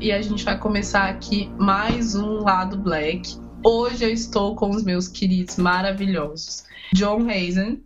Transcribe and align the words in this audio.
E 0.00 0.12
a 0.12 0.20
gente 0.22 0.44
vai 0.44 0.58
começar 0.58 1.08
aqui 1.08 1.50
mais 1.58 2.14
um 2.14 2.38
Lado 2.42 2.78
Black. 2.78 3.36
Hoje 3.64 4.04
eu 4.04 4.10
estou 4.10 4.54
com 4.56 4.70
os 4.70 4.82
meus 4.82 5.06
queridos 5.08 5.56
maravilhosos 5.56 6.64
John 6.94 7.28
Hazen, 7.28 7.82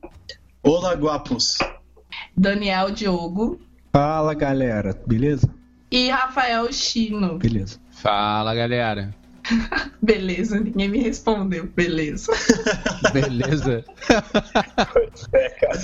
Olá, 0.62 0.94
guapos. 0.94 1.58
Daniel 2.36 2.90
Diogo 2.90 3.60
Fala 3.92 4.34
galera, 4.34 4.98
beleza? 5.06 5.52
e 5.90 6.08
Rafael 6.08 6.72
Chino. 6.72 7.38
Beleza. 7.38 7.78
Fala, 7.90 8.52
galera. 8.54 9.14
Beleza, 10.02 10.58
ninguém 10.60 10.88
me 10.88 10.98
respondeu. 11.02 11.66
Beleza. 11.74 12.32
Beleza? 13.12 13.84
Pois 14.92 15.28
é, 15.32 15.48
cara. 15.50 15.80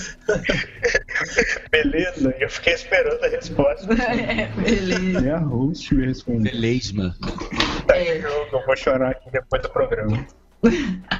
Beleza, 1.70 2.34
eu 2.38 2.48
fiquei 2.48 2.74
esperando 2.74 3.22
a 3.24 3.28
resposta. 3.28 3.86
É, 4.00 4.46
beleza. 4.60 5.26
É 5.28 5.32
a 5.32 5.38
host 5.38 5.94
me 5.94 6.06
respondeu. 6.06 6.52
Beleza. 6.52 7.14
Tá 7.86 7.96
É. 7.96 8.18
em 8.18 8.20
jogo, 8.22 8.48
eu 8.56 8.66
vou 8.66 8.76
chorar 8.76 9.10
aqui 9.10 9.30
depois 9.30 9.62
do 9.62 9.70
programa. 9.70 10.26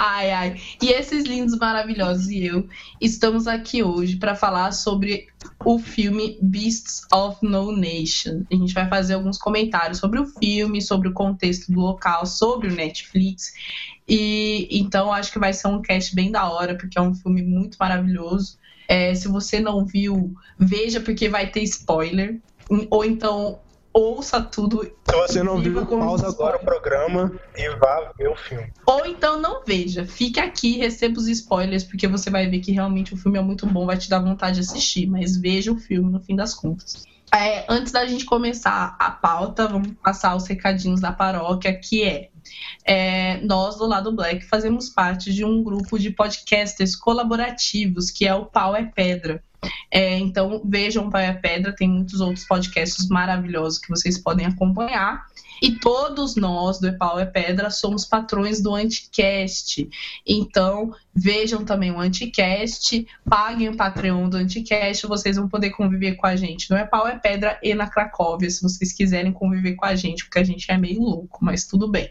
Ai, 0.00 0.30
ai. 0.30 0.60
E 0.80 0.90
esses 0.90 1.24
lindos, 1.24 1.58
maravilhosos 1.58 2.28
e 2.28 2.44
eu 2.44 2.68
estamos 3.00 3.48
aqui 3.48 3.82
hoje 3.82 4.16
para 4.16 4.36
falar 4.36 4.70
sobre 4.70 5.26
o 5.64 5.76
filme 5.78 6.38
Beasts 6.40 7.02
of 7.12 7.44
No 7.44 7.72
Nation. 7.72 8.44
A 8.50 8.54
gente 8.54 8.72
vai 8.72 8.88
fazer 8.88 9.14
alguns 9.14 9.38
comentários 9.38 9.98
sobre 9.98 10.20
o 10.20 10.26
filme, 10.26 10.80
sobre 10.80 11.08
o 11.08 11.12
contexto 11.12 11.72
do 11.72 11.80
local, 11.80 12.26
sobre 12.26 12.68
o 12.68 12.74
Netflix. 12.74 13.52
E 14.08 14.68
então 14.70 15.12
acho 15.12 15.32
que 15.32 15.38
vai 15.38 15.52
ser 15.52 15.66
um 15.66 15.82
cast 15.82 16.14
bem 16.14 16.30
da 16.30 16.48
hora, 16.48 16.76
porque 16.76 16.96
é 16.96 17.02
um 17.02 17.14
filme 17.14 17.42
muito 17.42 17.76
maravilhoso. 17.78 18.56
É, 18.86 19.12
se 19.14 19.26
você 19.26 19.58
não 19.58 19.84
viu, 19.84 20.32
veja 20.56 21.00
porque 21.00 21.28
vai 21.28 21.50
ter 21.50 21.62
spoiler. 21.62 22.40
Ou 22.88 23.04
então 23.04 23.58
ouça 23.92 24.40
tudo 24.40 24.82
Se 24.82 25.16
você 25.16 25.42
não 25.42 25.58
viu, 25.58 25.84
pausa 25.86 26.28
agora 26.28 26.56
o 26.56 26.60
programa 26.60 27.32
e 27.56 27.68
vá 27.76 28.12
ver 28.16 28.28
o 28.28 28.36
filme. 28.36 28.72
Ou 28.86 29.06
então 29.06 29.40
não 29.40 29.62
veja. 29.64 30.06
Fique 30.06 30.38
aqui, 30.38 30.78
receba 30.78 31.18
os 31.18 31.28
spoilers, 31.28 31.84
porque 31.84 32.06
você 32.06 32.30
vai 32.30 32.48
ver 32.48 32.60
que 32.60 32.72
realmente 32.72 33.14
o 33.14 33.16
filme 33.16 33.38
é 33.38 33.42
muito 33.42 33.66
bom, 33.66 33.86
vai 33.86 33.96
te 33.96 34.08
dar 34.08 34.20
vontade 34.20 34.56
de 34.56 34.60
assistir. 34.60 35.06
Mas 35.06 35.36
veja 35.36 35.72
o 35.72 35.76
filme 35.76 36.10
no 36.10 36.20
fim 36.20 36.36
das 36.36 36.54
contas. 36.54 37.04
É, 37.34 37.66
antes 37.68 37.92
da 37.92 38.06
gente 38.06 38.24
começar 38.24 38.96
a 38.98 39.10
pauta, 39.10 39.68
vamos 39.68 39.92
passar 40.02 40.34
os 40.34 40.46
recadinhos 40.46 41.00
da 41.00 41.12
paróquia, 41.12 41.78
que 41.78 42.02
é, 42.02 42.30
é, 42.84 43.40
nós 43.42 43.76
do 43.76 43.86
Lado 43.86 44.12
Black 44.12 44.46
fazemos 44.46 44.88
parte 44.88 45.32
de 45.32 45.44
um 45.44 45.62
grupo 45.62 45.98
de 45.98 46.10
podcasters 46.10 46.96
colaborativos, 46.96 48.10
que 48.10 48.26
é 48.26 48.34
o 48.34 48.46
Pau 48.46 48.74
é 48.74 48.84
Pedra. 48.84 49.42
É, 49.90 50.18
então 50.18 50.62
vejam 50.64 51.10
Pau 51.10 51.20
é 51.20 51.32
Pedra, 51.32 51.74
tem 51.74 51.88
muitos 51.88 52.20
outros 52.20 52.44
podcasts 52.44 53.08
maravilhosos 53.08 53.78
que 53.78 53.88
vocês 53.88 54.18
podem 54.18 54.46
acompanhar. 54.46 55.26
E 55.60 55.72
todos 55.72 56.36
nós 56.36 56.78
do 56.78 56.88
Epau 56.88 57.18
é 57.18 57.26
Pedra 57.26 57.70
somos 57.70 58.04
patrões 58.04 58.60
do 58.60 58.74
Anticast. 58.74 59.88
Então, 60.26 60.94
vejam 61.14 61.64
também 61.64 61.90
o 61.90 61.98
Anticast, 61.98 63.06
paguem 63.28 63.68
o 63.68 63.76
Patreon 63.76 64.28
do 64.28 64.36
Anticast, 64.36 65.06
vocês 65.06 65.36
vão 65.36 65.48
poder 65.48 65.70
conviver 65.70 66.14
com 66.14 66.26
a 66.26 66.36
gente 66.36 66.70
no 66.70 66.76
Epau 66.76 67.08
é 67.08 67.18
Pedra 67.18 67.58
e 67.62 67.74
na 67.74 67.88
Cracóvia, 67.88 68.50
se 68.50 68.62
vocês 68.62 68.92
quiserem 68.92 69.32
conviver 69.32 69.74
com 69.74 69.84
a 69.84 69.96
gente, 69.96 70.24
porque 70.24 70.38
a 70.38 70.44
gente 70.44 70.70
é 70.70 70.78
meio 70.78 71.00
louco, 71.00 71.44
mas 71.44 71.66
tudo 71.66 71.88
bem. 71.88 72.10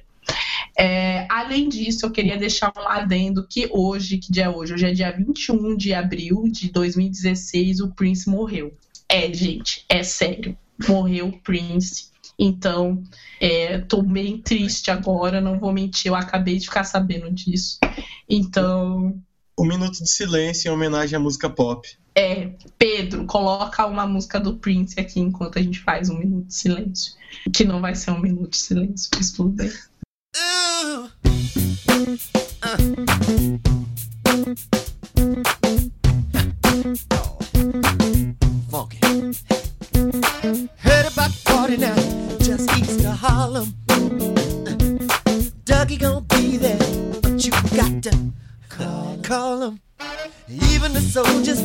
É, 0.79 1.25
além 1.29 1.67
disso, 1.67 2.05
eu 2.05 2.11
queria 2.11 2.37
deixar 2.37 2.71
um 2.77 2.87
adendo 2.87 3.47
que 3.47 3.67
hoje, 3.71 4.19
que 4.19 4.31
dia 4.31 4.45
é 4.45 4.49
hoje? 4.49 4.73
Hoje 4.73 4.85
é 4.85 4.91
dia 4.93 5.11
21 5.11 5.75
de 5.75 5.93
abril 5.93 6.43
de 6.51 6.69
2016, 6.71 7.79
o 7.79 7.89
Prince 7.89 8.29
morreu. 8.29 8.73
É, 9.09 9.33
gente, 9.33 9.83
é 9.89 10.03
sério. 10.03 10.55
Morreu 10.87 11.29
o 11.29 11.39
Prince. 11.39 12.09
Então, 12.37 13.03
é, 13.41 13.79
tô 13.79 14.03
bem 14.03 14.37
triste 14.37 14.91
agora, 14.91 15.41
não 15.41 15.57
vou 15.59 15.73
mentir, 15.73 16.09
eu 16.11 16.15
acabei 16.15 16.57
de 16.57 16.65
ficar 16.65 16.83
sabendo 16.83 17.31
disso. 17.31 17.79
Então, 18.29 19.19
Um 19.57 19.65
minuto 19.65 20.03
de 20.03 20.09
silêncio 20.09 20.69
em 20.69 20.71
homenagem 20.71 21.15
à 21.17 21.19
música 21.19 21.49
pop. 21.49 21.87
é, 22.13 22.51
Pedro, 22.77 23.25
coloca 23.25 23.87
uma 23.87 24.05
música 24.05 24.39
do 24.39 24.57
Prince 24.57 24.99
aqui 24.99 25.19
enquanto 25.19 25.57
a 25.57 25.61
gente 25.63 25.79
faz 25.79 26.09
um 26.11 26.19
minuto 26.19 26.45
de 26.45 26.53
silêncio. 26.53 27.13
Que 27.51 27.63
não 27.63 27.81
vai 27.81 27.95
ser 27.95 28.11
um 28.11 28.19
minuto 28.19 28.51
de 28.51 28.57
silêncio, 28.57 29.09
mas 29.15 29.31
tudo 29.31 29.49
bem. 29.49 29.71
Funky. 38.69 38.99
Heard 40.77 41.05
about 41.11 41.31
the 41.31 41.41
party 41.45 41.77
now, 41.77 41.95
just 42.39 42.69
east 42.77 43.05
of 43.05 43.17
Harlem. 43.17 43.73
Dougie 45.65 45.99
gonna 45.99 46.21
be 46.21 46.57
there, 46.57 46.77
but 47.21 47.43
you 47.45 47.51
got 47.75 48.03
to 48.03 48.31
call, 48.69 49.17
call 49.23 49.61
him. 49.63 49.79
Even 50.49 50.93
the 50.93 51.01
soldiers 51.01 51.61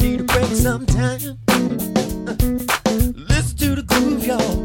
need 0.00 0.20
a 0.20 0.24
break 0.24 0.52
sometime. 0.52 1.38
Listen 3.14 3.56
to 3.58 3.74
the 3.76 3.84
groove, 3.86 4.26
y'all. 4.26 4.56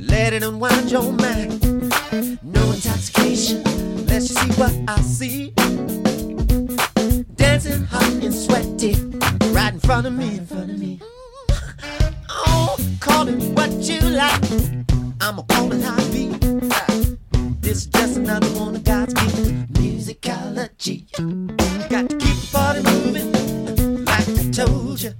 Let 0.00 0.32
it 0.32 0.42
unwind 0.42 0.90
your 0.90 1.12
mind. 1.12 1.65
No 2.12 2.70
intoxication, 2.70 3.62
let's 4.06 4.28
just 4.28 4.40
see 4.40 4.52
what 4.60 4.72
I 4.86 5.00
see. 5.00 5.50
Dancing 7.34 7.84
hot 7.84 8.12
and 8.22 8.32
sweaty, 8.32 8.94
right 9.50 9.72
in 9.74 9.80
front 9.80 10.06
of 10.06 10.12
me. 10.12 10.38
In 10.38 10.46
front 10.46 10.70
of 10.70 10.78
me. 10.78 11.00
Oh, 12.28 12.76
call 13.00 13.26
it 13.28 13.42
what 13.56 13.72
you 13.72 14.00
like. 14.00 14.40
I'ma 15.20 15.42
call 15.42 15.72
it 15.72 15.82
how 15.82 15.96
it 15.98 16.12
be. 16.12 16.26
This 17.60 17.78
is 17.78 17.86
just 17.86 18.16
another 18.18 18.48
one 18.58 18.76
of 18.76 18.84
God's 18.84 19.14
gift 19.14 19.72
musicology. 19.72 21.10
Got 21.88 22.08
to 22.10 22.16
keep 22.16 22.36
the 22.36 22.48
party 22.52 22.82
moving, 22.82 24.04
like 24.04 24.28
I 24.28 24.50
told 24.52 25.02
you. 25.02 25.12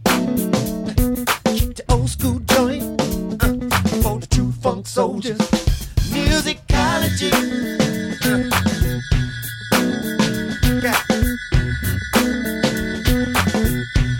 Keep 1.52 1.76
the 1.76 1.84
old 1.88 2.08
school 2.08 2.38
joint 2.40 3.00
uh, 3.42 4.02
for 4.02 4.20
the 4.20 4.28
true 4.30 4.52
funk 4.52 4.86
soldiers. 4.86 5.65
Musicology. 6.36 7.32
Got- 10.82 11.06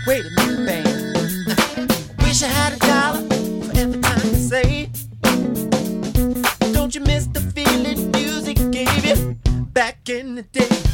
Wait 0.07 0.25
a 0.25 0.29
minute. 0.31 2.15
Wish 2.23 2.41
I 2.41 2.47
had 2.47 2.73
a 2.73 2.79
dollar 2.79 3.21
for 3.29 3.77
every 3.77 4.01
time 4.01 4.19
you 4.29 4.35
say. 4.35 4.89
Don't 6.73 6.95
you 6.95 7.01
miss 7.01 7.27
the 7.27 7.41
feeling 7.53 8.09
music 8.09 8.57
gave 8.71 9.05
you 9.05 9.35
back 9.73 10.09
in 10.09 10.33
the 10.33 10.41
day? 10.41 10.86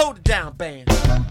Hold 0.00 0.16
it 0.16 0.24
down, 0.24 0.54
band. 0.54 1.29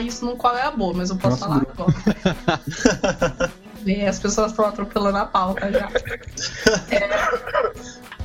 Falar 0.00 0.02
isso 0.02 0.24
no 0.24 0.36
Qual 0.36 0.56
é 0.56 0.62
a 0.62 0.70
Boa, 0.70 0.94
mas 0.94 1.10
eu 1.10 1.16
posso 1.16 1.46
Nosso 1.46 1.64
falar 1.64 1.66
agora. 1.68 3.50
É, 3.86 4.06
as 4.06 4.18
pessoas 4.18 4.50
estão 4.50 4.66
atropelando 4.66 5.16
a 5.16 5.24
pauta 5.24 5.72
já. 5.72 5.88
É, 6.92 7.08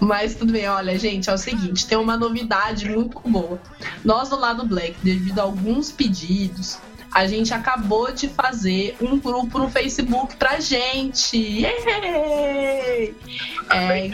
mas 0.02 0.36
tudo 0.36 0.52
bem, 0.52 0.68
olha, 0.68 1.00
gente, 1.00 1.30
é 1.30 1.34
o 1.34 1.38
seguinte, 1.38 1.88
tem 1.88 1.98
uma 1.98 2.18
novidade 2.18 2.90
muito 2.90 3.22
boa. 3.22 3.58
Nós 4.04 4.28
do 4.28 4.38
lado 4.38 4.66
Black, 4.66 4.98
devido 5.02 5.40
a 5.40 5.44
alguns 5.44 5.94
pedidos, 5.94 6.78
a 7.16 7.26
gente 7.28 7.54
acabou 7.54 8.12
de 8.12 8.28
fazer 8.28 8.98
um 9.00 9.18
grupo 9.18 9.58
no 9.58 9.70
Facebook 9.70 10.36
pra 10.36 10.60
gente. 10.60 11.38
Yay! 11.38 13.16
É, 13.72 14.12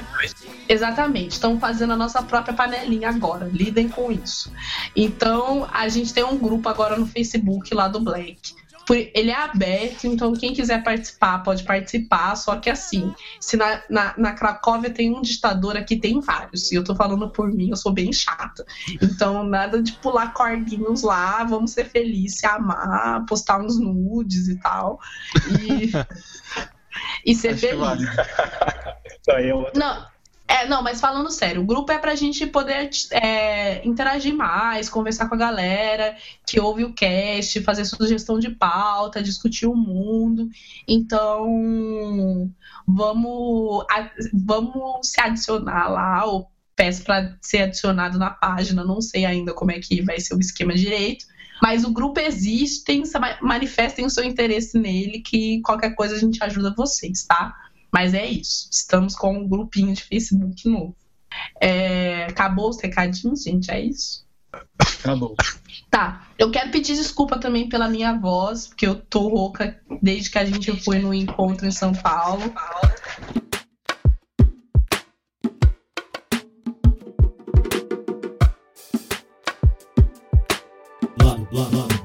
exatamente, 0.70 1.32
estamos 1.32 1.60
fazendo 1.60 1.94
a 1.94 1.98
nossa 1.98 2.22
própria 2.22 2.54
panelinha 2.54 3.10
agora. 3.10 3.50
Lidem 3.52 3.90
com 3.90 4.12
isso. 4.12 4.54
Então, 4.96 5.68
a 5.74 5.90
gente 5.90 6.14
tem 6.14 6.24
um 6.24 6.38
grupo 6.38 6.70
agora 6.70 6.96
no 6.96 7.08
Facebook 7.08 7.74
lá 7.74 7.88
do 7.88 8.00
Black. 8.00 8.54
Por- 8.92 9.10
Ele 9.16 9.32
é 9.32 9.36
aberto, 9.36 10.06
então 10.06 10.34
quem 10.34 10.54
quiser 10.54 10.84
participar 10.84 11.40
pode 11.44 11.64
participar. 11.64 12.36
Só 12.36 12.58
que 12.58 12.70
assim, 12.70 13.14
se 13.40 13.56
na, 13.56 13.82
na, 13.90 14.14
na 14.18 14.34
Cracóvia 14.34 14.90
tem 14.90 15.16
um 15.16 15.22
ditador, 15.22 15.78
aqui 15.78 15.96
tem 15.96 16.20
vários. 16.20 16.72
E 16.72 16.76
eu 16.76 16.84
tô 16.84 16.94
falando 16.94 17.30
por 17.32 17.50
mim, 17.50 17.70
eu 17.70 17.78
sou 17.78 17.94
bem 17.94 18.12
chata. 18.12 18.66
Então, 19.02 19.44
nada 19.44 19.82
de 19.82 19.94
pular 19.94 20.34
cordinhos 20.34 21.04
lá, 21.04 21.42
vamos 21.46 21.72
ser 21.72 21.86
felizes, 21.86 22.40
se 22.40 22.46
amar, 22.46 23.26
postar 23.26 23.62
uns 23.62 23.80
nudes 23.80 24.50
e 24.50 24.60
tal. 24.60 25.00
E, 25.62 25.92
e 27.26 27.34
ser 27.34 27.50
Acho 27.54 27.62
que 27.62 27.68
feliz. 27.68 28.18
é. 28.18 29.72
Não, 29.74 30.06
é, 30.52 30.68
não, 30.68 30.84
mas 30.84 31.00
falando 31.00 31.32
sério, 31.32 31.62
o 31.62 31.66
grupo 31.66 31.92
é 31.94 31.98
pra 31.98 32.14
gente 32.14 32.46
poder 32.46 32.90
é, 33.12 33.88
interagir 33.88 34.36
mais, 34.36 34.90
conversar 34.90 35.30
com 35.30 35.36
a 35.36 35.38
galera 35.38 36.18
que 36.46 36.60
ouve 36.60 36.84
o 36.84 36.94
cast, 36.94 37.62
fazer 37.62 37.86
sugestão 37.86 38.38
de 38.38 38.50
pauta, 38.50 39.24
discutir 39.24 39.66
o 39.66 39.76
mundo. 39.76 40.50
Então, 40.86 42.52
vamos, 42.86 43.86
vamos 44.34 45.08
se 45.08 45.22
adicionar 45.22 45.90
lá, 45.90 46.26
ou 46.26 46.52
peço 46.76 47.04
pra 47.04 47.34
ser 47.42 47.64
adicionado 47.64 48.20
na 48.20 48.32
página, 48.32 48.84
não 48.84 49.00
sei 49.00 49.24
ainda 49.24 49.54
como 49.54 49.72
é 49.72 49.80
que 49.80 50.02
vai 50.02 50.20
ser 50.20 50.36
o 50.36 50.40
esquema 50.40 50.74
direito. 50.74 51.26
Mas 51.62 51.86
o 51.86 51.94
grupo 51.94 52.20
existe, 52.20 52.84
tem- 52.84 53.04
manifestem 53.42 54.06
o 54.06 54.10
seu 54.10 54.24
interesse 54.24 54.78
nele, 54.78 55.20
que 55.20 55.62
qualquer 55.62 55.96
coisa 55.96 56.16
a 56.16 56.20
gente 56.20 56.44
ajuda 56.44 56.74
vocês, 56.76 57.24
tá? 57.24 57.56
Mas 57.92 58.14
é 58.14 58.26
isso. 58.26 58.70
Estamos 58.72 59.16
com 59.16 59.34
um 59.38 59.48
grupinho 59.48 59.94
de 59.94 60.04
Facebook 60.04 60.68
novo. 60.70 60.96
É, 61.60 62.26
acabou 62.26 62.70
os 62.70 62.82
recadinhos, 62.82 63.44
gente? 63.44 63.70
É 63.72 63.80
isso? 63.80 64.26
Acabou. 65.00 65.36
Tá. 65.90 66.28
Eu 66.38 66.52
quero 66.52 66.72
pedir 66.72 66.96
desculpa 66.96 67.38
também 67.38 67.68
pela 67.70 67.88
minha 67.88 68.18
voz, 68.18 68.68
porque 68.68 68.88
eu 68.88 68.96
tô 68.96 69.28
rouca 69.28 69.80
desde 70.02 70.30
que 70.30 70.38
a 70.38 70.46
gente 70.46 70.72
foi 70.84 71.00
no 71.00 71.14
encontro 71.14 71.66
em 71.66 71.72
São 71.72 71.94
Paulo. 71.94 72.54
Lado, 81.22 81.48
lado, 81.52 81.78
lado. 81.78 82.01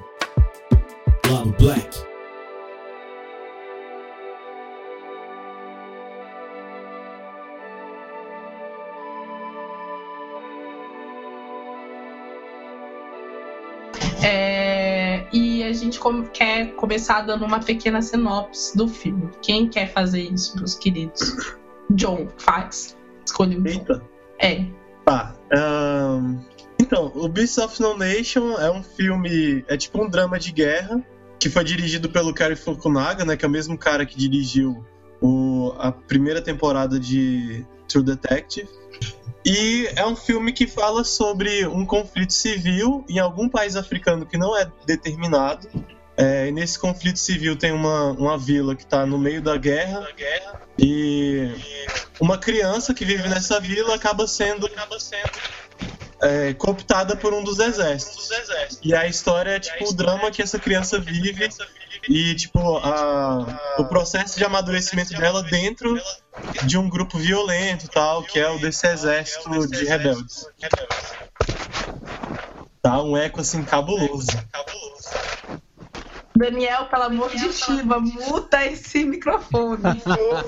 Quer 16.32 16.74
começar 16.74 17.22
dando 17.22 17.44
uma 17.44 17.60
pequena 17.60 18.02
sinopse 18.02 18.76
do 18.76 18.88
filme. 18.88 19.30
Quem 19.42 19.68
quer 19.68 19.92
fazer 19.92 20.22
isso, 20.22 20.56
meus 20.56 20.74
queridos? 20.74 21.56
John, 21.90 22.28
faz. 22.38 22.96
Escolhe 23.24 23.56
o 23.56 23.62
John. 23.62 23.68
Eita. 23.68 24.02
É. 24.38 24.64
Tá. 25.04 25.34
ahn, 25.52 26.38
então, 26.78 27.12
o 27.14 27.28
Beasts 27.28 27.58
of 27.58 27.80
No 27.80 27.96
Nation 27.96 28.52
é 28.58 28.70
um 28.70 28.82
filme. 28.82 29.64
É 29.68 29.76
tipo 29.76 30.02
um 30.02 30.08
drama 30.08 30.38
de 30.38 30.52
guerra. 30.52 31.02
Que 31.38 31.50
foi 31.50 31.64
dirigido 31.64 32.08
pelo 32.08 32.32
Cary 32.32 32.56
Fukunaga, 32.56 33.24
né? 33.24 33.36
Que 33.36 33.44
é 33.44 33.48
o 33.48 33.50
mesmo 33.50 33.76
cara 33.76 34.06
que 34.06 34.16
dirigiu 34.16 34.84
o, 35.20 35.72
a 35.78 35.92
primeira 35.92 36.40
temporada 36.40 36.98
de 36.98 37.64
True 37.88 38.04
Detective. 38.04 38.68
E 39.44 39.86
é 39.94 40.04
um 40.04 40.16
filme 40.16 40.52
que 40.52 40.66
fala 40.66 41.04
sobre 41.04 41.66
um 41.66 41.84
conflito 41.86 42.32
civil 42.32 43.04
em 43.08 43.18
algum 43.18 43.48
país 43.48 43.76
africano 43.76 44.26
que 44.26 44.36
não 44.36 44.56
é 44.56 44.70
determinado. 44.84 45.68
É, 46.16 46.48
e 46.48 46.52
nesse 46.52 46.78
conflito 46.78 47.18
civil 47.18 47.56
tem 47.56 47.72
uma, 47.72 48.12
uma 48.12 48.38
vila 48.38 48.74
que 48.74 48.84
está 48.84 49.04
no 49.04 49.18
meio 49.18 49.42
da 49.42 49.56
guerra. 49.56 50.06
E 50.78 51.50
uma 52.18 52.38
criança 52.38 52.94
que 52.94 53.04
vive 53.04 53.28
nessa 53.28 53.60
vila 53.60 53.94
acaba 53.94 54.26
sendo, 54.26 54.68
é, 56.22 56.54
cooptada 56.54 57.16
por 57.16 57.34
um 57.34 57.44
dos 57.44 57.58
exércitos. 57.58 58.30
E 58.82 58.94
a 58.94 59.06
história 59.06 59.50
é 59.50 59.60
tipo 59.60 59.88
o 59.88 59.92
drama 59.92 60.30
que 60.30 60.42
essa 60.42 60.58
criança 60.58 60.98
vive 60.98 61.48
e 62.08 62.34
tipo 62.34 62.58
a, 62.78 63.58
o 63.78 63.84
processo 63.84 64.38
de 64.38 64.44
amadurecimento 64.44 65.12
dela 65.14 65.42
dentro 65.42 66.00
de 66.64 66.78
um 66.78 66.88
grupo 66.88 67.18
violento 67.18 67.88
tal, 67.88 68.22
que 68.22 68.38
é 68.38 68.48
o 68.48 68.58
desse 68.58 68.86
exército 68.86 69.66
de 69.66 69.84
rebeldes. 69.84 70.48
Tá 72.80 73.02
um 73.02 73.16
eco 73.16 73.40
assim 73.40 73.64
cabuloso. 73.64 74.28
Daniel, 76.36 76.86
pelo 76.86 77.02
amor 77.04 77.30
de 77.30 77.52
Shiva, 77.52 78.00
muta 78.00 78.64
esse 78.66 79.04
microfone. 79.04 79.82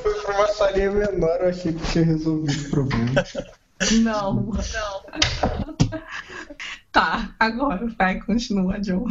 Foi 0.03 0.15
pra 0.23 0.37
uma 0.39 0.49
salinha 0.49 0.91
menor, 0.91 1.37
eu 1.41 1.49
achei 1.49 1.73
que 1.73 1.93
tinha 1.93 2.05
resolvido 2.05 2.67
o 2.67 2.71
problema. 2.71 3.13
Não, 4.03 4.35
não. 4.35 4.59
Tá, 6.93 7.35
agora 7.39 7.87
vai, 7.99 8.19
continua, 8.21 8.79
John. 8.81 9.07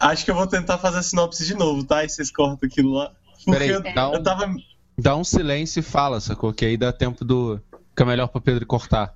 Acho 0.00 0.24
que 0.24 0.30
eu 0.30 0.34
vou 0.34 0.46
tentar 0.46 0.78
fazer 0.78 0.98
a 0.98 1.02
sinopse 1.02 1.44
de 1.44 1.54
novo, 1.54 1.84
tá? 1.84 2.04
E 2.04 2.08
vocês 2.08 2.30
cortam 2.30 2.66
aquilo 2.66 2.92
lá. 2.94 3.12
Peraí, 3.44 3.68
eu, 3.68 3.82
dá 3.82 4.08
um- 4.10 4.14
eu 4.14 4.22
tava. 4.22 4.54
Dá 4.98 5.14
um 5.16 5.22
silêncio 5.24 5.80
e 5.80 5.82
fala, 5.82 6.20
sacou? 6.20 6.52
Que 6.52 6.64
aí 6.64 6.76
dá 6.76 6.92
tempo 6.92 7.24
do. 7.24 7.60
Fica 7.90 8.04
melhor 8.04 8.28
pra 8.28 8.40
Pedro 8.40 8.64
cortar. 8.66 9.14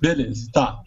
Beleza, 0.00 0.48
tá. 0.52 0.80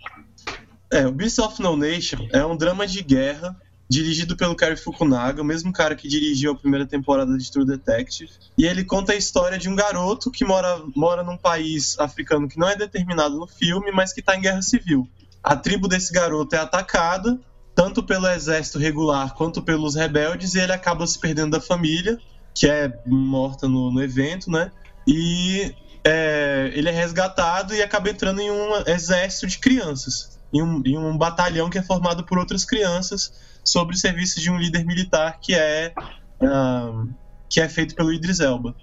É, 0.91 1.07
o 1.07 1.11
Beast 1.11 1.39
of 1.39 1.59
No 1.61 1.75
Nation 1.75 2.27
é 2.31 2.45
um 2.45 2.55
drama 2.55 2.85
de 2.85 3.01
guerra 3.01 3.55
dirigido 3.93 4.35
pelo 4.35 4.55
Cary 4.55 4.75
Fukunaga, 4.75 5.41
o 5.41 5.45
mesmo 5.45 5.71
cara 5.71 5.95
que 5.95 6.07
dirigiu 6.07 6.51
a 6.51 6.55
primeira 6.55 6.85
temporada 6.85 7.37
de 7.37 7.51
True 7.51 7.65
Detective. 7.65 8.31
E 8.57 8.65
ele 8.65 8.83
conta 8.83 9.13
a 9.13 9.15
história 9.15 9.57
de 9.57 9.69
um 9.69 9.75
garoto 9.75 10.31
que 10.31 10.43
mora, 10.43 10.81
mora 10.95 11.23
num 11.23 11.37
país 11.37 11.97
africano 11.99 12.49
que 12.49 12.57
não 12.57 12.67
é 12.67 12.75
determinado 12.75 13.37
no 13.37 13.47
filme, 13.47 13.91
mas 13.91 14.11
que 14.11 14.19
está 14.19 14.35
em 14.35 14.41
guerra 14.41 14.61
civil. 14.61 15.07
A 15.43 15.55
tribo 15.55 15.87
desse 15.87 16.11
garoto 16.11 16.55
é 16.55 16.59
atacada, 16.59 17.39
tanto 17.75 18.01
pelo 18.01 18.27
exército 18.27 18.79
regular 18.79 19.35
quanto 19.35 19.61
pelos 19.61 19.95
rebeldes, 19.95 20.55
e 20.55 20.59
ele 20.59 20.71
acaba 20.71 21.05
se 21.05 21.19
perdendo 21.19 21.51
da 21.51 21.61
família, 21.61 22.17
que 22.55 22.67
é 22.67 22.91
morta 23.05 23.67
no, 23.67 23.91
no 23.91 24.01
evento, 24.01 24.49
né? 24.49 24.71
E 25.07 25.73
é, 26.03 26.71
ele 26.73 26.89
é 26.89 26.91
resgatado 26.91 27.75
e 27.75 27.81
acaba 27.81 28.09
entrando 28.09 28.41
em 28.41 28.49
um 28.49 28.83
exército 28.87 29.47
de 29.47 29.59
crianças, 29.59 30.39
em 30.53 30.61
um, 30.61 30.81
em 30.85 30.97
um 30.97 31.17
batalhão 31.17 31.69
que 31.69 31.77
é 31.77 31.83
formado 31.83 32.23
por 32.23 32.37
outras 32.37 32.63
crianças, 32.63 33.33
sobre 33.63 33.95
o 33.95 33.97
serviço 33.97 34.39
de 34.39 34.51
um 34.51 34.57
líder 34.57 34.85
militar 34.85 35.39
que 35.39 35.53
é, 35.53 35.93
ah, 36.41 37.05
que 37.49 37.61
é 37.61 37.69
feito 37.69 37.95
pelo 37.95 38.11
Idris 38.11 38.39
Elba. 38.39 38.75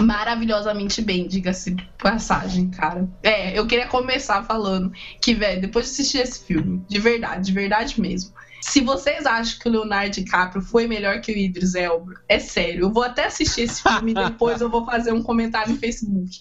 Maravilhosamente 0.00 1.02
bem, 1.02 1.28
diga-se 1.28 1.76
passagem, 1.98 2.70
cara. 2.70 3.06
É, 3.22 3.58
eu 3.58 3.66
queria 3.66 3.86
começar 3.86 4.42
falando 4.44 4.90
que, 5.20 5.34
velho, 5.34 5.60
depois 5.60 5.86
de 5.86 5.92
assistir 5.92 6.18
esse 6.18 6.44
filme, 6.44 6.82
de 6.88 6.98
verdade, 6.98 7.46
de 7.46 7.52
verdade 7.52 8.00
mesmo. 8.00 8.32
Se 8.62 8.80
vocês 8.80 9.26
acham 9.26 9.58
que 9.58 9.68
o 9.68 9.72
Leonardo 9.72 10.12
DiCaprio 10.12 10.62
foi 10.62 10.86
melhor 10.86 11.20
que 11.20 11.32
o 11.32 11.36
Idris 11.36 11.74
Elba, 11.74 12.14
é 12.28 12.38
sério. 12.38 12.82
Eu 12.82 12.92
vou 12.92 13.02
até 13.02 13.26
assistir 13.26 13.62
esse 13.62 13.82
filme 13.82 14.12
e 14.12 14.14
depois 14.14 14.60
eu 14.60 14.70
vou 14.70 14.86
fazer 14.86 15.12
um 15.12 15.22
comentário 15.22 15.72
no 15.72 15.78
Facebook. 15.78 16.38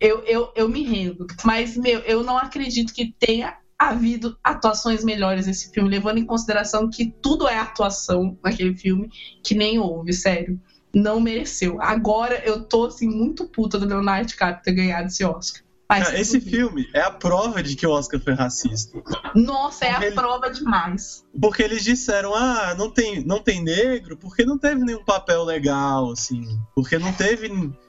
Eu, 0.00 0.24
eu, 0.24 0.50
eu 0.56 0.68
me 0.68 0.82
rendo. 0.82 1.26
Mas, 1.44 1.76
meu, 1.76 2.00
eu 2.00 2.24
não 2.24 2.38
acredito 2.38 2.92
que 2.92 3.14
tenha 3.18 3.54
havido 3.78 4.36
atuações 4.42 5.04
melhores 5.04 5.46
nesse 5.46 5.70
filme, 5.70 5.88
levando 5.88 6.18
em 6.18 6.26
consideração 6.26 6.90
que 6.90 7.14
tudo 7.22 7.46
é 7.46 7.58
atuação 7.58 8.36
naquele 8.42 8.76
filme, 8.76 9.08
que 9.42 9.54
nem 9.54 9.78
houve, 9.78 10.12
sério. 10.12 10.60
Não 10.92 11.20
mereceu. 11.20 11.80
Agora 11.80 12.42
eu 12.44 12.64
tô, 12.64 12.86
assim, 12.86 13.06
muito 13.06 13.46
puta 13.46 13.78
do 13.78 13.86
Leonardo 13.86 14.26
DiCaprio 14.26 14.64
ter 14.64 14.72
ganhado 14.72 15.06
esse 15.06 15.24
Oscar. 15.24 15.62
Mas, 15.90 16.12
esse 16.12 16.38
filme 16.38 16.86
é 16.92 17.00
a 17.00 17.10
prova 17.10 17.62
de 17.62 17.74
que 17.74 17.86
o 17.86 17.90
Oscar 17.90 18.20
foi 18.20 18.34
racista. 18.34 19.00
Nossa, 19.34 19.86
é 19.86 19.90
a 19.96 20.04
Ele- 20.04 20.14
prova 20.14 20.50
demais. 20.50 21.24
Porque 21.40 21.62
eles 21.62 21.82
disseram, 21.82 22.34
ah, 22.34 22.74
não 22.76 22.90
tem, 22.90 23.24
não 23.24 23.40
tem 23.40 23.62
negro, 23.62 24.14
porque 24.16 24.44
não 24.44 24.58
teve 24.58 24.84
nenhum 24.84 25.02
papel 25.02 25.44
legal, 25.44 26.12
assim. 26.12 26.42
Porque 26.74 26.98
não 26.98 27.12
teve 27.12 27.48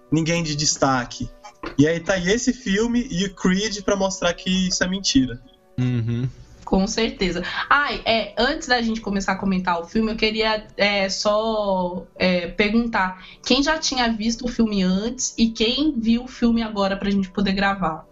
ninguém 0.10 0.43
de 0.43 0.55
destaque. 0.55 1.29
E 1.77 1.86
aí 1.88 2.00
tá 2.00 2.13
aí 2.13 2.29
esse 2.29 2.53
filme 2.53 3.05
e 3.12 3.25
o 3.25 3.36
Creed 3.36 3.81
pra 3.81 3.98
mostrar 3.98 4.34
que 4.34 4.50
isso 4.69 4.81
é 4.81 4.88
mentira. 4.88 5.41
Uhum. 5.83 6.29
Com 6.65 6.86
certeza. 6.86 7.43
Ai, 7.67 8.00
é, 8.05 8.36
antes 8.38 8.67
da 8.67 8.79
gente 8.79 9.01
começar 9.01 9.31
a 9.33 9.36
comentar 9.38 9.81
o 9.81 9.86
filme, 9.86 10.12
eu 10.12 10.15
queria 10.15 10.67
é, 10.77 11.09
só 11.09 12.05
é, 12.15 12.48
perguntar 12.48 13.25
quem 13.43 13.63
já 13.63 13.79
tinha 13.79 14.12
visto 14.13 14.45
o 14.45 14.48
filme 14.48 14.83
antes 14.83 15.33
e 15.36 15.50
quem 15.50 16.00
viu 16.00 16.25
o 16.25 16.27
filme 16.27 16.62
agora 16.62 16.95
pra 16.95 17.09
gente 17.09 17.29
poder 17.31 17.53
gravar. 17.53 18.05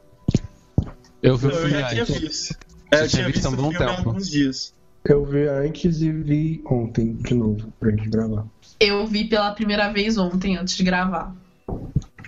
Eu 1.21 1.37
vi 1.37 1.47
o 1.47 1.51
eu 1.51 1.55
filme 1.55 1.69
já 1.79 1.87
tinha 1.87 2.01
antes. 2.01 2.19
visto. 2.19 2.55
É, 2.91 2.95
eu 2.95 3.07
tinha 3.07 3.09
tinha 3.09 3.25
visto 3.25 3.35
visto 3.35 3.45
há 3.45 3.49
um 3.49 3.55
bom 3.55 3.69
tempo. 3.69 3.83
alguns 3.83 4.27
dias. 4.27 4.73
Eu 5.05 5.23
vi 5.23 5.47
antes 5.47 6.01
e 6.01 6.11
vi 6.11 6.61
ontem 6.65 7.13
de 7.13 7.33
novo 7.33 7.71
pra 7.79 7.91
gente 7.91 8.09
gravar. 8.09 8.45
Eu 8.79 9.05
vi 9.05 9.25
pela 9.25 9.51
primeira 9.51 9.91
vez 9.93 10.17
ontem, 10.17 10.57
antes 10.57 10.75
de 10.75 10.83
gravar. 10.83 11.33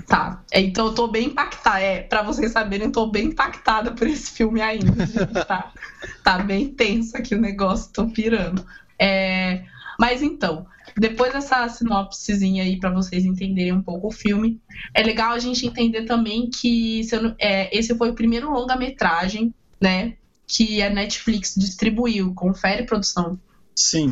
Tá. 0.08 0.44
É, 0.52 0.60
Então 0.62 0.88
eu 0.88 0.94
tô 0.96 1.08
bem 1.08 1.28
impactada. 1.28 1.80
É, 1.80 2.02
pra 2.02 2.24
vocês 2.24 2.52
saberem, 2.52 2.88
eu 2.88 2.92
tô 2.92 3.08
bem 3.08 3.26
impactada 3.28 3.92
por 3.92 4.08
esse 4.08 4.32
filme 4.32 4.62
ainda. 4.62 4.92
tá, 5.46 5.72
tá 6.24 6.38
bem 6.40 6.68
tenso 6.70 7.16
aqui 7.18 7.36
o 7.36 7.42
negócio, 7.42 7.92
tô 7.94 8.08
pirando. 8.08 8.66
É, 8.98 9.64
mas 10.00 10.22
então, 10.22 10.66
depois 10.98 11.32
dessa 11.34 11.68
sinopsezinha 11.70 12.64
aí 12.64 12.80
pra 12.80 12.90
vocês 12.90 13.24
entenderem 13.26 13.74
um 13.74 13.82
pouco 13.82 14.08
o 14.08 14.12
filme, 14.12 14.60
é 14.94 15.04
legal 15.04 15.32
a 15.32 15.40
gente 15.40 15.66
entender 15.66 16.06
também 16.06 16.50
que 16.50 17.02
não- 17.22 17.36
é, 17.40 17.76
esse 17.78 17.96
foi 17.98 18.10
o 18.10 18.16
primeiro 18.16 18.52
longa-metragem, 18.52 19.54
né? 19.80 20.14
Que 20.48 20.82
a 20.82 20.90
Netflix 20.90 21.54
distribuiu. 21.56 22.34
Confere, 22.34 22.84
produção. 22.84 23.40
Sim. 23.76 24.12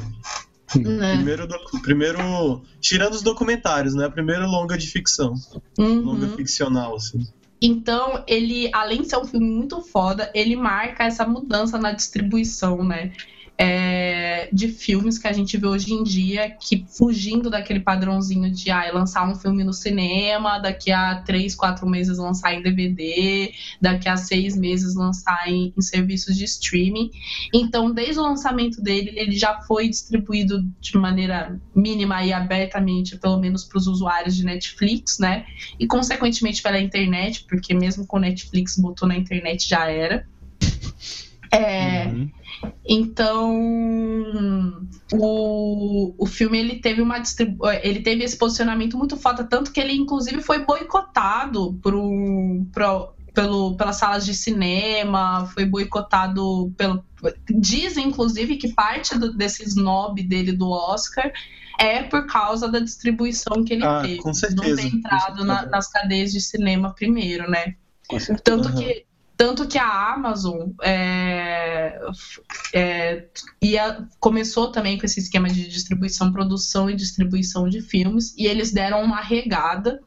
Né? 0.75 1.15
Primeiro, 1.15 1.47
primeiro. 1.81 2.61
Tirando 2.81 3.13
os 3.13 3.21
documentários, 3.21 3.95
né? 3.95 4.09
Primeiro 4.09 4.45
longa 4.47 4.77
de 4.77 4.87
ficção. 4.87 5.33
Uhum. 5.77 6.01
Longa 6.01 6.27
ficcional, 6.35 6.95
assim. 6.95 7.25
Então, 7.61 8.23
ele, 8.27 8.69
além 8.73 9.01
de 9.01 9.09
ser 9.09 9.17
um 9.17 9.25
filme 9.25 9.49
muito 9.49 9.81
foda, 9.81 10.31
ele 10.33 10.55
marca 10.55 11.05
essa 11.05 11.25
mudança 11.25 11.77
na 11.77 11.91
distribuição, 11.91 12.83
né? 12.83 13.13
É, 13.57 14.49
de 14.53 14.67
filmes 14.67 15.17
que 15.17 15.27
a 15.27 15.33
gente 15.33 15.57
vê 15.57 15.65
hoje 15.65 15.91
em 15.91 16.03
dia, 16.03 16.49
que 16.51 16.85
fugindo 16.87 17.49
daquele 17.49 17.79
padrãozinho 17.79 18.51
de 18.51 18.69
ah, 18.69 18.89
lançar 18.93 19.27
um 19.27 19.35
filme 19.35 19.63
no 19.63 19.73
cinema, 19.73 20.59
daqui 20.59 20.91
a 20.91 21.21
três, 21.21 21.55
quatro 21.55 21.87
meses 21.87 22.19
lançar 22.19 22.53
em 22.53 22.61
DVD, 22.61 23.51
daqui 23.81 24.07
a 24.07 24.15
seis 24.15 24.55
meses 24.55 24.95
lançar 24.95 25.47
em, 25.47 25.73
em 25.75 25.81
serviços 25.81 26.37
de 26.37 26.43
streaming. 26.43 27.09
Então, 27.51 27.91
desde 27.91 28.19
o 28.19 28.23
lançamento 28.23 28.81
dele, 28.81 29.13
ele 29.15 29.35
já 29.35 29.59
foi 29.61 29.89
distribuído 29.89 30.63
de 30.79 30.97
maneira 30.97 31.59
mínima 31.75 32.23
e 32.23 32.31
abertamente, 32.31 33.17
pelo 33.17 33.39
menos 33.39 33.63
para 33.63 33.79
os 33.79 33.87
usuários 33.87 34.35
de 34.35 34.45
Netflix, 34.45 35.17
né? 35.17 35.45
E 35.79 35.87
consequentemente 35.87 36.61
pela 36.61 36.79
internet, 36.79 37.45
porque 37.49 37.73
mesmo 37.73 38.05
com 38.05 38.19
Netflix 38.19 38.77
botou 38.77 39.07
na 39.07 39.17
internet 39.17 39.67
já 39.67 39.89
era. 39.89 40.27
É, 41.51 42.05
Uhum. 42.07 42.29
então, 42.85 43.57
o, 45.13 46.13
o 46.17 46.25
filme 46.25 46.57
ele 46.57 46.79
teve 46.79 47.01
uma 47.01 47.21
ele 47.83 48.01
teve 48.01 48.23
esse 48.23 48.37
posicionamento 48.37 48.97
muito 48.97 49.17
foda, 49.17 49.43
tanto 49.43 49.71
que 49.71 49.79
ele 49.79 49.93
inclusive 49.93 50.41
foi 50.41 50.65
boicotado 50.65 51.79
um, 51.85 52.67
pro- 52.71 53.13
pelo, 53.33 53.75
pelas 53.75 53.97
salas 53.97 54.25
de 54.25 54.33
cinema, 54.33 55.45
foi 55.53 55.65
boicotado 55.65 56.73
pelo. 56.75 57.03
Dizem, 57.49 58.07
inclusive, 58.07 58.57
que 58.57 58.73
parte 58.73 59.17
do, 59.17 59.33
desse 59.33 59.63
snob 59.63 60.21
dele 60.23 60.51
do 60.51 60.69
Oscar 60.69 61.31
é 61.79 62.03
por 62.03 62.25
causa 62.27 62.67
da 62.67 62.79
distribuição 62.79 63.63
que 63.63 63.73
ele 63.73 63.85
Ah, 63.85 64.01
teve. 64.01 64.17
com 64.17 64.29
Não 64.29 64.33
certeza, 64.33 64.75
ter 64.81 64.89
com 64.91 64.97
entrado 64.97 65.45
na- 65.45 65.65
nas 65.67 65.87
cadeias 65.87 66.31
de 66.31 66.41
cinema 66.41 66.93
primeiro, 66.93 67.49
né? 67.49 67.75
Tanto 68.43 68.73
que, 68.73 69.05
tanto 69.37 69.67
que 69.67 69.77
a 69.77 70.13
Amazon 70.13 70.71
é, 70.81 71.99
é, 72.73 73.25
ia, 73.61 74.07
começou 74.19 74.71
também 74.71 74.97
com 74.97 75.05
esse 75.05 75.19
esquema 75.19 75.47
de 75.47 75.67
distribuição, 75.67 76.33
produção 76.33 76.89
e 76.89 76.95
distribuição 76.95 77.69
de 77.69 77.81
filmes, 77.81 78.33
e 78.35 78.47
eles 78.47 78.71
deram 78.71 79.03
uma 79.03 79.21
regada 79.21 80.01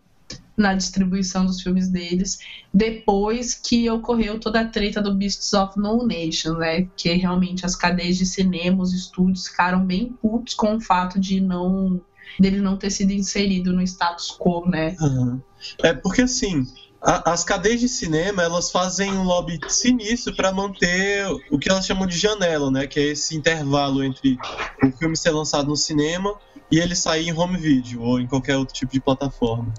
na 0.56 0.74
distribuição 0.74 1.46
dos 1.46 1.62
filmes 1.62 1.88
deles 1.88 2.38
depois 2.74 3.54
que 3.54 3.88
ocorreu 3.88 4.38
toda 4.38 4.60
a 4.60 4.68
treta 4.68 5.00
do 5.00 5.14
Beasts 5.14 5.54
of 5.54 5.78
No 5.78 6.06
Nation, 6.06 6.54
né? 6.54 6.86
Que 6.96 7.14
realmente 7.14 7.64
as 7.64 7.74
cadeias 7.74 8.18
de 8.18 8.26
cinema, 8.26 8.82
os 8.82 8.92
estúdios 8.92 9.48
ficaram 9.48 9.86
bem 9.86 10.12
putos 10.20 10.54
com 10.54 10.76
o 10.76 10.80
fato 10.80 11.18
de 11.18 11.40
não 11.40 12.00
dele 12.38 12.60
não 12.60 12.76
ter 12.76 12.90
sido 12.90 13.12
inserido 13.12 13.72
no 13.72 13.82
status 13.82 14.36
quo, 14.38 14.68
né? 14.68 14.96
Aham. 15.00 15.42
É 15.82 15.92
porque 15.92 16.22
assim, 16.22 16.66
as 17.02 17.42
cadeias 17.44 17.80
de 17.80 17.88
cinema 17.88 18.42
elas 18.42 18.70
fazem 18.70 19.10
um 19.12 19.22
lobby 19.22 19.58
sinistro 19.68 20.34
para 20.36 20.52
manter 20.52 21.26
o 21.50 21.58
que 21.58 21.70
elas 21.70 21.86
chamam 21.86 22.06
de 22.06 22.18
janela, 22.18 22.70
né? 22.70 22.86
Que 22.86 23.00
é 23.00 23.02
esse 23.04 23.34
intervalo 23.34 24.04
entre 24.04 24.36
o 24.84 24.92
filme 24.92 25.16
ser 25.16 25.30
lançado 25.30 25.68
no 25.68 25.76
cinema 25.76 26.34
e 26.70 26.78
ele 26.78 26.94
sair 26.94 27.28
em 27.28 27.32
home 27.32 27.56
video 27.56 28.02
ou 28.02 28.20
em 28.20 28.26
qualquer 28.26 28.56
outro 28.56 28.74
tipo 28.74 28.92
de 28.92 29.00
plataforma. 29.00 29.72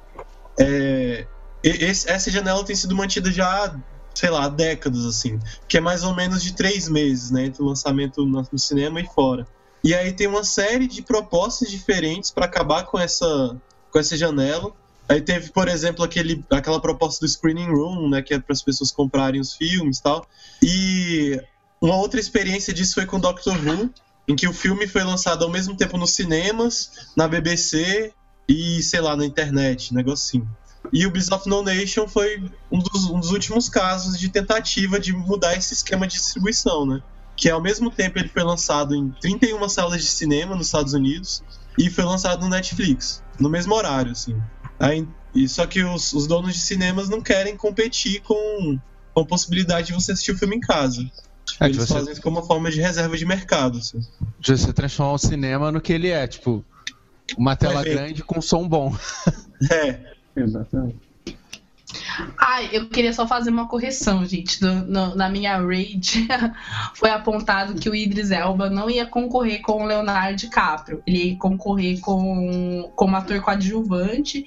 É, 0.60 1.28
esse- 1.64 2.10
essa 2.10 2.32
janela 2.32 2.64
tem 2.66 2.76
sido 2.76 2.96
mantida 2.96 3.32
já, 3.32 3.76
sei 4.16 4.30
lá, 4.30 4.46
há 4.46 4.50
décadas 4.50 5.06
assim, 5.06 5.40
que 5.68 5.78
é 5.78 5.82
mais 5.82 6.04
ou 6.04 6.16
menos 6.16 6.42
de 6.44 6.54
três 6.54 6.90
meses, 6.90 7.30
né? 7.30 7.46
Entre 7.46 7.62
o 7.62 7.66
lançamento 7.66 8.26
no, 8.26 8.44
no 8.52 8.60
cinema 8.60 9.00
e 9.00 9.06
fora. 9.06 9.48
E 9.84 9.94
aí 9.94 10.12
tem 10.12 10.28
uma 10.28 10.44
série 10.44 10.88
de 10.88 11.02
propostas 11.02 11.70
diferentes 11.70 12.32
para 12.32 12.46
acabar 12.46 12.84
com 12.86 13.00
essa 13.00 13.56
com 13.92 14.00
essa 14.00 14.16
janela. 14.18 14.72
Aí 15.12 15.20
teve, 15.20 15.50
por 15.50 15.68
exemplo, 15.68 16.06
aquele, 16.06 16.42
aquela 16.50 16.80
proposta 16.80 17.26
do 17.26 17.30
screening 17.30 17.68
room, 17.68 18.08
né, 18.08 18.22
que 18.22 18.34
é 18.34 18.40
para 18.40 18.54
as 18.54 18.62
pessoas 18.62 18.94
comprarem 18.94 19.42
os 19.42 19.54
filmes 19.54 19.98
e 19.98 20.04
tal. 20.04 20.26
E 20.64 21.42
uma 21.82 21.98
outra 21.98 22.18
experiência 22.18 22.74
disso 22.74 22.94
foi 22.94 23.06
com 23.06 23.20
Doctor 23.20 23.54
Who, 23.56 23.90
em 24.26 24.38
que 24.38 24.48
o 24.48 24.54
filme 24.54 24.88
foi 24.88 25.04
lançado 25.04 25.44
ao 25.44 25.52
mesmo 25.52 25.76
tempo 25.76 25.98
nos 25.98 26.12
cinemas, 26.12 27.10
na 27.14 27.28
BBC 27.28 28.14
e, 28.48 28.82
sei 28.82 29.02
lá, 29.02 29.18
na 29.18 29.26
internet, 29.26 29.94
negocinho. 29.94 30.50
E 30.94 31.06
o 31.06 31.12
Beast 31.12 31.30
of 31.34 31.50
No 31.50 31.62
Nation 31.62 32.08
foi 32.08 32.50
um 32.72 32.80
dos, 32.80 33.04
um 33.10 33.20
dos 33.20 33.32
últimos 33.32 33.68
casos 33.68 34.18
de 34.18 34.30
tentativa 34.30 34.98
de 34.98 35.12
mudar 35.12 35.58
esse 35.58 35.74
esquema 35.74 36.08
de 36.08 36.14
distribuição, 36.14 36.86
né? 36.86 37.04
Que 37.36 37.50
ao 37.50 37.62
mesmo 37.62 37.92
tempo 37.92 38.18
ele 38.18 38.30
foi 38.30 38.44
lançado 38.44 38.96
em 38.96 39.10
31 39.20 39.68
salas 39.68 40.00
de 40.00 40.08
cinema 40.08 40.56
nos 40.56 40.68
Estados 40.68 40.94
Unidos 40.94 41.44
e 41.78 41.90
foi 41.90 42.06
lançado 42.06 42.44
no 42.44 42.50
Netflix, 42.50 43.22
no 43.38 43.50
mesmo 43.50 43.76
horário, 43.76 44.14
assim. 44.14 44.42
Aí, 44.82 45.08
e 45.34 45.48
só 45.48 45.66
que 45.66 45.84
os, 45.84 46.12
os 46.14 46.28
donos 46.28 46.54
de 46.54 46.60
cinemas 46.60 47.08
não 47.08 47.22
querem 47.22 47.56
competir 47.56 48.22
com, 48.22 48.80
com 49.14 49.22
a 49.22 49.26
possibilidade 49.26 49.88
de 49.88 49.94
você 49.94 50.12
assistir 50.12 50.32
o 50.32 50.38
filme 50.38 50.56
em 50.56 50.60
casa. 50.60 51.02
É, 51.60 51.66
Eles 51.66 51.78
você, 51.78 51.94
fazem 51.94 52.12
isso 52.14 52.22
como 52.22 52.40
uma 52.40 52.46
forma 52.46 52.72
de 52.72 52.82
reserva 52.82 53.16
de 53.18 53.26
mercado. 53.26 53.78
Assim. 53.78 54.00
de 54.40 54.58
você 54.58 54.74
transformar 54.74 55.14
o 55.14 55.18
cinema 55.18 55.72
no 55.72 55.80
que 55.80 55.94
ele 55.94 56.10
é, 56.10 56.26
tipo, 56.28 56.66
uma 57.38 57.56
tela 57.56 57.84
grande 57.84 58.24
com 58.24 58.42
som 58.42 58.68
bom. 58.68 58.96
É, 59.72 60.16
Exatamente. 60.36 61.11
Ai, 62.40 62.70
eu 62.72 62.88
queria 62.90 63.14
só 63.14 63.28
fazer 63.28 63.50
uma 63.50 63.68
correção, 63.68 64.26
gente. 64.26 64.62
No- 64.62 64.86
no- 64.86 65.16
na 65.16 65.30
minha 65.30 65.58
rage 65.58 66.28
foi 66.96 67.10
apontado 67.10 67.76
que 67.76 67.90
o 67.90 67.96
Idris 67.96 68.32
Elba 68.32 68.70
não 68.70 68.90
ia 68.90 69.06
concorrer 69.06 69.62
com 69.62 69.84
o 69.84 69.86
Leonardo 69.86 70.36
DiCaprio. 70.38 71.02
Ele 71.06 71.32
ia 71.32 71.38
concorrer 71.38 72.00
com 72.00 72.92
como 72.96 73.16
ator 73.16 73.42
coadjuvante 73.42 74.44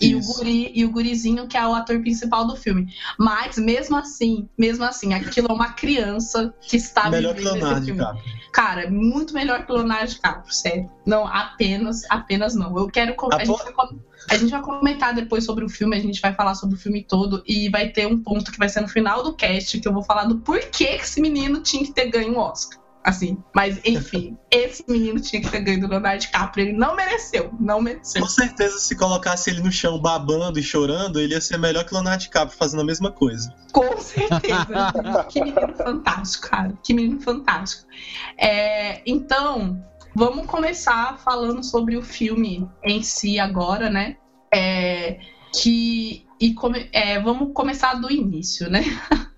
e 0.00 0.14
o, 0.14 0.20
guri, 0.20 0.70
e 0.74 0.84
o 0.84 0.90
gurizinho, 0.90 1.46
que 1.46 1.56
é 1.56 1.66
o 1.66 1.74
ator 1.74 2.00
principal 2.00 2.46
do 2.46 2.56
filme. 2.56 2.92
Mas, 3.18 3.56
mesmo 3.56 3.96
assim, 3.96 4.48
mesmo 4.58 4.84
assim, 4.84 5.14
aquilo 5.14 5.48
é 5.50 5.52
uma 5.52 5.72
criança 5.72 6.52
que 6.60 6.76
está 6.76 7.08
melhor 7.10 7.34
que 7.34 7.40
vivendo 7.40 7.54
esse 7.56 7.62
Leonardo 7.64 7.86
filme. 7.86 8.00
DiCaprio. 8.00 8.36
Cara, 8.52 8.82
é 8.84 8.90
muito 8.90 9.34
melhor 9.34 9.64
que 9.66 9.72
o 9.72 9.76
Leonardo 9.76 10.10
DiCaprio, 10.12 10.52
sério. 10.54 10.90
Não, 11.06 11.26
apenas, 11.26 12.02
apenas 12.10 12.54
não. 12.54 12.76
Eu 12.78 12.86
quero. 12.88 13.12
A, 13.12 13.36
Apo- 13.36 13.44
gente 13.44 13.74
vai, 13.74 13.88
a 14.28 14.36
gente 14.36 14.50
vai 14.50 14.62
comentar 14.62 15.14
depois 15.14 15.44
sobre 15.44 15.64
o 15.64 15.68
filme, 15.68 15.96
a 15.96 16.00
gente 16.00 16.20
vai 16.20 16.34
falar 16.34 16.54
sobre 16.54 16.76
o 16.76 16.78
filme 16.78 17.02
todo 17.02 17.42
e 17.46 17.68
vai 17.68 17.88
ter 17.88 18.06
um 18.06 18.22
ponto 18.22 18.50
que 18.50 18.58
vai 18.58 18.68
ser 18.68 18.80
no 18.80 18.88
final 18.88 19.22
do 19.22 19.34
cast 19.34 19.80
que 19.80 19.86
eu 19.86 19.92
vou 19.92 20.02
falar 20.02 20.24
do 20.24 20.38
porquê 20.38 20.86
que 20.86 21.02
esse 21.02 21.20
menino 21.20 21.60
tinha 21.60 21.84
que 21.84 21.92
ter 21.92 22.10
ganho 22.10 22.34
um 22.34 22.38
Oscar. 22.38 22.78
Assim, 23.02 23.38
mas 23.54 23.78
enfim, 23.84 24.36
esse 24.50 24.84
menino 24.88 25.20
tinha 25.20 25.40
que 25.40 25.48
ter 25.48 25.60
ganho 25.60 25.80
do 25.80 25.86
Leonardo 25.86 26.22
DiCaprio. 26.22 26.66
Ele 26.66 26.76
não 26.76 26.96
mereceu, 26.96 27.54
não 27.60 27.80
mereceu. 27.80 28.20
Com 28.20 28.28
certeza, 28.28 28.78
se 28.78 28.96
colocasse 28.96 29.48
ele 29.48 29.62
no 29.62 29.70
chão 29.70 30.00
babando 30.00 30.58
e 30.58 30.62
chorando, 30.62 31.20
ele 31.20 31.32
ia 31.32 31.40
ser 31.40 31.56
melhor 31.56 31.84
que 31.84 31.94
Leonardo 31.94 32.24
DiCaprio 32.24 32.58
fazendo 32.58 32.80
a 32.80 32.84
mesma 32.84 33.12
coisa. 33.12 33.54
Com 33.72 33.96
certeza. 33.98 34.92
que 35.30 35.40
menino 35.40 35.74
fantástico, 35.76 36.48
cara. 36.48 36.76
Que 36.82 36.92
menino 36.92 37.20
fantástico. 37.20 37.86
É, 38.36 39.00
então, 39.06 39.80
vamos 40.16 40.46
começar 40.46 41.18
falando 41.18 41.62
sobre 41.62 41.94
o 41.96 42.02
filme 42.02 42.66
em 42.82 43.02
si 43.02 43.38
agora, 43.38 43.90
né? 43.90 44.16
É, 44.52 45.18
que, 45.54 46.24
e 46.40 46.54
come- 46.54 46.88
é, 46.90 47.20
vamos 47.20 47.52
começar 47.52 47.94
do 47.94 48.10
início, 48.10 48.70
né? 48.70 48.80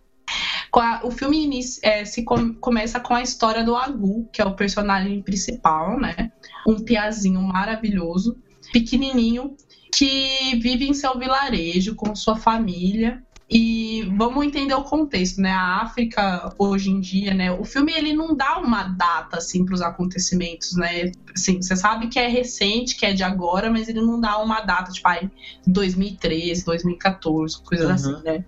O 1.02 1.10
filme 1.10 1.42
inici- 1.42 1.80
é, 1.82 2.04
se 2.04 2.22
com- 2.22 2.54
começa 2.54 3.00
com 3.00 3.12
a 3.12 3.20
história 3.22 3.64
do 3.64 3.74
Agu, 3.74 4.28
que 4.32 4.40
é 4.40 4.44
o 4.44 4.54
personagem 4.54 5.20
principal, 5.22 5.98
né? 5.98 6.30
Um 6.68 6.76
piazinho 6.76 7.40
maravilhoso, 7.42 8.36
pequenininho, 8.72 9.56
que 9.92 10.54
vive 10.62 10.86
em 10.86 10.94
seu 10.94 11.18
vilarejo 11.18 11.96
com 11.96 12.14
sua 12.14 12.36
família 12.36 13.20
e 13.50 14.02
vamos 14.16 14.44
entender 14.44 14.74
o 14.74 14.82
contexto, 14.84 15.40
né? 15.40 15.50
A 15.50 15.82
África 15.82 16.54
hoje 16.58 16.90
em 16.90 17.00
dia, 17.00 17.32
né? 17.32 17.50
O 17.50 17.64
filme 17.64 17.92
ele 17.92 18.12
não 18.12 18.36
dá 18.36 18.58
uma 18.58 18.82
data 18.84 19.38
assim 19.38 19.64
para 19.64 19.74
os 19.74 19.80
acontecimentos, 19.80 20.76
né? 20.76 21.10
Assim, 21.34 21.62
você 21.62 21.74
sabe 21.74 22.08
que 22.08 22.18
é 22.18 22.28
recente, 22.28 22.96
que 22.96 23.06
é 23.06 23.12
de 23.12 23.22
agora, 23.22 23.70
mas 23.70 23.88
ele 23.88 24.02
não 24.02 24.20
dá 24.20 24.38
uma 24.38 24.60
data, 24.60 24.92
tipo, 24.92 25.08
ai, 25.08 25.30
2013, 25.66 26.64
2014, 26.64 27.62
coisas 27.62 27.86
Uhum. 27.86 27.94
assim, 27.94 28.22
né? 28.22 28.44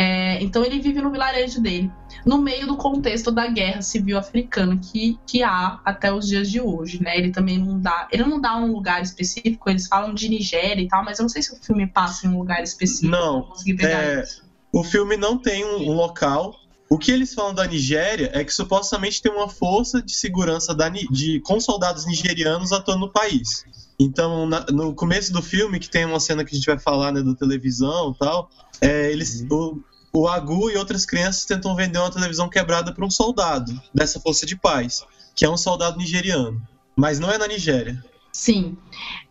É, 0.00 0.40
então 0.40 0.64
ele 0.64 0.78
vive 0.78 1.00
no 1.02 1.10
vilarejo 1.10 1.60
dele, 1.60 1.90
no 2.24 2.38
meio 2.40 2.68
do 2.68 2.76
contexto 2.76 3.32
da 3.32 3.48
guerra 3.48 3.82
civil 3.82 4.16
africana 4.16 4.78
que, 4.78 5.18
que 5.26 5.42
há 5.42 5.80
até 5.84 6.12
os 6.12 6.28
dias 6.28 6.48
de 6.48 6.60
hoje, 6.60 7.02
né? 7.02 7.18
Ele 7.18 7.32
também 7.32 7.58
não 7.58 7.80
dá, 7.80 8.06
ele 8.12 8.22
não 8.22 8.40
dá 8.40 8.56
um 8.56 8.70
lugar 8.70 9.02
específico, 9.02 9.68
eles 9.68 9.88
falam 9.88 10.14
de 10.14 10.28
Nigéria 10.28 10.80
e 10.80 10.86
tal, 10.86 11.04
mas 11.04 11.18
eu 11.18 11.24
não 11.24 11.28
sei 11.28 11.42
se 11.42 11.52
o 11.52 11.56
filme 11.56 11.84
passa 11.84 12.28
em 12.28 12.30
um 12.30 12.38
lugar 12.38 12.62
específico. 12.62 13.10
Não, 13.10 13.48
é, 13.80 14.22
isso. 14.22 14.44
O 14.72 14.84
filme 14.84 15.16
não 15.16 15.36
tem 15.36 15.64
um, 15.64 15.90
um 15.90 15.94
local. 15.94 16.54
O 16.88 16.96
que 16.96 17.10
eles 17.10 17.34
falam 17.34 17.52
da 17.52 17.66
Nigéria 17.66 18.30
é 18.32 18.44
que 18.44 18.52
supostamente 18.54 19.20
tem 19.20 19.32
uma 19.32 19.48
força 19.48 20.00
de 20.00 20.14
segurança 20.14 20.72
da 20.76 20.88
de, 20.88 21.40
com 21.40 21.58
soldados 21.58 22.06
nigerianos 22.06 22.70
atuando 22.70 23.00
no 23.06 23.12
país. 23.12 23.64
Então, 24.00 24.46
na- 24.46 24.64
no 24.70 24.94
começo 24.94 25.32
do 25.32 25.42
filme, 25.42 25.80
que 25.80 25.90
tem 25.90 26.04
uma 26.04 26.20
cena 26.20 26.44
que 26.44 26.54
a 26.54 26.56
gente 26.56 26.66
vai 26.66 26.78
falar, 26.78 27.10
né, 27.12 27.20
da 27.20 27.34
televisão 27.34 28.12
e 28.14 28.18
tal, 28.18 28.48
é, 28.80 29.10
eles, 29.10 29.44
o, 29.50 29.80
o 30.18 30.26
Agu 30.26 30.68
e 30.70 30.76
outras 30.76 31.06
crianças 31.06 31.44
tentam 31.44 31.76
vender 31.76 31.98
uma 31.98 32.10
televisão 32.10 32.48
quebrada 32.48 32.92
para 32.92 33.04
um 33.04 33.10
soldado 33.10 33.80
dessa 33.94 34.18
força 34.18 34.44
de 34.44 34.56
paz, 34.56 35.06
que 35.34 35.44
é 35.44 35.50
um 35.50 35.56
soldado 35.56 35.96
nigeriano. 35.96 36.60
Mas 36.96 37.20
não 37.20 37.30
é 37.30 37.38
na 37.38 37.46
Nigéria. 37.46 38.02
Sim. 38.32 38.76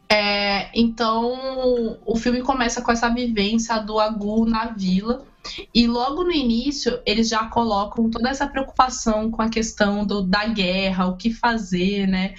É, 0.10 0.69
então, 0.73 1.97
o 2.06 2.15
filme 2.15 2.41
começa 2.41 2.82
com 2.82 2.89
essa 2.89 3.10
vivência 3.10 3.78
do 3.80 4.00
Agu 4.00 4.45
na 4.45 4.67
vila. 4.67 5.26
E 5.73 5.88
logo 5.88 6.23
no 6.23 6.32
início, 6.32 7.02
eles 7.06 7.28
já 7.28 7.45
colocam 7.45 8.10
toda 8.10 8.30
essa 8.30 8.47
preocupação 8.47 9.30
com 9.30 9.41
a 9.41 9.50
questão 9.50 10.06
do, 10.06 10.21
da 10.21 10.45
guerra, 10.45 11.08
o 11.08 11.17
que 11.17 11.34
fazer, 11.34 12.08
né? 12.08 12.36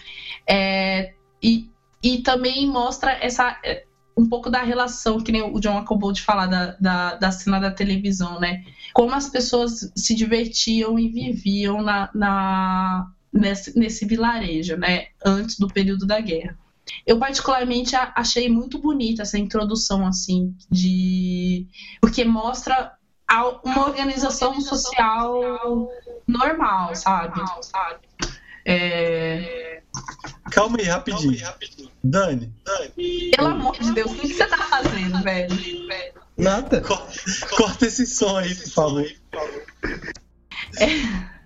É, 0.46 1.12
e, 1.42 1.70
e 2.02 2.18
também 2.18 2.66
mostra 2.66 3.12
essa 3.12 3.58
um 4.18 4.28
pouco 4.28 4.50
da 4.50 4.62
relação, 4.62 5.20
que 5.20 5.30
nem 5.30 5.42
o 5.42 5.60
John 5.60 5.78
acabou 5.78 6.10
de 6.10 6.22
falar 6.22 6.46
da, 6.46 6.76
da, 6.80 7.14
da 7.14 7.30
cena 7.30 7.60
da 7.60 7.70
televisão, 7.70 8.40
né? 8.40 8.64
Como 8.92 9.14
as 9.14 9.28
pessoas 9.28 9.92
se 9.94 10.12
divertiam 10.12 10.98
e 10.98 11.08
viviam 11.08 11.80
na, 11.80 12.10
na, 12.12 13.06
nesse, 13.32 13.78
nesse 13.78 14.04
vilarejo, 14.04 14.76
né? 14.76 15.06
Antes 15.24 15.56
do 15.56 15.68
período 15.68 16.04
da 16.04 16.20
guerra. 16.20 16.58
Eu 17.06 17.18
particularmente 17.18 17.94
achei 17.94 18.48
muito 18.48 18.78
bonita 18.78 19.22
essa 19.22 19.38
introdução 19.38 20.04
assim 20.04 20.56
de 20.68 21.68
porque 22.00 22.24
mostra 22.24 22.94
uma 23.62 23.86
organização 23.86 24.60
social 24.60 25.88
normal, 26.26 26.94
sabe? 26.96 27.40
É, 28.70 29.80
Calma 30.50 30.76
aí, 30.78 30.84
rapidinho. 30.84 31.38
Dani, 32.04 32.52
Pelo 33.34 33.48
amor 33.48 33.78
de 33.78 33.92
Deus, 33.92 34.12
o 34.12 34.14
que 34.16 34.28
você 34.28 34.46
tá 34.46 34.58
fazendo, 34.58 35.22
velho? 35.22 35.56
Nada. 36.36 36.80
co- 36.82 37.08
corta 37.56 37.86
esse 37.86 38.06
som 38.06 38.36
aí, 38.36 38.54
por 38.54 38.70
favor. 38.70 39.06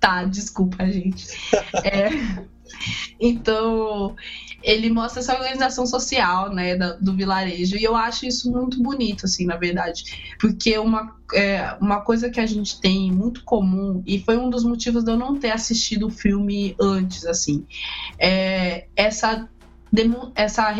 Tá, 0.00 0.24
desculpa, 0.24 0.84
gente. 0.86 1.26
É, 1.84 2.08
então, 3.20 4.14
ele 4.64 4.88
mostra 4.90 5.20
essa 5.20 5.34
organização 5.34 5.86
social, 5.86 6.52
né, 6.52 6.74
da- 6.74 6.94
do 6.94 7.14
vilarejo, 7.14 7.76
e 7.76 7.84
eu 7.84 7.94
acho 7.94 8.24
isso 8.26 8.50
muito 8.50 8.82
bonito, 8.82 9.26
assim, 9.26 9.44
na 9.44 9.56
verdade, 9.56 10.02
porque 10.40 10.76
uma, 10.78 11.14
é, 11.34 11.76
uma 11.80 12.00
coisa 12.00 12.30
que 12.30 12.40
a 12.40 12.46
gente 12.46 12.80
tem 12.80 13.12
muito 13.12 13.44
comum, 13.44 14.02
e 14.06 14.18
foi 14.18 14.38
um 14.38 14.48
dos 14.48 14.64
motivos 14.64 15.04
de 15.04 15.10
eu 15.12 15.18
não 15.18 15.38
ter 15.38 15.50
assistido 15.50 16.06
o 16.06 16.10
filme 16.10 16.74
antes, 16.80 17.26
assim, 17.26 17.66
é 18.18 18.86
essa 18.96 19.48
essa, 20.34 20.74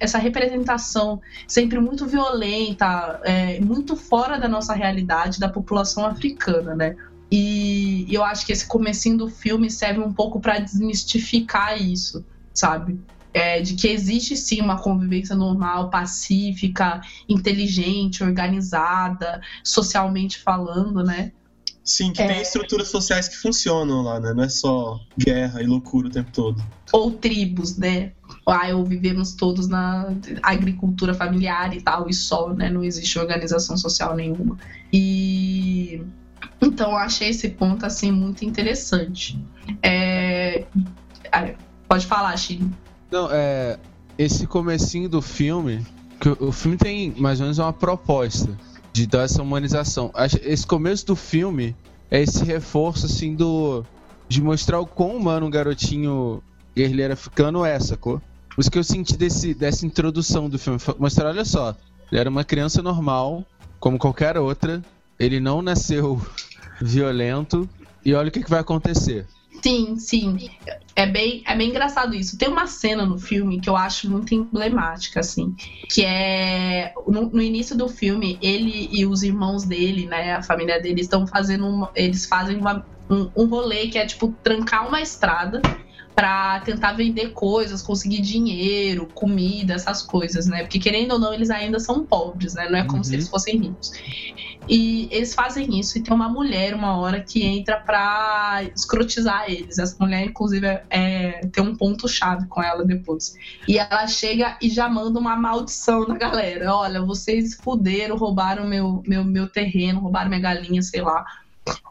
essa 0.00 0.18
representação 0.18 1.18
sempre 1.48 1.80
muito 1.80 2.06
violenta, 2.06 3.18
é, 3.24 3.58
muito 3.58 3.96
fora 3.96 4.38
da 4.38 4.46
nossa 4.46 4.74
realidade 4.74 5.40
da 5.40 5.48
população 5.48 6.04
africana, 6.04 6.74
né? 6.74 6.94
E 7.32 8.06
eu 8.10 8.22
acho 8.22 8.44
que 8.44 8.52
esse 8.52 8.66
comecinho 8.66 9.16
do 9.16 9.30
filme 9.30 9.70
serve 9.70 10.00
um 10.00 10.12
pouco 10.12 10.40
para 10.40 10.58
desmistificar 10.58 11.80
isso, 11.80 12.22
sabe? 12.54 12.98
É, 13.32 13.60
de 13.60 13.74
que 13.74 13.88
existe 13.88 14.36
sim 14.36 14.60
uma 14.60 14.80
convivência 14.80 15.34
normal, 15.34 15.90
pacífica, 15.90 17.00
inteligente, 17.28 18.22
organizada, 18.22 19.40
socialmente 19.64 20.38
falando, 20.38 21.02
né? 21.02 21.32
Sim, 21.82 22.12
que 22.12 22.22
É. 22.22 22.28
tem 22.28 22.40
estruturas 22.40 22.88
sociais 22.88 23.28
que 23.28 23.36
funcionam 23.36 24.02
lá, 24.02 24.18
né? 24.20 24.32
Não 24.32 24.44
é 24.44 24.48
só 24.48 24.98
guerra 25.18 25.60
e 25.60 25.66
loucura 25.66 26.06
o 26.06 26.10
tempo 26.10 26.30
todo. 26.32 26.64
Ou 26.92 27.10
tribos, 27.10 27.76
né? 27.76 28.12
Ah, 28.46 28.68
ou 28.74 28.84
vivemos 28.84 29.34
todos 29.34 29.68
na 29.68 30.14
agricultura 30.42 31.12
familiar 31.12 31.76
e 31.76 31.82
tal, 31.82 32.08
e 32.08 32.14
só, 32.14 32.54
né? 32.54 32.70
Não 32.70 32.84
existe 32.84 33.18
organização 33.18 33.76
social 33.76 34.14
nenhuma. 34.14 34.56
E 34.92 36.02
então 36.62 36.92
eu 36.92 36.96
achei 36.96 37.28
esse 37.28 37.50
ponto 37.50 37.84
assim 37.84 38.10
muito 38.10 38.44
interessante. 38.44 39.38
É... 39.82 40.64
Pode 41.88 42.06
falar, 42.06 42.36
Chile. 42.36 42.70
Não, 43.10 43.28
é. 43.30 43.78
Esse 44.16 44.46
comecinho 44.46 45.08
do 45.08 45.20
filme. 45.20 45.84
Que 46.20 46.28
o 46.28 46.52
filme 46.52 46.76
tem 46.76 47.12
mais 47.18 47.40
ou 47.40 47.44
menos 47.44 47.58
uma 47.58 47.72
proposta 47.72 48.56
de 48.92 49.06
dar 49.06 49.22
essa 49.22 49.42
humanização. 49.42 50.12
Esse 50.42 50.66
começo 50.66 51.04
do 51.06 51.16
filme 51.16 51.76
é 52.10 52.22
esse 52.22 52.44
reforço 52.44 53.06
assim 53.06 53.34
do. 53.34 53.84
de 54.28 54.40
mostrar 54.40 54.78
o 54.80 54.86
quão 54.86 55.16
humano 55.16 55.46
um 55.46 55.50
garotinho 55.50 56.42
guerrilheiro 56.74 57.12
africano 57.12 57.64
é, 57.64 57.78
sacou? 57.80 58.22
Isso 58.56 58.70
que 58.70 58.78
eu 58.78 58.84
senti 58.84 59.16
desse, 59.16 59.52
dessa 59.52 59.84
introdução 59.84 60.48
do 60.48 60.58
filme. 60.58 60.78
Mostrar, 60.98 61.28
olha 61.28 61.44
só, 61.44 61.76
ele 62.10 62.20
era 62.20 62.30
uma 62.30 62.44
criança 62.44 62.82
normal, 62.82 63.44
como 63.80 63.98
qualquer 63.98 64.38
outra. 64.38 64.82
Ele 65.18 65.40
não 65.40 65.60
nasceu 65.60 66.20
violento. 66.80 67.68
E 68.04 68.14
olha 68.14 68.28
o 68.28 68.30
que, 68.30 68.44
que 68.44 68.50
vai 68.50 68.60
acontecer. 68.60 69.26
Sim, 69.62 69.96
sim. 69.98 70.36
É 70.96 71.06
bem, 71.06 71.42
é 71.46 71.56
bem 71.56 71.70
engraçado 71.70 72.14
isso. 72.14 72.36
Tem 72.36 72.48
uma 72.48 72.66
cena 72.66 73.06
no 73.06 73.18
filme 73.18 73.60
que 73.60 73.68
eu 73.68 73.76
acho 73.76 74.10
muito 74.10 74.34
emblemática, 74.34 75.20
assim, 75.20 75.54
que 75.90 76.04
é 76.04 76.92
no, 77.06 77.30
no 77.30 77.40
início 77.42 77.76
do 77.76 77.88
filme, 77.88 78.38
ele 78.42 78.88
e 78.92 79.06
os 79.06 79.22
irmãos 79.22 79.64
dele, 79.64 80.06
né, 80.06 80.34
a 80.34 80.42
família 80.42 80.80
dele, 80.80 81.00
estão 81.00 81.26
fazendo 81.26 81.66
uma, 81.66 81.90
eles 81.94 82.26
fazem 82.26 82.56
uma, 82.58 82.86
um, 83.10 83.30
um 83.36 83.46
rolê 83.46 83.88
que 83.88 83.98
é 83.98 84.06
tipo 84.06 84.38
trancar 84.42 84.86
uma 84.86 85.00
estrada 85.00 85.62
para 86.14 86.60
tentar 86.60 86.92
vender 86.92 87.30
coisas, 87.30 87.82
conseguir 87.82 88.20
dinheiro, 88.20 89.08
comida, 89.14 89.74
essas 89.74 90.00
coisas, 90.00 90.46
né? 90.46 90.62
Porque 90.62 90.78
querendo 90.78 91.12
ou 91.12 91.18
não, 91.18 91.34
eles 91.34 91.50
ainda 91.50 91.80
são 91.80 92.06
pobres, 92.06 92.54
né? 92.54 92.68
Não 92.70 92.78
é 92.78 92.84
como 92.84 92.98
Uhum. 92.98 93.04
se 93.04 93.14
eles 93.14 93.28
fossem 93.28 93.58
ricos. 93.58 93.90
E 94.68 95.08
eles 95.10 95.34
fazem 95.34 95.78
isso 95.78 95.98
e 95.98 96.02
tem 96.02 96.14
uma 96.14 96.28
mulher 96.28 96.72
uma 96.74 96.96
hora 96.96 97.20
que 97.20 97.42
entra 97.44 97.76
pra 97.80 98.62
escrotizar 98.74 99.44
eles. 99.48 99.78
Essa 99.78 99.96
mulher, 100.00 100.24
inclusive, 100.24 100.66
é, 100.66 100.84
é- 100.88 101.40
tem 101.52 101.62
um 101.62 101.76
ponto 101.76 102.08
chave 102.08 102.46
com 102.46 102.62
ela 102.62 102.84
depois. 102.84 103.34
E 103.68 103.76
ela 103.76 104.06
chega 104.06 104.56
e 104.62 104.70
já 104.70 104.88
manda 104.88 105.18
uma 105.18 105.36
maldição 105.36 106.06
na 106.06 106.16
galera. 106.16 106.72
Olha, 106.74 107.02
vocês 107.02 107.54
fuderam, 107.54 108.16
roubaram 108.16 108.66
meu, 108.66 109.02
meu, 109.06 109.24
meu 109.24 109.48
terreno, 109.48 110.00
roubaram 110.00 110.28
minha 110.30 110.40
galinha, 110.40 110.80
sei 110.80 111.02
lá. 111.02 111.24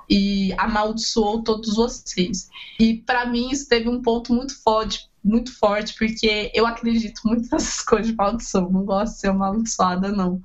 E 0.10 0.54
amaldiçoou 0.58 1.44
todos 1.44 1.76
vocês. 1.76 2.50
E 2.80 2.96
pra 2.96 3.26
mim 3.26 3.50
isso 3.50 3.68
teve 3.68 3.90
um 3.90 4.02
ponto 4.02 4.34
muito 4.34 4.62
forte, 4.62 5.10
muito 5.24 5.58
forte, 5.58 5.96
porque 5.98 6.52
eu 6.54 6.66
acredito 6.68 7.22
muito 7.26 7.50
nessas 7.52 7.82
coisas 7.82 8.08
de 8.08 8.16
maldição. 8.16 8.70
Não 8.70 8.84
gosto 8.84 9.14
de 9.14 9.20
ser 9.22 9.30
amaldiçoada, 9.30 10.12
não. 10.12 10.42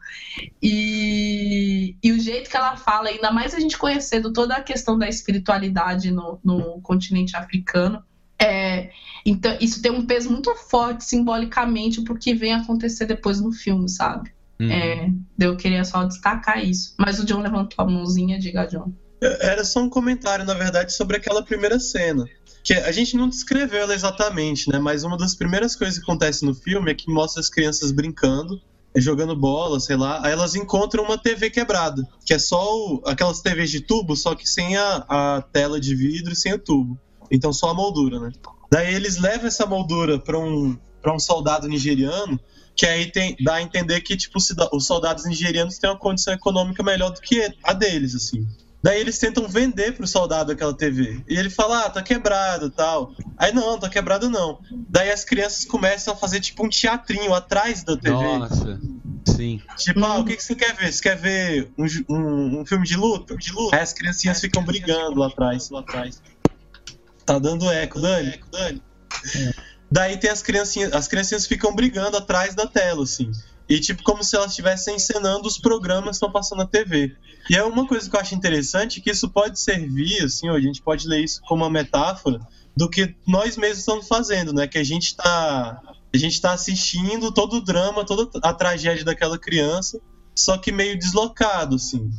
E, 0.62 1.96
e 2.02 2.12
o 2.12 2.20
jeito 2.20 2.48
que 2.48 2.56
ela 2.56 2.76
fala, 2.76 3.08
ainda 3.08 3.30
mais 3.30 3.54
a 3.54 3.60
gente 3.60 3.76
conhecendo 3.76 4.32
toda 4.32 4.54
a 4.54 4.62
questão 4.62 4.96
da 4.96 5.08
espiritualidade 5.08 6.10
no, 6.10 6.38
no 6.44 6.80
continente 6.80 7.36
africano, 7.36 8.02
é, 8.40 8.90
então 9.26 9.56
isso 9.60 9.82
tem 9.82 9.90
um 9.90 10.06
peso 10.06 10.30
muito 10.30 10.54
forte 10.54 11.04
simbolicamente 11.04 12.00
pro 12.02 12.16
que 12.16 12.32
vem 12.34 12.54
acontecer 12.54 13.04
depois 13.04 13.40
no 13.40 13.52
filme, 13.52 13.88
sabe? 13.88 14.30
Uhum. 14.60 14.70
É, 14.70 15.12
eu 15.38 15.56
queria 15.56 15.84
só 15.84 16.04
destacar 16.04 16.64
isso. 16.64 16.94
Mas 16.98 17.18
o 17.18 17.26
John 17.26 17.40
levantou 17.40 17.84
a 17.84 17.88
mãozinha, 17.88 18.38
diga, 18.38 18.66
John. 18.66 18.92
Era 19.20 19.64
só 19.64 19.80
um 19.80 19.88
comentário, 19.88 20.44
na 20.44 20.54
verdade, 20.54 20.92
sobre 20.92 21.16
aquela 21.16 21.42
primeira 21.42 21.78
cena. 21.80 22.24
Que 22.62 22.74
a 22.74 22.92
gente 22.92 23.16
não 23.16 23.28
descreveu 23.28 23.80
ela 23.82 23.94
exatamente, 23.94 24.70
né? 24.70 24.78
Mas 24.78 25.02
uma 25.04 25.16
das 25.16 25.34
primeiras 25.34 25.74
coisas 25.74 25.96
que 25.98 26.02
acontece 26.04 26.44
no 26.44 26.54
filme 26.54 26.90
é 26.90 26.94
que 26.94 27.10
mostra 27.10 27.40
as 27.40 27.48
crianças 27.48 27.90
brincando, 27.90 28.60
jogando 28.96 29.34
bola, 29.34 29.80
sei 29.80 29.96
lá. 29.96 30.20
Aí 30.24 30.32
elas 30.32 30.54
encontram 30.54 31.04
uma 31.04 31.16
TV 31.18 31.50
quebrada, 31.50 32.02
que 32.24 32.34
é 32.34 32.38
só 32.38 32.62
o- 32.76 33.02
aquelas 33.06 33.40
TVs 33.40 33.70
de 33.70 33.80
tubo, 33.80 34.14
só 34.16 34.34
que 34.34 34.48
sem 34.48 34.76
a, 34.76 35.04
a 35.08 35.42
tela 35.52 35.80
de 35.80 35.94
vidro 35.94 36.32
e 36.32 36.36
sem 36.36 36.52
o 36.52 36.58
tubo. 36.58 36.98
Então 37.30 37.52
só 37.52 37.70
a 37.70 37.74
moldura, 37.74 38.20
né? 38.20 38.30
Daí 38.70 38.94
eles 38.94 39.18
levam 39.18 39.46
essa 39.46 39.64
moldura 39.66 40.18
para 40.18 40.38
um, 40.38 40.76
pra 41.00 41.14
um 41.14 41.18
soldado 41.18 41.66
nigeriano, 41.68 42.38
que 42.76 42.86
aí 42.86 43.10
tem, 43.10 43.34
dá 43.40 43.54
a 43.54 43.62
entender 43.62 44.00
que 44.02 44.16
tipo, 44.16 44.38
os 44.72 44.86
soldados 44.86 45.24
nigerianos 45.24 45.78
têm 45.78 45.88
uma 45.90 45.98
condição 45.98 46.34
econômica 46.34 46.82
melhor 46.82 47.10
do 47.10 47.20
que 47.20 47.50
a 47.64 47.72
deles, 47.72 48.14
assim. 48.14 48.46
Daí 48.82 49.00
eles 49.00 49.18
tentam 49.18 49.48
vender 49.48 49.92
pro 49.96 50.06
soldado 50.06 50.52
aquela 50.52 50.72
TV. 50.72 51.20
E 51.28 51.36
ele 51.36 51.50
fala, 51.50 51.86
ah, 51.86 51.90
tá 51.90 52.00
quebrado 52.00 52.70
tal. 52.70 53.12
Aí 53.36 53.52
não, 53.52 53.78
tá 53.78 53.88
quebrado 53.88 54.30
não. 54.30 54.60
Daí 54.88 55.10
as 55.10 55.24
crianças 55.24 55.64
começam 55.64 56.14
a 56.14 56.16
fazer 56.16 56.40
tipo 56.40 56.64
um 56.64 56.68
teatrinho 56.68 57.34
atrás 57.34 57.82
da 57.82 57.96
TV. 57.96 58.14
Nossa, 58.14 58.80
sim. 59.26 59.60
Tipo, 59.76 60.04
ah, 60.04 60.18
o 60.18 60.24
que, 60.24 60.36
que 60.36 60.42
você 60.44 60.54
quer 60.54 60.76
ver? 60.76 60.92
Você 60.92 61.02
quer 61.02 61.16
ver 61.16 61.72
um, 61.76 61.86
um- 62.08 62.60
um 62.60 62.66
filme 62.66 62.86
de 62.86 62.96
luta? 62.96 63.36
De 63.36 63.50
luta? 63.52 63.74
Aí 63.76 63.82
as 63.82 63.92
criancinhas 63.92 64.40
ficam 64.40 64.62
brigando 64.64 65.18
lá 65.18 65.26
atrás. 65.26 65.70
Lá 65.70 65.80
atrás. 65.80 66.22
Tá 67.26 67.38
dando 67.38 67.68
eco, 67.70 68.00
Dani? 68.00 68.40
Dani. 68.52 68.82
Daí 69.90 70.16
tem 70.18 70.30
as 70.30 70.42
criancinhas, 70.42 70.92
as 70.92 71.08
criancinhas 71.08 71.46
ficam 71.46 71.74
brigando 71.74 72.16
atrás 72.16 72.54
da 72.54 72.66
tela, 72.66 73.02
assim. 73.02 73.30
E 73.68 73.78
tipo, 73.80 74.02
como 74.02 74.24
se 74.24 74.34
elas 74.34 74.50
estivessem 74.50 74.96
encenando 74.96 75.46
os 75.46 75.58
programas 75.58 76.10
que 76.10 76.16
estão 76.16 76.32
passando 76.32 76.60
na 76.60 76.66
TV. 76.66 77.14
E 77.50 77.56
é 77.56 77.62
uma 77.62 77.86
coisa 77.86 78.08
que 78.08 78.16
eu 78.16 78.20
acho 78.20 78.34
interessante, 78.34 79.00
que 79.00 79.10
isso 79.10 79.28
pode 79.28 79.60
servir, 79.60 80.24
assim, 80.24 80.48
a 80.48 80.60
gente 80.60 80.80
pode 80.80 81.06
ler 81.06 81.22
isso 81.22 81.40
como 81.42 81.64
uma 81.64 81.70
metáfora 81.70 82.40
do 82.76 82.88
que 82.88 83.14
nós 83.26 83.56
mesmos 83.56 83.80
estamos 83.80 84.06
fazendo, 84.06 84.52
né? 84.52 84.66
Que 84.66 84.78
a 84.78 84.84
gente 84.84 85.16
tá, 85.16 85.82
a 86.14 86.16
gente 86.16 86.40
tá 86.40 86.52
assistindo 86.52 87.32
todo 87.32 87.56
o 87.56 87.60
drama, 87.60 88.04
toda 88.04 88.30
a 88.42 88.54
tragédia 88.54 89.04
daquela 89.04 89.38
criança, 89.38 90.00
só 90.34 90.56
que 90.56 90.70
meio 90.70 90.98
deslocado, 90.98 91.76
assim. 91.76 92.10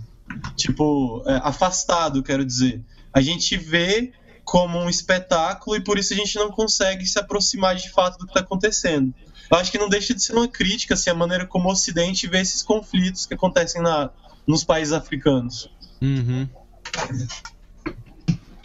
Tipo, 0.55 1.23
é, 1.25 1.39
afastado, 1.43 2.21
quero 2.21 2.45
dizer. 2.45 2.83
A 3.13 3.21
gente 3.21 3.57
vê 3.57 4.11
como 4.49 4.79
um 4.79 4.89
espetáculo 4.89 5.77
e 5.77 5.83
por 5.83 5.99
isso 5.99 6.11
a 6.11 6.17
gente 6.17 6.35
não 6.35 6.49
consegue 6.49 7.05
se 7.05 7.19
aproximar 7.19 7.75
de 7.75 7.87
fato 7.91 8.17
do 8.17 8.25
que 8.25 8.31
está 8.31 8.39
acontecendo. 8.39 9.13
Eu 9.49 9.57
acho 9.57 9.71
que 9.71 9.77
não 9.77 9.87
deixa 9.87 10.11
de 10.11 10.23
ser 10.23 10.33
uma 10.33 10.47
crítica 10.47 10.95
assim, 10.95 11.11
a 11.11 11.13
maneira 11.13 11.45
como 11.45 11.69
o 11.69 11.71
Ocidente 11.71 12.25
vê 12.25 12.41
esses 12.41 12.63
conflitos 12.63 13.27
que 13.27 13.35
acontecem 13.35 13.79
na, 13.79 14.09
nos 14.47 14.63
países 14.63 14.91
africanos. 14.91 15.69
Uhum. 16.01 16.49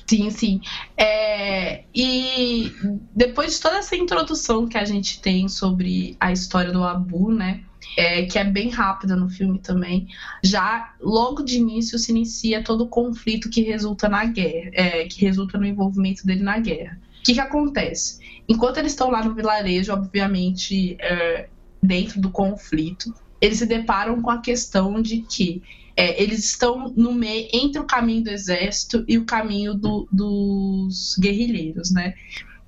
Sim, 0.07 0.31
sim. 0.31 0.61
É, 0.97 1.85
e 1.95 2.73
depois 3.15 3.53
de 3.53 3.61
toda 3.61 3.77
essa 3.77 3.95
introdução 3.95 4.67
que 4.67 4.79
a 4.79 4.87
gente 4.87 5.21
tem 5.21 5.51
sobre 5.51 6.17
a 6.19 6.33
história 6.33 6.73
do 6.73 6.83
Abu, 6.83 7.31
né? 7.31 7.63
É, 7.97 8.25
que 8.27 8.39
é 8.39 8.45
bem 8.45 8.71
rápida 8.71 9.15
no 9.17 9.29
filme 9.29 9.59
também, 9.59 10.09
já 10.43 10.95
logo 11.01 11.43
de 11.43 11.57
início 11.57 11.99
se 11.99 12.11
inicia 12.11 12.63
todo 12.63 12.85
o 12.85 12.89
conflito 12.89 13.51
que 13.51 13.63
resulta 13.63 14.09
na 14.09 14.25
guerra, 14.25 14.71
é, 14.73 15.05
que 15.07 15.21
resulta 15.25 15.59
no 15.59 15.67
envolvimento 15.67 16.27
dele 16.27 16.43
na 16.43 16.59
guerra. 16.59 16.99
O 17.21 17.25
que, 17.25 17.35
que 17.35 17.41
acontece? 17.41 18.19
Enquanto 18.49 18.79
eles 18.79 18.93
estão 18.93 19.11
lá 19.11 19.25
no 19.25 19.35
vilarejo, 19.35 19.93
obviamente, 19.93 20.97
é, 21.01 21.49
dentro 21.83 22.21
do 22.21 22.31
conflito, 22.31 23.15
eles 23.41 23.59
se 23.59 23.67
deparam 23.67 24.21
com 24.23 24.31
a 24.31 24.41
questão 24.41 25.01
de 25.01 25.19
que 25.23 25.63
é, 25.97 26.21
eles 26.21 26.45
estão 26.45 26.93
no 26.97 27.13
meio 27.13 27.49
entre 27.53 27.81
o 27.81 27.85
caminho 27.85 28.25
do 28.25 28.31
exército 28.31 29.05
e 29.07 29.17
o 29.17 29.25
caminho 29.25 29.75
do- 29.75 30.09
dos 30.11 31.17
guerrilheiros, 31.21 31.93
né? 31.93 32.15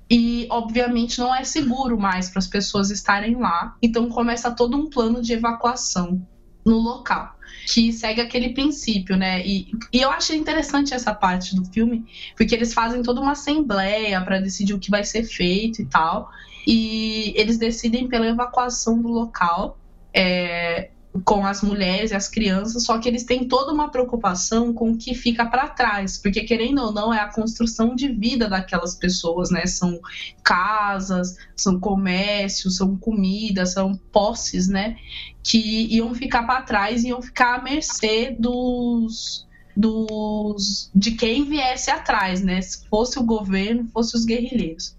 E 0.09 0.47
obviamente 0.49 1.19
não 1.19 1.35
é 1.35 1.43
seguro 1.43 1.99
mais 1.99 2.29
para 2.29 2.39
as 2.39 2.47
pessoas 2.47 2.89
estarem 2.89 3.35
lá. 3.35 3.75
Então 3.81 4.07
começa 4.09 4.49
todo 4.51 4.77
um 4.77 4.89
plano 4.89 5.21
de 5.21 5.33
evacuação 5.33 6.25
no 6.65 6.77
local, 6.77 7.35
que 7.65 7.91
segue 7.93 8.21
aquele 8.21 8.49
princípio, 8.49 9.15
né? 9.15 9.45
E, 9.45 9.71
e 9.91 10.01
eu 10.01 10.09
achei 10.09 10.37
interessante 10.37 10.93
essa 10.93 11.13
parte 11.13 11.55
do 11.55 11.65
filme, 11.65 12.05
porque 12.35 12.53
eles 12.53 12.73
fazem 12.73 13.01
toda 13.01 13.21
uma 13.21 13.31
assembleia 13.31 14.21
para 14.21 14.39
decidir 14.39 14.73
o 14.73 14.79
que 14.79 14.91
vai 14.91 15.03
ser 15.03 15.23
feito 15.23 15.81
e 15.81 15.85
tal. 15.85 16.29
E 16.65 17.33
eles 17.37 17.57
decidem 17.57 18.07
pela 18.07 18.27
evacuação 18.27 19.01
do 19.01 19.07
local. 19.07 19.77
é, 20.13 20.89
com 21.23 21.45
as 21.45 21.61
mulheres 21.61 22.11
e 22.11 22.15
as 22.15 22.27
crianças, 22.27 22.83
só 22.83 22.97
que 22.99 23.07
eles 23.07 23.23
têm 23.23 23.47
toda 23.47 23.71
uma 23.71 23.89
preocupação 23.89 24.73
com 24.73 24.91
o 24.91 24.97
que 24.97 25.13
fica 25.13 25.45
para 25.45 25.69
trás, 25.69 26.17
porque 26.17 26.43
querendo 26.43 26.81
ou 26.81 26.91
não 26.91 27.13
é 27.13 27.19
a 27.19 27.31
construção 27.31 27.95
de 27.95 28.09
vida 28.09 28.49
daquelas 28.49 28.95
pessoas, 28.95 29.49
né? 29.49 29.65
São 29.65 29.99
casas, 30.43 31.35
são 31.55 31.79
comércios, 31.79 32.77
são 32.77 32.95
comidas, 32.95 33.73
são 33.73 33.95
posses, 34.11 34.67
né? 34.67 34.97
Que 35.43 35.87
iam 35.95 36.13
ficar 36.13 36.43
para 36.43 36.61
trás 36.61 37.03
e 37.03 37.09
iam 37.09 37.21
ficar 37.21 37.59
à 37.59 37.61
mercê 37.61 38.35
dos 38.37 39.45
dos 39.75 40.89
de 40.95 41.11
quem 41.11 41.43
viesse 41.45 41.91
atrás, 41.91 42.41
né? 42.41 42.61
Se 42.61 42.87
fosse 42.87 43.19
o 43.19 43.23
governo, 43.23 43.87
fosse 43.93 44.17
os 44.17 44.25
guerrilheiros. 44.25 44.97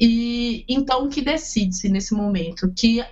E 0.00 0.64
então 0.68 1.04
o 1.04 1.08
que 1.08 1.22
decide-se 1.22 1.88
nesse 1.88 2.12
momento 2.14 2.72
que 2.74 3.04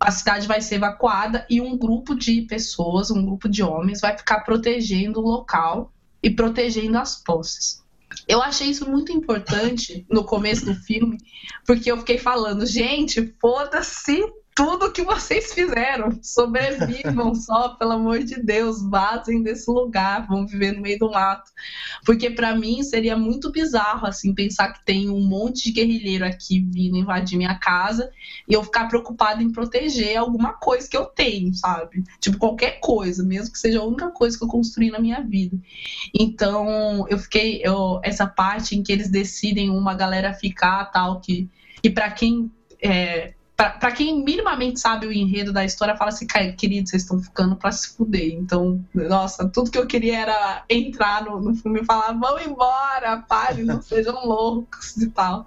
a 0.00 0.10
cidade 0.10 0.46
vai 0.46 0.60
ser 0.60 0.76
evacuada 0.76 1.46
e 1.50 1.60
um 1.60 1.76
grupo 1.76 2.14
de 2.14 2.42
pessoas, 2.42 3.10
um 3.10 3.24
grupo 3.24 3.48
de 3.48 3.62
homens, 3.62 4.00
vai 4.00 4.16
ficar 4.16 4.40
protegendo 4.40 5.20
o 5.20 5.28
local 5.28 5.92
e 6.22 6.30
protegendo 6.30 6.98
as 6.98 7.16
posses. 7.16 7.82
Eu 8.26 8.42
achei 8.42 8.68
isso 8.68 8.88
muito 8.88 9.12
importante 9.12 10.06
no 10.08 10.24
começo 10.24 10.64
do 10.64 10.74
filme, 10.74 11.18
porque 11.66 11.90
eu 11.90 11.98
fiquei 11.98 12.18
falando, 12.18 12.64
gente, 12.64 13.34
foda-se 13.40 14.24
tudo 14.58 14.90
que 14.90 15.02
vocês 15.02 15.54
fizeram. 15.54 16.18
Sobrevivam 16.20 17.32
só, 17.32 17.76
pelo 17.76 17.92
amor 17.92 18.24
de 18.24 18.42
Deus. 18.42 18.82
Vazem 18.82 19.40
desse 19.40 19.70
lugar, 19.70 20.26
vão 20.26 20.44
viver 20.44 20.72
no 20.72 20.82
meio 20.82 20.98
do 20.98 21.12
mato. 21.12 21.48
Porque 22.04 22.28
para 22.28 22.56
mim 22.56 22.82
seria 22.82 23.16
muito 23.16 23.52
bizarro, 23.52 24.04
assim, 24.04 24.34
pensar 24.34 24.72
que 24.72 24.84
tem 24.84 25.08
um 25.08 25.20
monte 25.20 25.62
de 25.62 25.70
guerrilheiro 25.70 26.24
aqui 26.24 26.58
vindo 26.58 26.96
invadir 26.96 27.38
minha 27.38 27.54
casa 27.54 28.10
e 28.48 28.54
eu 28.54 28.64
ficar 28.64 28.88
preocupado 28.88 29.44
em 29.44 29.52
proteger 29.52 30.16
alguma 30.16 30.52
coisa 30.54 30.90
que 30.90 30.96
eu 30.96 31.04
tenho, 31.04 31.54
sabe? 31.54 32.02
Tipo, 32.20 32.36
qualquer 32.38 32.80
coisa, 32.80 33.22
mesmo 33.22 33.52
que 33.52 33.60
seja 33.60 33.78
a 33.78 33.86
única 33.86 34.10
coisa 34.10 34.36
que 34.36 34.42
eu 34.42 34.48
construí 34.48 34.90
na 34.90 34.98
minha 34.98 35.20
vida. 35.20 35.56
Então, 36.12 37.06
eu 37.08 37.18
fiquei. 37.18 37.60
Eu, 37.62 38.00
essa 38.02 38.26
parte 38.26 38.74
em 38.74 38.82
que 38.82 38.90
eles 38.90 39.08
decidem 39.08 39.70
uma 39.70 39.94
galera 39.94 40.34
ficar, 40.34 40.86
tal, 40.86 41.20
que. 41.20 41.48
E 41.80 41.88
para 41.88 42.10
quem. 42.10 42.50
É, 42.82 43.34
para 43.58 43.90
quem 43.90 44.22
minimamente 44.22 44.78
sabe 44.78 45.04
o 45.04 45.12
enredo 45.12 45.52
da 45.52 45.64
história, 45.64 45.96
fala 45.96 46.10
assim, 46.10 46.28
querido, 46.56 46.88
vocês 46.88 47.02
estão 47.02 47.20
ficando 47.20 47.56
pra 47.56 47.72
se 47.72 47.88
fuder. 47.88 48.32
Então, 48.34 48.80
nossa, 48.94 49.48
tudo 49.48 49.68
que 49.68 49.76
eu 49.76 49.86
queria 49.86 50.20
era 50.20 50.64
entrar 50.70 51.24
no, 51.24 51.40
no 51.40 51.56
filme 51.56 51.80
e 51.80 51.84
falar, 51.84 52.12
vão 52.12 52.38
embora, 52.38 53.16
pare, 53.28 53.64
não 53.64 53.82
sejam 53.82 54.24
loucos 54.24 54.96
e 54.98 55.10
tal. 55.10 55.44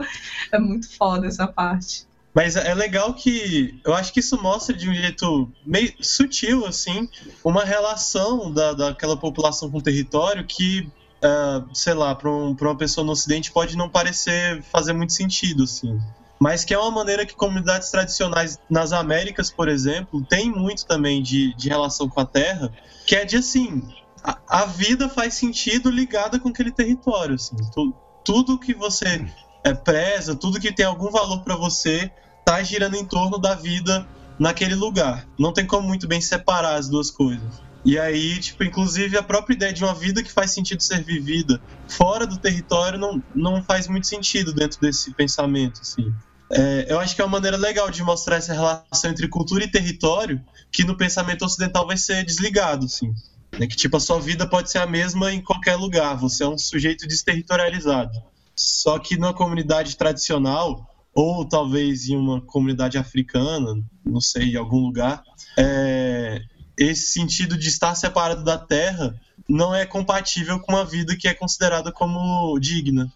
É 0.52 0.60
muito 0.60 0.94
foda 0.98 1.26
essa 1.26 1.48
parte. 1.48 2.06
Mas 2.34 2.58
é 2.58 2.74
legal 2.76 3.14
que 3.14 3.80
eu 3.86 3.94
acho 3.94 4.12
que 4.12 4.20
isso 4.20 4.42
mostra 4.42 4.76
de 4.76 4.90
um 4.90 4.94
jeito 4.94 5.50
meio 5.66 5.94
sutil, 6.02 6.66
assim, 6.66 7.08
uma 7.46 7.64
relação 7.64 8.52
da, 8.52 8.74
daquela 8.74 9.16
população 9.16 9.72
com 9.72 9.78
o 9.78 9.82
território 9.82 10.46
que, 10.46 10.82
uh, 11.24 11.66
sei 11.74 11.94
lá, 11.94 12.14
para 12.14 12.30
um, 12.30 12.54
uma 12.60 12.78
pessoa 12.78 13.06
no 13.06 13.14
Ocidente 13.14 13.54
pode 13.54 13.78
não 13.78 13.88
parecer 13.88 14.62
fazer 14.64 14.92
muito 14.92 15.14
sentido, 15.14 15.64
assim 15.64 15.98
mas 16.42 16.66
que 16.66 16.74
é 16.74 16.78
uma 16.80 16.90
maneira 16.90 17.24
que 17.24 17.36
comunidades 17.36 17.92
tradicionais 17.92 18.58
nas 18.68 18.92
Américas, 18.92 19.52
por 19.52 19.70
exemplo, 19.70 20.26
tem 20.28 20.50
muito 20.50 20.88
também 20.88 21.22
de, 21.22 21.56
de 21.56 21.70
relação 21.70 22.10
com 22.10 22.20
a 22.20 22.26
terra, 22.26 22.74
que 23.06 23.16
é 23.16 23.24
de 23.24 23.38
assim, 23.38 23.84
a, 24.24 24.40
a 24.48 24.66
vida 24.66 25.08
faz 25.08 25.36
sentido 25.36 25.92
ligada 25.92 26.40
com 26.40 26.50
aquele 26.50 26.72
território, 26.72 27.36
assim, 27.36 27.56
tu, 27.72 27.94
tudo 28.26 28.58
que 28.58 28.74
você 28.74 29.24
é, 29.64 29.72
preza, 29.76 30.36
tudo 30.36 30.60
que 30.60 30.74
tem 30.74 30.84
algum 30.84 31.12
valor 31.12 31.44
para 31.44 31.56
você, 31.56 32.12
tá 32.44 32.64
girando 32.64 32.96
em 32.96 33.06
torno 33.06 33.38
da 33.38 33.54
vida 33.54 34.08
naquele 34.40 34.74
lugar. 34.74 35.28
Não 35.38 35.54
tem 35.54 35.68
como 35.68 35.88
muito 35.88 36.08
bem 36.08 36.22
separar 36.22 36.74
as 36.74 36.90
duas 36.90 37.12
coisas. 37.12 37.62
E 37.86 38.00
aí, 38.00 38.40
tipo, 38.40 38.64
inclusive 38.64 39.16
a 39.16 39.22
própria 39.22 39.54
ideia 39.54 39.74
de 39.74 39.84
uma 39.84 39.94
vida 39.94 40.24
que 40.24 40.32
faz 40.32 40.52
sentido 40.52 40.82
ser 40.82 41.04
vivida 41.04 41.62
fora 41.88 42.26
do 42.26 42.38
território 42.40 42.98
não, 42.98 43.22
não 43.36 43.64
faz 43.64 43.88
muito 43.88 44.08
sentido 44.08 44.52
dentro 44.52 44.82
desse 44.82 45.14
pensamento, 45.14 45.82
assim. 45.82 46.12
É, 46.54 46.88
eu 46.90 47.00
acho 47.00 47.16
que 47.16 47.22
é 47.22 47.26
uma 47.26 47.32
maneira 47.32 47.58
legal 47.58 47.90
de 47.90 48.04
mostrar 48.04 48.38
essa 48.38 48.54
relação 48.54 49.10
entre 49.10 49.28
cultura 49.28 49.64
e 49.64 49.72
território 49.72 50.44
que 50.72 50.84
no 50.84 50.98
pensamento 50.98 51.46
ocidental 51.46 51.88
vai 51.88 51.98
ser 51.98 52.26
desligado, 52.26 52.86
assim. 52.86 53.14
É 53.60 53.68
que, 53.68 53.76
tipo, 53.76 53.98
a 53.98 54.00
sua 54.00 54.20
vida 54.20 54.48
pode 54.48 54.72
ser 54.72 54.80
a 54.80 54.86
mesma 54.86 55.34
em 55.34 55.42
qualquer 55.42 55.76
lugar, 55.76 56.16
você 56.16 56.44
é 56.44 56.48
um 56.48 56.58
sujeito 56.58 57.08
desterritorializado. 57.08 58.22
Só 58.56 58.98
que 59.00 59.18
numa 59.18 59.34
comunidade 59.34 59.98
tradicional, 59.98 60.88
ou 61.14 61.46
talvez 61.46 62.08
em 62.08 62.16
uma 62.16 62.42
comunidade 62.42 62.98
africana, 62.98 63.76
não 64.06 64.22
sei, 64.22 64.54
em 64.54 64.56
algum 64.56 64.80
lugar, 64.80 65.24
é, 65.58 66.42
esse 66.78 67.12
sentido 67.12 67.58
de 67.58 67.68
estar 67.68 67.94
separado 67.96 68.44
da 68.44 68.58
terra 68.58 69.14
não 69.48 69.76
é 69.76 69.86
compatível 69.86 70.60
com 70.60 70.74
uma 70.74 70.86
vida 70.86 71.16
que 71.16 71.28
é 71.28 71.34
considerada 71.34 71.92
como 71.92 72.58
digna. 72.60 73.12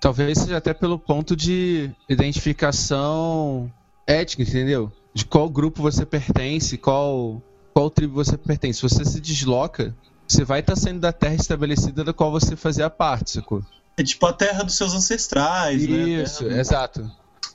Talvez 0.00 0.38
seja 0.38 0.56
até 0.56 0.72
pelo 0.72 0.98
ponto 0.98 1.36
de 1.36 1.90
identificação 2.08 3.70
ética, 4.06 4.42
entendeu? 4.42 4.92
De 5.12 5.24
qual 5.24 5.48
grupo 5.48 5.82
você 5.82 6.06
pertence, 6.06 6.78
qual, 6.78 7.42
qual 7.72 7.90
tribo 7.90 8.14
você 8.14 8.36
pertence. 8.36 8.78
Se 8.78 8.82
você 8.82 9.04
se 9.04 9.20
desloca, 9.20 9.94
você 10.26 10.44
vai 10.44 10.60
estar 10.60 10.76
saindo 10.76 11.00
da 11.00 11.12
terra 11.12 11.34
estabelecida 11.34 12.04
da 12.04 12.12
qual 12.12 12.30
você 12.30 12.56
fazia 12.56 12.88
parte, 12.88 13.32
sacou? 13.32 13.62
É 13.96 14.02
tipo 14.02 14.24
a 14.26 14.32
terra 14.32 14.62
dos 14.62 14.76
seus 14.76 14.94
ancestrais, 14.94 15.82
Isso, 15.82 15.90
né? 15.90 16.08
Isso, 16.08 16.46
exato. 16.46 17.10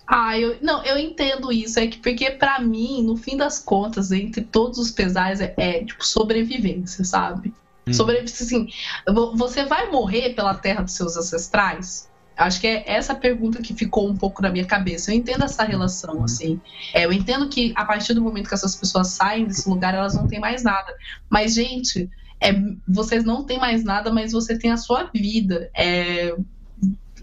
Ah, 0.08 0.38
eu, 0.38 0.58
não, 0.62 0.84
eu 0.84 0.98
entendo 0.98 1.52
isso. 1.52 1.80
É 1.80 1.88
que 1.88 1.98
porque 1.98 2.30
para 2.32 2.60
mim, 2.60 3.02
no 3.04 3.18
fim 3.18 3.36
das 3.36 3.58
contas, 3.58 4.12
entre 4.12 4.42
todos 4.42 4.78
os 4.78 4.92
pesares, 4.92 5.42
é, 5.42 5.54
é 5.58 5.84
tipo 5.84 6.06
sobrevivência, 6.06 7.04
sabe? 7.04 7.54
Hum. 7.88 7.94
Sobrevivência, 7.94 8.46
assim, 8.46 8.68
você 9.36 9.66
vai 9.66 9.90
morrer 9.92 10.34
pela 10.34 10.56
terra 10.56 10.82
dos 10.82 10.94
seus 10.94 11.16
ancestrais? 11.16 12.10
Acho 12.38 12.60
que 12.60 12.68
é 12.68 12.84
essa 12.86 13.16
pergunta 13.16 13.62
que 13.62 13.74
ficou 13.74 14.10
um 14.10 14.16
pouco 14.16 14.42
na 14.42 14.50
minha 14.50 14.66
cabeça. 14.66 15.12
Eu 15.12 15.16
entendo 15.16 15.46
essa 15.46 15.64
relação, 15.64 16.24
assim. 16.24 16.60
É, 16.94 17.06
eu 17.06 17.14
entendo 17.14 17.48
que 17.48 17.72
a 17.76 17.86
partir 17.86 18.14
do 18.14 18.22
momento 18.22 18.50
que 18.50 18.54
essas 18.54 18.76
pessoas 18.76 19.10
saem 19.10 19.46
desse 19.46 19.70
lugar, 19.70 19.94
elas 19.94 20.16
não 20.16 20.28
têm 20.28 20.40
mais 20.40 20.62
nada. 20.62 20.94
Mas, 21.30 21.54
gente, 21.54 22.10
é, 22.42 22.52
vocês 22.86 23.24
não 23.24 23.46
têm 23.46 23.58
mais 23.58 23.86
nada, 23.86 24.12
mas 24.12 24.34
você 24.34 24.58
tem 24.58 24.72
a 24.72 24.78
sua 24.78 25.10
vida. 25.14 25.70
É, 25.74 26.36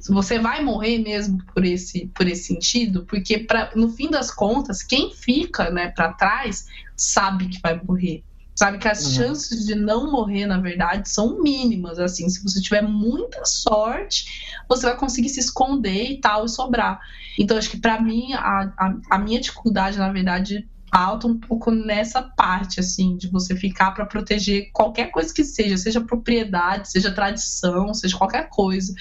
você 0.09 0.39
vai 0.39 0.63
morrer 0.63 0.99
mesmo 0.99 1.39
por 1.55 1.65
esse, 1.65 2.07
por 2.15 2.27
esse 2.27 2.45
sentido, 2.45 3.05
porque 3.05 3.39
pra, 3.39 3.71
no 3.77 3.91
fim 3.91 4.09
das 4.09 4.31
contas, 4.31 4.83
quem 4.83 5.13
fica 5.13 5.71
né, 5.71 5.93
para 5.95 6.15
trás 6.15 6.67
sabe 6.97 7.49
que 7.49 7.61
vai 7.61 7.81
morrer. 7.83 8.25
Sabe 8.55 8.79
que 8.79 8.87
as 8.87 9.05
uhum. 9.07 9.13
chances 9.13 9.67
de 9.67 9.75
não 9.75 10.11
morrer, 10.11 10.47
na 10.47 10.59
verdade, 10.59 11.09
são 11.09 11.43
mínimas. 11.43 11.99
Assim, 11.99 12.29
se 12.29 12.43
você 12.43 12.61
tiver 12.61 12.83
muita 12.83 13.45
sorte, 13.45 14.27
você 14.69 14.87
vai 14.87 14.97
conseguir 14.97 15.31
se 15.31 15.41
esconder 15.41 16.11
e 16.11 16.21
tal 16.21 16.45
e 16.45 16.49
sobrar. 16.49 17.01
Então, 17.39 17.57
acho 17.57 17.71
que 17.71 17.79
para 17.79 18.01
mim, 18.01 18.33
a, 18.35 18.73
a, 18.77 18.95
a, 19.11 19.19
minha 19.19 19.41
dificuldade, 19.41 19.99
na 19.99 20.13
verdade, 20.13 20.69
alta 20.91 21.27
um 21.27 21.39
pouco 21.39 21.71
nessa 21.71 22.23
parte, 22.23 22.79
assim, 22.79 23.17
de 23.17 23.29
você 23.29 23.57
ficar 23.57 23.93
para 23.93 24.05
proteger 24.05 24.71
qualquer 24.73 25.11
coisa 25.11 25.33
que 25.33 25.45
seja, 25.45 25.79
seja 25.79 26.03
propriedade, 26.03 26.91
seja 26.91 27.11
tradição, 27.11 27.95
seja 27.95 28.19
qualquer 28.19 28.51
coisa. 28.51 28.95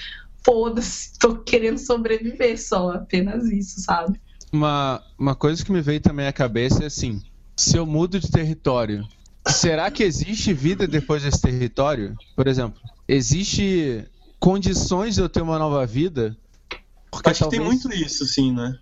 Foda-se, 0.44 1.18
tô 1.18 1.36
querendo 1.36 1.78
sobreviver 1.78 2.60
só, 2.60 2.92
apenas 2.92 3.44
isso, 3.44 3.80
sabe? 3.82 4.18
Uma, 4.50 5.02
uma 5.18 5.34
coisa 5.34 5.62
que 5.62 5.70
me 5.70 5.82
veio 5.82 6.00
também 6.00 6.26
à 6.26 6.32
cabeça 6.32 6.82
é 6.82 6.86
assim: 6.86 7.22
se 7.56 7.76
eu 7.76 7.86
mudo 7.86 8.18
de 8.18 8.30
território 8.30 9.06
será 9.46 9.90
que 9.90 10.02
existe 10.02 10.52
vida 10.52 10.86
depois 10.86 11.22
desse 11.22 11.40
território? 11.40 12.16
Por 12.36 12.46
exemplo, 12.46 12.80
existe 13.08 14.04
condições 14.38 15.14
de 15.14 15.20
eu 15.20 15.28
ter 15.28 15.42
uma 15.42 15.58
nova 15.58 15.84
vida? 15.86 16.36
Porque 17.10 17.30
Acho 17.30 17.40
talvez... 17.40 17.62
que 17.62 17.68
tem 17.68 17.78
muito 17.78 17.92
isso, 17.94 18.24
sim, 18.26 18.52
né? 18.52 18.78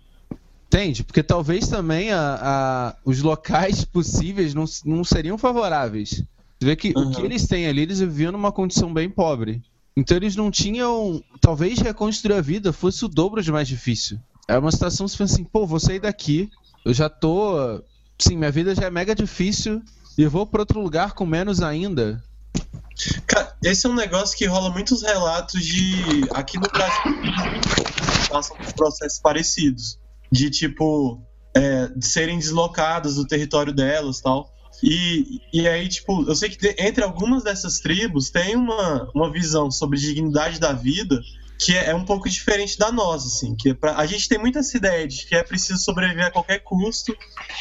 Entende? 0.67 1.03
Porque 1.03 1.21
talvez 1.21 1.67
também 1.67 2.11
a, 2.11 2.39
a, 2.41 2.95
os 3.03 3.21
locais 3.21 3.83
possíveis 3.83 4.53
não, 4.53 4.63
não 4.85 5.03
seriam 5.03 5.37
favoráveis. 5.37 6.23
Você 6.57 6.65
vê 6.65 6.75
que 6.75 6.93
uhum. 6.95 7.09
o 7.09 7.11
que 7.11 7.21
eles 7.21 7.45
têm 7.45 7.67
ali, 7.67 7.81
eles 7.81 7.99
viviam 7.99 8.31
numa 8.31 8.51
condição 8.51 8.93
bem 8.93 9.09
pobre. 9.09 9.61
Então 9.97 10.15
eles 10.15 10.35
não 10.35 10.49
tinham. 10.49 11.21
Talvez 11.41 11.79
reconstruir 11.79 12.35
a 12.35 12.41
vida 12.41 12.71
fosse 12.71 13.03
o 13.03 13.09
dobro 13.09 13.43
de 13.43 13.51
mais 13.51 13.67
difícil. 13.67 14.17
É 14.47 14.57
uma 14.57 14.71
situação 14.71 15.05
que 15.05 15.11
você 15.11 15.17
pensa 15.17 15.33
assim, 15.33 15.43
pô, 15.43 15.65
vou 15.67 15.79
sair 15.79 15.99
daqui, 15.99 16.49
eu 16.85 16.93
já 16.93 17.09
tô. 17.09 17.83
Sim, 18.17 18.37
minha 18.37 18.51
vida 18.51 18.73
já 18.73 18.83
é 18.83 18.89
mega 18.89 19.13
difícil 19.13 19.81
e 20.17 20.25
vou 20.25 20.45
para 20.45 20.61
outro 20.61 20.81
lugar 20.81 21.13
com 21.13 21.25
menos 21.25 21.61
ainda. 21.61 22.23
Cara, 23.25 23.55
esse 23.63 23.85
é 23.85 23.89
um 23.89 23.95
negócio 23.95 24.37
que 24.37 24.45
rola 24.45 24.69
muitos 24.69 25.01
relatos 25.01 25.63
de. 25.63 26.25
Aqui 26.31 26.57
no 26.57 26.67
Brasil, 26.69 27.17
passam 28.29 28.57
por 28.57 28.73
processos 28.73 29.19
parecidos. 29.19 29.99
De 30.31 30.49
tipo. 30.49 31.21
É, 31.53 31.87
de 31.87 32.05
serem 32.05 32.39
deslocadas 32.39 33.15
do 33.15 33.27
território 33.27 33.73
delas 33.73 34.21
tal. 34.21 34.49
E, 34.81 35.41
e 35.51 35.67
aí, 35.67 35.87
tipo, 35.89 36.23
eu 36.27 36.33
sei 36.33 36.49
que 36.49 36.75
entre 36.79 37.03
algumas 37.03 37.43
dessas 37.43 37.79
tribos 37.79 38.29
tem 38.29 38.55
uma, 38.55 39.09
uma 39.13 39.29
visão 39.29 39.69
sobre 39.69 39.99
dignidade 39.99 40.59
da 40.59 40.71
vida 40.71 41.19
que 41.59 41.75
é, 41.75 41.89
é 41.89 41.95
um 41.95 42.05
pouco 42.05 42.27
diferente 42.27 42.77
da 42.77 42.91
nossa, 42.91 43.27
assim. 43.27 43.55
Que 43.55 43.69
é 43.69 43.73
pra, 43.73 43.95
a 43.97 44.05
gente 44.05 44.27
tem 44.27 44.39
muita 44.39 44.59
essa 44.59 44.75
ideia 44.75 45.07
de 45.07 45.25
que 45.25 45.35
é 45.35 45.43
preciso 45.43 45.79
sobreviver 45.79 46.25
a 46.25 46.31
qualquer 46.31 46.59
custo, 46.59 47.15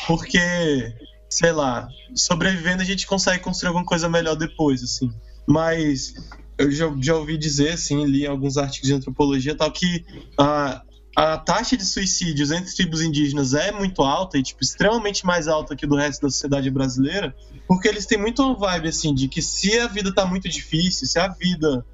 porque 0.06 0.94
sei 1.30 1.52
lá, 1.52 1.88
sobrevivendo 2.14 2.82
a 2.82 2.84
gente 2.84 3.06
consegue 3.06 3.42
construir 3.42 3.68
alguma 3.68 3.86
coisa 3.86 4.08
melhor 4.08 4.34
depois, 4.34 4.82
assim. 4.82 5.10
Mas 5.46 6.12
eu 6.58 6.70
já, 6.70 6.92
já 7.00 7.14
ouvi 7.14 7.38
dizer, 7.38 7.72
assim, 7.72 8.04
li 8.04 8.26
alguns 8.26 8.56
artigos 8.56 8.88
de 8.88 8.94
antropologia 8.94 9.54
tal, 9.54 9.70
que 9.70 10.04
a, 10.36 10.82
a 11.16 11.38
taxa 11.38 11.76
de 11.76 11.84
suicídios 11.84 12.50
entre 12.50 12.74
tribos 12.74 13.00
indígenas 13.00 13.54
é 13.54 13.70
muito 13.70 14.02
alta 14.02 14.36
e, 14.36 14.42
tipo, 14.42 14.62
extremamente 14.62 15.24
mais 15.24 15.46
alta 15.46 15.76
que 15.76 15.86
do 15.86 15.96
resto 15.96 16.22
da 16.22 16.30
sociedade 16.30 16.68
brasileira, 16.68 17.34
porque 17.66 17.88
eles 17.88 18.06
têm 18.06 18.18
muito 18.18 18.42
uma 18.42 18.56
vibe, 18.56 18.88
assim, 18.88 19.14
de 19.14 19.28
que 19.28 19.40
se 19.40 19.78
a 19.78 19.86
vida 19.86 20.12
tá 20.12 20.26
muito 20.26 20.48
difícil, 20.48 21.06
se 21.06 21.18
a 21.18 21.28
vida 21.28 21.84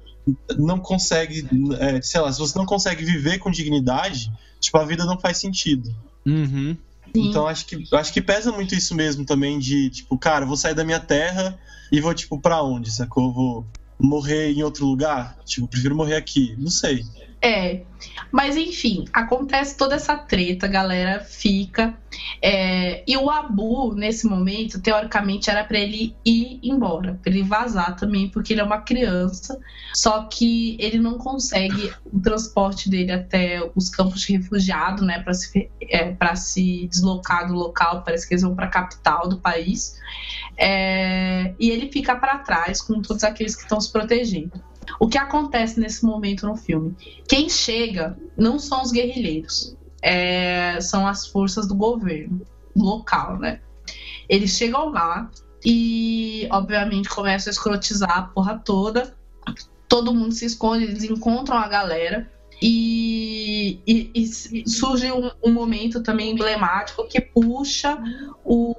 não 0.57 0.79
consegue, 0.79 1.47
é, 1.79 2.01
sei 2.01 2.19
lá, 2.19 2.33
se 2.33 2.39
você 2.39 2.57
não 2.57 2.65
consegue 2.65 3.05
viver 3.05 3.37
com 3.37 3.51
dignidade, 3.51 4.31
tipo, 4.59 4.77
a 4.77 4.85
vida 4.85 5.05
não 5.05 5.19
faz 5.19 5.37
sentido. 5.37 5.95
Uhum. 6.25 6.75
Então 7.15 7.47
acho 7.47 7.65
que, 7.65 7.87
acho 7.93 8.13
que 8.13 8.21
pesa 8.21 8.51
muito 8.51 8.75
isso 8.75 8.93
mesmo 8.95 9.25
também 9.25 9.57
de, 9.59 9.89
tipo, 9.89 10.17
cara, 10.17 10.45
vou 10.45 10.57
sair 10.57 10.73
da 10.73 10.83
minha 10.83 10.99
terra 10.99 11.57
e 11.91 11.99
vou, 11.99 12.13
tipo, 12.13 12.39
pra 12.39 12.61
onde, 12.61 12.91
sacou? 12.91 13.33
Vou, 13.33 13.65
morrer 13.99 14.51
em 14.51 14.63
outro 14.63 14.85
lugar? 14.85 15.37
Tipo, 15.45 15.67
prefiro 15.67 15.95
morrer 15.95 16.15
aqui. 16.15 16.55
Não 16.57 16.69
sei. 16.69 17.03
É, 17.39 17.83
mas 18.31 18.57
enfim, 18.57 19.05
acontece 19.13 19.77
toda 19.77 19.95
essa 19.95 20.17
treta, 20.17 20.67
galera 20.67 21.19
fica. 21.19 21.95
é, 22.41 23.03
e 23.07 23.15
o 23.15 23.29
Abu, 23.29 23.93
nesse 23.93 24.25
momento, 24.25 24.81
teoricamente 24.81 25.49
era 25.49 25.63
para 25.63 25.77
ele 25.77 26.15
ir 26.25 26.59
embora, 26.63 27.19
para 27.21 27.31
ele 27.31 27.43
vazar 27.43 27.95
também, 27.95 28.27
porque 28.29 28.53
ele 28.53 28.61
é 28.61 28.63
uma 28.63 28.81
criança. 28.81 29.59
Só 29.93 30.23
que 30.23 30.77
ele 30.79 30.97
não 30.99 31.17
consegue 31.17 31.91
o 32.11 32.19
transporte 32.19 32.89
dele 32.89 33.11
até 33.11 33.61
os 33.75 33.89
campos 33.89 34.21
de 34.21 34.33
refugiado, 34.33 35.05
né, 35.05 35.19
para 35.21 35.33
se, 35.33 35.69
é, 35.89 36.35
se 36.35 36.87
deslocar 36.87 37.47
do 37.47 37.53
local. 37.53 38.03
Parece 38.03 38.27
que 38.27 38.33
eles 38.33 38.43
vão 38.43 38.55
para 38.55 38.65
a 38.65 38.69
capital 38.69 39.27
do 39.27 39.37
país. 39.37 39.99
É, 40.57 41.53
e 41.59 41.69
ele 41.69 41.91
fica 41.91 42.15
para 42.15 42.39
trás 42.39 42.81
com 42.81 43.01
todos 43.01 43.23
aqueles 43.23 43.55
que 43.55 43.61
estão 43.61 43.79
se 43.79 43.91
protegendo. 43.91 44.66
O 44.99 45.07
que 45.07 45.17
acontece 45.17 45.79
nesse 45.79 46.05
momento 46.05 46.45
no 46.47 46.55
filme? 46.55 46.95
Quem 47.27 47.49
chega 47.49 48.17
não 48.37 48.57
são 48.59 48.81
os 48.81 48.91
guerrilheiros, 48.91 49.75
é, 50.01 50.79
são 50.81 51.07
as 51.07 51.27
forças 51.27 51.67
do 51.67 51.75
governo 51.75 52.41
local, 52.75 53.37
né? 53.37 53.59
Eles 54.29 54.51
chegam 54.51 54.89
lá 54.89 55.29
e, 55.65 56.47
obviamente, 56.51 57.09
começam 57.09 57.49
a 57.49 57.53
escrotizar 57.53 58.17
a 58.17 58.21
porra 58.23 58.61
toda. 58.63 59.15
Todo 59.87 60.13
mundo 60.13 60.33
se 60.33 60.45
esconde, 60.45 60.85
eles 60.85 61.03
encontram 61.03 61.57
a 61.57 61.67
galera. 61.67 62.29
E, 62.61 63.79
e- 63.85 64.11
e 64.15 64.67
surge 64.67 65.11
um, 65.11 65.29
um 65.45 65.53
momento 65.53 66.01
também 66.01 66.31
emblemático 66.31 67.07
que 67.07 67.21
puxa 67.21 67.99
o, 68.43 68.75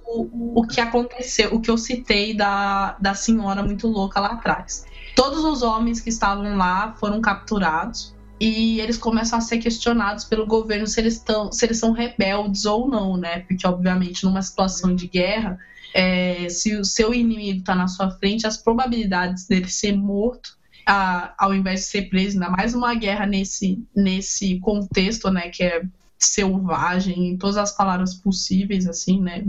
o 0.61 0.67
que 0.67 0.81
aconteceu, 0.81 1.55
o 1.55 1.61
que 1.61 1.71
eu 1.71 1.79
citei 1.79 2.35
da, 2.37 2.97
da 3.01 3.15
senhora 3.15 3.63
muito 3.63 3.87
louca 3.87 4.19
lá 4.19 4.33
atrás. 4.33 4.85
Todos 5.19 5.43
os 5.43 5.63
homens 5.63 6.01
que 6.01 6.11
estavam 6.11 6.57
lá 6.57 6.95
foram 7.01 7.21
capturados 7.21 8.15
e 8.39 8.79
eles 8.81 8.97
começam 8.97 9.37
a 9.37 9.43
ser 9.43 9.59
questionados 9.59 10.25
pelo 10.25 10.47
governo 10.47 10.87
se 10.87 11.01
eles, 11.01 11.19
tão, 11.19 11.51
se 11.51 11.67
eles 11.67 11.77
são 11.77 11.91
rebeldes 11.91 12.65
ou 12.67 12.89
não, 12.89 13.17
né? 13.17 13.41
Porque, 13.41 13.67
obviamente, 13.67 14.23
numa 14.25 14.41
situação 14.41 14.95
de 14.95 15.09
guerra, 15.09 15.59
é, 15.93 16.49
se 16.49 16.77
o 16.77 16.85
seu 16.85 17.13
inimigo 17.13 17.59
está 17.59 17.75
na 17.75 17.89
sua 17.89 18.13
frente, 18.13 18.47
as 18.47 18.59
probabilidades 18.59 19.49
dele 19.49 19.67
ser 19.69 19.93
morto, 19.97 20.57
a- 20.87 21.35
ao 21.37 21.53
invés 21.53 21.81
de 21.81 21.87
ser 21.87 22.03
preso, 22.09 22.37
ainda 22.41 22.51
mais 22.51 22.73
uma 22.73 22.95
guerra 22.95 23.27
nesse, 23.27 23.85
nesse 23.97 24.61
contexto, 24.61 25.33
né? 25.33 25.49
Que 25.49 25.65
é 25.65 25.83
selvagem, 26.17 27.31
em 27.31 27.37
todas 27.37 27.57
as 27.57 27.77
palavras 27.77 28.15
possíveis, 28.15 28.87
assim, 28.87 29.21
né? 29.21 29.43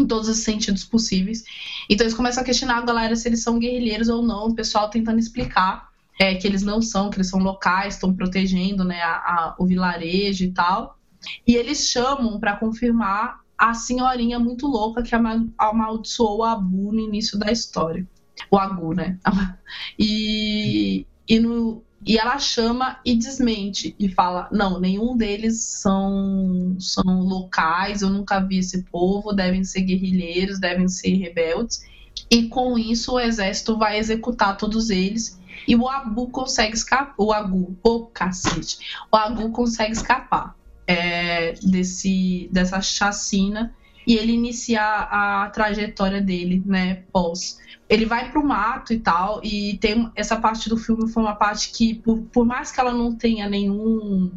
Em 0.00 0.06
todos 0.06 0.28
os 0.28 0.38
sentidos 0.38 0.84
possíveis. 0.84 1.44
Então 1.88 2.04
eles 2.04 2.14
começam 2.14 2.42
a 2.42 2.46
questionar 2.46 2.78
a 2.78 2.82
galera 2.82 3.14
se 3.16 3.28
eles 3.28 3.42
são 3.42 3.58
guerrilheiros 3.58 4.08
ou 4.08 4.22
não, 4.22 4.48
o 4.48 4.54
pessoal 4.54 4.88
tentando 4.88 5.18
explicar 5.18 5.88
é, 6.18 6.34
que 6.34 6.46
eles 6.46 6.62
não 6.62 6.82
são, 6.82 7.08
que 7.10 7.16
eles 7.16 7.28
são 7.30 7.40
locais, 7.40 7.94
estão 7.94 8.14
protegendo 8.14 8.84
né, 8.84 9.00
a- 9.02 9.16
a- 9.16 9.54
o 9.58 9.66
vilarejo 9.66 10.44
e 10.44 10.52
tal. 10.52 10.98
E 11.46 11.54
eles 11.56 11.88
chamam 11.88 12.38
para 12.38 12.56
confirmar 12.56 13.40
a 13.56 13.74
senhorinha 13.74 14.38
muito 14.38 14.66
louca 14.66 15.02
que 15.02 15.14
ama- 15.14 15.46
amaldiçoou 15.58 16.38
o 16.38 16.44
Abu 16.44 16.92
no 16.92 17.00
início 17.00 17.38
da 17.38 17.50
história. 17.52 18.06
O 18.50 18.56
Agu, 18.58 18.94
né? 18.94 19.18
E, 19.98 21.06
e, 21.28 21.38
no, 21.38 21.82
e 22.04 22.16
ela 22.16 22.38
chama 22.38 22.98
e 23.04 23.14
desmente 23.14 23.94
e 23.98 24.08
fala: 24.08 24.48
não, 24.50 24.80
nenhum 24.80 25.16
deles 25.16 25.60
são, 25.62 26.76
são 26.78 27.20
locais, 27.20 28.02
eu 28.02 28.08
nunca 28.08 28.40
vi 28.40 28.58
esse 28.58 28.82
povo, 28.84 29.32
devem 29.32 29.62
ser 29.64 29.82
guerrilheiros, 29.82 30.58
devem 30.58 30.88
ser 30.88 31.14
rebeldes. 31.14 31.84
E 32.30 32.48
com 32.48 32.78
isso 32.78 33.14
o 33.14 33.20
exército 33.20 33.76
vai 33.76 33.98
executar 33.98 34.56
todos 34.56 34.88
eles. 34.88 35.38
E 35.68 35.76
o 35.76 35.88
Abu 35.88 36.28
consegue 36.28 36.74
escapar. 36.74 37.14
O 37.18 37.32
Agu, 37.32 37.76
o 37.82 38.06
cacete. 38.06 38.78
O 39.12 39.16
Agu 39.16 39.50
consegue 39.50 39.92
escapar 39.92 40.56
é, 40.86 41.52
desse, 41.62 42.48
dessa 42.50 42.80
chacina 42.80 43.74
e 44.06 44.16
ele 44.16 44.32
inicia 44.32 44.82
a 44.82 45.50
trajetória 45.50 46.20
dele, 46.20 46.62
né, 46.64 47.04
pós. 47.12 47.58
Ele 47.90 48.06
vai 48.06 48.30
pro 48.30 48.46
mato 48.46 48.92
e 48.92 49.00
tal, 49.00 49.40
e 49.42 49.76
tem 49.78 50.08
essa 50.14 50.36
parte 50.36 50.68
do 50.68 50.76
filme 50.76 51.10
foi 51.10 51.24
uma 51.24 51.34
parte 51.34 51.72
que, 51.72 51.96
por, 51.96 52.22
por 52.32 52.46
mais 52.46 52.70
que 52.70 52.78
ela 52.78 52.92
não 52.92 53.16
tenha 53.16 53.48
nenhum, 53.48 54.30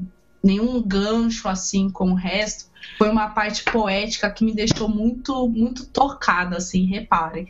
nenhum 0.43 0.81
gancho 0.81 1.47
assim 1.47 1.87
com 1.87 2.11
o 2.11 2.15
resto, 2.15 2.71
foi 2.97 3.11
uma 3.11 3.29
parte 3.29 3.63
poética 3.63 4.31
que 4.31 4.43
me 4.43 4.55
deixou 4.55 4.89
muito, 4.89 5.47
muito 5.47 5.85
tocada, 5.85 6.57
assim, 6.57 6.85
reparem. 6.85 7.47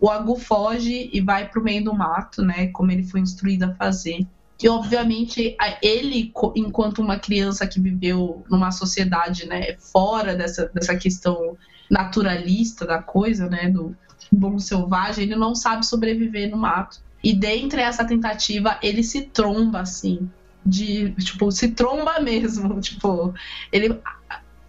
O 0.00 0.08
Agu 0.08 0.38
foge 0.38 1.10
e 1.12 1.20
vai 1.20 1.48
pro 1.48 1.62
meio 1.62 1.82
do 1.82 1.92
mato, 1.92 2.42
né, 2.42 2.68
como 2.68 2.92
ele 2.92 3.02
foi 3.02 3.18
instruído 3.18 3.64
a 3.64 3.74
fazer. 3.74 4.24
E, 4.62 4.68
obviamente, 4.68 5.56
ele, 5.82 6.32
enquanto 6.54 7.00
uma 7.00 7.18
criança 7.18 7.66
que 7.66 7.80
viveu 7.80 8.44
numa 8.48 8.70
sociedade 8.70 9.46
né, 9.46 9.76
fora 9.78 10.36
dessa, 10.36 10.70
dessa 10.72 10.94
questão 10.94 11.56
naturalista 11.90 12.86
da 12.86 13.02
coisa, 13.02 13.48
né, 13.48 13.68
do 13.68 13.96
bom 14.32 14.58
selvagem, 14.58 15.24
ele 15.24 15.36
não 15.36 15.54
sabe 15.54 15.84
sobreviver 15.86 16.50
no 16.50 16.56
mato. 16.56 16.98
E 17.22 17.34
dentre 17.34 17.80
essa 17.80 18.04
tentativa, 18.04 18.78
ele 18.82 19.02
se 19.02 19.22
tromba, 19.22 19.80
assim, 19.80 20.30
de, 20.64 21.12
tipo, 21.16 21.50
se 21.50 21.68
tromba 21.68 22.20
mesmo, 22.20 22.80
tipo, 22.80 23.34
ele 23.72 24.00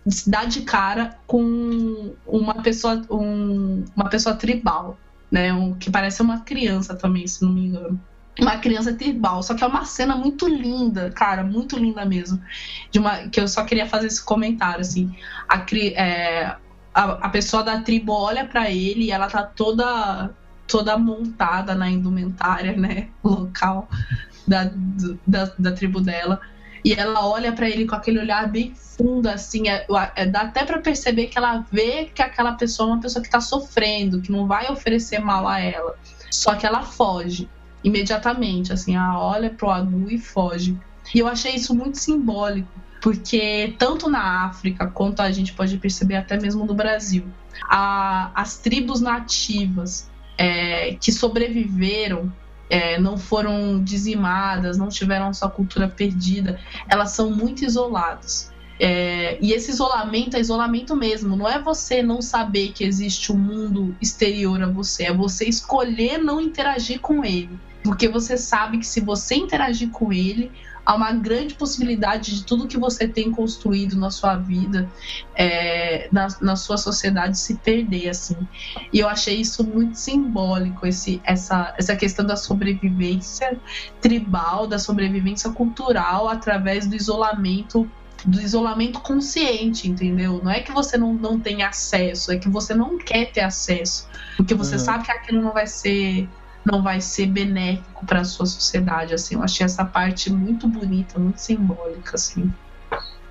se 0.07 0.29
dá 0.29 0.45
de 0.45 0.61
cara 0.61 1.17
com 1.27 2.15
uma 2.25 2.61
pessoa, 2.61 3.01
um- 3.09 3.85
uma 3.95 4.09
pessoa 4.09 4.35
tribal, 4.35 4.97
né, 5.31 5.53
um, 5.53 5.75
que 5.77 5.89
parece 5.91 6.21
uma 6.21 6.41
criança 6.41 6.95
também, 6.95 7.27
se 7.27 7.41
não 7.43 7.53
me 7.53 7.67
engano 7.67 7.99
uma 8.39 8.57
criança 8.57 8.93
tribal. 8.93 9.43
Só 9.43 9.53
que 9.53 9.63
é 9.63 9.67
uma 9.67 9.85
cena 9.85 10.15
muito 10.15 10.47
linda, 10.47 11.11
cara, 11.11 11.43
muito 11.43 11.77
linda 11.77 12.05
mesmo. 12.05 12.41
De 12.91 12.99
uma, 12.99 13.27
que 13.29 13.39
eu 13.39 13.47
só 13.47 13.63
queria 13.65 13.85
fazer 13.87 14.07
esse 14.07 14.23
comentário, 14.23 14.81
assim. 14.81 15.15
A, 15.49 15.65
é, 15.95 16.55
a, 16.93 17.03
a 17.25 17.29
pessoa 17.29 17.63
da 17.63 17.81
tribo 17.81 18.13
olha 18.13 18.45
pra 18.45 18.69
ele 18.69 19.05
e 19.05 19.11
ela 19.11 19.27
tá 19.27 19.43
toda 19.43 20.31
toda 20.67 20.97
montada 20.97 21.75
na 21.75 21.89
indumentária, 21.89 22.71
né, 22.77 23.09
local 23.21 23.89
da, 24.47 24.71
da, 25.27 25.51
da 25.59 25.71
tribo 25.73 25.99
dela. 25.99 26.39
E 26.83 26.93
ela 26.93 27.27
olha 27.27 27.51
pra 27.51 27.69
ele 27.69 27.85
com 27.85 27.93
aquele 27.93 28.19
olhar 28.19 28.49
bem 28.49 28.73
fundo, 28.73 29.27
assim, 29.27 29.67
é, 29.67 29.85
é, 30.15 30.25
dá 30.25 30.41
até 30.41 30.65
pra 30.65 30.79
perceber 30.79 31.27
que 31.27 31.37
ela 31.37 31.63
vê 31.71 32.05
que 32.05 32.21
aquela 32.21 32.53
pessoa 32.53 32.89
é 32.89 32.93
uma 32.93 33.01
pessoa 33.01 33.21
que 33.21 33.29
tá 33.29 33.39
sofrendo, 33.39 34.21
que 34.21 34.31
não 34.31 34.47
vai 34.47 34.71
oferecer 34.71 35.19
mal 35.19 35.47
a 35.47 35.59
ela. 35.59 35.95
Só 36.31 36.55
que 36.55 36.65
ela 36.65 36.83
foge 36.83 37.49
imediatamente, 37.83 38.73
assim, 38.73 38.95
ela 38.95 39.19
olha 39.19 39.49
pro 39.49 39.69
Agu 39.69 40.09
e 40.09 40.17
foge. 40.17 40.77
E 41.13 41.19
eu 41.19 41.27
achei 41.27 41.55
isso 41.55 41.75
muito 41.75 41.99
simbólico, 41.99 42.71
porque 43.01 43.75
tanto 43.79 44.09
na 44.09 44.45
África 44.45 44.85
quanto 44.87 45.21
a 45.21 45.31
gente 45.31 45.53
pode 45.53 45.77
perceber 45.77 46.15
até 46.15 46.39
mesmo 46.39 46.65
no 46.65 46.73
Brasil, 46.75 47.25
a- 47.69 48.31
as 48.35 48.57
tribos 48.59 49.01
nativas 49.01 50.09
é, 50.37 50.95
que 50.95 51.11
sobreviveram, 51.11 52.31
é, 52.69 52.99
não 52.99 53.17
foram 53.17 53.83
dizimadas, 53.83 54.77
não 54.77 54.87
tiveram 54.87 55.33
sua 55.33 55.49
cultura 55.49 55.87
perdida, 55.87 56.59
elas 56.89 57.11
são 57.11 57.29
muito 57.29 57.63
isoladas. 57.65 58.51
É, 58.79 59.37
e 59.39 59.53
esse 59.53 59.69
isolamento 59.69 60.35
é 60.35 60.39
isolamento 60.39 60.95
mesmo, 60.95 61.35
não 61.35 61.47
é 61.47 61.61
você 61.61 62.01
não 62.01 62.19
saber 62.21 62.71
que 62.71 62.83
existe 62.83 63.31
um 63.31 63.37
mundo 63.37 63.95
exterior 64.01 64.59
a 64.63 64.67
você, 64.67 65.03
é 65.03 65.13
você 65.13 65.45
escolher 65.45 66.17
não 66.17 66.41
interagir 66.41 66.99
com 66.99 67.23
ele. 67.23 67.59
Porque 67.83 68.07
você 68.07 68.37
sabe 68.37 68.79
que 68.79 68.85
se 68.87 68.99
você 68.99 69.35
interagir 69.35 69.89
com 69.91 70.11
ele, 70.11 70.51
há 70.85 70.95
uma 70.95 71.11
grande 71.13 71.55
possibilidade 71.55 72.35
de 72.35 72.45
tudo 72.45 72.67
que 72.67 72.77
você 72.77 73.07
tem 73.07 73.31
construído 73.31 73.97
na 73.97 74.09
sua 74.09 74.35
vida, 74.37 74.91
é, 75.35 76.09
na, 76.11 76.27
na 76.41 76.55
sua 76.55 76.77
sociedade, 76.77 77.37
se 77.39 77.59
perder, 77.59 78.09
assim. 78.09 78.47
E 78.91 78.99
eu 78.99 79.07
achei 79.07 79.39
isso 79.39 79.63
muito 79.63 79.97
simbólico, 79.97 80.85
esse, 80.87 81.21
essa, 81.23 81.73
essa 81.77 81.95
questão 81.95 82.25
da 82.25 82.35
sobrevivência 82.35 83.61
tribal, 83.99 84.67
da 84.67 84.79
sobrevivência 84.79 85.51
cultural 85.51 86.27
através 86.29 86.87
do 86.87 86.95
isolamento 86.95 87.91
do 88.23 88.39
isolamento 88.39 89.01
consciente, 89.01 89.89
entendeu? 89.89 90.41
Não 90.43 90.51
é 90.51 90.61
que 90.61 90.71
você 90.71 90.95
não, 90.95 91.13
não 91.15 91.41
tem 91.41 91.63
acesso, 91.63 92.31
é 92.31 92.37
que 92.37 92.47
você 92.49 92.73
não 92.75 92.95
quer 92.99 93.31
ter 93.31 93.41
acesso, 93.41 94.07
porque 94.37 94.53
você 94.53 94.75
Uhum. 94.75 94.79
sabe 94.79 95.05
que 95.05 95.11
aquilo 95.11 95.41
não 95.41 95.51
vai 95.53 95.65
ser 95.65 96.29
não 96.63 96.81
vai 96.81 97.01
ser 97.01 97.27
benéfico 97.27 98.05
para 98.05 98.21
a 98.21 98.25
sua 98.25 98.45
sociedade, 98.45 99.13
assim. 99.13 99.35
Eu 99.35 99.43
achei 99.43 99.65
essa 99.65 99.83
parte 99.83 100.31
muito 100.31 100.67
bonita, 100.67 101.19
muito 101.19 101.39
simbólica, 101.39 102.15
assim. 102.15 102.51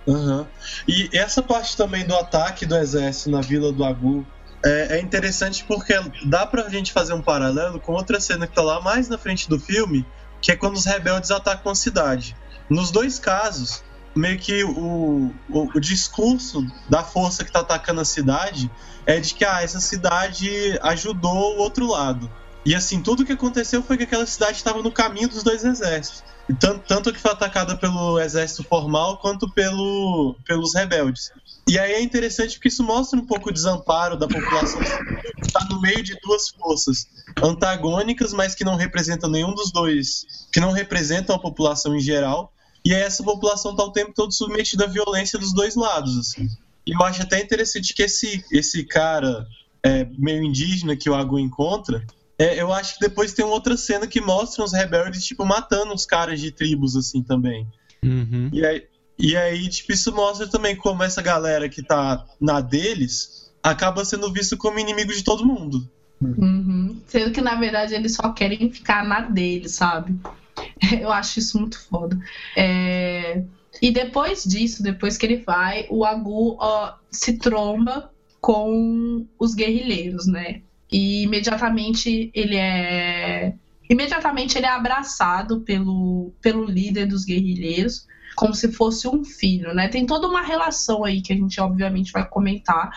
Aham. 0.09 0.47
E 0.89 1.09
essa 1.13 1.43
parte 1.43 1.77
também 1.77 2.05
do 2.07 2.15
ataque 2.15 2.67
do 2.67 2.77
exército 2.77 3.31
na 3.31 3.41
vila 3.41 3.73
do 3.73 3.85
Agu 3.85 4.27
é, 4.65 4.99
é 4.99 5.01
interessante 5.01 5.65
porque 5.65 5.95
dá 6.25 6.47
pra 6.47 6.69
gente 6.69 6.93
fazer 6.93 7.13
um 7.13 7.23
paralelo 7.23 7.81
com 7.81 7.93
outra 7.93 8.21
cena 8.21 8.47
que 8.47 8.55
tá 8.55 8.63
lá 8.63 8.81
mais 8.81 9.09
na 9.09 9.17
frente 9.17 9.49
do 9.49 9.59
filme, 9.59 10.05
que 10.41 10.53
é 10.53 10.57
quando 10.57 10.77
os 10.77 10.85
rebeldes 10.85 11.31
atacam 11.31 11.73
a 11.73 11.75
cidade. 11.75 12.37
Nos 12.69 12.91
dois 12.91 13.19
casos, 13.19 13.83
meio 14.15 14.39
que 14.39 14.65
o, 14.65 15.33
o, 15.49 15.69
o 15.75 15.81
discurso 15.81 16.67
da 16.89 17.03
força 17.03 17.45
que 17.45 17.53
tá 17.53 17.61
atacando 17.61 18.01
a 18.01 18.05
cidade 18.05 18.71
é 19.07 19.19
de 19.19 19.35
que 19.35 19.45
ah, 19.45 19.63
essa 19.63 19.81
cidade 19.81 20.79
ajudou 20.83 21.57
o 21.57 21.59
outro 21.59 21.87
lado. 21.87 22.31
E 22.65 22.75
assim, 22.75 23.03
tudo 23.03 23.25
que 23.25 23.33
aconteceu 23.33 23.83
foi 23.83 23.97
que 23.97 24.03
aquela 24.05 24.27
cidade 24.27 24.59
estava 24.59 24.83
no 24.83 24.93
caminho 24.93 25.29
dos 25.29 25.43
dois 25.43 25.65
exércitos. 25.65 26.23
E 26.49 26.55
tanto, 26.55 26.87
tanto 26.87 27.13
que 27.13 27.19
foi 27.19 27.31
atacada 27.31 27.77
pelo 27.77 28.19
exército 28.19 28.65
formal 28.65 29.19
quanto 29.19 29.49
pelo, 29.51 30.35
pelos 30.45 30.75
rebeldes. 30.75 31.31
E 31.69 31.79
aí 31.79 31.93
é 31.93 32.03
interessante 32.03 32.55
porque 32.55 32.69
isso 32.69 32.83
mostra 32.83 33.19
um 33.19 33.25
pouco 33.25 33.49
o 33.51 33.53
desamparo 33.53 34.17
da 34.19 34.27
população 34.27 34.81
que 34.81 35.47
está 35.47 35.65
no 35.71 35.81
meio 35.81 36.03
de 36.03 36.19
duas 36.21 36.49
forças 36.49 37.07
antagônicas, 37.43 38.33
mas 38.33 38.55
que 38.55 38.65
não 38.65 38.75
representam 38.75 39.31
nenhum 39.31 39.55
dos 39.55 39.71
dois, 39.71 40.27
que 40.53 40.59
não 40.59 40.73
representam 40.73 41.37
a 41.37 41.39
população 41.39 41.95
em 41.95 42.01
geral. 42.01 42.53
E 42.85 42.95
aí 42.95 43.03
essa 43.03 43.23
população 43.23 43.71
está 43.71 43.85
o 43.85 43.93
tempo 43.93 44.13
todo 44.15 44.33
submetida 44.33 44.85
à 44.85 44.89
violência 44.89 45.39
dos 45.39 45.55
dois 45.55 45.77
lados. 45.77 46.19
Assim. 46.19 46.49
E 46.85 46.93
eu 46.93 47.03
acho 47.05 47.23
até 47.23 47.41
interessante 47.41 47.95
que 47.95 48.03
esse, 48.03 48.45
esse 48.51 48.85
cara 48.85 49.47
é, 49.85 50.05
meio 50.19 50.43
indígena 50.43 50.97
que 50.97 51.09
o 51.09 51.15
Agu 51.15 51.39
encontra, 51.39 52.05
é, 52.41 52.59
eu 52.59 52.73
acho 52.73 52.95
que 52.95 53.01
depois 53.01 53.35
tem 53.35 53.45
outra 53.45 53.77
cena 53.77 54.07
que 54.07 54.19
mostra 54.19 54.65
os 54.65 54.73
rebeldes, 54.73 55.27
tipo, 55.27 55.45
matando 55.45 55.93
os 55.93 56.07
caras 56.07 56.41
de 56.41 56.51
tribos, 56.51 56.97
assim, 56.97 57.23
também. 57.23 57.67
Uhum. 58.03 58.49
E 58.51 58.65
aí, 58.65 58.87
e 59.19 59.37
aí, 59.37 59.69
tipo, 59.69 59.93
isso 59.93 60.11
mostra 60.15 60.49
também 60.49 60.75
como 60.75 61.03
essa 61.03 61.21
galera 61.21 61.69
que 61.69 61.83
tá 61.83 62.25
na 62.41 62.63
deles 62.63 63.53
acaba 63.63 64.07
sendo 64.07 64.33
visto 64.33 64.57
como 64.57 64.79
inimigo 64.79 65.13
de 65.13 65.23
todo 65.23 65.45
mundo. 65.45 65.87
Uhum. 66.19 66.99
Sendo 67.07 67.31
que, 67.31 67.43
na 67.43 67.57
verdade, 67.57 67.95
eles 67.95 68.15
só 68.15 68.33
querem 68.33 68.71
ficar 68.71 69.05
na 69.05 69.21
dele, 69.21 69.69
sabe? 69.69 70.19
Eu 70.99 71.13
acho 71.13 71.41
isso 71.41 71.59
muito 71.59 71.79
foda. 71.91 72.19
É... 72.57 73.45
E 73.83 73.91
depois 73.91 74.45
disso, 74.45 74.83
depois 74.83 75.19
que 75.19 75.27
ele 75.27 75.43
vai, 75.45 75.87
o 75.91 76.07
Agu 76.07 76.57
ó, 76.59 76.95
se 77.11 77.37
tromba 77.37 78.11
com 78.41 79.27
os 79.39 79.55
guerrilheiros, 79.55 80.27
né? 80.27 80.63
E 80.91 81.23
imediatamente 81.23 82.31
ele 82.35 82.57
é. 82.57 83.55
Imediatamente 83.89 84.57
ele 84.57 84.67
é 84.67 84.71
abraçado 84.71 85.61
pelo, 85.61 86.33
pelo 86.41 86.65
líder 86.65 87.07
dos 87.07 87.25
guerrilheiros, 87.25 88.07
como 88.37 88.55
se 88.55 88.71
fosse 88.71 89.09
um 89.09 89.25
filho, 89.25 89.75
né? 89.75 89.89
Tem 89.89 90.07
toda 90.07 90.29
uma 90.29 90.43
relação 90.43 91.05
aí 91.05 91.21
que 91.21 91.33
a 91.33 91.37
gente 91.37 91.61
obviamente 91.61 92.13
vai 92.13 92.27
comentar, 92.27 92.91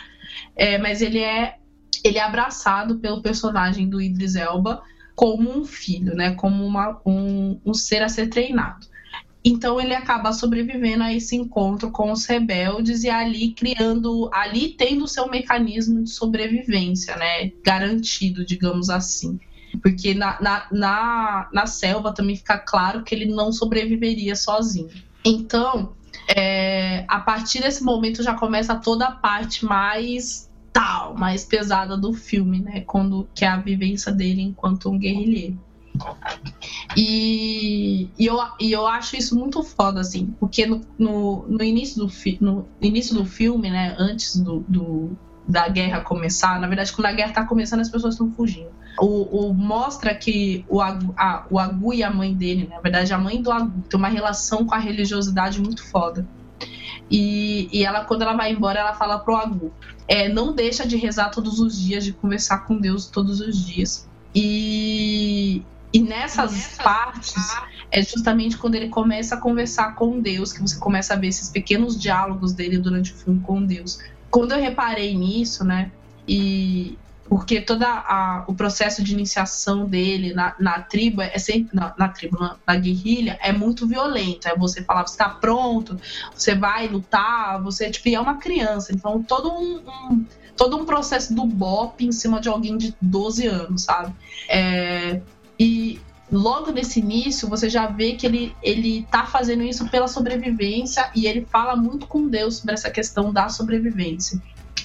é, 0.56 0.78
mas 0.78 1.02
ele 1.02 1.20
é 1.20 1.58
ele 2.04 2.18
é 2.18 2.22
abraçado 2.22 3.00
pelo 3.00 3.22
personagem 3.22 3.88
do 3.88 4.02
Idris 4.02 4.36
Elba 4.36 4.84
como 5.16 5.50
um 5.58 5.64
filho, 5.64 6.16
né? 6.16 6.36
Como 6.36 6.66
uma, 6.66 7.00
um, 7.06 7.60
um 7.66 7.74
ser 7.74 8.02
a 8.04 8.10
ser 8.10 8.28
treinado. 8.28 8.88
Então 9.46 9.80
ele 9.80 9.94
acaba 9.94 10.32
sobrevivendo 10.32 11.04
a 11.04 11.14
esse 11.14 11.36
encontro 11.36 11.92
com 11.92 12.12
os 12.12 12.26
rebeldes 12.26 13.04
e 13.04 13.10
ali 13.10 13.52
criando, 13.52 14.30
ali 14.34 14.70
tendo 14.70 15.08
seu 15.08 15.30
mecanismo 15.30 16.02
de 16.02 16.10
sobrevivência, 16.10 17.18
né? 17.18 17.52
Garantido, 17.64 18.46
digamos 18.46 18.90
assim. 18.90 19.38
Porque 19.82 20.14
na, 20.14 20.40
na, 20.42 20.68
na, 20.72 21.50
na 21.52 21.66
selva 21.66 22.14
também 22.14 22.38
fica 22.38 22.58
claro 22.58 23.04
que 23.04 23.14
ele 23.14 23.26
não 23.26 23.52
sobreviveria 23.52 24.36
sozinho. 24.36 24.90
Então, 25.26 25.94
é, 26.28 27.06
a 27.08 27.20
partir 27.20 27.62
desse 27.62 27.84
momento 27.84 28.24
já 28.24 28.36
começa 28.36 28.76
toda 28.76 29.08
a 29.08 29.12
parte 29.12 29.66
mais 29.66 30.50
tal, 30.72 31.16
mais 31.16 31.44
pesada 31.44 31.98
do 31.98 32.14
filme, 32.14 32.60
né? 32.60 32.82
Quando 32.82 33.28
que 33.36 33.44
é 33.44 33.48
a 33.48 33.58
vivência 33.58 34.12
dele 34.12 34.42
enquanto 34.42 34.90
um 34.90 34.98
guerrilheiro. 34.98 35.60
E, 36.96 38.10
e, 38.18 38.26
eu, 38.26 38.38
e 38.60 38.72
eu 38.72 38.86
acho 38.86 39.16
isso 39.16 39.38
muito 39.38 39.64
foda, 39.64 40.02
assim, 40.02 40.36
porque 40.40 40.66
no, 40.66 40.82
no, 40.98 41.46
no 41.48 41.64
início, 41.64 41.98
do 41.98 42.10
fi, 42.10 42.38
no 42.40 42.68
início 42.82 43.16
do 43.16 43.26
filme, 43.26 43.70
né, 43.70 43.96
antes 43.98 44.38
do, 44.38 44.60
do, 44.68 45.18
da 45.48 45.68
guerra 45.68 46.02
começar, 46.02 46.60
na 46.60 46.68
verdade, 46.68 46.94
quando 46.94 47.08
a 47.08 47.14
guerra 47.14 47.34
tá 47.34 47.46
começando, 47.46 47.80
as 47.80 47.90
pessoas 47.90 48.14
estão 48.14 48.32
fugindo. 48.32 48.70
O, 49.00 49.48
o, 49.48 49.54
mostra 49.54 50.14
que 50.14 50.64
o 50.70 50.80
Agu, 50.80 51.14
a, 51.18 51.48
o 51.50 51.58
Agu 51.58 51.94
e 51.94 52.04
a 52.04 52.12
mãe 52.12 52.34
dele, 52.34 52.68
né, 52.68 52.76
na 52.76 52.82
verdade, 52.82 53.12
a 53.12 53.18
mãe 53.18 53.42
do 53.42 53.52
Agu 53.52 53.82
tem 53.90 54.00
uma 54.00 54.10
relação 54.10 54.66
com 54.66 54.76
a 54.76 54.80
religiosidade 54.80 55.60
muito 55.60 55.84
foda. 55.84 56.28
E, 57.10 57.70
e 57.72 57.84
ela, 57.84 58.06
quando 58.06 58.22
ela 58.22 58.34
vai 58.34 58.52
embora, 58.52 58.80
ela 58.80 58.94
fala 58.94 59.20
pro 59.20 59.36
Agu: 59.36 59.74
é, 60.08 60.30
não 60.30 60.54
deixa 60.54 60.86
de 60.86 60.96
rezar 60.96 61.30
todos 61.30 61.60
os 61.60 61.80
dias, 61.80 62.04
de 62.04 62.14
conversar 62.14 62.60
com 62.66 62.78
Deus 62.78 63.08
todos 63.08 63.40
os 63.40 63.66
dias. 63.66 64.08
E, 64.34 65.64
e 65.94 66.02
nessas 66.02 66.76
partes 66.78 67.36
é 67.92 68.02
justamente 68.02 68.58
quando 68.58 68.74
ele 68.74 68.90
começa 68.90 69.36
a 69.36 69.38
conversar 69.38 69.94
com 69.94 70.20
Deus, 70.20 70.52
que 70.52 70.60
você 70.60 70.80
começa 70.80 71.14
a 71.14 71.18
ver 71.18 71.28
esses 71.28 71.50
pequenos 71.50 72.00
diálogos 72.00 72.52
dele 72.52 72.80
durante 72.80 73.12
o 73.12 73.16
filme 73.16 73.40
com 73.42 73.64
Deus. 73.64 74.00
Quando 74.32 74.54
eu 74.54 74.60
reparei 74.60 75.16
nisso, 75.16 75.64
né? 75.64 75.92
E 76.28 76.98
porque 77.30 77.62
todo 77.62 77.86
o 78.48 78.54
processo 78.54 79.04
de 79.04 79.14
iniciação 79.14 79.86
dele 79.86 80.34
na, 80.34 80.56
na 80.60 80.82
tribo 80.82 81.22
é 81.22 81.38
sempre 81.38 81.76
na, 81.76 81.94
na 81.98 82.10
tribo 82.10 82.38
na, 82.40 82.58
na, 82.68 82.76
guerrilha 82.76 83.40
é 83.42 83.52
muito 83.54 83.88
violento 83.88 84.48
é 84.48 84.56
você 84.56 84.84
falar 84.84 85.08
você 85.08 85.14
está 85.14 85.30
pronto 85.30 85.98
você 86.36 86.54
vai 86.54 86.88
lutar 86.88 87.62
você 87.64 87.90
tipo 87.90 88.10
é 88.10 88.20
uma 88.20 88.38
criança 88.38 88.94
então 88.94 89.24
todo 89.24 89.52
um, 89.52 89.78
um, 90.12 90.26
todo 90.58 90.78
um 90.78 90.86
processo 90.86 91.34
do 91.34 91.46
bop 91.46 92.06
em 92.06 92.12
cima 92.12 92.42
de 92.42 92.50
alguém 92.50 92.78
de 92.78 92.94
12 93.02 93.48
anos 93.48 93.84
sabe 93.84 94.14
é, 94.50 95.22
e 95.64 96.00
logo 96.30 96.72
nesse 96.72 97.00
início 97.00 97.48
você 97.48 97.70
já 97.70 97.88
vê 97.88 98.14
que 98.14 98.26
ele 98.26 98.56
ele 98.62 99.08
tá 99.10 99.26
fazendo 99.26 99.64
isso 99.64 99.88
pela 99.90 100.08
sobrevivência 100.08 101.10
e 101.16 101.26
ele 101.26 101.46
fala 101.50 101.76
muito 101.76 102.06
com 102.08 102.28
Deus 102.28 102.58
sobre 102.58 102.74
essa 102.74 102.90
questão 102.90 103.32
da 103.32 103.48
sobrevivência 103.48 104.42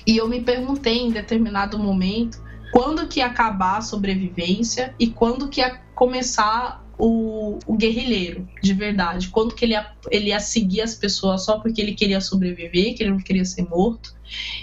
e 0.06 0.16
eu 0.16 0.28
me 0.28 0.40
perguntei 0.40 0.98
em 0.98 1.10
determinado 1.10 1.78
momento 1.78 2.40
quando 2.70 3.08
que 3.08 3.18
ia 3.18 3.26
acabar 3.26 3.78
a 3.78 3.82
sobrevivência 3.82 4.94
e 4.98 5.08
quando 5.08 5.48
que 5.48 5.60
ia 5.60 5.80
começar 5.94 6.84
o, 6.98 7.58
o, 7.64 7.76
guerrilheiro, 7.76 8.46
de 8.60 8.74
verdade. 8.74 9.28
Quando 9.28 9.54
que 9.54 9.64
ele 9.64 9.72
ia, 9.72 9.86
ele 10.10 10.28
ia 10.28 10.40
seguir 10.40 10.80
as 10.80 10.94
pessoas 10.94 11.44
só 11.44 11.60
porque 11.60 11.80
ele 11.80 11.94
queria 11.94 12.20
sobreviver, 12.20 12.94
que 12.94 13.04
ele 13.04 13.12
não 13.12 13.18
queria 13.18 13.44
ser 13.44 13.62
morto. 13.62 14.14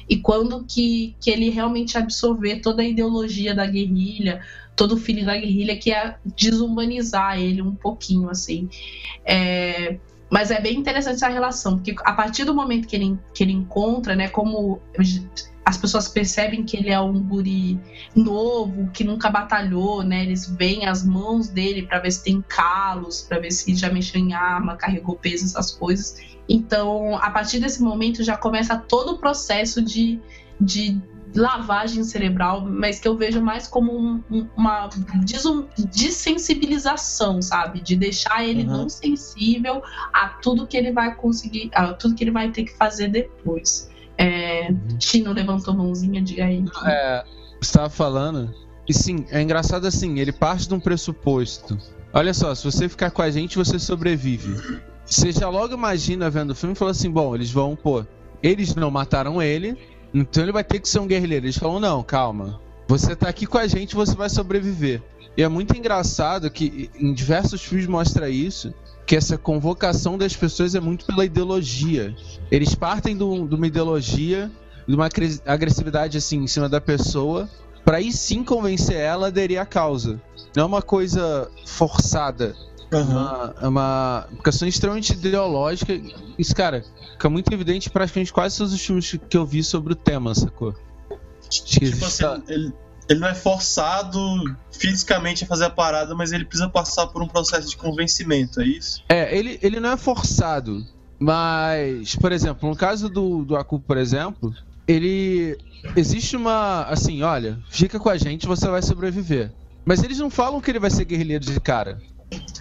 E 0.07 0.17
quando 0.17 0.65
que, 0.65 1.15
que 1.19 1.31
ele 1.31 1.49
realmente 1.49 1.97
absorver 1.97 2.59
toda 2.59 2.81
a 2.81 2.85
ideologia 2.85 3.55
da 3.55 3.65
guerrilha, 3.65 4.41
todo 4.75 4.97
filho 4.97 5.25
da 5.25 5.37
guerrilha, 5.37 5.77
que 5.77 5.89
ia 5.89 6.17
desumanizar 6.37 7.39
ele 7.39 7.61
um 7.61 7.73
pouquinho, 7.73 8.29
assim. 8.29 8.69
É, 9.23 9.97
mas 10.29 10.51
é 10.51 10.59
bem 10.59 10.77
interessante 10.77 11.15
essa 11.15 11.29
relação, 11.29 11.77
porque 11.77 11.95
a 12.03 12.13
partir 12.13 12.43
do 12.43 12.53
momento 12.53 12.87
que 12.87 12.95
ele, 12.95 13.17
que 13.33 13.43
ele 13.43 13.53
encontra, 13.53 14.15
né, 14.15 14.27
como 14.27 14.81
as 15.65 15.77
pessoas 15.77 16.07
percebem 16.07 16.63
que 16.63 16.77
ele 16.77 16.89
é 16.89 16.99
um 16.99 17.23
guri 17.23 17.79
novo, 18.15 18.89
que 18.91 19.03
nunca 19.03 19.31
batalhou, 19.31 20.03
né? 20.03 20.23
Eles 20.23 20.47
veem 20.47 20.85
as 20.85 21.03
mãos 21.03 21.47
dele 21.47 21.83
para 21.83 21.99
ver 21.99 22.11
se 22.11 22.23
tem 22.23 22.43
calos, 22.47 23.23
para 23.23 23.39
ver 23.39 23.51
se 23.51 23.73
já 23.73 23.91
mexeu 23.91 24.21
em 24.21 24.33
arma, 24.33 24.75
carregou 24.75 25.15
peso, 25.15 25.45
essas 25.45 25.71
coisas. 25.71 26.17
Então, 26.47 27.17
a 27.17 27.31
partir 27.31 27.59
desse 27.59 27.81
momento 27.81 28.23
já 28.23 28.37
começa 28.37 28.77
todo 28.77 29.13
o 29.13 29.17
processo 29.17 29.81
de, 29.81 30.19
de 30.61 31.01
lavagem 31.35 32.03
cerebral, 32.03 32.61
mas 32.61 32.99
que 32.99 33.07
eu 33.07 33.15
vejo 33.17 33.41
mais 33.41 33.67
como 33.67 33.91
um, 33.97 34.47
uma 34.55 34.89
desensibilização, 35.91 37.41
sabe? 37.41 37.81
De 37.81 37.95
deixar 37.95 38.43
ele 38.43 38.63
uhum. 38.63 38.77
não 38.77 38.89
sensível 38.89 39.83
a 40.13 40.29
tudo 40.29 40.65
que 40.65 40.77
ele 40.77 40.91
vai 40.91 41.13
conseguir, 41.13 41.69
a 41.73 41.93
tudo 41.93 42.15
que 42.15 42.23
ele 42.23 42.31
vai 42.31 42.51
ter 42.51 42.63
que 42.63 42.75
fazer 42.77 43.09
depois. 43.09 43.89
É, 44.17 44.69
uhum. 44.69 44.97
Chino 44.99 45.33
levantou 45.33 45.73
mãozinha, 45.73 46.21
diga 46.21 46.45
aí. 46.45 46.63
É, 46.85 47.23
você 47.59 47.69
estava 47.69 47.89
falando. 47.89 48.53
E 48.87 48.93
sim, 48.93 49.25
é 49.29 49.41
engraçado 49.41 49.85
assim, 49.85 50.19
ele 50.19 50.31
parte 50.31 50.67
de 50.67 50.73
um 50.73 50.79
pressuposto. 50.79 51.77
Olha 52.13 52.33
só, 52.33 52.55
se 52.55 52.63
você 52.63 52.87
ficar 52.87 53.11
com 53.11 53.21
a 53.21 53.29
gente, 53.29 53.57
você 53.57 53.77
sobrevive. 53.77 54.55
Você 55.05 55.31
já 55.31 55.49
logo 55.49 55.73
imagina 55.73 56.29
vendo 56.29 56.51
o 56.51 56.55
filme 56.55 56.73
e 56.73 56.77
fala 56.77 56.91
assim: 56.91 57.11
bom, 57.11 57.35
eles 57.35 57.51
vão, 57.51 57.75
pô, 57.75 58.05
eles 58.41 58.73
não 58.75 58.89
mataram 58.89 59.41
ele, 59.41 59.77
então 60.15 60.43
ele 60.43 60.53
vai 60.53 60.63
ter 60.63 60.79
que 60.79 60.87
ser 60.87 60.99
um 60.99 61.07
guerrilheiro. 61.07 61.45
Eles 61.45 61.57
falam: 61.57 61.79
não, 61.79 62.01
calma. 62.01 62.61
Você 62.87 63.15
tá 63.15 63.27
aqui 63.27 63.45
com 63.45 63.57
a 63.57 63.67
gente, 63.67 63.95
você 63.95 64.15
vai 64.15 64.29
sobreviver. 64.29 65.01
E 65.35 65.43
é 65.43 65.47
muito 65.49 65.75
engraçado 65.75 66.49
que 66.49 66.89
em 66.97 67.13
diversos 67.13 67.61
filmes 67.61 67.87
mostra 67.87 68.29
isso, 68.29 68.73
que 69.05 69.15
essa 69.15 69.37
convocação 69.37 70.17
das 70.17 70.33
pessoas 70.33 70.73
é 70.73 70.79
muito 70.79 71.05
pela 71.05 71.25
ideologia. 71.25 72.15
Eles 72.49 72.73
partem 72.73 73.17
de 73.17 73.23
uma 73.23 73.67
ideologia, 73.67 74.49
de 74.87 74.95
uma 74.95 75.09
agressividade 75.45 76.17
assim 76.17 76.37
em 76.37 76.47
cima 76.47 76.69
da 76.69 76.79
pessoa, 76.79 77.49
para 77.83 77.97
aí 77.97 78.13
sim 78.13 78.43
convencer 78.43 78.95
ela 78.95 79.25
a 79.25 79.29
aderir 79.29 79.59
à 79.59 79.65
causa. 79.65 80.21
Não 80.55 80.63
é 80.63 80.65
uma 80.65 80.81
coisa 80.81 81.51
forçada. 81.65 82.55
Uhum. 82.91 83.01
Uma, 83.01 83.55
é 83.61 83.67
uma 83.67 84.27
questão 84.43 84.67
extremamente 84.67 85.13
ideológica. 85.13 85.93
Isso, 86.37 86.55
cara, 86.55 86.83
fica 87.13 87.29
muito 87.29 87.51
evidente 87.53 87.89
praticamente 87.89 88.31
quase 88.31 88.57
todos 88.57 88.73
os 88.73 88.81
filmes 88.81 89.17
que 89.29 89.37
eu 89.37 89.45
vi 89.45 89.63
sobre 89.63 89.93
o 89.93 89.95
tema, 89.95 90.33
sacou? 90.35 90.75
Tipo 91.49 92.05
assim, 92.05 92.23
ele, 92.47 92.73
ele 93.09 93.19
não 93.19 93.27
é 93.27 93.35
forçado 93.35 94.19
fisicamente 94.71 95.43
a 95.43 95.47
fazer 95.47 95.65
a 95.65 95.69
parada, 95.69 96.15
mas 96.15 96.31
ele 96.31 96.45
precisa 96.45 96.69
passar 96.69 97.07
por 97.07 97.21
um 97.21 97.27
processo 97.27 97.69
de 97.69 97.77
convencimento, 97.77 98.61
é 98.61 98.65
isso? 98.65 99.03
É, 99.09 99.35
ele, 99.35 99.59
ele 99.61 99.79
não 99.79 99.91
é 99.91 99.97
forçado. 99.97 100.85
Mas, 101.19 102.15
por 102.15 102.31
exemplo, 102.31 102.69
no 102.69 102.75
caso 102.75 103.07
do, 103.07 103.45
do 103.45 103.55
Aku, 103.55 103.79
por 103.79 103.97
exemplo, 103.97 104.53
ele. 104.87 105.57
Existe 105.95 106.35
uma. 106.35 106.83
Assim, 106.83 107.21
olha, 107.21 107.59
fica 107.69 107.99
com 107.99 108.09
a 108.09 108.17
gente, 108.17 108.47
você 108.47 108.67
vai 108.67 108.81
sobreviver. 108.81 109.51
Mas 109.85 110.03
eles 110.03 110.17
não 110.17 110.29
falam 110.29 110.59
que 110.59 110.71
ele 110.71 110.79
vai 110.79 110.89
ser 110.89 111.05
guerrilheiro 111.05 111.45
de 111.45 111.59
cara. 111.59 112.01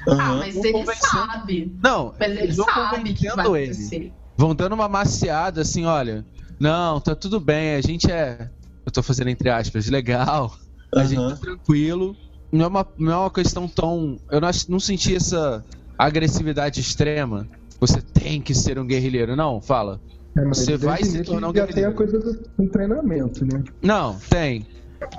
Ah, 0.08 0.12
Aham. 0.12 0.38
mas 0.38 0.56
ele 0.56 0.84
sabe. 0.96 1.76
Não, 1.82 2.14
Mas 2.18 2.30
ele 2.30 2.40
eles 2.42 2.56
vão 2.56 2.66
sabe 2.66 3.14
que 3.14 3.26
vai 3.28 3.44
convencendo 3.44 3.56
ele. 3.56 3.70
acontecer. 3.70 4.12
Vão 4.36 4.54
dando 4.54 4.72
uma 4.74 4.88
maciada 4.88 5.60
assim, 5.62 5.84
olha. 5.84 6.24
Não, 6.58 7.00
tá 7.00 7.14
tudo 7.14 7.38
bem, 7.40 7.74
a 7.74 7.80
gente 7.80 8.10
é. 8.10 8.50
Eu 8.86 8.92
tô 8.92 9.02
fazendo 9.02 9.28
entre 9.28 9.48
aspas, 9.50 9.88
legal. 9.88 10.54
A 10.94 11.04
gente 11.04 11.20
tá 11.28 11.36
tranquilo. 11.36 12.14
Não 12.52 12.64
é 12.66 12.68
uma, 12.68 12.86
não 12.98 13.12
é 13.12 13.16
uma 13.16 13.30
questão 13.30 13.66
tão. 13.66 14.18
Eu 14.30 14.40
não, 14.40 14.50
não 14.68 14.78
senti 14.80 15.16
essa 15.16 15.64
agressividade 15.98 16.80
extrema. 16.80 17.48
Você 17.80 18.00
tem 18.00 18.40
que 18.40 18.54
ser 18.54 18.78
um 18.78 18.86
guerrilheiro. 18.86 19.34
Não, 19.34 19.60
fala. 19.60 20.00
É, 20.36 20.44
Você 20.46 20.76
vai 20.76 21.02
se 21.02 21.22
tornar 21.22 21.48
um 21.48 21.54
Já 21.54 21.66
tem 21.66 21.84
a 21.84 21.90
guerrilheiro. 21.90 21.94
coisa 21.94 22.18
do 22.20 22.64
do 22.64 22.70
treinamento, 22.70 23.44
né? 23.44 23.62
Não, 23.82 24.18
tem. 24.30 24.66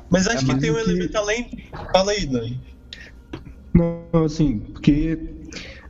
Mas 0.09 0.27
acho 0.27 0.37
É 0.49 0.53
que 0.53 0.59
tem 0.59 0.71
um 0.71 0.75
que- 0.75 0.79
elemento 0.81 1.15
além. 1.17 1.49
Fala 1.91 2.11
aí, 2.11 2.25
Dani. 2.25 2.61
Não, 3.75 4.23
assim, 4.23 4.59
porque 4.59 5.19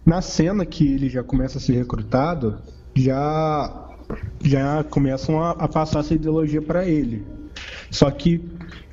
na 0.04 0.20
cena 0.20 0.66
que 0.66 0.94
ele 0.94 1.08
já 1.08 1.24
começa 1.24 1.60
a 1.60 1.62
ser 1.62 1.74
recrutado, 1.74 2.58
já 2.96 3.82
já 4.44 4.84
começam 4.84 5.42
a, 5.42 5.52
a 5.52 5.68
passar 5.68 6.00
essa 6.00 6.14
ideologia 6.14 6.62
para 6.62 6.88
ele. 6.88 7.24
Só 7.92 8.10
que 8.10 8.44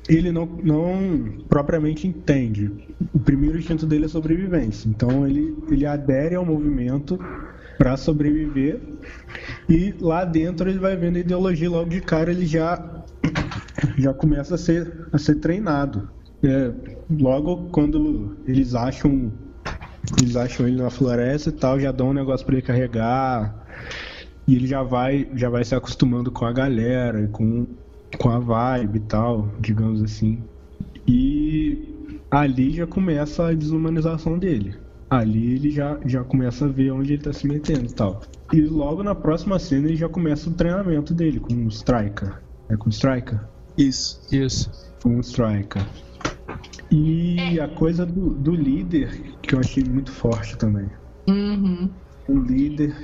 ele 0.07 0.31
não, 0.31 0.45
não 0.45 1.43
propriamente 1.49 2.07
entende. 2.07 2.71
O 3.13 3.19
primeiro 3.19 3.57
instinto 3.57 3.85
dele 3.85 4.05
é 4.05 4.07
sobrevivência. 4.07 4.87
Então 4.87 5.27
ele, 5.27 5.55
ele 5.69 5.85
adere 5.85 6.35
ao 6.35 6.45
movimento 6.45 7.19
para 7.77 7.97
sobreviver. 7.97 8.79
E 9.67 9.93
lá 9.99 10.23
dentro 10.23 10.69
ele 10.69 10.79
vai 10.79 10.95
vendo 10.95 11.17
a 11.17 11.19
ideologia 11.19 11.69
logo 11.69 11.89
de 11.89 12.01
cara 12.01 12.31
ele 12.31 12.45
já 12.45 13.03
já 13.97 14.13
começa 14.13 14.55
a 14.55 14.57
ser 14.57 15.07
a 15.11 15.17
ser 15.17 15.35
treinado. 15.35 16.09
É, 16.43 16.71
logo 17.17 17.69
quando 17.69 18.37
eles 18.45 18.75
acham 18.75 19.31
eles 20.21 20.35
acham 20.35 20.67
ele 20.67 20.81
na 20.81 20.89
floresta 20.89 21.49
e 21.49 21.53
tal, 21.53 21.79
já 21.79 21.91
dão 21.91 22.09
um 22.09 22.13
negócio 22.13 22.45
para 22.45 22.55
ele 22.55 22.61
carregar. 22.61 23.63
E 24.47 24.55
ele 24.55 24.67
já 24.67 24.83
vai 24.83 25.27
já 25.35 25.49
vai 25.49 25.63
se 25.63 25.73
acostumando 25.73 26.31
com 26.31 26.45
a 26.45 26.51
galera, 26.51 27.27
com 27.29 27.65
com 28.17 28.29
a 28.29 28.39
vibe 28.39 28.97
e 28.97 29.01
tal, 29.01 29.49
digamos 29.59 30.01
assim. 30.01 30.43
E 31.07 31.93
ali 32.29 32.71
já 32.71 32.87
começa 32.87 33.47
a 33.47 33.53
desumanização 33.53 34.37
dele. 34.37 34.75
Ali 35.09 35.55
ele 35.55 35.69
já, 35.69 35.99
já 36.05 36.23
começa 36.23 36.65
a 36.65 36.67
ver 36.67 36.91
onde 36.91 37.13
ele 37.13 37.21
tá 37.21 37.31
se 37.31 37.47
metendo 37.47 37.85
e 37.85 37.93
tal. 37.93 38.21
E 38.51 38.61
logo 38.61 39.03
na 39.03 39.13
próxima 39.13 39.59
cena 39.59 39.87
ele 39.87 39.95
já 39.95 40.09
começa 40.09 40.49
o 40.49 40.53
treinamento 40.53 41.13
dele 41.13 41.39
com 41.39 41.53
o 41.53 41.67
Striker. 41.67 42.41
É 42.69 42.75
com 42.75 42.87
o 42.87 42.89
Striker? 42.89 43.39
Isso. 43.77 44.21
Isso. 44.31 44.71
Com 45.01 45.17
o 45.17 45.19
Striker. 45.19 45.83
E 46.95 47.59
a 47.59 47.67
coisa 47.67 48.05
do, 48.05 48.35
do 48.35 48.53
líder, 48.53 49.35
que 49.41 49.55
eu 49.55 49.59
achei 49.59 49.83
muito 49.83 50.11
forte 50.11 50.55
também. 50.57 50.87
Uhum. 51.27 51.89
O 52.27 52.37
líder 52.39 52.95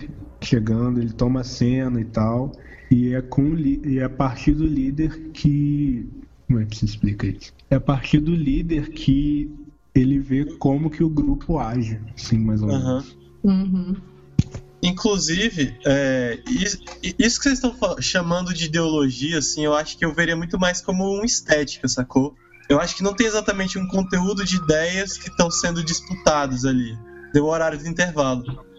chegando, 0.43 1.01
ele 1.01 1.11
toma 1.11 1.41
a 1.41 1.43
cena 1.43 1.99
e 1.99 2.05
tal. 2.05 2.51
E 2.91 3.13
é, 3.15 3.21
com, 3.21 3.57
e 3.57 3.97
é 3.97 4.03
a 4.03 4.09
partir 4.09 4.53
do 4.53 4.65
líder 4.65 5.31
que. 5.31 6.07
Como 6.47 6.59
é 6.59 6.65
que 6.65 6.77
se 6.77 6.85
explica 6.85 7.25
isso? 7.27 7.51
É 7.69 7.75
a 7.75 7.81
partir 7.81 8.19
do 8.19 8.33
líder 8.35 8.89
que 8.89 9.51
ele 9.95 10.19
vê 10.19 10.45
como 10.57 10.89
que 10.89 11.03
o 11.03 11.09
grupo 11.09 11.57
age, 11.57 11.99
assim, 12.15 12.37
mais 12.37 12.61
ou 12.61 12.67
menos. 12.67 12.83
Aham. 12.85 13.05
Uhum. 13.43 13.95
Inclusive, 14.83 15.77
é, 15.85 16.39
is- 16.47 16.79
isso 17.17 17.37
que 17.37 17.49
vocês 17.49 17.61
estão 17.63 17.75
chamando 18.01 18.53
de 18.53 18.65
ideologia, 18.65 19.39
assim, 19.39 19.65
eu 19.65 19.73
acho 19.73 19.97
que 19.97 20.05
eu 20.05 20.13
veria 20.13 20.35
muito 20.35 20.57
mais 20.59 20.79
como 20.79 21.03
uma 21.05 21.25
estética, 21.25 21.87
sacou? 21.87 22.35
Eu 22.69 22.79
acho 22.79 22.95
que 22.95 23.03
não 23.03 23.13
tem 23.15 23.25
exatamente 23.27 23.77
um 23.79 23.87
conteúdo 23.87 24.45
de 24.45 24.57
ideias 24.57 25.17
que 25.17 25.27
estão 25.29 25.49
sendo 25.49 25.83
disputados 25.83 26.65
ali. 26.65 26.97
Deu 27.33 27.45
o 27.45 27.49
horário 27.49 27.77
do 27.79 27.87
intervalo. 27.87 28.43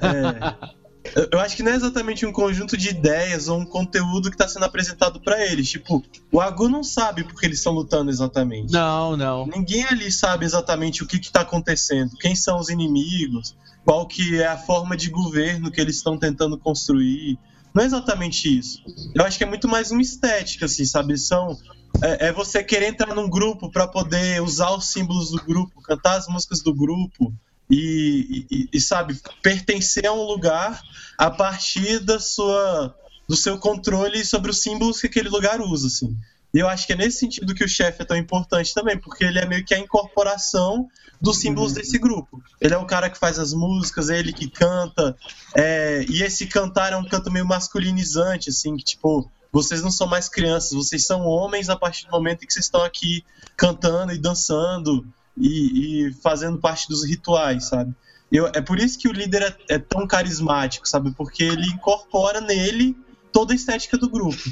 É, 0.00 1.18
eu- 1.20 1.28
eu 1.32 1.40
acho 1.40 1.56
que 1.56 1.62
não 1.64 1.72
é 1.72 1.74
exatamente 1.74 2.24
um 2.24 2.30
conjunto 2.32 2.76
de 2.76 2.88
ideias 2.90 3.48
ou 3.48 3.58
um 3.58 3.64
conteúdo 3.66 4.28
que 4.30 4.36
está 4.36 4.46
sendo 4.46 4.64
apresentado 4.64 5.20
para 5.20 5.44
eles. 5.44 5.68
Tipo, 5.68 6.00
o 6.30 6.40
Agu 6.40 6.68
não 6.68 6.84
sabe 6.84 7.24
porque 7.24 7.44
eles 7.46 7.58
estão 7.58 7.72
lutando 7.72 8.08
exatamente. 8.10 8.72
Não, 8.72 9.16
não. 9.16 9.46
Ninguém 9.48 9.84
ali 9.84 10.12
sabe 10.12 10.44
exatamente 10.44 11.02
o 11.02 11.06
que 11.06 11.16
está 11.16 11.40
acontecendo, 11.40 12.16
quem 12.20 12.36
são 12.36 12.58
os 12.58 12.68
inimigos, 12.68 13.56
qual 13.84 14.06
que 14.06 14.40
é 14.40 14.46
a 14.46 14.56
forma 14.56 14.96
de 14.96 15.10
governo 15.10 15.72
que 15.72 15.80
eles 15.80 15.96
estão 15.96 16.16
tentando 16.16 16.56
construir. 16.56 17.36
Não 17.74 17.82
é 17.82 17.86
exatamente 17.86 18.56
isso. 18.56 18.78
Eu 19.14 19.24
acho 19.24 19.36
que 19.38 19.42
é 19.44 19.46
muito 19.46 19.66
mais 19.66 19.90
uma 19.90 20.02
estética, 20.02 20.66
assim, 20.66 20.84
sabe? 20.84 21.18
São 21.18 21.58
é, 22.02 22.28
é 22.28 22.32
você 22.32 22.62
querer 22.62 22.86
entrar 22.88 23.14
num 23.14 23.28
grupo 23.28 23.70
para 23.70 23.86
poder 23.86 24.40
usar 24.42 24.70
os 24.70 24.86
símbolos 24.92 25.30
do 25.30 25.42
grupo, 25.44 25.82
cantar 25.82 26.16
as 26.16 26.26
músicas 26.28 26.62
do 26.62 26.74
grupo 26.74 27.32
e, 27.70 28.46
e- 28.50 28.68
e, 28.72 28.80
sabe 28.80 29.18
pertencer 29.42 30.06
a 30.06 30.12
um 30.12 30.22
lugar 30.22 30.80
a 31.18 31.30
partir 31.30 32.00
da 32.00 32.18
sua 32.18 32.94
do 33.28 33.36
seu 33.36 33.56
controle 33.56 34.24
sobre 34.24 34.50
os 34.50 34.60
símbolos 34.60 35.00
que 35.00 35.06
aquele 35.06 35.28
lugar 35.28 35.60
usa, 35.60 35.86
assim. 35.86 36.16
E 36.52 36.58
eu 36.58 36.68
acho 36.68 36.86
que 36.86 36.92
é 36.92 36.96
nesse 36.96 37.18
sentido 37.20 37.54
que 37.54 37.64
o 37.64 37.68
chefe 37.68 38.02
é 38.02 38.04
tão 38.04 38.16
importante 38.16 38.74
também, 38.74 38.98
porque 38.98 39.24
ele 39.24 39.38
é 39.38 39.46
meio 39.46 39.64
que 39.64 39.72
a 39.72 39.78
incorporação 39.78 40.88
dos 41.18 41.38
símbolos 41.38 41.72
desse 41.72 41.98
grupo. 41.98 42.42
Ele 42.60 42.74
é 42.74 42.76
o 42.76 42.84
cara 42.84 43.08
que 43.08 43.16
faz 43.18 43.38
as 43.38 43.54
músicas, 43.54 44.10
é 44.10 44.18
ele 44.18 44.34
que 44.34 44.50
canta, 44.50 45.16
é, 45.56 46.04
e 46.10 46.22
esse 46.22 46.46
cantar 46.46 46.92
é 46.92 46.96
um 46.96 47.04
canto 47.08 47.30
meio 47.30 47.46
masculinizante, 47.46 48.50
assim, 48.50 48.76
que 48.76 48.84
tipo, 48.84 49.30
vocês 49.52 49.82
não 49.82 49.90
são 49.90 50.06
mais 50.06 50.28
crianças, 50.28 50.72
vocês 50.72 51.04
são 51.06 51.26
homens 51.26 51.68
a 51.68 51.76
partir 51.76 52.06
do 52.06 52.10
momento 52.10 52.42
em 52.42 52.46
que 52.46 52.52
vocês 52.52 52.64
estão 52.64 52.82
aqui 52.82 53.22
cantando 53.56 54.12
e 54.12 54.18
dançando 54.18 55.06
e, 55.36 56.06
e 56.06 56.12
fazendo 56.14 56.58
parte 56.58 56.88
dos 56.88 57.04
rituais, 57.04 57.66
sabe? 57.66 57.94
Eu, 58.30 58.46
é 58.46 58.62
por 58.62 58.78
isso 58.78 58.98
que 58.98 59.08
o 59.08 59.12
líder 59.12 59.42
é, 59.42 59.74
é 59.74 59.78
tão 59.78 60.06
carismático, 60.06 60.88
sabe? 60.88 61.12
Porque 61.12 61.44
ele 61.44 61.66
incorpora 61.66 62.40
nele 62.40 62.96
toda 63.30 63.52
a 63.52 63.56
estética 63.56 63.98
do 63.98 64.08
grupo. 64.08 64.42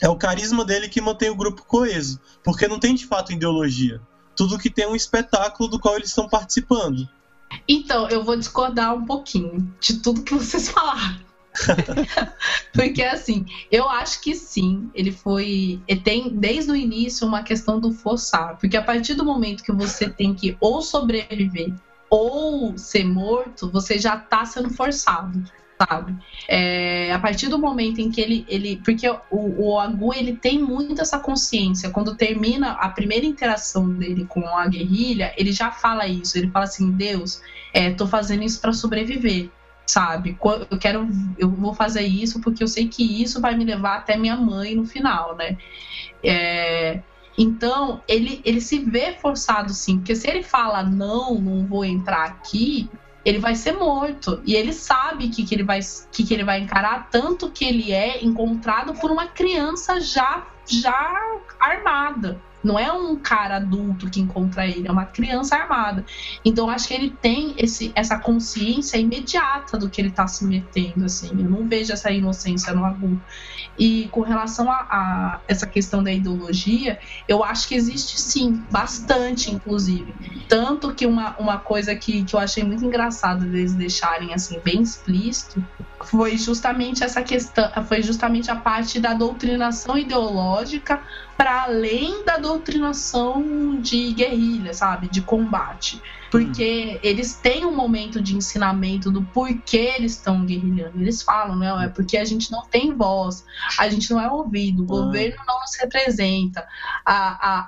É 0.00 0.08
o 0.08 0.16
carisma 0.16 0.64
dele 0.64 0.88
que 0.88 1.00
mantém 1.00 1.30
o 1.30 1.36
grupo 1.36 1.64
coeso, 1.64 2.20
porque 2.42 2.66
não 2.66 2.80
tem 2.80 2.94
de 2.94 3.06
fato 3.06 3.32
ideologia. 3.32 4.00
Tudo 4.34 4.58
que 4.58 4.70
tem 4.70 4.84
é 4.84 4.88
um 4.88 4.96
espetáculo 4.96 5.68
do 5.68 5.78
qual 5.78 5.96
eles 5.96 6.08
estão 6.08 6.28
participando. 6.28 7.08
Então, 7.66 8.08
eu 8.08 8.24
vou 8.24 8.36
discordar 8.36 8.94
um 8.94 9.04
pouquinho 9.04 9.72
de 9.80 9.98
tudo 9.98 10.22
que 10.22 10.34
vocês 10.34 10.68
falaram. 10.70 11.27
Porque 12.72 13.02
assim, 13.02 13.46
eu 13.70 13.88
acho 13.88 14.20
que 14.20 14.34
sim, 14.34 14.90
ele 14.94 15.12
foi. 15.12 15.80
Tem 16.04 16.28
desde 16.30 16.70
o 16.70 16.76
início 16.76 17.26
uma 17.26 17.42
questão 17.42 17.80
do 17.80 17.92
forçar. 17.92 18.56
Porque 18.58 18.76
a 18.76 18.82
partir 18.82 19.14
do 19.14 19.24
momento 19.24 19.62
que 19.62 19.72
você 19.72 20.08
tem 20.08 20.34
que 20.34 20.56
ou 20.60 20.82
sobreviver 20.82 21.72
ou 22.10 22.76
ser 22.78 23.04
morto, 23.04 23.70
você 23.70 23.98
já 23.98 24.16
tá 24.16 24.44
sendo 24.44 24.70
forçado. 24.70 25.42
Sabe? 25.78 26.12
É, 26.48 27.12
a 27.12 27.20
partir 27.20 27.46
do 27.46 27.56
momento 27.56 28.00
em 28.00 28.10
que 28.10 28.20
ele. 28.20 28.44
ele 28.48 28.80
porque 28.84 29.08
o, 29.08 29.18
o 29.30 29.78
Agu 29.78 30.12
ele 30.12 30.34
tem 30.34 30.60
muito 30.60 31.00
essa 31.00 31.20
consciência. 31.20 31.90
Quando 31.90 32.16
termina 32.16 32.72
a 32.72 32.88
primeira 32.88 33.24
interação 33.24 33.88
dele 33.88 34.24
com 34.24 34.44
a 34.48 34.66
guerrilha, 34.66 35.32
ele 35.36 35.52
já 35.52 35.70
fala 35.70 36.08
isso. 36.08 36.36
Ele 36.36 36.50
fala 36.50 36.64
assim: 36.64 36.90
Deus, 36.90 37.40
é, 37.72 37.92
tô 37.92 38.08
fazendo 38.08 38.42
isso 38.42 38.60
para 38.60 38.72
sobreviver 38.72 39.50
sabe? 39.88 40.38
Eu 40.70 40.78
quero, 40.78 41.08
eu 41.38 41.50
vou 41.50 41.72
fazer 41.74 42.02
isso 42.02 42.40
porque 42.40 42.62
eu 42.62 42.68
sei 42.68 42.88
que 42.88 43.22
isso 43.22 43.40
vai 43.40 43.56
me 43.56 43.64
levar 43.64 43.96
até 43.96 44.16
minha 44.18 44.36
mãe 44.36 44.74
no 44.74 44.84
final, 44.84 45.34
né? 45.34 45.56
É, 46.22 47.00
então 47.36 48.02
ele, 48.06 48.42
ele 48.44 48.60
se 48.60 48.78
vê 48.80 49.14
forçado 49.14 49.72
sim, 49.72 49.96
porque 49.96 50.14
se 50.14 50.28
ele 50.28 50.42
fala 50.42 50.82
não, 50.82 51.40
não 51.40 51.66
vou 51.66 51.84
entrar 51.84 52.24
aqui, 52.24 52.90
ele 53.24 53.38
vai 53.38 53.54
ser 53.54 53.72
morto 53.72 54.42
e 54.44 54.54
ele 54.54 54.74
sabe 54.74 55.30
que, 55.30 55.44
que 55.44 55.54
ele 55.54 55.64
vai 55.64 55.80
que, 56.12 56.22
que 56.24 56.34
ele 56.34 56.44
vai 56.44 56.60
encarar 56.60 57.08
tanto 57.10 57.50
que 57.50 57.64
ele 57.64 57.90
é 57.90 58.22
encontrado 58.22 58.92
por 58.94 59.10
uma 59.10 59.26
criança 59.28 60.00
já 60.00 60.46
já 60.66 61.38
armada. 61.58 62.38
Não 62.62 62.78
é 62.78 62.92
um 62.92 63.16
cara 63.16 63.56
adulto 63.56 64.10
que 64.10 64.20
encontra 64.20 64.66
ele, 64.66 64.88
é 64.88 64.90
uma 64.90 65.06
criança 65.06 65.56
armada. 65.56 66.04
Então 66.44 66.68
acho 66.68 66.88
que 66.88 66.94
ele 66.94 67.10
tem 67.10 67.54
esse, 67.56 67.92
essa 67.94 68.18
consciência 68.18 68.96
imediata 68.96 69.78
do 69.78 69.88
que 69.88 70.00
ele 70.00 70.10
tá 70.10 70.26
se 70.26 70.44
metendo, 70.44 71.04
assim. 71.04 71.30
Eu 71.30 71.48
não 71.50 71.68
vejo 71.68 71.92
essa 71.92 72.10
inocência 72.10 72.72
no 72.72 72.84
Agu. 72.84 73.20
E 73.78 74.08
com 74.10 74.22
relação 74.22 74.70
a, 74.70 74.86
a 74.90 75.40
essa 75.46 75.66
questão 75.66 76.02
da 76.02 76.12
ideologia, 76.12 76.98
eu 77.28 77.44
acho 77.44 77.68
que 77.68 77.74
existe 77.76 78.20
sim, 78.20 78.62
bastante, 78.70 79.52
inclusive. 79.52 80.12
Tanto 80.48 80.92
que 80.92 81.06
uma, 81.06 81.36
uma 81.38 81.58
coisa 81.58 81.94
que, 81.94 82.24
que 82.24 82.34
eu 82.34 82.40
achei 82.40 82.64
muito 82.64 82.84
engraçado 82.84 83.44
deles 83.44 83.74
deixarem 83.74 84.34
assim 84.34 84.58
bem 84.64 84.82
explícito 84.82 85.64
foi 86.04 86.36
justamente 86.36 87.02
essa 87.02 87.22
questão, 87.22 87.70
foi 87.84 88.02
justamente 88.02 88.50
a 88.50 88.56
parte 88.56 89.00
da 89.00 89.14
doutrinação 89.14 89.98
ideológica 89.98 91.00
para 91.36 91.62
além 91.62 92.24
da 92.24 92.36
doutrinação 92.36 93.78
de 93.80 94.12
guerrilha, 94.12 94.74
sabe, 94.74 95.08
de 95.08 95.22
combate. 95.22 96.02
Porque 96.30 97.00
eles 97.02 97.34
têm 97.40 97.64
um 97.64 97.74
momento 97.74 98.20
de 98.20 98.36
ensinamento 98.36 99.10
do 99.10 99.24
porquê 99.26 99.94
eles 99.96 100.12
estão 100.12 100.44
guerrilhando. 100.44 101.00
Eles 101.00 101.22
falam, 101.22 101.56
não, 101.56 101.80
é 101.80 101.88
porque 101.88 102.16
a 102.16 102.24
gente 102.24 102.50
não 102.50 102.66
tem 102.68 102.94
voz, 102.94 103.44
a 103.78 103.88
gente 103.88 104.10
não 104.10 104.20
é 104.20 104.30
ouvido, 104.30 104.82
o 104.82 104.86
governo 104.86 105.36
não 105.46 105.60
nos 105.60 105.74
representa, 105.80 106.66
a, 107.04 107.16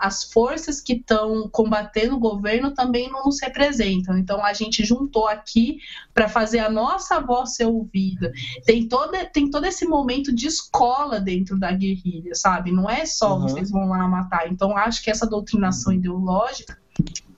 a, 0.04 0.06
as 0.06 0.24
forças 0.24 0.80
que 0.80 0.94
estão 0.94 1.48
combatendo 1.50 2.16
o 2.16 2.20
governo 2.20 2.72
também 2.72 3.10
não 3.10 3.24
nos 3.24 3.40
representam. 3.40 4.18
Então 4.18 4.44
a 4.44 4.52
gente 4.52 4.84
juntou 4.84 5.26
aqui 5.26 5.78
para 6.12 6.28
fazer 6.28 6.58
a 6.58 6.70
nossa 6.70 7.20
voz 7.20 7.54
ser 7.54 7.66
ouvida. 7.66 8.32
Tem 8.66 8.86
todo, 8.86 9.12
tem 9.32 9.50
todo 9.50 9.64
esse 9.64 9.86
momento 9.86 10.34
de 10.34 10.46
escola 10.46 11.20
dentro 11.20 11.58
da 11.58 11.72
guerrilha, 11.72 12.34
sabe? 12.34 12.70
Não 12.72 12.88
é 12.88 13.06
só 13.06 13.30
Uhum. 13.36 13.42
vocês 13.42 13.70
vão 13.70 13.88
lá 13.88 14.06
matar. 14.08 14.50
Então 14.50 14.76
acho 14.76 15.02
que 15.02 15.10
essa 15.10 15.26
doutrinação 15.26 15.92
ideológica 15.92 16.76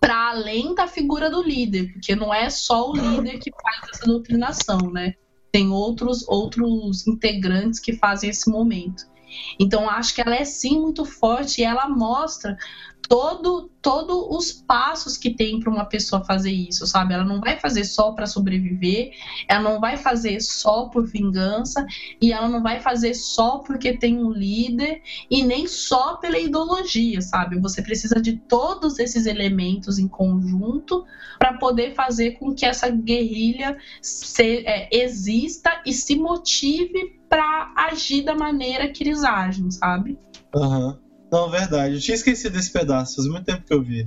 para 0.02 0.30
além 0.30 0.74
da 0.74 0.88
figura 0.88 1.30
do 1.30 1.40
líder, 1.40 1.92
porque 1.92 2.16
não 2.16 2.34
é 2.34 2.50
só 2.50 2.90
o 2.90 2.96
líder 2.96 3.38
que 3.38 3.52
faz 3.52 3.88
essa 3.94 4.04
doutrinação, 4.04 4.90
né? 4.90 5.14
Tem 5.52 5.70
outros 5.70 6.26
outros 6.26 7.06
integrantes 7.06 7.78
que 7.78 7.92
fazem 7.92 8.28
esse 8.28 8.50
momento. 8.50 9.04
Então 9.60 9.88
acho 9.88 10.12
que 10.12 10.20
ela 10.20 10.34
é 10.34 10.44
sim 10.44 10.80
muito 10.80 11.04
forte 11.04 11.60
e 11.60 11.64
ela 11.64 11.88
mostra 11.88 12.58
todo 13.08 13.70
todos 13.82 14.26
os 14.30 14.52
passos 14.52 15.16
que 15.16 15.34
tem 15.34 15.58
para 15.58 15.68
uma 15.70 15.84
pessoa 15.84 16.24
fazer 16.24 16.52
isso, 16.52 16.86
sabe? 16.86 17.14
Ela 17.14 17.24
não 17.24 17.40
vai 17.40 17.58
fazer 17.58 17.84
só 17.84 18.12
para 18.12 18.26
sobreviver, 18.28 19.10
ela 19.48 19.60
não 19.60 19.80
vai 19.80 19.96
fazer 19.96 20.40
só 20.40 20.86
por 20.86 21.04
vingança 21.08 21.84
e 22.20 22.32
ela 22.32 22.48
não 22.48 22.62
vai 22.62 22.80
fazer 22.80 23.12
só 23.14 23.58
porque 23.58 23.98
tem 23.98 24.22
um 24.22 24.30
líder 24.30 25.02
e 25.28 25.42
nem 25.42 25.66
só 25.66 26.14
pela 26.16 26.38
ideologia, 26.38 27.20
sabe? 27.20 27.58
Você 27.58 27.82
precisa 27.82 28.20
de 28.22 28.36
todos 28.36 29.00
esses 29.00 29.26
elementos 29.26 29.98
em 29.98 30.06
conjunto 30.06 31.04
para 31.40 31.54
poder 31.54 31.94
fazer 31.94 32.38
com 32.38 32.54
que 32.54 32.64
essa 32.64 32.88
guerrilha 32.88 33.76
se- 34.00 34.64
é, 34.64 34.88
exista 34.92 35.82
e 35.84 35.92
se 35.92 36.14
motive 36.14 37.18
para 37.28 37.72
agir 37.76 38.22
da 38.22 38.36
maneira 38.36 38.88
que 38.92 39.02
eles 39.02 39.24
agem, 39.24 39.70
sabe? 39.72 40.16
Aham. 40.54 40.96
Não, 41.32 41.48
verdade. 41.50 41.94
Eu 41.94 42.00
tinha 42.00 42.14
esquecido 42.14 42.52
desse 42.52 42.70
pedaço, 42.70 43.16
faz 43.16 43.26
muito 43.26 43.46
tempo 43.46 43.64
que 43.66 43.72
eu 43.72 43.82
vi. 43.82 44.06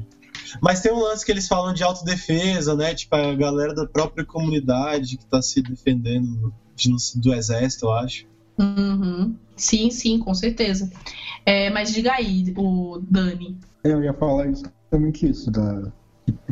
Mas 0.61 0.81
tem 0.81 0.93
um 0.93 0.99
lance 0.99 1.25
que 1.25 1.31
eles 1.31 1.47
falam 1.47 1.73
de 1.73 1.83
autodefesa, 1.83 2.75
né? 2.75 2.93
Tipo, 2.93 3.15
a 3.15 3.33
galera 3.33 3.73
da 3.73 3.87
própria 3.87 4.23
comunidade 4.23 5.17
que 5.17 5.25
tá 5.25 5.41
se 5.41 5.61
defendendo 5.61 6.53
de 6.75 6.91
do 7.15 7.33
exército, 7.33 7.87
eu 7.87 7.91
acho. 7.93 8.27
Uhum. 8.59 9.35
Sim, 9.55 9.89
sim, 9.89 10.19
com 10.19 10.33
certeza. 10.33 10.91
É, 11.45 11.69
mas 11.71 11.91
diga 11.93 12.13
aí, 12.13 12.53
o 12.55 12.99
Dani. 13.01 13.57
Eu 13.83 14.03
ia 14.03 14.13
falar 14.13 14.47
justamente 14.49 15.29
isso, 15.29 15.49
da, 15.49 15.91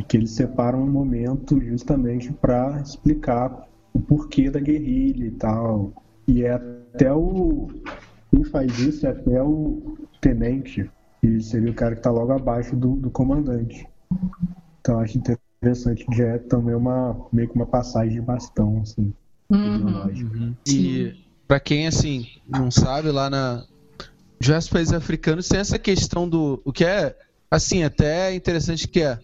que 0.08 0.16
eles 0.16 0.30
separam 0.30 0.82
um 0.82 0.90
momento 0.90 1.60
justamente 1.60 2.32
para 2.32 2.80
explicar 2.80 3.68
o 3.92 4.00
porquê 4.00 4.50
da 4.50 4.60
guerrilha 4.60 5.26
e 5.26 5.30
tal. 5.30 5.92
E 6.26 6.42
é 6.42 6.52
até 6.52 7.12
o. 7.12 7.68
Quem 8.30 8.44
faz 8.44 8.78
isso 8.78 9.06
é 9.06 9.10
até 9.10 9.42
o 9.42 9.96
tenente, 10.24 10.90
que 11.20 11.40
seria 11.42 11.70
o 11.70 11.74
cara 11.74 11.94
que 11.94 12.00
está 12.00 12.10
logo 12.10 12.32
abaixo 12.32 12.74
do, 12.74 12.96
do 12.96 13.10
comandante. 13.10 13.86
Então 14.80 14.98
acho 14.98 15.18
interessante 15.18 16.06
que 16.06 16.16
já 16.16 16.28
é 16.28 16.38
também 16.38 16.74
uma, 16.74 17.28
meio 17.30 17.48
que 17.48 17.54
uma 17.54 17.66
passagem 17.66 18.14
de 18.14 18.20
bastão, 18.22 18.80
assim, 18.80 19.12
Uhum. 19.50 19.76
ideológica. 19.76 20.30
E 20.66 21.12
pra 21.46 21.60
quem 21.60 21.86
assim 21.86 22.26
não 22.48 22.70
sabe, 22.70 23.10
lá 23.10 23.28
na 23.28 23.62
diversos 24.40 24.70
países 24.70 24.94
africanos 24.94 25.46
tem 25.46 25.60
essa 25.60 25.78
questão 25.78 26.26
do 26.26 26.60
o 26.64 26.72
que 26.72 26.84
é 26.84 27.14
assim 27.50 27.82
até 27.82 28.34
interessante 28.34 28.88
que 28.88 29.02
é 29.02 29.18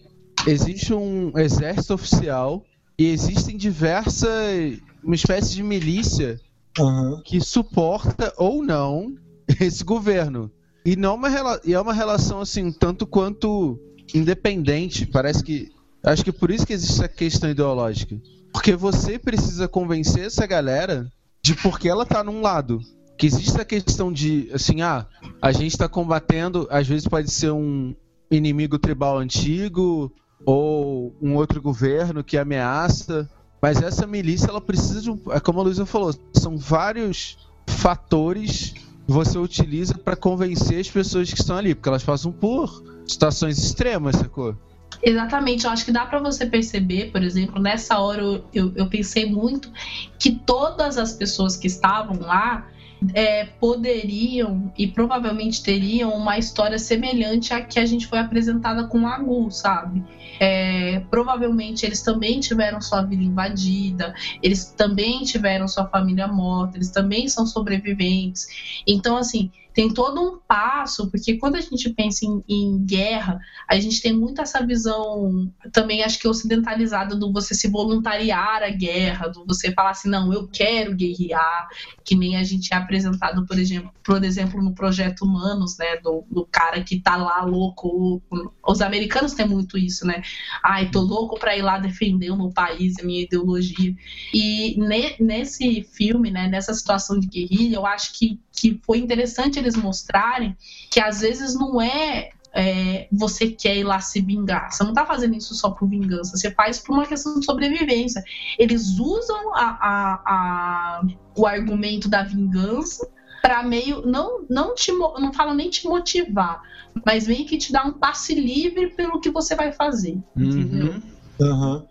existe 0.47 0.93
um 0.93 1.37
exército 1.37 1.95
oficial 1.95 2.63
e 2.99 3.07
existem 3.07 3.57
diversas 3.57 4.79
uma 5.03 5.15
espécie 5.15 5.55
de 5.55 5.63
milícia 5.63 6.39
Aham. 6.79 7.21
que 7.25 7.41
suporta 7.41 8.31
ou 8.37 8.63
não 8.63 9.15
esse 9.59 9.83
governo. 9.83 10.51
E 10.85 10.95
não 10.95 11.15
uma 11.15 11.29
rela- 11.29 11.61
e 11.63 11.73
é 11.73 11.79
uma 11.79 11.93
relação 11.93 12.41
assim 12.41 12.71
tanto 12.71 13.05
quanto 13.05 13.79
independente. 14.13 15.05
Parece 15.05 15.43
que 15.43 15.69
acho 16.03 16.23
que 16.23 16.31
por 16.31 16.49
isso 16.51 16.65
que 16.65 16.73
existe 16.73 16.93
essa 16.93 17.07
questão 17.07 17.49
ideológica. 17.49 18.19
Porque 18.51 18.75
você 18.75 19.17
precisa 19.17 19.67
convencer 19.67 20.25
essa 20.25 20.45
galera 20.45 21.07
de 21.41 21.55
porque 21.55 21.87
ela 21.87 22.05
tá 22.05 22.23
num 22.23 22.41
lado. 22.41 22.79
Que 23.17 23.27
existe 23.27 23.59
a 23.61 23.65
questão 23.65 24.11
de 24.11 24.49
assim, 24.51 24.81
ah, 24.81 25.05
a 25.41 25.51
gente 25.51 25.77
tá 25.77 25.87
combatendo, 25.87 26.67
às 26.71 26.87
vezes 26.87 27.07
pode 27.07 27.29
ser 27.29 27.51
um 27.51 27.95
inimigo 28.31 28.79
tribal 28.79 29.19
antigo 29.19 30.11
ou 30.43 31.15
um 31.21 31.35
outro 31.35 31.61
governo 31.61 32.23
que 32.23 32.35
ameaça, 32.35 33.29
mas 33.61 33.79
essa 33.79 34.07
milícia 34.07 34.47
ela 34.47 34.59
precisa 34.59 35.01
de 35.01 35.11
um, 35.11 35.19
é 35.29 35.39
como 35.39 35.59
a 35.59 35.63
Luísa 35.63 35.85
falou, 35.85 36.15
são 36.33 36.57
vários 36.57 37.37
fatores 37.67 38.73
você 39.11 39.37
utiliza 39.37 39.95
para 39.95 40.15
convencer 40.15 40.79
as 40.79 40.89
pessoas 40.89 41.31
que 41.31 41.39
estão 41.39 41.57
ali, 41.57 41.75
porque 41.75 41.89
elas 41.89 42.03
passam 42.03 42.31
por 42.31 42.83
situações 43.05 43.57
extremas, 43.57 44.15
sacou? 44.15 44.55
Exatamente, 45.03 45.65
eu 45.65 45.71
acho 45.71 45.83
que 45.83 45.91
dá 45.91 46.05
para 46.05 46.19
você 46.19 46.45
perceber, 46.45 47.11
por 47.11 47.23
exemplo, 47.23 47.59
nessa 47.59 47.99
hora 47.99 48.21
eu, 48.21 48.45
eu, 48.53 48.71
eu 48.75 48.87
pensei 48.87 49.25
muito 49.25 49.71
que 50.19 50.31
todas 50.31 50.97
as 50.97 51.13
pessoas 51.13 51.57
que 51.57 51.67
estavam 51.67 52.19
lá 52.19 52.67
é, 53.13 53.45
poderiam 53.45 54.71
e 54.77 54.87
provavelmente 54.87 55.63
teriam 55.63 56.13
uma 56.13 56.37
história 56.37 56.77
semelhante 56.77 57.53
à 57.53 57.61
que 57.61 57.79
a 57.79 57.85
gente 57.85 58.07
foi 58.07 58.19
apresentada 58.19 58.87
com 58.87 59.01
o 59.01 59.07
Agu, 59.07 59.49
sabe? 59.49 60.03
É, 60.39 60.99
provavelmente 61.09 61.85
eles 61.85 62.01
também 62.01 62.39
tiveram 62.39 62.79
sua 62.81 63.01
vida 63.01 63.23
invadida, 63.23 64.13
eles 64.41 64.65
também 64.65 65.23
tiveram 65.23 65.67
sua 65.67 65.87
família 65.87 66.27
morta, 66.27 66.77
eles 66.77 66.91
também 66.91 67.27
são 67.27 67.45
sobreviventes. 67.45 68.47
Então, 68.87 69.17
assim, 69.17 69.51
tem 69.73 69.93
todo 69.93 70.21
um 70.21 70.39
passo, 70.39 71.09
porque 71.09 71.37
quando 71.37 71.55
a 71.55 71.61
gente 71.61 71.89
pensa 71.91 72.25
em, 72.25 72.43
em 72.47 72.83
guerra, 72.83 73.39
a 73.67 73.79
gente 73.79 74.01
tem 74.01 74.13
muito 74.13 74.41
essa 74.41 74.65
visão 74.65 75.49
também, 75.71 76.03
acho 76.03 76.19
que 76.19 76.27
ocidentalizada, 76.27 77.15
do 77.15 77.31
você 77.31 77.53
se 77.55 77.69
voluntariar 77.69 78.63
à 78.63 78.69
guerra, 78.69 79.27
do 79.29 79.45
você 79.45 79.71
falar 79.71 79.91
assim, 79.91 80.09
não, 80.09 80.33
eu 80.33 80.47
quero 80.47 80.95
guerrear, 80.95 81.69
que 82.03 82.15
nem 82.15 82.35
a 82.37 82.43
gente 82.43 82.73
é 82.73 82.77
apresentado, 82.77 83.45
por 83.45 83.57
exemplo, 83.57 83.91
por 84.03 84.23
exemplo 84.23 84.61
no 84.61 84.73
Projeto 84.73 85.23
Humanos, 85.23 85.77
né, 85.77 85.97
do, 85.97 86.25
do 86.29 86.45
cara 86.45 86.83
que 86.83 86.99
tá 86.99 87.15
lá 87.15 87.43
louco. 87.43 88.21
Os 88.65 88.81
americanos 88.81 89.33
têm 89.33 89.47
muito 89.47 89.77
isso, 89.77 90.05
né? 90.05 90.21
Ai, 90.63 90.89
tô 90.89 91.01
louco 91.01 91.39
pra 91.39 91.55
ir 91.55 91.61
lá 91.61 91.77
defender 91.77 92.31
o 92.31 92.37
meu 92.37 92.49
país, 92.51 92.99
a 92.99 93.03
minha 93.03 93.23
ideologia. 93.23 93.95
E 94.33 94.75
ne- 94.79 95.15
nesse 95.19 95.83
filme, 95.83 96.31
né, 96.31 96.47
nessa 96.47 96.73
situação 96.73 97.19
de 97.19 97.27
guerrilha, 97.27 97.75
eu 97.75 97.85
acho 97.85 98.13
que, 98.17 98.39
que 98.51 98.79
foi 98.85 98.97
interessante 98.99 99.59
eles 99.59 99.75
mostrarem 99.75 100.55
que 100.89 100.99
às 100.99 101.21
vezes 101.21 101.55
não 101.55 101.81
é, 101.81 102.29
é, 102.53 103.07
você 103.11 103.47
quer 103.49 103.77
ir 103.77 103.83
lá 103.83 103.99
se 103.99 104.21
vingar. 104.21 104.71
Você 104.71 104.83
não 104.83 104.93
tá 104.93 105.05
fazendo 105.05 105.35
isso 105.35 105.53
só 105.55 105.69
por 105.71 105.87
vingança, 105.87 106.35
você 106.35 106.51
faz 106.51 106.79
por 106.79 106.93
uma 106.93 107.05
questão 107.05 107.39
de 107.39 107.45
sobrevivência. 107.45 108.23
Eles 108.59 108.97
usam 108.99 109.55
a, 109.55 109.61
a- 109.81 110.21
a- 110.25 111.01
o 111.35 111.45
argumento 111.45 112.09
da 112.09 112.23
vingança 112.23 113.07
para 113.41 113.63
meio 113.63 114.05
não 114.05 114.45
não 114.49 114.75
te 114.75 114.91
não 114.91 115.33
falo 115.33 115.53
nem 115.53 115.69
te 115.69 115.87
motivar, 115.87 116.61
mas 117.05 117.27
meio 117.27 117.45
que 117.45 117.57
te 117.57 117.71
dar 117.71 117.87
um 117.87 117.93
passe 117.93 118.35
livre 118.35 118.89
pelo 118.95 119.19
que 119.21 119.31
você 119.31 119.55
vai 119.55 119.71
fazer. 119.71 120.19
Entendeu? 120.35 121.01
Aham. 121.41 121.85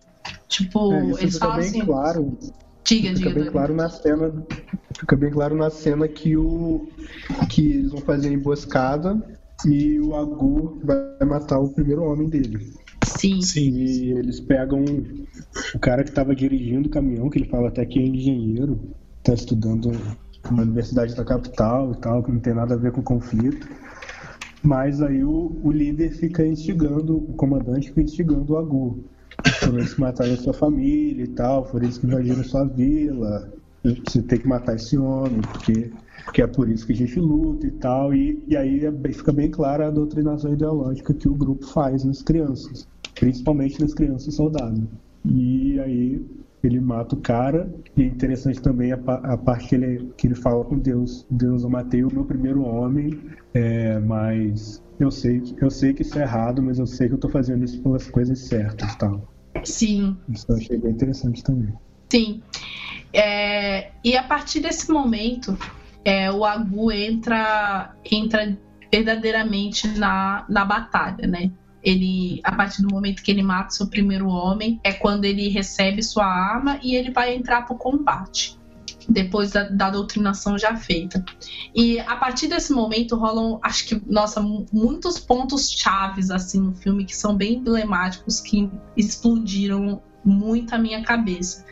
Tipo, 0.49 0.93
É, 0.93 1.11
isso 1.11 1.21
eles 1.21 1.39
falam 1.39 1.57
bem 1.57 1.69
assim, 1.69 1.85
claro 1.87 2.39
diga, 2.85 3.09
Fica 3.09 3.15
diga, 3.15 3.31
bem 3.31 3.39
Dani. 3.45 3.51
claro 3.51 3.75
na 3.75 3.89
cena. 3.89 4.47
Fica 4.99 5.17
bem 5.17 5.31
claro 5.31 5.57
na 5.57 5.71
cena 5.71 6.07
que 6.07 6.37
o 6.37 6.87
que 7.49 7.73
eles 7.73 7.91
vão 7.93 8.01
fazer 8.03 8.29
a 8.29 8.33
emboscada 8.33 9.40
e 9.67 10.01
o 10.01 10.15
Agu 10.15 10.81
vai 10.85 11.27
matar 11.27 11.59
o 11.59 11.69
primeiro 11.69 12.05
homem 12.05 12.29
dele. 12.29 12.73
Sim. 13.05 13.41
Sim. 13.43 13.71
E 13.71 14.13
eles 14.13 14.41
pegam 14.41 14.85
o 15.75 15.79
cara 15.79 16.03
que 16.03 16.11
estava 16.11 16.35
dirigindo 16.35 16.89
o 16.89 16.93
caminhão, 16.93 17.29
que 17.29 17.39
ele 17.39 17.49
fala 17.49 17.69
até 17.69 17.85
que 17.85 17.99
é 17.99 18.03
engenheiro, 18.03 18.81
está 19.19 19.35
estudando 19.35 19.91
na 20.51 20.63
universidade 20.63 21.15
da 21.15 21.25
capital 21.25 21.93
e 21.93 21.97
tal, 21.97 22.23
que 22.23 22.33
não 22.33 22.41
tem 22.41 22.55
nada 22.55 22.75
a 22.75 22.79
ver 22.79 22.93
com 22.93 23.01
o 23.01 23.05
conflito. 23.05 23.69
Mas 24.63 25.01
aí 25.01 25.25
o, 25.25 25.59
o 25.63 25.73
líder 25.73 26.13
fica 26.13 26.47
instigando, 26.47 27.17
o 27.17 27.33
comandante 27.35 27.89
fica 27.89 28.03
instigando 28.03 28.53
o 28.53 28.59
Agu. 28.59 29.05
Foram 29.61 29.79
eles 29.79 29.95
que 29.95 30.01
mataram 30.01 30.35
a 30.35 30.37
sua 30.37 30.53
família 30.53 31.25
e 31.25 31.29
tal, 31.29 31.67
foram 31.67 31.85
eles 31.85 31.99
que 31.99 32.07
invadiram 32.07 32.45
sua 32.45 32.65
vila. 32.65 33.51
Você 33.83 34.23
tem 34.23 34.39
que 34.39 34.47
matar 34.47 34.77
esse 34.77 34.99
homem, 34.99 35.41
porque, 35.41 35.91
porque 36.25 36.43
é 36.43 36.47
por 36.47 36.69
isso 36.69 36.87
que 36.87 36.93
a 36.93 36.97
gente 36.97 37.19
luta 37.19 37.67
e 37.67 37.71
tal. 37.73 38.15
E, 38.15 38.45
e 38.47 38.57
aí 38.57 38.85
é 38.85 39.13
fica 39.13 39.33
bem 39.33 39.51
clara 39.51 39.89
a 39.89 39.91
doutrinação 39.91 40.53
ideológica 40.53 41.15
que 41.15 41.29
o 41.29 41.35
grupo 41.35 41.65
faz 41.67 42.05
nas 42.05 42.23
crianças, 42.23 42.87
principalmente 43.19 43.81
nas 43.81 43.95
crianças 43.95 44.35
soldados. 44.35 44.81
E 45.25 45.79
aí 45.81 46.27
ele 46.63 46.81
mata 46.81 47.15
o 47.15 47.21
cara, 47.21 47.73
e 47.97 48.03
é 48.03 48.07
interessante 48.07 48.61
também 48.61 48.93
a, 48.93 48.97
a 48.97 49.37
parte 49.39 49.69
que 49.69 49.75
ele, 49.75 50.13
que 50.17 50.27
ele 50.27 50.35
fala 50.35 50.65
com 50.65 50.79
Deus: 50.79 51.25
Deus, 51.31 51.63
eu 51.63 51.71
matei 51.71 52.05
o 52.05 52.13
meu 52.13 52.25
primeiro 52.25 52.63
homem, 52.63 53.11
é, 53.55 53.99
mas 53.99 54.83
eu 54.99 55.11
sei, 55.11 55.43
eu 55.61 55.71
sei 55.71 55.95
que 55.95 56.03
isso 56.03 56.19
é 56.19 56.23
errado, 56.23 56.63
mas 56.63 56.79
eu 56.79 56.87
sei 56.87 57.09
que 57.09 57.15
eu 57.15 57.19
tô 57.19 57.29
fazendo 57.31 57.65
isso 57.65 57.83
pelas 57.83 58.11
coisas 58.11 58.47
certas 58.47 58.95
tal. 58.97 59.33
Sim, 59.65 60.17
Isso 60.29 60.45
eu 60.49 60.57
achei 60.57 60.79
bem 60.79 60.93
interessante 60.93 61.43
também. 61.43 61.75
sim. 62.13 62.43
É, 63.13 63.91
e 64.05 64.17
a 64.17 64.23
partir 64.23 64.61
desse 64.61 64.91
momento, 64.91 65.59
é, 66.05 66.31
o 66.31 66.45
Agu 66.45 66.93
entra, 66.93 67.95
entra 68.11 68.57
verdadeiramente 68.91 69.89
na, 69.89 70.45
na 70.49 70.65
batalha, 70.65 71.27
né? 71.27 71.51
Ele, 71.83 72.41
a 72.45 72.53
partir 72.53 72.83
do 72.83 72.93
momento 72.93 73.23
que 73.23 73.31
ele 73.31 73.43
mata 73.43 73.71
seu 73.71 73.87
primeiro 73.87 74.29
homem, 74.29 74.79
é 74.85 74.93
quando 74.93 75.25
ele 75.25 75.49
recebe 75.49 76.03
sua 76.03 76.27
arma 76.27 76.79
e 76.83 76.95
ele 76.95 77.11
vai 77.11 77.35
entrar 77.35 77.63
para 77.63 77.75
o 77.75 77.79
combate. 77.79 78.59
Depois 79.09 79.51
da, 79.53 79.65
da 79.65 79.91
doutrinação 79.91 80.59
já 80.59 80.77
feita. 80.77 81.25
E 81.75 81.99
a 82.01 82.17
partir 82.17 82.49
desse 82.49 82.73
momento 82.73 83.17
rolam, 83.17 83.59
acho 83.63 83.87
que, 83.89 84.03
nossa, 84.07 84.41
mu- 84.41 84.67
muitos 84.73 85.19
pontos 85.19 85.71
chaves 85.71 86.31
assim 86.31 86.61
no 86.61 86.75
filme 86.75 87.05
que 87.05 87.17
são 87.17 87.35
bem 87.35 87.55
emblemáticos 87.55 88.41
que 88.41 88.71
explodiram 88.97 90.03
muito 90.25 90.75
a 90.75 90.79
minha 90.79 91.03
cabeça. 91.03 91.65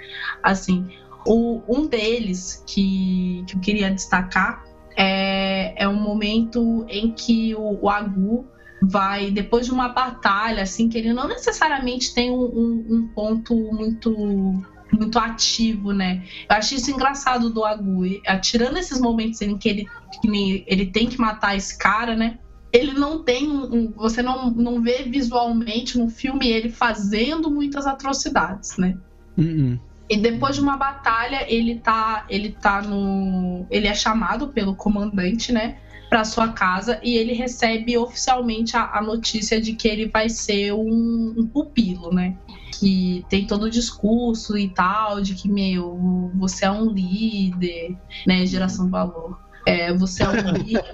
Assim, 0.42 0.88
o, 1.26 1.62
um 1.68 1.86
deles 1.86 2.62
que, 2.66 3.44
que 3.46 3.56
eu 3.56 3.60
queria 3.60 3.90
destacar 3.90 4.64
é, 4.96 5.74
é 5.82 5.88
um 5.88 5.94
momento 6.00 6.84
em 6.88 7.12
que 7.12 7.54
o, 7.54 7.78
o 7.82 7.88
Agu 7.90 8.46
vai, 8.82 9.30
depois 9.30 9.66
de 9.66 9.72
uma 9.72 9.88
batalha, 9.88 10.62
assim, 10.62 10.88
que 10.88 10.96
ele 10.98 11.12
não 11.12 11.26
necessariamente 11.28 12.14
tem 12.14 12.30
um, 12.30 12.40
um- 12.44 12.86
um 12.90 13.08
ponto 13.14 13.54
muito 13.72 14.62
muito 14.90 15.18
ativo, 15.18 15.92
né? 15.92 16.24
Eu 16.48 16.56
acho 16.56 16.74
isso 16.74 16.90
engraçado 16.90 17.50
do 17.50 17.62
Agu. 17.62 18.04
Tirando 18.40 18.78
esses 18.78 18.98
momentos 18.98 19.40
em 19.42 19.56
que 19.58 19.68
ele, 19.68 19.86
que 20.22 20.64
ele 20.66 20.86
tem 20.86 21.06
que 21.08 21.20
matar 21.20 21.54
esse 21.56 21.76
cara, 21.76 22.16
né? 22.16 22.38
Ele 22.72 22.92
não 22.94 23.22
tem 23.22 23.46
um- 23.50 23.92
Você 23.96 24.22
não, 24.22 24.50
não 24.50 24.80
vê 24.80 25.02
visualmente 25.02 25.98
no 25.98 26.08
filme 26.08 26.48
ele 26.48 26.70
fazendo 26.70 27.50
muitas 27.50 27.86
atrocidades, 27.86 28.78
né? 28.78 28.96
Uhum. 29.36 29.78
E 30.08 30.16
depois 30.16 30.56
de 30.56 30.62
uma 30.62 30.76
batalha, 30.76 31.44
ele 31.52 31.76
tá, 31.78 32.24
ele 32.28 32.50
tá 32.50 32.80
no, 32.80 33.66
ele 33.70 33.86
é 33.86 33.94
chamado 33.94 34.48
pelo 34.48 34.74
comandante, 34.74 35.52
né, 35.52 35.76
para 36.08 36.24
sua 36.24 36.48
casa 36.48 36.98
e 37.02 37.16
ele 37.16 37.34
recebe 37.34 37.96
oficialmente 37.98 38.76
a, 38.76 38.98
a 38.98 39.02
notícia 39.02 39.60
de 39.60 39.74
que 39.74 39.86
ele 39.86 40.08
vai 40.08 40.28
ser 40.28 40.72
um, 40.72 41.34
um 41.36 41.46
pupilo, 41.46 42.12
né? 42.12 42.36
Que 42.72 43.24
tem 43.28 43.46
todo 43.46 43.64
o 43.64 43.70
discurso 43.70 44.56
e 44.56 44.68
tal, 44.68 45.20
de 45.20 45.34
que, 45.34 45.48
meu, 45.48 46.30
você 46.34 46.64
é 46.64 46.70
um 46.70 46.90
líder, 46.90 47.96
né? 48.26 48.46
Geração 48.46 48.86
de 48.86 48.90
valor. 48.90 49.47
É, 49.68 49.92
você 49.92 50.22
é 50.22 50.28
um 50.28 50.52
líder. 50.52 50.84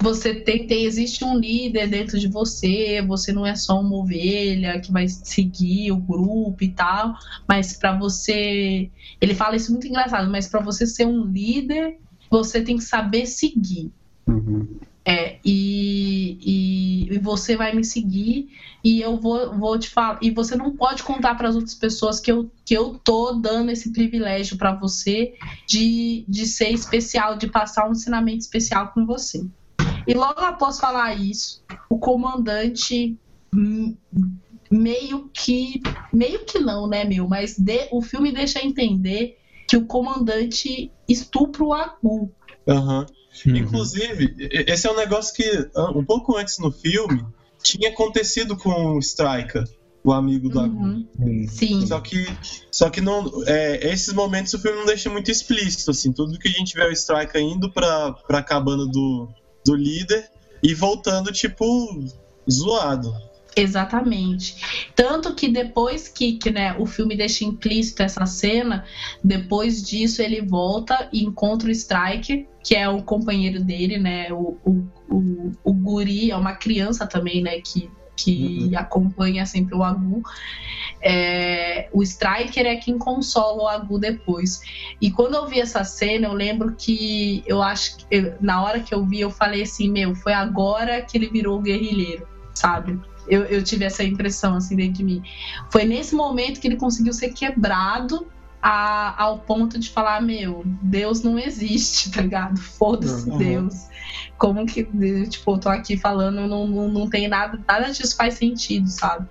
Você 0.00 0.34
tem, 0.34 0.66
tem, 0.66 0.84
existe 0.84 1.24
um 1.24 1.36
líder 1.36 1.88
dentro 1.88 2.18
de 2.18 2.28
você, 2.28 3.02
você 3.02 3.32
não 3.32 3.44
é 3.44 3.56
só 3.56 3.80
uma 3.80 3.96
ovelha 3.96 4.80
que 4.80 4.92
vai 4.92 5.08
seguir 5.08 5.90
o 5.90 5.96
grupo 5.96 6.62
e 6.62 6.68
tal, 6.68 7.14
mas 7.46 7.76
para 7.76 7.98
você, 7.98 8.88
ele 9.20 9.34
fala 9.34 9.56
isso 9.56 9.72
muito 9.72 9.88
engraçado, 9.88 10.30
mas 10.30 10.46
para 10.46 10.60
você 10.60 10.86
ser 10.86 11.06
um 11.06 11.24
líder, 11.24 11.98
você 12.30 12.62
tem 12.62 12.76
que 12.76 12.84
saber 12.84 13.26
seguir. 13.26 13.90
Uhum. 14.28 14.68
É, 15.10 15.40
e, 15.44 16.38
e, 16.40 17.14
e 17.14 17.18
você 17.18 17.56
vai 17.56 17.74
me 17.74 17.84
seguir 17.84 18.48
e 18.84 19.00
eu 19.00 19.16
vou, 19.16 19.58
vou 19.58 19.76
te 19.76 19.90
falar. 19.90 20.20
E 20.22 20.30
você 20.30 20.54
não 20.54 20.76
pode 20.76 21.02
contar 21.02 21.34
para 21.34 21.48
as 21.48 21.56
outras 21.56 21.74
pessoas 21.74 22.20
que 22.20 22.30
eu, 22.30 22.48
que 22.64 22.74
eu 22.74 22.96
tô 23.02 23.32
dando 23.32 23.72
esse 23.72 23.92
privilégio 23.92 24.56
para 24.56 24.72
você 24.72 25.34
de, 25.66 26.24
de 26.28 26.46
ser 26.46 26.70
especial, 26.70 27.36
de 27.36 27.48
passar 27.48 27.88
um 27.88 27.92
ensinamento 27.92 28.38
especial 28.38 28.92
com 28.94 29.04
você. 29.04 29.44
E 30.06 30.14
logo 30.14 30.40
após 30.40 30.78
falar 30.78 31.14
isso, 31.20 31.60
o 31.88 31.98
comandante 31.98 33.18
meio 34.70 35.28
que. 35.34 35.82
Meio 36.12 36.44
que 36.44 36.60
não, 36.60 36.86
né, 36.86 37.04
meu? 37.04 37.26
Mas 37.26 37.58
de- 37.58 37.88
o 37.90 38.00
filme 38.00 38.30
deixa 38.30 38.64
entender 38.64 39.36
que 39.68 39.76
o 39.76 39.86
comandante 39.86 40.92
estupra 41.08 41.64
o 41.64 41.72
Agu. 41.74 42.32
Aham. 42.68 43.06
Uhum. 43.46 43.56
Inclusive, 43.56 44.34
esse 44.50 44.86
é 44.86 44.90
um 44.90 44.96
negócio 44.96 45.34
que 45.34 45.68
ah, 45.74 45.90
um 45.90 46.04
pouco 46.04 46.36
antes 46.36 46.58
no 46.58 46.70
filme 46.70 47.24
tinha 47.62 47.90
acontecido 47.90 48.56
com 48.56 48.96
o 48.96 48.98
Striker, 48.98 49.64
o 50.02 50.12
amigo 50.12 50.48
do. 50.48 50.60
Uhum. 50.60 51.06
Sim. 51.16 51.46
Sim. 51.46 51.86
Só 51.86 52.00
que, 52.00 52.26
só 52.70 52.90
que 52.90 53.00
não, 53.00 53.30
é, 53.46 53.92
esses 53.92 54.12
momentos 54.12 54.52
o 54.54 54.58
filme 54.58 54.78
não 54.78 54.86
deixa 54.86 55.10
muito 55.10 55.30
explícito, 55.30 55.90
assim. 55.90 56.12
Tudo 56.12 56.38
que 56.38 56.48
a 56.48 56.52
gente 56.52 56.74
vê 56.74 56.82
é 56.82 56.88
o 56.88 56.92
Striker 56.92 57.40
indo 57.40 57.70
pra, 57.70 58.12
pra 58.12 58.42
cabana 58.42 58.86
do, 58.86 59.28
do 59.64 59.74
líder 59.74 60.28
e 60.62 60.74
voltando, 60.74 61.30
tipo, 61.32 62.04
zoado. 62.50 63.14
Exatamente. 63.56 64.90
Tanto 64.94 65.34
que 65.34 65.48
depois 65.48 66.08
que, 66.08 66.34
que 66.34 66.50
né, 66.50 66.74
o 66.78 66.86
filme 66.86 67.16
deixa 67.16 67.44
implícito 67.44 68.02
essa 68.02 68.24
cena, 68.24 68.84
depois 69.22 69.82
disso 69.82 70.22
ele 70.22 70.40
volta 70.40 71.08
e 71.12 71.24
encontra 71.24 71.68
o 71.68 71.72
Strike, 71.72 72.46
que 72.62 72.76
é 72.76 72.88
o 72.88 73.02
companheiro 73.02 73.62
dele, 73.62 73.98
né? 73.98 74.32
O, 74.32 74.56
o, 74.64 74.86
o, 75.08 75.52
o 75.64 75.72
Guri 75.72 76.30
é 76.30 76.36
uma 76.36 76.52
criança 76.54 77.06
também, 77.06 77.42
né? 77.42 77.60
Que, 77.60 77.90
que 78.16 78.76
acompanha 78.76 79.44
sempre 79.46 79.74
o 79.74 79.82
Agu. 79.82 80.22
É, 81.02 81.88
o 81.92 82.02
Striker 82.02 82.66
é 82.66 82.76
quem 82.76 82.98
consola 82.98 83.62
o 83.62 83.68
Agu 83.68 83.98
depois. 83.98 84.60
E 85.00 85.10
quando 85.10 85.34
eu 85.34 85.48
vi 85.48 85.58
essa 85.60 85.82
cena, 85.82 86.26
eu 86.28 86.34
lembro 86.34 86.76
que 86.76 87.42
eu 87.46 87.62
acho 87.62 87.96
que 87.96 88.06
eu- 88.10 88.34
na 88.40 88.62
hora 88.62 88.80
que 88.80 88.94
eu 88.94 89.04
vi, 89.06 89.20
eu 89.20 89.30
falei 89.30 89.62
assim, 89.62 89.90
meu, 89.90 90.14
foi 90.14 90.34
agora 90.34 91.00
que 91.02 91.16
ele 91.16 91.28
virou 91.28 91.58
o 91.58 91.62
guerrilheiro, 91.62 92.26
sabe? 92.54 93.00
Eu, 93.30 93.44
eu 93.44 93.62
tive 93.62 93.84
essa 93.84 94.02
impressão 94.04 94.54
assim 94.56 94.76
dentro 94.76 94.94
de 94.94 95.04
mim. 95.04 95.22
Foi 95.70 95.84
nesse 95.84 96.14
momento 96.14 96.60
que 96.60 96.66
ele 96.68 96.76
conseguiu 96.76 97.12
ser 97.12 97.30
quebrado 97.32 98.26
a- 98.62 99.14
ao 99.22 99.38
ponto 99.38 99.78
de 99.78 99.88
falar, 99.88 100.20
meu, 100.20 100.62
Deus 100.82 101.22
não 101.22 101.38
existe, 101.38 102.10
tá 102.12 102.20
ligado? 102.20 102.58
Foda-se 102.58 103.30
Uhum. 103.30 103.38
Deus. 103.38 103.74
Como 104.36 104.66
que, 104.66 104.84
tipo, 105.28 105.52
eu 105.52 105.58
tô 105.58 105.68
aqui 105.68 105.96
falando, 105.96 106.46
não, 106.46 106.66
não, 106.66 106.88
não 106.88 107.08
tem 107.08 107.28
nada, 107.28 107.58
nada 107.68 107.90
disso 107.90 108.16
faz 108.16 108.34
sentido, 108.34 108.88
sabe? 108.88 109.26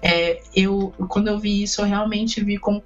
É, 0.00 0.40
eu, 0.54 0.92
quando 1.08 1.28
eu 1.28 1.38
vi 1.38 1.62
isso, 1.62 1.80
eu 1.80 1.84
realmente 1.84 2.42
vi 2.42 2.58
como, 2.58 2.82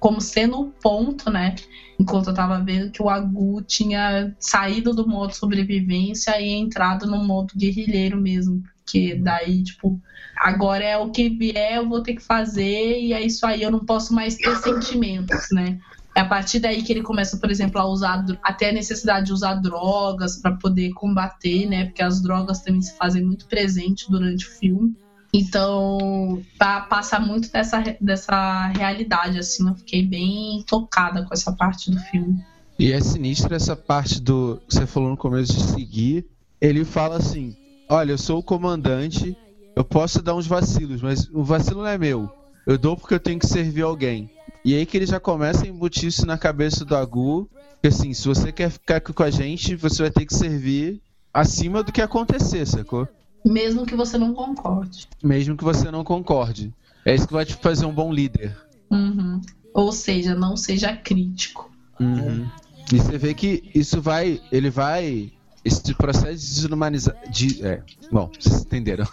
como 0.00 0.20
sendo 0.20 0.60
o 0.60 0.70
ponto, 0.70 1.30
né? 1.30 1.54
Enquanto 1.98 2.28
eu 2.28 2.34
tava 2.34 2.60
vendo 2.62 2.90
que 2.90 3.02
o 3.02 3.08
Agu 3.08 3.62
tinha 3.62 4.34
saído 4.38 4.92
do 4.94 5.06
modo 5.08 5.32
sobrevivência 5.34 6.40
e 6.40 6.50
entrado 6.52 7.06
no 7.06 7.24
modo 7.24 7.54
guerrilheiro 7.56 8.20
mesmo. 8.20 8.62
Porque 8.86 9.16
daí, 9.16 9.64
tipo, 9.64 10.00
agora 10.36 10.84
é 10.84 10.96
o 10.96 11.10
que 11.10 11.28
vier, 11.28 11.74
eu 11.74 11.88
vou 11.88 12.02
ter 12.02 12.14
que 12.14 12.22
fazer, 12.22 13.00
e 13.00 13.12
é 13.12 13.20
isso 13.20 13.44
aí, 13.44 13.60
eu 13.60 13.70
não 13.70 13.84
posso 13.84 14.14
mais 14.14 14.36
ter 14.36 14.54
sentimentos, 14.58 15.48
né? 15.50 15.76
É 16.14 16.20
a 16.20 16.24
partir 16.24 16.60
daí 16.60 16.82
que 16.82 16.92
ele 16.92 17.02
começa, 17.02 17.36
por 17.36 17.50
exemplo, 17.50 17.80
a 17.80 17.84
usar 17.84 18.24
até 18.42 18.70
a 18.70 18.72
necessidade 18.72 19.26
de 19.26 19.32
usar 19.32 19.54
drogas 19.56 20.40
para 20.40 20.52
poder 20.52 20.92
combater, 20.92 21.66
né? 21.68 21.86
Porque 21.86 22.00
as 22.00 22.22
drogas 22.22 22.62
também 22.62 22.80
se 22.80 22.96
fazem 22.96 23.24
muito 23.24 23.46
presente 23.48 24.08
durante 24.08 24.46
o 24.46 24.50
filme. 24.50 24.94
Então, 25.34 26.40
pa- 26.56 26.82
passa 26.82 27.18
muito 27.18 27.50
dessa, 27.50 27.82
dessa 28.00 28.68
realidade, 28.68 29.38
assim. 29.38 29.68
Eu 29.68 29.74
fiquei 29.74 30.06
bem 30.06 30.64
tocada 30.66 31.24
com 31.24 31.34
essa 31.34 31.52
parte 31.52 31.90
do 31.90 31.98
filme. 31.98 32.38
E 32.78 32.92
é 32.92 33.00
sinistro 33.00 33.54
essa 33.54 33.74
parte 33.74 34.20
do 34.20 34.62
você 34.68 34.86
falou 34.86 35.10
no 35.10 35.16
começo 35.16 35.52
de 35.52 35.64
seguir. 35.64 36.24
Ele 36.60 36.84
fala 36.84 37.16
assim: 37.16 37.54
Olha, 37.88 38.12
eu 38.12 38.18
sou 38.18 38.38
o 38.38 38.42
comandante, 38.42 39.36
eu 39.74 39.84
posso 39.84 40.22
dar 40.22 40.34
uns 40.34 40.46
vacilos, 40.46 41.00
mas 41.00 41.28
o 41.32 41.44
vacilo 41.44 41.82
não 41.82 41.88
é 41.88 41.96
meu. 41.96 42.30
Eu 42.66 42.76
dou 42.76 42.96
porque 42.96 43.14
eu 43.14 43.20
tenho 43.20 43.38
que 43.38 43.46
servir 43.46 43.82
alguém. 43.82 44.28
E 44.64 44.74
aí 44.74 44.84
que 44.84 44.96
ele 44.96 45.06
já 45.06 45.20
começa 45.20 45.64
a 45.64 45.68
embutir 45.68 46.08
isso 46.08 46.26
na 46.26 46.36
cabeça 46.36 46.84
do 46.84 46.96
Agu. 46.96 47.48
Que 47.80 47.88
assim, 47.88 48.12
se 48.12 48.26
você 48.26 48.50
quer 48.50 48.70
ficar 48.70 48.96
aqui 48.96 49.12
com 49.12 49.22
a 49.22 49.30
gente, 49.30 49.76
você 49.76 50.02
vai 50.02 50.10
ter 50.10 50.26
que 50.26 50.34
servir 50.34 51.00
acima 51.32 51.82
do 51.82 51.92
que 51.92 52.02
acontecer, 52.02 52.66
sacou? 52.66 53.06
Mesmo 53.44 53.86
que 53.86 53.94
você 53.94 54.18
não 54.18 54.34
concorde. 54.34 55.06
Mesmo 55.22 55.56
que 55.56 55.62
você 55.62 55.88
não 55.90 56.02
concorde. 56.02 56.74
É 57.04 57.14
isso 57.14 57.28
que 57.28 57.32
vai 57.32 57.44
te 57.44 57.54
fazer 57.54 57.86
um 57.86 57.94
bom 57.94 58.12
líder. 58.12 58.56
Uhum. 58.90 59.40
Ou 59.72 59.92
seja, 59.92 60.34
não 60.34 60.56
seja 60.56 60.96
crítico. 60.96 61.70
Uhum. 62.00 62.48
E 62.92 62.98
você 62.98 63.16
vê 63.16 63.34
que 63.34 63.70
isso 63.72 64.02
vai. 64.02 64.40
Ele 64.50 64.70
vai. 64.70 65.32
Esse 65.66 65.94
processo 65.94 66.38
de 66.38 66.54
desumanizar. 66.54 67.16
De, 67.28 67.66
é, 67.66 67.82
bom, 68.10 68.30
vocês 68.38 68.60
entenderam. 68.60 69.04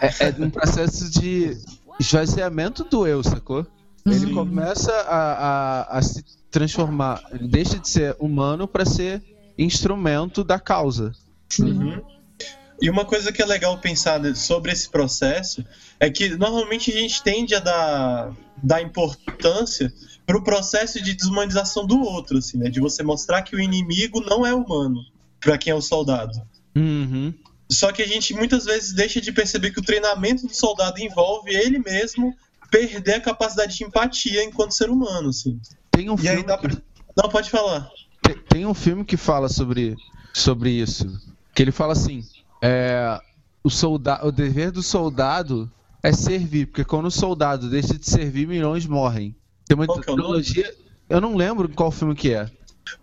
É, 0.00 0.26
é 0.26 0.34
um 0.40 0.50
processo 0.50 1.08
de 1.08 1.56
esvaziamento 2.00 2.82
do 2.82 3.06
eu, 3.06 3.22
sacou? 3.22 3.64
Ele 4.04 4.18
Sim. 4.18 4.34
começa 4.34 4.92
a, 4.92 5.86
a, 5.92 5.98
a 5.98 6.02
se 6.02 6.24
transformar. 6.50 7.22
Ele 7.32 7.46
deixa 7.46 7.78
de 7.78 7.88
ser 7.88 8.16
humano 8.18 8.66
para 8.66 8.84
ser 8.84 9.22
instrumento 9.56 10.42
da 10.42 10.58
causa. 10.58 11.12
Uhum. 11.60 12.02
E 12.82 12.90
uma 12.90 13.04
coisa 13.04 13.30
que 13.32 13.40
é 13.40 13.46
legal 13.46 13.78
pensar 13.78 14.20
sobre 14.34 14.72
esse 14.72 14.90
processo 14.90 15.64
é 16.00 16.10
que 16.10 16.30
normalmente 16.30 16.90
a 16.90 16.94
gente 16.94 17.22
tende 17.22 17.54
a 17.54 17.60
dar, 17.60 18.32
dar 18.60 18.82
importância 18.82 19.92
pro 20.26 20.42
processo 20.42 21.00
de 21.00 21.14
desumanização 21.14 21.86
do 21.86 22.00
outro, 22.00 22.38
assim, 22.38 22.58
né? 22.58 22.68
De 22.68 22.80
você 22.80 23.04
mostrar 23.04 23.42
que 23.42 23.54
o 23.54 23.60
inimigo 23.60 24.20
não 24.20 24.44
é 24.44 24.52
humano 24.52 25.13
para 25.44 25.58
quem 25.58 25.70
é 25.70 25.74
o 25.76 25.80
soldado. 25.82 26.32
Uhum. 26.74 27.32
Só 27.70 27.92
que 27.92 28.02
a 28.02 28.06
gente 28.06 28.34
muitas 28.34 28.64
vezes 28.64 28.92
deixa 28.92 29.20
de 29.20 29.30
perceber 29.32 29.70
que 29.70 29.80
o 29.80 29.84
treinamento 29.84 30.46
do 30.46 30.54
soldado 30.54 30.98
envolve 31.00 31.50
ele 31.54 31.78
mesmo 31.78 32.34
perder 32.70 33.14
a 33.14 33.20
capacidade 33.20 33.76
de 33.76 33.84
empatia 33.84 34.42
enquanto 34.44 34.72
ser 34.72 34.90
humano, 34.90 35.28
assim. 35.28 35.60
Tem 35.90 36.10
um 36.10 36.14
E 36.14 36.18
filme 36.18 36.42
dá 36.42 36.58
que- 36.58 36.68
pra... 36.68 36.76
Não, 37.16 37.28
pode 37.30 37.48
falar. 37.50 37.88
Tem- 38.22 38.36
Tem 38.48 38.66
um 38.66 38.74
filme 38.74 39.04
que 39.04 39.16
fala 39.16 39.48
sobre, 39.48 39.94
sobre 40.32 40.70
isso. 40.70 41.06
Que 41.54 41.62
ele 41.62 41.70
fala 41.70 41.92
assim: 41.92 42.24
é, 42.60 43.20
o, 43.62 43.70
solda 43.70 44.24
o 44.26 44.32
dever 44.32 44.70
do 44.72 44.82
soldado 44.82 45.70
é 46.02 46.12
servir, 46.12 46.66
porque 46.66 46.84
quando 46.84 47.06
o 47.06 47.10
soldado 47.10 47.70
deixa 47.70 47.96
de 47.96 48.08
servir, 48.08 48.46
milhões 48.48 48.84
morrem. 48.86 49.34
Tem 49.66 49.76
uma 49.76 49.86
Qual 49.86 50.00
é. 50.38 50.74
Eu 51.08 51.20
não 51.20 51.36
lembro 51.36 51.68
qual 51.68 51.90
filme 51.92 52.14
que 52.14 52.32
é. 52.32 52.50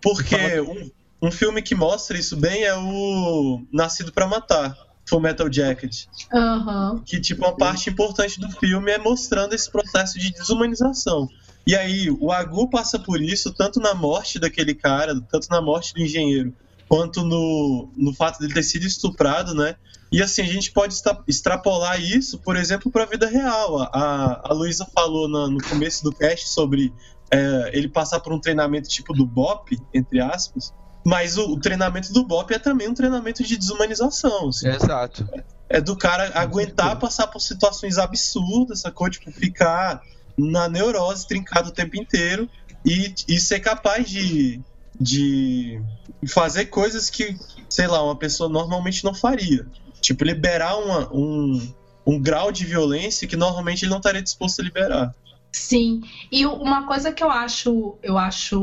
Porque 0.01 0.35
Fala- 0.37 0.61
um, 0.63 0.91
um 1.21 1.31
filme 1.31 1.61
que 1.61 1.75
mostra 1.75 2.17
isso 2.17 2.35
bem 2.35 2.63
é 2.63 2.75
o 2.75 3.63
Nascido 3.71 4.11
pra 4.11 4.27
Matar, 4.27 4.75
Full 5.07 5.19
Metal 5.19 5.51
Jacket. 5.51 6.05
Aham. 6.33 7.01
Que, 7.05 7.19
tipo, 7.19 7.43
uma 7.45 7.55
parte 7.55 7.89
importante 7.89 8.39
do 8.39 8.49
filme 8.51 8.91
é 8.91 8.97
mostrando 8.97 9.53
esse 9.53 9.69
processo 9.69 10.17
de 10.19 10.31
desumanização. 10.31 11.27
E 11.65 11.75
aí, 11.75 12.09
o 12.19 12.31
Agu 12.31 12.69
passa 12.69 12.97
por 12.97 13.21
isso 13.21 13.53
tanto 13.53 13.79
na 13.79 13.93
morte 13.93 14.39
daquele 14.39 14.73
cara, 14.73 15.19
tanto 15.29 15.47
na 15.49 15.61
morte 15.61 15.93
do 15.93 16.01
engenheiro, 16.01 16.53
quanto 16.87 17.23
no, 17.23 17.91
no 17.95 18.13
fato 18.13 18.39
dele 18.39 18.53
ter 18.53 18.63
sido 18.63 18.85
estuprado, 18.85 19.53
né? 19.53 19.75
E 20.11 20.21
assim, 20.21 20.41
a 20.41 20.45
gente 20.45 20.71
pode 20.71 20.93
extra- 20.95 21.23
extrapolar 21.27 22.01
isso, 22.01 22.39
por 22.39 22.57
exemplo, 22.57 22.91
para 22.91 23.03
a 23.03 23.05
vida 23.05 23.27
real. 23.27 23.81
A, 23.93 24.41
a 24.49 24.53
Luísa 24.53 24.85
falou 24.93 25.29
na- 25.29 25.47
no 25.47 25.61
começo 25.63 26.03
do 26.03 26.11
cast 26.11 26.49
sobre 26.49 26.91
é, 27.31 27.69
ele 27.73 27.87
passar 27.87 28.19
por 28.19 28.33
um 28.33 28.39
treinamento 28.41 28.89
tipo 28.89 29.13
do 29.13 29.25
BOP, 29.25 29.77
entre 29.93 30.19
aspas. 30.19 30.73
Mas 31.03 31.37
o, 31.37 31.53
o 31.53 31.59
treinamento 31.59 32.13
do 32.13 32.23
BOP 32.25 32.51
é 32.51 32.59
também 32.59 32.87
um 32.87 32.93
treinamento 32.93 33.43
de 33.43 33.57
desumanização. 33.57 34.49
assim 34.49 34.67
Exato. 34.67 35.27
é 35.69 35.81
do 35.81 35.95
cara 35.95 36.31
aguentar 36.35 36.99
passar 36.99 37.27
por 37.27 37.39
situações 37.39 37.97
absurdas, 37.97 38.81
sacou? 38.81 39.09
Tipo, 39.09 39.31
ficar 39.31 40.01
na 40.37 40.69
neurose, 40.69 41.27
trincado 41.27 41.69
o 41.69 41.71
tempo 41.71 41.97
inteiro 41.97 42.47
e, 42.85 43.13
e 43.27 43.39
ser 43.39 43.59
capaz 43.59 44.07
de, 44.09 44.59
de 44.99 45.81
fazer 46.27 46.65
coisas 46.67 47.09
que, 47.09 47.35
sei 47.69 47.87
lá, 47.87 48.03
uma 48.03 48.15
pessoa 48.15 48.47
normalmente 48.49 49.03
não 49.03 49.13
faria. 49.13 49.65
Tipo, 49.99 50.23
liberar 50.23 50.77
uma- 50.77 51.11
um, 51.13 51.73
um 52.05 52.19
grau 52.19 52.51
de 52.51 52.65
violência 52.65 53.27
que 53.27 53.35
normalmente 53.35 53.83
ele 53.83 53.91
não 53.91 53.97
estaria 53.97 54.21
disposto 54.21 54.59
a 54.59 54.63
liberar. 54.63 55.15
Sim, 55.51 56.01
e 56.31 56.45
uma 56.45 56.87
coisa 56.87 57.11
que 57.11 57.21
eu 57.21 57.29
acho, 57.29 57.97
eu 58.01 58.17
acho 58.17 58.59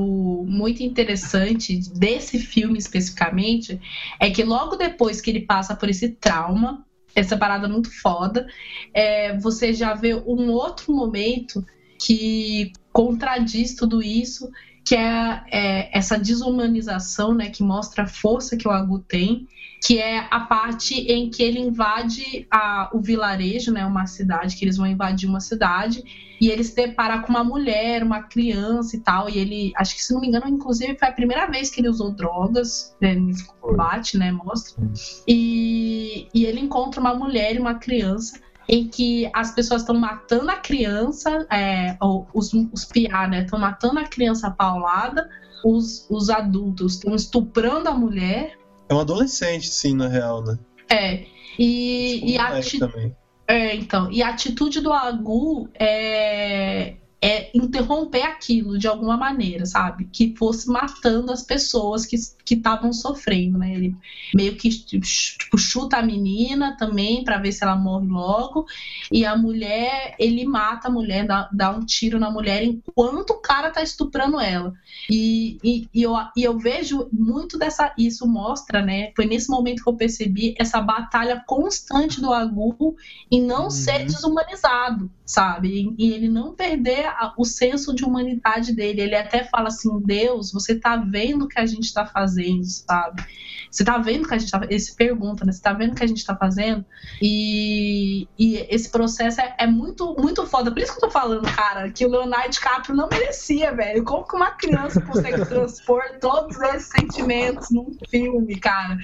muito 0.49 0.83
interessante 0.83 1.79
desse 1.95 2.39
filme 2.39 2.79
especificamente 2.79 3.79
é 4.19 4.31
que 4.31 4.43
logo 4.43 4.75
depois 4.75 5.21
que 5.21 5.29
ele 5.29 5.41
passa 5.41 5.77
por 5.77 5.91
esse 5.91 6.09
trauma, 6.09 6.87
essa 7.15 7.37
parada 7.37 7.69
muito 7.69 7.91
foda, 8.01 8.49
é, 8.95 9.37
você 9.37 9.75
já 9.75 9.93
vê 9.93 10.15
um 10.15 10.51
outro 10.51 10.95
momento 10.95 11.63
que 12.01 12.73
contradiz 12.91 13.75
tudo 13.75 14.03
isso, 14.03 14.51
que 14.83 14.95
é, 14.95 15.43
é, 15.51 15.99
essa 15.99 16.19
desumanização, 16.19 17.35
né, 17.35 17.51
que 17.51 17.63
mostra 17.63 18.05
a 18.05 18.09
força 18.09 18.57
que 18.57 18.67
o 18.67 18.71
Agu 18.71 19.01
tem, 19.01 19.47
que 19.85 19.99
é 19.99 20.27
a 20.31 20.41
parte 20.41 20.95
em 20.95 21.29
que 21.31 21.43
ele 21.43 21.59
invade 21.59 22.47
a, 22.51 22.89
o 22.95 23.01
vilarejo, 23.01 23.73
né, 23.73 23.85
uma 23.85 24.07
cidade, 24.07 24.57
que 24.57 24.65
eles 24.65 24.79
vão 24.79 24.87
invadir 24.87 25.29
uma 25.29 25.41
cidade, 25.41 26.03
e 26.41 26.51
ele 26.51 26.63
se 26.63 26.75
depara 26.75 27.21
com 27.21 27.29
uma 27.29 27.43
mulher, 27.43 28.03
uma 28.03 28.23
criança 28.23 28.97
e 28.97 29.01
tal, 29.01 29.29
e 29.29 29.39
ele, 29.39 29.73
acho 29.77 29.95
que 29.95 30.03
se 30.03 30.13
não 30.13 30.21
me 30.21 30.29
engano, 30.29 30.49
inclusive 30.49 30.97
foi 30.97 31.09
a 31.09 31.13
primeira 31.13 31.47
vez 31.47 31.71
que 31.71 31.81
ele 31.81 31.89
usou 31.89 32.13
drogas 32.13 32.97
né, 33.01 33.15
nesse 33.15 33.47
combate, 33.61 34.17
né, 34.17 34.31
mostra, 34.31 34.83
e, 35.27 36.29
e 36.33 36.45
ele 36.45 36.61
encontra 36.61 37.01
uma 37.01 37.15
mulher 37.15 37.57
e 37.57 37.59
uma 37.59 37.75
criança, 37.75 38.39
em 38.69 38.87
que 38.87 39.31
as 39.35 39.51
pessoas 39.51 39.83
estão 39.83 39.97
matando 39.97 40.51
a 40.51 40.57
criança, 40.57 41.47
é, 41.51 41.97
ou 42.01 42.29
os, 42.35 42.53
os 42.53 42.85
piá, 42.85 43.27
né, 43.27 43.43
estão 43.43 43.59
matando 43.59 43.99
a 43.99 44.05
criança 44.05 44.51
paulada, 44.51 45.29
os, 45.65 46.07
os 46.09 46.31
adultos 46.31 46.95
estão 46.95 47.15
estuprando 47.15 47.89
a 47.89 47.95
mulher, 47.95 48.57
É 48.89 48.95
um 48.95 49.01
adolescente, 49.01 49.69
sim, 49.69 49.95
na 49.95 50.09
real, 50.09 50.43
né? 50.45 50.59
é, 50.89 51.27
e, 51.59 52.33
e 52.33 52.39
a 52.39 52.61
também. 52.79 53.15
É, 53.49 53.75
então, 53.75 54.11
e 54.13 54.23
a 54.23 54.29
atitude 54.29 54.81
do 54.81 54.93
Agu 54.93 55.71
é, 55.81 56.99
é 57.21 57.51
interromper 57.57 58.23
aquilo 58.23 58.79
de 58.79 58.87
alguma 58.87 59.17
maneira, 59.17 59.65
sabe? 59.65 60.07
Que 60.13 60.35
fosse 60.37 60.69
matando 60.69 61.33
as 61.33 61.43
pessoas 61.43 62.05
que 62.05 62.17
estavam 62.55 62.93
sofrendo, 62.93 63.59
né? 63.59 63.73
Ele 63.75 63.97
meio 64.35 64.57
que 64.57 64.69
tipo, 64.71 65.57
chuta 65.59 65.99
a 65.99 66.03
menina 66.03 66.77
também 66.77 67.25
para 67.25 67.39
ver 67.39 67.53
se 67.53 67.63
ela 67.65 67.77
morre 67.77 68.07
logo, 68.09 68.67
e 69.11 69.25
a 69.25 69.37
mulher, 69.37 70.15
ele 70.19 70.45
mata 70.45 70.89
a 70.89 70.91
mulher, 70.91 71.27
dá, 71.27 71.49
dá 71.53 71.71
um 71.71 71.81
tiro 71.85 72.19
na 72.19 72.31
mulher 72.31 72.63
enquanto 72.63 73.31
o 73.31 73.41
cara 73.41 73.71
tá 73.71 73.83
estuprando 73.83 74.39
ela. 74.41 74.73
E, 75.11 75.59
e, 75.65 75.89
e 75.95 76.03
eu, 76.03 76.13
e 76.37 76.45
eu 76.45 76.59
vejo 76.59 77.09
muito 77.13 77.59
dessa. 77.59 77.93
Isso 77.97 78.27
mostra, 78.27 78.83
né? 78.83 79.13
Foi 79.17 79.25
nesse 79.27 79.49
momento 79.51 79.83
que 79.83 79.89
eu 79.89 79.97
percebi 79.97 80.55
essa 80.59 80.81
batalha 80.81 81.43
constante 81.47 82.21
do 82.21 82.33
Agu 82.33 82.97
em 83.31 83.41
não 83.43 83.71
ser 83.71 84.05
desumanizado, 84.05 85.11
sabe? 85.25 85.95
E, 85.99 86.07
e 86.07 86.13
ele 86.13 86.29
não 86.29 86.55
perder 86.55 87.07
a- 87.07 87.33
o 87.37 87.45
senso 87.45 87.95
de 87.95 88.05
humanidade 88.05 88.73
dele. 88.75 89.01
Ele 89.03 89.15
até 89.15 89.45
fala 89.45 89.69
assim: 89.69 90.01
Deus, 90.05 90.53
você 90.53 90.75
tá 90.79 90.97
vendo 90.97 91.45
o 91.45 91.49
que 91.49 91.59
a 91.59 91.67
gente 91.67 91.93
tá 91.93 92.07
fazendo, 92.07 92.38
sabe? 92.65 93.23
Você 93.71 93.85
tá 93.85 93.99
vendo 93.99 94.25
o 94.25 94.29
que 94.29 94.35
a 94.35 94.39
gente 94.39 94.51
tá 94.51 94.61
Ele 94.69 94.81
se 94.81 94.95
pergunta, 94.97 95.45
né? 95.45 95.53
Você 95.53 95.61
tá 95.61 95.73
vendo 95.73 95.93
o 95.93 95.95
que 95.95 96.05
a 96.05 96.07
gente 96.07 96.25
tá 96.25 96.35
fazendo? 96.35 96.85
E, 97.21 98.27
e 98.39 98.57
esse 98.71 98.91
processo 98.91 99.41
é, 99.41 99.55
é 99.59 99.67
muito, 99.67 100.15
muito 100.19 100.47
foda. 100.47 100.71
Por 100.71 100.81
isso 100.81 100.93
que 100.93 101.05
eu 101.05 101.09
tô 101.09 101.11
falando, 101.11 101.45
cara, 101.55 101.91
que 101.91 102.05
o 102.05 102.11
Leonardo 102.11 102.51
DiCaprio 102.51 102.97
não 102.97 103.09
merecia, 103.09 103.75
velho. 103.75 104.05
Como 104.05 104.27
que 104.27 104.37
uma 104.37 104.53
criança 104.53 105.01
consegue 105.01 105.45
transpor 105.47 106.03
todos 106.21 106.59
esses 106.61 106.91
sentimentos 106.91 107.71
num 107.71 107.97
filme, 108.11 108.57
cara? 108.59 108.97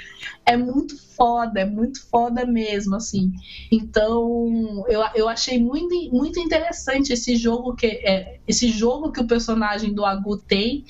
É 0.47 0.57
muito 0.57 0.97
foda, 1.15 1.61
é 1.61 1.65
muito 1.65 2.07
foda 2.09 2.45
mesmo, 2.47 2.97
assim. 2.97 3.33
Então, 3.71 4.85
eu, 4.89 5.03
eu 5.15 5.29
achei 5.29 5.59
muito, 5.59 5.95
muito 6.13 6.39
interessante 6.41 7.13
esse 7.13 7.37
jogo 7.37 7.75
que 7.75 7.87
é, 7.87 8.41
esse 8.47 8.69
jogo 8.69 9.13
que 9.13 9.21
o 9.21 9.27
personagem 9.27 9.93
do 9.93 10.05
Agu 10.05 10.37
tem 10.37 10.85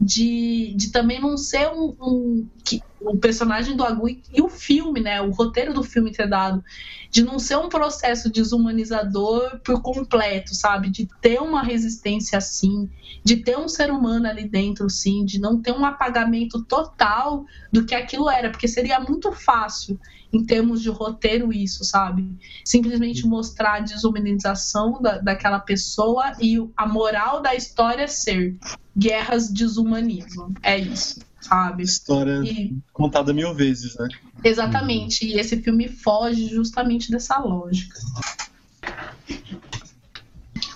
de, 0.00 0.74
de 0.76 0.90
também 0.90 1.20
não 1.20 1.36
ser 1.36 1.68
um, 1.68 1.87
um 2.00 2.48
que, 2.64 2.80
o 3.00 3.16
personagem 3.16 3.76
do 3.76 3.84
Agu 3.84 4.08
e, 4.08 4.42
o 4.42 4.48
filme, 4.48 5.00
né? 5.00 5.20
O 5.20 5.30
roteiro 5.30 5.72
do 5.72 5.82
filme 5.82 6.12
ter 6.12 6.28
dado 6.28 6.62
de 7.10 7.22
não 7.22 7.38
ser 7.38 7.56
um 7.56 7.68
processo 7.68 8.30
desumanizador 8.30 9.60
por 9.60 9.80
completo, 9.80 10.54
sabe? 10.54 10.90
De 10.90 11.08
ter 11.20 11.40
uma 11.40 11.62
resistência 11.62 12.36
assim, 12.36 12.88
de 13.24 13.36
ter 13.36 13.56
um 13.56 13.68
ser 13.68 13.90
humano 13.90 14.26
ali 14.26 14.46
dentro, 14.46 14.90
sim, 14.90 15.24
de 15.24 15.40
não 15.40 15.60
ter 15.60 15.72
um 15.72 15.84
apagamento 15.84 16.62
total 16.64 17.46
do 17.72 17.84
que 17.84 17.94
aquilo 17.94 18.28
era, 18.28 18.50
porque 18.50 18.68
seria 18.68 19.00
muito 19.00 19.32
fácil 19.32 19.98
em 20.32 20.44
termos 20.44 20.82
de 20.82 20.90
roteiro 20.90 21.52
isso, 21.52 21.84
sabe? 21.84 22.28
Simplesmente 22.64 23.26
mostrar 23.26 23.76
a 23.76 23.80
desumanização 23.80 25.00
da, 25.00 25.18
daquela 25.18 25.58
pessoa 25.58 26.32
e 26.40 26.58
a 26.76 26.86
moral 26.86 27.40
da 27.40 27.54
história 27.54 28.06
ser 28.06 28.56
guerras 28.96 29.48
desumanizam. 29.48 30.52
É 30.62 30.76
isso, 30.76 31.20
sabe? 31.48 31.82
História 31.82 32.42
E 32.44 32.76
contada 32.92 33.32
mil 33.32 33.54
vezes, 33.54 33.96
né? 33.96 34.08
Exatamente, 34.44 35.26
e 35.26 35.38
esse 35.38 35.60
filme 35.62 35.88
foge 35.88 36.48
justamente 36.48 37.10
dessa 37.10 37.38
lógica. 37.38 37.98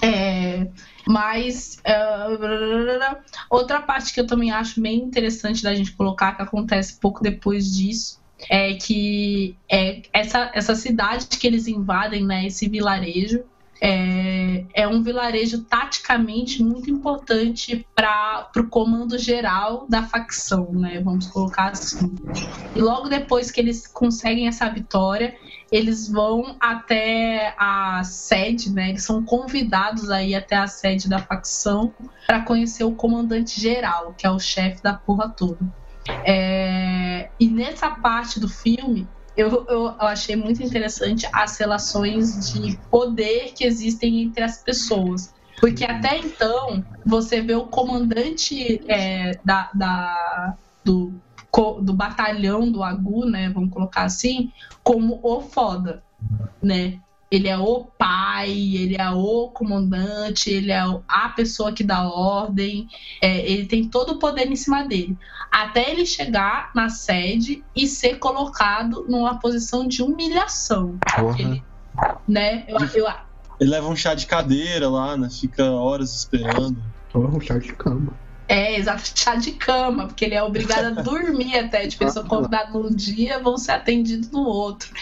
É, 0.01 0.67
mas 1.07 1.79
é, 1.85 3.17
outra 3.49 3.81
parte 3.81 4.13
que 4.13 4.21
eu 4.21 4.27
também 4.27 4.51
acho 4.51 4.81
bem 4.81 4.99
interessante 4.99 5.63
da 5.63 5.75
gente 5.75 5.93
colocar, 5.93 6.35
que 6.35 6.43
acontece 6.43 6.99
pouco 6.99 7.23
depois 7.23 7.73
disso, 7.73 8.21
é 8.51 8.75
que 8.75 9.57
é 9.71 10.03
essa, 10.13 10.51
essa 10.55 10.75
cidade 10.75 11.27
que 11.27 11.47
eles 11.47 11.69
invadem, 11.69 12.25
né, 12.25 12.47
esse 12.47 12.69
vilarejo, 12.69 13.45
é, 13.85 14.65
é 14.75 14.87
um 14.87 15.03
vilarejo 15.03 15.65
taticamente 15.65 16.63
muito 16.63 16.89
importante 16.89 17.85
para 17.93 18.49
o 18.57 18.69
comando 18.69 19.19
geral 19.19 19.87
da 19.89 20.05
facção, 20.05 20.71
né? 20.73 21.01
Vamos 21.01 21.27
colocar 21.27 21.71
assim. 21.71 22.15
E 22.77 22.81
logo 22.81 23.09
depois 23.09 23.51
que 23.51 23.61
eles 23.61 23.89
conseguem 23.89 24.47
essa 24.47 24.69
vitória, 24.71 25.35
eles 25.71 26.09
vão 26.09 26.55
até 26.61 27.57
a 27.59 28.05
sede, 28.05 28.71
né? 28.73 28.91
Eles 28.91 29.03
são 29.03 29.25
convidados 29.25 30.11
aí 30.11 30.33
até 30.33 30.55
a 30.55 30.69
sede 30.69 31.09
da 31.09 31.19
facção 31.19 31.93
para 32.25 32.41
conhecer 32.43 32.85
o 32.85 32.93
comandante 32.93 33.61
geral, 33.61 34.15
que 34.17 34.25
é 34.25 34.31
o 34.31 34.39
chefe 34.39 34.81
da 34.81 34.95
porra 34.95 35.29
toda. 35.29 35.59
É, 36.25 37.31
e 37.39 37.49
nessa 37.49 37.91
parte 37.91 38.39
do 38.39 38.49
filme, 38.49 39.09
eu, 39.37 39.49
eu, 39.49 39.67
eu 39.69 40.03
achei 40.03 40.37
muito 40.37 40.63
interessante 40.63 41.27
as 41.33 41.59
relações 41.59 42.51
de 42.51 42.79
poder 42.91 43.53
que 43.55 43.65
existem 43.65 44.23
entre 44.23 44.43
as 44.43 44.63
pessoas. 44.63 45.33
Porque 45.61 45.85
até 45.85 46.19
então, 46.19 46.85
você 47.05 47.41
vê 47.41 47.55
o 47.55 47.69
comandante 47.69 48.81
é, 48.91 49.41
da, 49.45 49.71
da- 49.75 50.57
do, 50.85 51.21
do 51.83 51.95
batalhão 51.95 52.71
do 52.71 52.83
Agu, 52.83 53.27
né? 53.27 53.49
Vamos 53.51 53.71
colocar 53.71 54.03
assim, 54.05 54.51
como 54.83 55.21
o 55.23 55.41
foda, 55.41 56.03
né? 56.63 57.02
Ele 57.33 57.49
é 57.49 57.57
o 57.57 57.85
pai, 57.99 58.51
ele 58.51 58.95
é 58.99 59.11
o 59.11 59.49
comandante, 59.49 60.51
ele 60.51 60.71
é 60.71 60.85
a 61.09 61.31
pessoa 61.31 61.73
que 61.73 61.83
dá 61.83 62.07
ordem, 62.07 62.87
é, 63.23 63.51
ele 63.51 63.65
tem 63.65 63.89
todo 63.89 64.13
o 64.13 64.19
poder 64.19 64.53
em 64.53 64.55
cima 64.55 64.85
dele. 64.85 65.17
Até 65.51 65.91
ele 65.91 66.05
chegar 66.05 66.71
na 66.75 66.91
sede 66.91 67.65
e 67.75 67.87
ser 67.87 68.19
colocado 68.19 69.07
numa 69.09 69.41
posição 69.41 69.89
de 69.89 70.03
humilhação. 70.03 70.99
Porra. 71.17 71.41
Ele, 71.41 71.63
né? 72.29 72.65
Eu, 72.69 72.79
eu, 72.95 73.07
Ele 73.59 73.71
leva 73.71 73.89
um 73.89 73.97
chá 73.97 74.13
de 74.13 74.27
cadeira 74.27 74.91
lá, 74.91 75.17
né? 75.17 75.31
Fica 75.31 75.65
horas 75.71 76.15
esperando. 76.15 76.77
Um 77.15 77.41
chá 77.41 77.57
de 77.57 77.73
cama. 77.73 78.13
É, 78.47 78.77
exato, 78.77 79.11
chá 79.19 79.37
de 79.37 79.53
cama, 79.53 80.07
porque 80.07 80.27
ele 80.27 80.35
é 80.35 80.43
obrigado 80.43 80.99
a 80.99 81.03
dormir 81.03 81.57
até. 81.59 81.87
Tipo, 81.87 82.05
eles 82.05 82.13
são 82.13 82.27
convidados 82.27 82.75
num 82.75 82.95
dia, 82.95 83.39
vão 83.39 83.57
ser 83.57 83.73
atendidos 83.73 84.31
no 84.31 84.41
outro. 84.41 84.93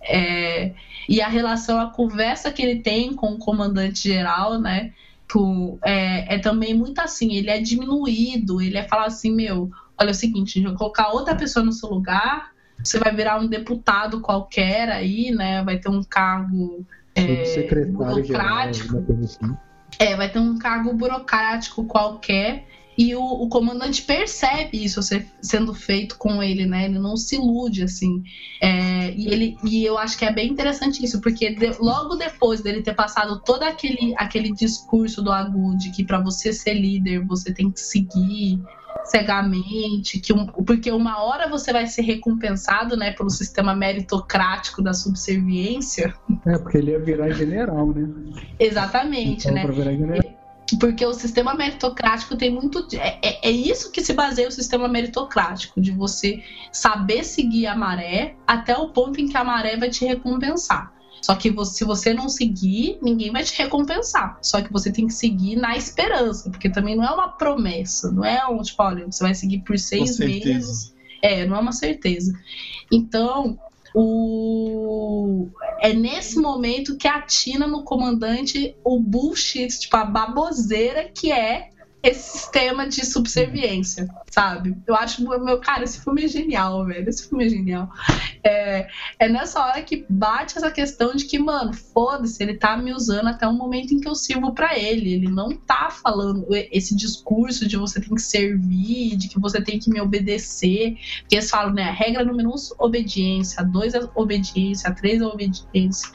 É, 0.00 0.72
e 1.08 1.20
a 1.22 1.28
relação, 1.28 1.80
a 1.80 1.90
conversa 1.90 2.52
que 2.52 2.62
ele 2.62 2.80
tem 2.80 3.14
com 3.14 3.32
o 3.32 3.38
comandante 3.38 4.08
geral, 4.08 4.60
né? 4.60 4.92
com- 5.30 5.78
é, 5.84 6.36
é 6.36 6.38
também 6.38 6.74
muito 6.74 6.98
assim, 7.00 7.34
ele 7.34 7.50
é 7.50 7.60
diminuído, 7.60 8.60
ele 8.60 8.78
é 8.78 8.82
falar 8.82 9.06
assim, 9.06 9.30
meu, 9.32 9.70
olha 9.98 10.08
é 10.08 10.12
o 10.12 10.14
seguinte, 10.14 10.54
gente 10.54 10.68
vai 10.68 10.76
colocar 10.76 11.10
outra 11.10 11.34
pessoa 11.34 11.64
no 11.64 11.72
seu 11.72 11.88
lugar, 11.90 12.52
você 12.82 12.98
vai 12.98 13.14
virar 13.14 13.38
um 13.38 13.46
deputado 13.46 14.20
qualquer 14.20 14.88
aí, 14.88 15.30
né? 15.32 15.62
Vai 15.64 15.78
ter 15.78 15.88
um 15.88 16.02
cargo 16.02 16.84
é, 17.14 17.44
Subsecretário 17.44 17.92
geral, 17.92 18.14
burocrático. 18.14 19.02
coisa 19.02 19.24
assim. 19.24 19.56
É, 19.98 20.16
vai 20.16 20.28
ter 20.28 20.38
um 20.38 20.56
cargo 20.58 20.92
burocrático 20.94 21.84
qualquer. 21.84 22.66
E 22.98 23.14
o, 23.14 23.22
o 23.22 23.48
comandante 23.48 24.02
percebe 24.02 24.82
isso 24.84 25.00
ser- 25.04 25.24
sendo 25.40 25.72
feito 25.72 26.18
com 26.18 26.42
ele, 26.42 26.66
né? 26.66 26.86
Ele 26.86 26.98
não 26.98 27.16
se 27.16 27.36
ilude, 27.36 27.84
assim. 27.84 28.24
É, 28.60 29.12
e, 29.14 29.28
ele, 29.28 29.56
e 29.64 29.84
eu 29.84 29.96
acho 29.96 30.18
que 30.18 30.24
é 30.24 30.32
bem 30.32 30.50
interessante 30.50 31.04
isso, 31.04 31.20
porque 31.20 31.54
de- 31.54 31.76
logo 31.78 32.16
depois 32.16 32.60
dele 32.60 32.82
ter 32.82 32.94
passado 32.94 33.40
todo 33.44 33.62
aquele, 33.62 34.12
aquele 34.16 34.52
discurso 34.52 35.22
do 35.22 35.30
Agu 35.30 35.76
de 35.78 35.92
que 35.92 36.02
para 36.04 36.18
você 36.20 36.52
ser 36.52 36.74
líder 36.74 37.24
você 37.24 37.54
tem 37.54 37.70
que 37.70 37.78
seguir 37.80 38.60
cegamente, 39.04 40.18
que 40.20 40.32
um- 40.32 40.46
porque 40.46 40.90
uma 40.90 41.22
hora 41.22 41.48
você 41.48 41.72
vai 41.72 41.86
ser 41.86 42.02
recompensado, 42.02 42.96
né, 42.96 43.12
pelo 43.12 43.30
sistema 43.30 43.74
meritocrático 43.76 44.82
da 44.82 44.92
subserviência. 44.92 46.12
É, 46.46 46.58
porque 46.58 46.78
ele 46.78 46.90
ia 46.90 46.98
virar 46.98 47.30
general, 47.30 47.92
né? 47.94 48.08
Exatamente, 48.58 49.42
Então, 49.48 49.54
né? 49.54 49.66
virar 49.66 49.92
general. 49.92 50.37
Porque 50.78 51.04
o 51.06 51.14
sistema 51.14 51.54
meritocrático 51.54 52.36
tem 52.36 52.50
muito. 52.50 52.86
É, 52.94 53.18
é- 53.22 53.48
é 53.48 53.50
isso 53.50 53.90
que 53.90 54.02
se 54.02 54.12
baseia 54.12 54.48
o 54.48 54.52
sistema 54.52 54.86
meritocrático, 54.86 55.80
de 55.80 55.90
você 55.90 56.42
saber 56.70 57.24
seguir 57.24 57.66
a 57.66 57.74
maré 57.74 58.36
até 58.46 58.76
o 58.76 58.88
ponto 58.88 59.20
em 59.20 59.26
que 59.28 59.36
a 59.36 59.44
maré 59.44 59.76
vai 59.76 59.88
te 59.88 60.04
recompensar. 60.04 60.92
Só 61.22 61.34
que 61.34 61.50
você- 61.50 61.78
se 61.78 61.84
você 61.84 62.12
não 62.14 62.28
seguir, 62.28 62.98
ninguém 63.02 63.32
vai 63.32 63.42
te 63.42 63.56
recompensar. 63.56 64.38
Só 64.42 64.60
que 64.60 64.72
você 64.72 64.92
tem 64.92 65.06
que 65.06 65.12
seguir 65.14 65.56
na 65.56 65.76
esperança, 65.76 66.50
porque 66.50 66.68
também 66.68 66.94
não 66.96 67.04
é 67.04 67.10
uma 67.10 67.28
promessa, 67.28 68.10
não 68.12 68.24
é 68.24 68.46
um 68.46 68.60
tipo, 68.62 68.82
olha, 68.82 69.06
você 69.10 69.24
vai 69.24 69.34
seguir 69.34 69.60
por 69.60 69.78
seis 69.78 70.18
meses. 70.26 70.94
É, 71.22 71.44
não 71.46 71.56
é 71.56 71.60
uma 71.60 71.72
certeza. 71.72 72.32
Então, 72.92 73.58
o... 73.94 75.48
é 75.80 75.92
nesse 75.92 76.38
momento 76.38 76.96
que 76.96 77.08
atina 77.08 77.66
no 77.66 77.84
comandante 77.84 78.76
o 78.84 78.98
bullshit, 78.98 79.68
tipo, 79.80 79.96
a 79.96 80.04
baboseira 80.04 81.08
que 81.08 81.32
é 81.32 81.70
esse 82.02 82.38
sistema 82.38 82.86
de 82.88 83.04
subserviência, 83.04 84.08
sabe? 84.30 84.76
Eu 84.86 84.94
acho, 84.94 85.22
meu 85.22 85.58
cara, 85.58 85.82
esse 85.82 86.00
filme 86.00 86.24
é 86.24 86.28
genial, 86.28 86.86
velho. 86.86 87.08
Esse 87.08 87.28
filme 87.28 87.46
é 87.46 87.48
genial. 87.48 87.90
É, 88.44 88.86
é 89.18 89.28
nessa 89.28 89.60
hora 89.60 89.82
que 89.82 90.06
bate 90.08 90.56
essa 90.56 90.70
questão 90.70 91.14
de 91.14 91.24
que, 91.24 91.38
mano, 91.38 91.72
foda-se, 91.72 92.40
ele 92.42 92.54
tá 92.54 92.76
me 92.76 92.92
usando 92.92 93.26
até 93.26 93.48
o 93.48 93.52
momento 93.52 93.92
em 93.92 94.00
que 94.00 94.08
eu 94.08 94.14
sirvo 94.14 94.52
pra 94.52 94.78
ele. 94.78 95.12
Ele 95.12 95.28
não 95.28 95.50
tá 95.50 95.90
falando 95.90 96.46
esse 96.50 96.94
discurso 96.94 97.66
de 97.66 97.76
você 97.76 98.00
tem 98.00 98.14
que 98.14 98.22
servir, 98.22 99.16
de 99.16 99.28
que 99.28 99.40
você 99.40 99.60
tem 99.60 99.78
que 99.78 99.90
me 99.90 100.00
obedecer. 100.00 100.96
Porque 101.20 101.34
eles 101.34 101.50
falam, 101.50 101.74
né? 101.74 101.84
A 101.84 101.92
regra 101.92 102.24
número 102.24 102.50
um, 102.50 102.54
obediência. 102.78 103.64
Dois, 103.64 103.94
é 103.94 104.00
obediência. 104.14 104.94
Três, 104.94 105.20
é 105.20 105.26
obediência. 105.26 106.10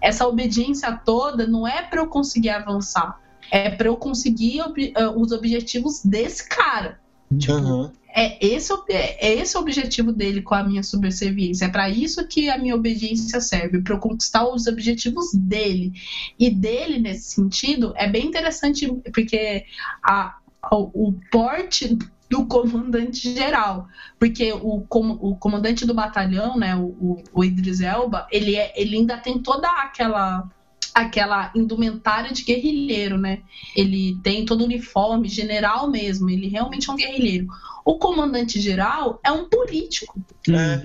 Essa 0.00 0.26
obediência 0.26 0.90
toda 1.04 1.46
não 1.46 1.68
é 1.68 1.82
pra 1.82 2.00
eu 2.00 2.06
conseguir 2.06 2.50
avançar. 2.50 3.27
É 3.50 3.70
pra 3.70 3.88
eu 3.88 3.96
conseguir 3.96 4.60
ob- 4.62 4.92
eh, 4.96 5.08
os 5.16 5.32
objetivos 5.32 6.02
desse 6.04 6.48
cara. 6.48 7.00
Tipo, 7.38 7.52
Aham. 7.52 7.92
é 8.14 8.44
esse, 8.46 8.72
o- 8.72 8.84
é 8.88 9.34
esse 9.34 9.56
o 9.56 9.60
objetivo 9.60 10.12
dele 10.12 10.40
com 10.42 10.54
a 10.54 10.62
minha 10.64 10.82
subserviência. 10.82 11.66
É 11.66 11.68
para 11.68 11.90
isso 11.90 12.26
que 12.26 12.48
a 12.48 12.56
minha 12.58 12.74
obediência 12.74 13.40
serve, 13.40 13.82
para 13.82 13.94
eu 13.94 13.98
conquistar 14.00 14.48
os 14.48 14.66
objetivos 14.66 15.32
dele. 15.34 15.92
E 16.38 16.48
dele, 16.50 16.98
nesse 16.98 17.32
sentido, 17.34 17.92
é 17.96 18.08
bem 18.08 18.26
interessante, 18.26 18.90
porque 19.12 19.64
a, 20.02 20.36
a- 20.62 20.76
o 20.76 21.14
porte 21.30 21.98
do 22.30 22.44
comandante 22.46 23.32
geral. 23.34 23.88
Porque 24.18 24.52
o, 24.52 24.82
com- 24.88 25.18
o 25.20 25.34
comandante 25.36 25.86
do 25.86 25.94
batalhão, 25.94 26.58
né, 26.58 26.76
o, 26.76 26.86
o, 27.00 27.22
o 27.32 27.44
Idris 27.44 27.80
Elba, 27.80 28.26
ele, 28.30 28.54
é, 28.56 28.72
ele 28.76 28.96
ainda 28.96 29.16
tem 29.16 29.38
toda 29.38 29.66
aquela 29.82 30.46
aquela 31.00 31.50
indumentária 31.54 32.32
de 32.32 32.42
guerrilheiro, 32.42 33.18
né? 33.18 33.40
Ele 33.76 34.18
tem 34.22 34.44
todo 34.44 34.62
o 34.62 34.64
uniforme, 34.64 35.28
general 35.28 35.90
mesmo, 35.90 36.28
ele 36.30 36.48
realmente 36.48 36.88
é 36.88 36.92
um 36.92 36.96
guerrilheiro. 36.96 37.46
O 37.84 37.98
comandante 37.98 38.60
geral 38.60 39.20
é 39.24 39.32
um 39.32 39.48
político. 39.48 40.20
É, 40.48 40.82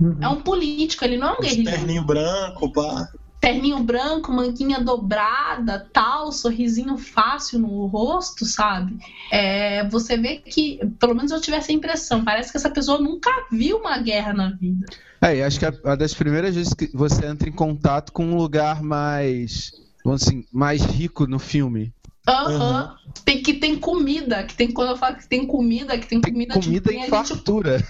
Uhum. 0.00 0.16
É 0.20 0.28
um 0.28 0.40
político, 0.40 1.04
ele 1.04 1.16
não 1.16 1.30
é 1.30 1.32
um 1.32 1.40
guerrilheiro. 1.40 1.78
terninho 1.78 2.04
branco, 2.04 2.72
pá. 2.72 3.08
Terninho 3.40 3.80
branco, 3.82 4.32
manguinha 4.32 4.80
dobrada, 4.80 5.86
tal, 5.92 6.32
sorrisinho 6.32 6.98
fácil 6.98 7.60
no 7.60 7.86
rosto, 7.86 8.44
sabe? 8.44 8.98
É, 9.30 9.88
você 9.88 10.16
vê 10.16 10.36
que, 10.36 10.80
pelo 10.98 11.14
menos 11.14 11.30
eu 11.30 11.40
tive 11.40 11.56
essa 11.56 11.72
impressão, 11.72 12.24
parece 12.24 12.50
que 12.50 12.56
essa 12.56 12.70
pessoa 12.70 12.98
nunca 12.98 13.30
viu 13.50 13.78
uma 13.78 13.98
guerra 13.98 14.32
na 14.32 14.50
vida. 14.50 14.86
É, 15.20 15.36
e 15.36 15.42
acho 15.42 15.58
que 15.58 15.66
a, 15.66 15.72
a 15.84 15.94
das 15.94 16.14
primeiras 16.14 16.54
vezes 16.54 16.74
que 16.74 16.90
você 16.92 17.26
entra 17.26 17.48
em 17.48 17.52
contato 17.52 18.12
com 18.12 18.24
um 18.24 18.36
lugar 18.36 18.82
mais, 18.82 19.72
vamos 20.04 20.22
assim, 20.22 20.44
mais 20.52 20.82
rico 20.82 21.26
no 21.26 21.38
filme. 21.38 21.92
Aham. 22.28 22.94
Tem 23.24 23.42
que 23.42 23.54
tem 23.54 23.76
comida, 23.76 24.42
que 24.44 24.54
tem 24.54 24.70
quando 24.70 24.90
eu 24.90 24.96
falo 24.96 25.16
que 25.16 25.28
tem 25.28 25.46
comida, 25.46 25.98
que 25.98 26.06
tem 26.06 26.20
Tem 26.20 26.32
comida, 26.32 26.54
comida 26.54 26.76
tipo, 26.76 26.90
em 26.90 26.92
tem 26.92 27.02
ali, 27.02 27.10
tipo, 27.10 27.36
fartura. 27.36 27.86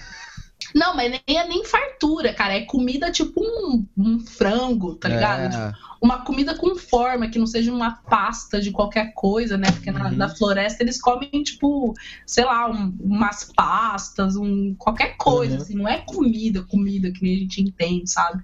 Não, 0.75 0.95
mas 0.95 1.11
nem 1.27 1.37
é 1.37 1.47
nem 1.47 1.63
fartura, 1.65 2.33
cara. 2.33 2.53
É 2.55 2.61
comida 2.65 3.11
tipo 3.11 3.41
um, 3.41 3.85
um 3.97 4.19
frango, 4.19 4.95
tá 4.95 5.09
ligado? 5.09 5.49
Tipo, 5.51 5.61
É, 5.63 5.73
uma 6.01 6.23
comida 6.23 6.55
com 6.55 6.75
forma, 6.75 7.27
que 7.29 7.37
não 7.39 7.45
seja 7.47 7.71
uma 7.73 7.91
pasta 8.09 8.61
de 8.61 8.71
qualquer 8.71 9.13
coisa, 9.13 9.57
né? 9.57 9.69
Porque 9.71 9.91
na, 9.91 10.05
Uhum. 10.09 10.15
na 10.15 10.29
floresta 10.29 10.81
eles 10.83 10.99
comem, 11.01 11.29
tipo, 11.43 11.93
sei 12.25 12.45
lá, 12.45 12.69
um- 12.69 12.95
umas 13.01 13.51
pastas, 13.55 14.35
um, 14.35 14.73
qualquer 14.77 15.17
coisa, 15.17 15.55
Uhum. 15.55 15.61
assim. 15.61 15.75
Não 15.75 15.87
é 15.87 15.97
comida, 15.99 16.63
comida 16.63 17.11
que 17.11 17.21
nem 17.21 17.35
a 17.35 17.39
gente 17.39 17.61
entende, 17.61 18.09
sabe? 18.09 18.43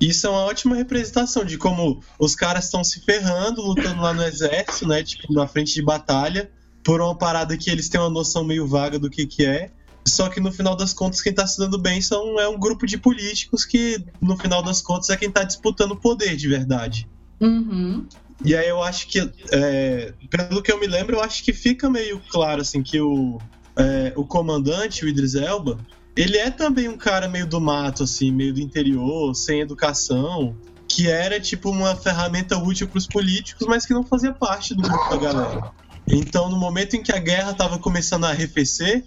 Isso 0.00 0.26
é 0.26 0.30
uma 0.30 0.44
ótima 0.44 0.74
representação 0.76 1.44
de 1.44 1.58
como 1.58 2.00
os 2.18 2.34
caras 2.34 2.64
estão 2.66 2.82
se 2.84 3.00
ferrando, 3.04 3.60
lutando 3.62 4.00
lá 4.00 4.14
no 4.14 4.22
exército, 4.22 4.86
né? 4.88 5.02
Tipo, 5.02 5.32
na 5.32 5.46
frente 5.46 5.74
de 5.74 5.82
batalha, 5.82 6.50
por 6.84 7.00
uma 7.00 7.16
parada 7.16 7.56
que 7.58 7.68
eles 7.68 7.88
têm 7.88 8.00
uma 8.00 8.08
noção 8.10 8.44
meio 8.44 8.66
vaga 8.66 8.98
do 8.98 9.10
que, 9.10 9.26
que 9.26 9.44
é. 9.44 9.70
Só 10.06 10.28
que 10.28 10.40
no 10.40 10.52
final 10.52 10.76
das 10.76 10.92
contas, 10.92 11.20
quem 11.20 11.32
tá 11.32 11.46
se 11.46 11.58
dando 11.58 11.78
bem 11.78 12.00
são, 12.00 12.38
é 12.38 12.48
um 12.48 12.58
grupo 12.58 12.86
de 12.86 12.96
políticos 12.96 13.64
que, 13.64 14.02
no 14.20 14.36
final 14.36 14.62
das 14.62 14.80
contas, 14.80 15.10
é 15.10 15.16
quem 15.16 15.30
tá 15.30 15.42
disputando 15.42 15.92
o 15.92 15.96
poder 15.96 16.36
de 16.36 16.48
verdade. 16.48 17.08
Uhum. 17.40 18.06
E 18.44 18.54
aí 18.54 18.68
eu 18.68 18.82
acho 18.82 19.08
que, 19.08 19.18
é, 19.50 20.12
pelo 20.30 20.62
que 20.62 20.70
eu 20.70 20.78
me 20.78 20.86
lembro, 20.86 21.16
eu 21.16 21.22
acho 21.22 21.42
que 21.42 21.52
fica 21.52 21.90
meio 21.90 22.20
claro, 22.30 22.60
assim, 22.60 22.82
que 22.82 23.00
o, 23.00 23.38
é, 23.74 24.12
o 24.14 24.24
comandante, 24.24 25.04
o 25.04 25.08
Idris 25.08 25.34
Elba, 25.34 25.78
ele 26.14 26.38
é 26.38 26.50
também 26.50 26.88
um 26.88 26.96
cara 26.96 27.28
meio 27.28 27.46
do 27.46 27.60
mato, 27.60 28.04
assim, 28.04 28.30
meio 28.30 28.54
do 28.54 28.60
interior, 28.60 29.34
sem 29.34 29.60
educação, 29.60 30.56
que 30.88 31.08
era, 31.08 31.40
tipo, 31.40 31.68
uma 31.68 31.96
ferramenta 31.96 32.56
útil 32.56 32.86
pros 32.86 33.06
políticos, 33.06 33.66
mas 33.66 33.84
que 33.84 33.92
não 33.92 34.04
fazia 34.04 34.32
parte 34.32 34.74
do 34.74 34.82
grupo 34.82 35.10
da 35.10 35.16
galera. 35.16 35.70
Então, 36.06 36.48
no 36.48 36.56
momento 36.56 36.94
em 36.94 37.02
que 37.02 37.10
a 37.10 37.18
guerra 37.18 37.52
tava 37.52 37.78
começando 37.78 38.24
a 38.24 38.30
arrefecer, 38.30 39.04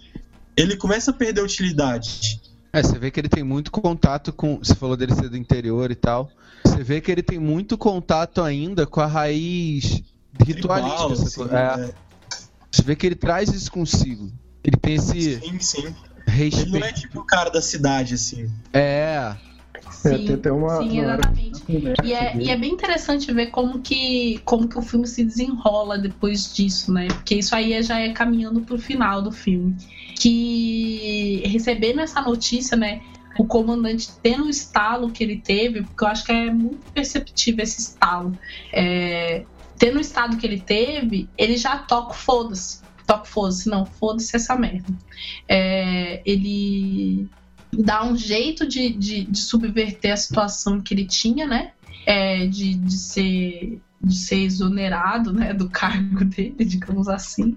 ele 0.60 0.76
começa 0.76 1.10
a 1.10 1.14
perder 1.14 1.42
utilidade. 1.42 2.40
É, 2.72 2.82
você 2.82 2.98
vê 2.98 3.10
que 3.10 3.18
ele 3.18 3.28
tem 3.28 3.42
muito 3.42 3.70
contato 3.70 4.32
com. 4.32 4.58
Você 4.58 4.74
falou 4.74 4.96
dele 4.96 5.14
ser 5.14 5.28
do 5.28 5.36
interior 5.36 5.90
e 5.90 5.94
tal. 5.94 6.30
Você 6.64 6.82
vê 6.82 7.00
que 7.00 7.10
ele 7.10 7.22
tem 7.22 7.38
muito 7.38 7.76
contato 7.76 8.42
ainda 8.42 8.86
com 8.86 9.00
a 9.00 9.06
raiz 9.06 10.02
ritualística. 10.44 11.12
Assim, 11.12 11.54
É, 11.54 11.88
é. 11.88 11.94
Você 12.70 12.82
vê 12.82 12.94
que 12.94 13.06
ele 13.06 13.16
traz 13.16 13.48
isso 13.48 13.72
consigo. 13.72 14.30
Ele 14.62 14.76
tem 14.76 14.94
esse 14.94 15.40
Sim, 15.40 15.58
sim. 15.58 15.78
Ele 15.86 15.94
respeito. 16.26 16.70
não 16.78 16.86
é 16.86 16.92
tipo 16.92 17.20
o 17.20 17.24
cara 17.24 17.50
da 17.50 17.60
cidade, 17.60 18.14
assim. 18.14 18.48
É. 18.72 19.34
É, 20.04 20.16
Sim, 20.16 20.26
tem 20.26 20.34
até 20.34 20.52
uma, 20.52 20.78
sim, 20.78 21.00
uma 21.00 21.14
exatamente. 21.14 21.60
conversa 21.62 22.04
E 22.04 22.12
é, 22.12 22.36
e 22.36 22.50
é 22.50 22.56
bem 22.56 22.72
interessante 22.72 23.32
ver 23.32 23.46
como 23.46 23.80
que, 23.80 24.40
como 24.44 24.68
que 24.68 24.78
o 24.78 24.82
filme 24.82 25.06
se 25.06 25.24
desenrola 25.24 25.98
depois 25.98 26.54
disso, 26.54 26.92
né? 26.92 27.08
Porque 27.08 27.34
isso 27.34 27.54
aí 27.54 27.82
já 27.82 27.98
é 27.98 28.12
caminhando 28.12 28.60
pro 28.60 28.78
final 28.78 29.20
do 29.20 29.32
filme. 29.32 29.76
Que 30.20 31.42
recebendo 31.46 32.00
essa 32.00 32.20
notícia, 32.20 32.76
né? 32.76 33.00
O 33.38 33.46
comandante 33.46 34.10
tendo 34.22 34.44
o 34.44 34.50
estalo 34.50 35.10
que 35.10 35.24
ele 35.24 35.38
teve, 35.40 35.82
porque 35.82 36.04
eu 36.04 36.08
acho 36.08 36.24
que 36.24 36.32
é 36.32 36.52
muito 36.52 36.92
perceptível 36.92 37.62
esse 37.62 37.80
estalo. 37.80 38.36
É, 38.72 39.44
tendo 39.78 39.96
o 39.96 40.00
estado 40.00 40.36
que 40.36 40.46
ele 40.46 40.60
teve, 40.60 41.28
ele 41.38 41.56
já 41.56 41.78
toca 41.78 42.12
foda-se. 42.12 42.82
Toca 43.06 43.24
foda-se, 43.24 43.68
não, 43.68 43.86
foda-se 43.86 44.36
essa 44.36 44.54
merda. 44.56 44.92
É, 45.48 46.20
ele 46.26 47.28
dá 47.72 48.04
um 48.04 48.16
jeito 48.16 48.66
de, 48.68 48.90
de, 48.90 49.24
de 49.24 49.40
subverter 49.40 50.12
a 50.12 50.16
situação 50.16 50.80
que 50.80 50.92
ele 50.92 51.06
tinha, 51.06 51.46
né? 51.46 51.72
É, 52.04 52.46
de, 52.46 52.74
de 52.74 52.98
ser 52.98 53.80
ser 54.08 54.44
exonerado 54.44 55.32
né, 55.32 55.52
do 55.52 55.68
cargo 55.68 56.24
dele, 56.24 56.64
digamos 56.64 57.08
assim, 57.08 57.56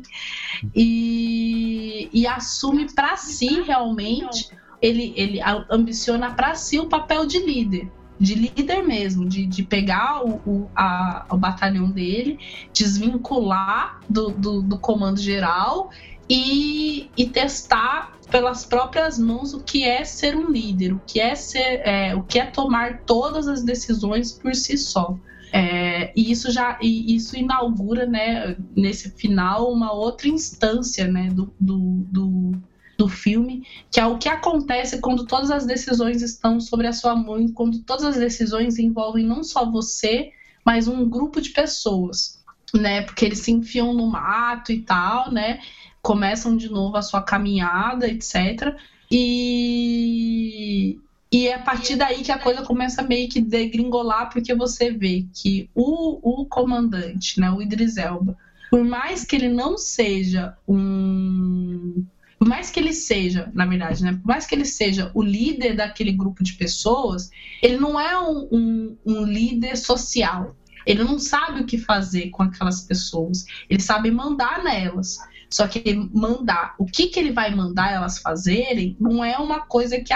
e, 0.76 2.10
e 2.14 2.28
assume 2.28 2.92
para 2.94 3.16
si 3.18 3.62
realmente, 3.62 4.50
ele, 4.82 5.14
ele 5.16 5.40
ambiciona 5.72 6.34
para 6.34 6.56
si 6.56 6.80
o 6.80 6.88
papel 6.90 7.26
de 7.26 7.40
líder, 7.40 7.90
de 8.20 8.36
líder 8.36 8.84
mesmo, 8.84 9.26
de, 9.26 9.46
de 9.46 9.64
pegar 9.64 10.24
o, 10.26 10.42
o, 10.46 10.70
a- 10.76 11.26
o 11.30 11.38
batalhão 11.38 11.90
dele, 11.90 12.38
desvincular 12.74 14.00
do, 14.10 14.30
do, 14.32 14.62
do 14.62 14.78
comando 14.78 15.20
geral 15.20 15.90
e, 16.30 17.10
e 17.18 17.26
testar 17.30 18.14
pelas 18.30 18.66
próprias 18.66 19.18
mãos 19.20 19.54
o 19.54 19.62
que 19.62 19.84
é 19.84 20.04
ser 20.04 20.36
um 20.36 20.50
líder, 20.50 20.94
o 20.94 21.02
que 21.06 21.20
é 21.20 21.36
ser, 21.36 21.82
é, 21.86 22.16
o 22.16 22.24
que 22.24 22.40
é 22.40 22.46
tomar 22.46 23.00
todas 23.02 23.48
as 23.48 23.64
decisões 23.64 24.32
por 24.32 24.54
si 24.56 24.78
só. 24.78 25.18
É, 25.56 26.12
e 26.16 26.32
isso 26.32 26.50
já 26.50 26.80
e 26.82 27.16
isso 27.16 27.38
inaugura, 27.38 28.08
né, 28.08 28.58
nesse 28.76 29.12
final, 29.12 29.72
uma 29.72 29.94
outra 29.94 30.28
instância, 30.28 31.08
né, 31.08 31.30
do, 31.30 31.54
do, 31.60 32.08
do, 32.10 32.52
do 32.98 33.08
filme, 33.08 33.64
que 33.92 34.00
é 34.00 34.06
o 34.08 34.18
que 34.18 34.28
acontece 34.28 35.00
quando 35.00 35.28
todas 35.28 35.52
as 35.52 35.64
decisões 35.64 36.24
estão 36.24 36.60
sobre 36.60 36.88
a 36.88 36.92
sua 36.92 37.16
mão, 37.16 37.48
quando 37.50 37.84
todas 37.84 38.04
as 38.04 38.18
decisões 38.18 38.80
envolvem 38.80 39.28
não 39.28 39.44
só 39.44 39.70
você, 39.70 40.32
mas 40.66 40.88
um 40.88 41.08
grupo 41.08 41.40
de 41.40 41.52
pessoas, 41.52 42.44
né, 42.74 43.04
porque 43.04 43.24
eles 43.24 43.38
se 43.38 43.52
enfiam 43.52 43.94
no 43.94 44.08
mato 44.08 44.72
e 44.72 44.82
tal, 44.82 45.32
né, 45.32 45.60
começam 46.02 46.58
de 46.58 46.68
novo 46.68 46.98
a 46.98 47.04
sua 47.04 47.22
caminhada, 47.22 48.08
etc. 48.08 48.76
E, 49.12 51.00
e 51.34 51.48
é 51.48 51.56
a 51.56 51.60
partir 51.60 51.96
daí 51.96 52.22
que 52.22 52.32
a 52.32 52.38
coisa 52.38 52.62
começa 52.62 53.02
meio 53.02 53.28
que 53.28 53.42
degringolar, 53.42 54.30
porque 54.32 54.54
você 54.54 54.92
vê 54.92 55.26
que 55.34 55.68
o, 55.74 56.42
o 56.42 56.46
comandante, 56.46 57.40
né, 57.40 57.50
o 57.50 57.60
Idris 57.60 57.98
Elba, 57.98 58.38
por 58.70 58.84
mais 58.84 59.26
que 59.26 59.36
ele 59.36 59.50
não 59.50 59.76
seja 59.76 60.56
um. 60.68 62.06
Por 62.38 62.48
mais 62.48 62.70
que 62.70 62.80
ele 62.80 62.94
seja, 62.94 63.52
na 63.52 63.66
verdade, 63.66 64.04
né? 64.04 64.14
Por 64.14 64.28
mais 64.28 64.46
que 64.46 64.54
ele 64.54 64.66
seja 64.66 65.10
o 65.16 65.24
líder 65.24 65.76
daquele 65.76 66.12
grupo 66.12 66.44
de 66.44 66.54
pessoas, 66.54 67.32
ele 67.64 67.78
não 67.78 68.00
é 68.00 68.20
um, 68.20 68.48
um, 68.52 68.98
um 69.04 69.26
líder 69.26 69.76
social. 69.76 70.56
Ele 70.86 71.04
não 71.04 71.18
sabe 71.18 71.62
o 71.62 71.66
que 71.66 71.80
fazer 71.80 72.30
com 72.30 72.44
aquelas 72.44 72.82
pessoas. 72.82 73.46
Ele 73.68 73.82
sabe 73.82 74.12
mandar 74.12 74.64
nelas. 74.64 75.18
Só 75.54 75.68
que 75.68 75.94
mandar, 76.12 76.74
o 76.80 76.86
que, 76.86 77.08
que 77.08 77.20
ele 77.20 77.32
vai 77.32 77.54
mandar 77.54 77.92
elas 77.94 78.18
fazerem 78.18 78.98
não 79.00 79.24
é 79.24 79.38
uma 79.38 79.62
coisa 79.68 80.00
que, 80.00 80.12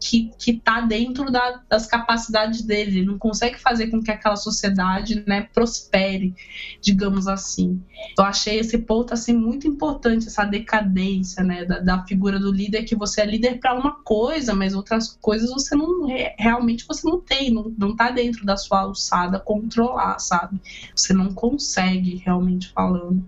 que, 0.00 0.30
que 0.38 0.60
tá 0.60 0.80
dentro 0.80 1.28
da- 1.30 1.60
das 1.68 1.86
capacidades 1.86 2.62
dele. 2.62 2.98
Ele 2.98 3.06
não 3.06 3.18
consegue 3.18 3.58
fazer 3.58 3.88
com 3.88 4.00
que 4.00 4.12
aquela 4.12 4.36
sociedade 4.36 5.24
né, 5.26 5.48
prospere, 5.52 6.34
digamos 6.80 7.26
assim. 7.26 7.82
Eu 8.16 8.24
achei 8.24 8.60
esse 8.60 8.78
ponto 8.78 9.12
assim 9.12 9.32
muito 9.32 9.66
importante, 9.66 10.28
essa 10.28 10.44
decadência 10.44 11.42
né, 11.42 11.64
da, 11.64 11.80
da 11.80 12.04
figura 12.06 12.38
do 12.38 12.52
líder, 12.52 12.84
que 12.84 12.94
você 12.94 13.22
é 13.22 13.26
líder 13.26 13.58
para 13.58 13.74
uma 13.74 14.02
coisa, 14.04 14.54
mas 14.54 14.72
outras 14.72 15.16
coisas 15.20 15.50
você 15.50 15.74
não 15.74 16.06
re- 16.06 16.32
realmente 16.38 16.84
você 16.86 17.08
não 17.08 17.20
tem, 17.20 17.52
não, 17.52 17.74
não 17.76 17.96
tá 17.96 18.10
dentro 18.12 18.44
da 18.46 18.56
sua 18.56 18.82
alçada 18.82 19.40
controlar, 19.40 20.18
sabe? 20.20 20.60
Você 20.94 21.12
não 21.12 21.32
consegue 21.34 22.16
realmente 22.24 22.68
falando. 22.72 23.24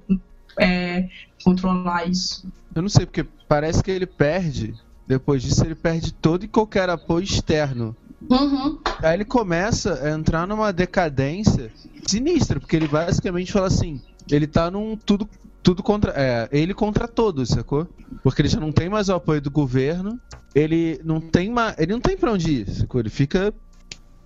É, 0.58 1.08
controlar 1.44 2.08
isso. 2.08 2.46
Eu 2.74 2.82
não 2.82 2.88
sei, 2.88 3.06
porque 3.06 3.26
parece 3.48 3.82
que 3.82 3.90
ele 3.90 4.06
perde. 4.06 4.74
Depois 5.06 5.42
disso, 5.42 5.64
ele 5.64 5.74
perde 5.74 6.12
todo 6.12 6.44
e 6.44 6.48
qualquer 6.48 6.90
apoio 6.90 7.24
externo. 7.24 7.96
Uhum. 8.28 8.78
Aí 9.02 9.14
ele 9.14 9.24
começa 9.24 10.00
a 10.02 10.10
entrar 10.10 10.46
numa 10.46 10.72
decadência 10.72 11.70
sinistra, 12.06 12.58
porque 12.58 12.76
ele 12.76 12.88
basicamente 12.88 13.52
fala 13.52 13.68
assim: 13.68 14.00
ele 14.30 14.46
tá 14.46 14.70
num 14.70 14.96
tudo, 14.96 15.28
tudo 15.62 15.82
contra. 15.82 16.12
É, 16.16 16.48
ele 16.52 16.74
contra 16.74 17.06
todos, 17.06 17.50
sacou? 17.50 17.86
Porque 18.22 18.42
ele 18.42 18.48
já 18.48 18.60
não 18.60 18.72
tem 18.72 18.88
mais 18.88 19.08
o 19.08 19.14
apoio 19.14 19.40
do 19.40 19.50
governo, 19.50 20.20
ele 20.54 21.00
não 21.04 21.20
tem 21.20 21.50
mais. 21.50 21.78
Ele 21.78 21.92
não 21.92 22.00
tem 22.00 22.16
pra 22.16 22.32
onde 22.32 22.52
ir, 22.52 22.70
sacou? 22.70 23.00
Ele 23.00 23.10
fica 23.10 23.54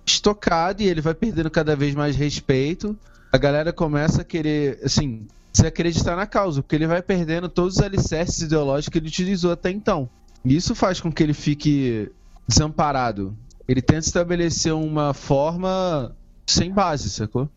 estocado 0.05 0.81
e 0.81 0.87
ele 0.87 1.01
vai 1.01 1.13
perdendo 1.13 1.49
cada 1.49 1.75
vez 1.75 1.95
mais 1.95 2.15
respeito. 2.15 2.97
A 3.31 3.37
galera 3.37 3.71
começa 3.71 4.21
a 4.21 4.25
querer, 4.25 4.79
assim, 4.83 5.25
se 5.53 5.65
acreditar 5.67 6.15
na 6.15 6.25
causa, 6.25 6.61
porque 6.61 6.75
ele 6.75 6.87
vai 6.87 7.01
perdendo 7.01 7.47
todos 7.47 7.75
os 7.77 7.81
alicerces 7.83 8.41
ideológicos 8.41 8.91
que 8.91 8.97
ele 8.97 9.07
utilizou 9.07 9.51
até 9.51 9.69
então. 9.69 10.09
E 10.43 10.55
isso 10.55 10.73
faz 10.75 10.99
com 10.99 11.11
que 11.11 11.21
ele 11.23 11.33
fique 11.33 12.11
desamparado. 12.47 13.37
Ele 13.67 13.81
tenta 13.81 14.05
estabelecer 14.05 14.73
uma 14.73 15.13
forma 15.13 16.15
sem 16.45 16.71
base, 16.73 17.09
sacou? 17.09 17.47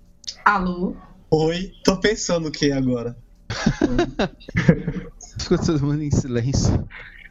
Alô? 0.44 0.94
Oi, 1.30 1.72
tô 1.82 1.96
pensando 1.98 2.48
o 2.48 2.52
que 2.52 2.70
agora? 2.70 3.16
Ficou 5.38 5.58
todo 5.58 5.84
mundo 5.84 6.02
em 6.02 6.10
silêncio. 6.10 6.86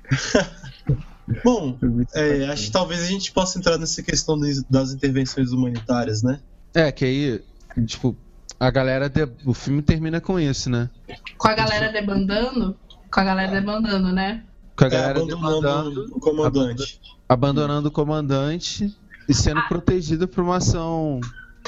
Bom, 1.43 1.77
é, 2.13 2.45
acho 2.47 2.65
que 2.65 2.71
talvez 2.71 3.01
a 3.01 3.05
gente 3.05 3.31
possa 3.31 3.57
entrar 3.57 3.77
nessa 3.77 4.03
questão 4.03 4.37
das- 4.39 4.63
das 4.63 4.91
intervenções 4.93 5.51
humanitárias, 5.51 6.21
né? 6.21 6.39
É, 6.73 6.91
que 6.91 7.03
aí, 7.05 7.41
tipo, 7.85 8.15
a 8.59 8.69
galera. 8.71 9.09
de- 9.09 9.29
O 9.45 9.53
filme 9.53 9.81
termina 9.81 10.19
com 10.21 10.39
isso, 10.39 10.69
né? 10.69 10.89
Com 11.37 11.47
a 11.47 11.53
galera 11.55 11.91
debandando? 11.91 12.75
Com 13.11 13.19
a 13.19 13.23
galera 13.23 13.51
debandando, 13.51 14.11
né? 14.11 14.43
Com 14.75 14.83
a 14.83 14.87
É, 14.87 14.89
galera 14.89 15.19
abandonando 15.19 15.61
demandando, 15.61 16.15
o 16.15 16.19
comandante. 16.19 17.01
abandonando 17.29 17.87
o 17.87 17.91
comandante 17.91 18.95
e 19.27 19.33
sendo 19.33 19.59
Ah. 19.59 19.67
protegido 19.67 20.27
por 20.27 20.43
uma 20.43 20.57
ação 20.57 21.19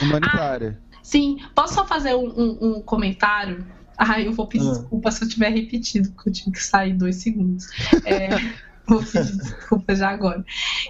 humanitária. 0.01 0.79
Sim, 1.01 1.37
posso 1.55 1.73
só 1.75 1.85
fazer 1.85 2.13
um, 2.15 2.27
um- 2.27 2.57
um 2.77 2.81
comentário? 2.81 3.65
Ai, 3.97 4.27
eu 4.27 4.33
vou 4.33 4.45
pedir 4.45 4.67
Ah. 4.67 4.71
desculpa 4.71 5.09
se 5.11 5.23
eu 5.23 5.29
tiver 5.29 5.49
repetido, 5.49 6.11
porque 6.11 6.29
eu 6.29 6.33
tive 6.33 6.51
que 6.51 6.61
sair 6.63 6.93
dois 6.93 7.15
segundos. 7.17 7.67
É, 8.05 8.27
vou 8.87 9.03
pedir 9.03 9.37
desculpa 9.37 9.95
já 9.95 10.09
agora. 10.09 10.43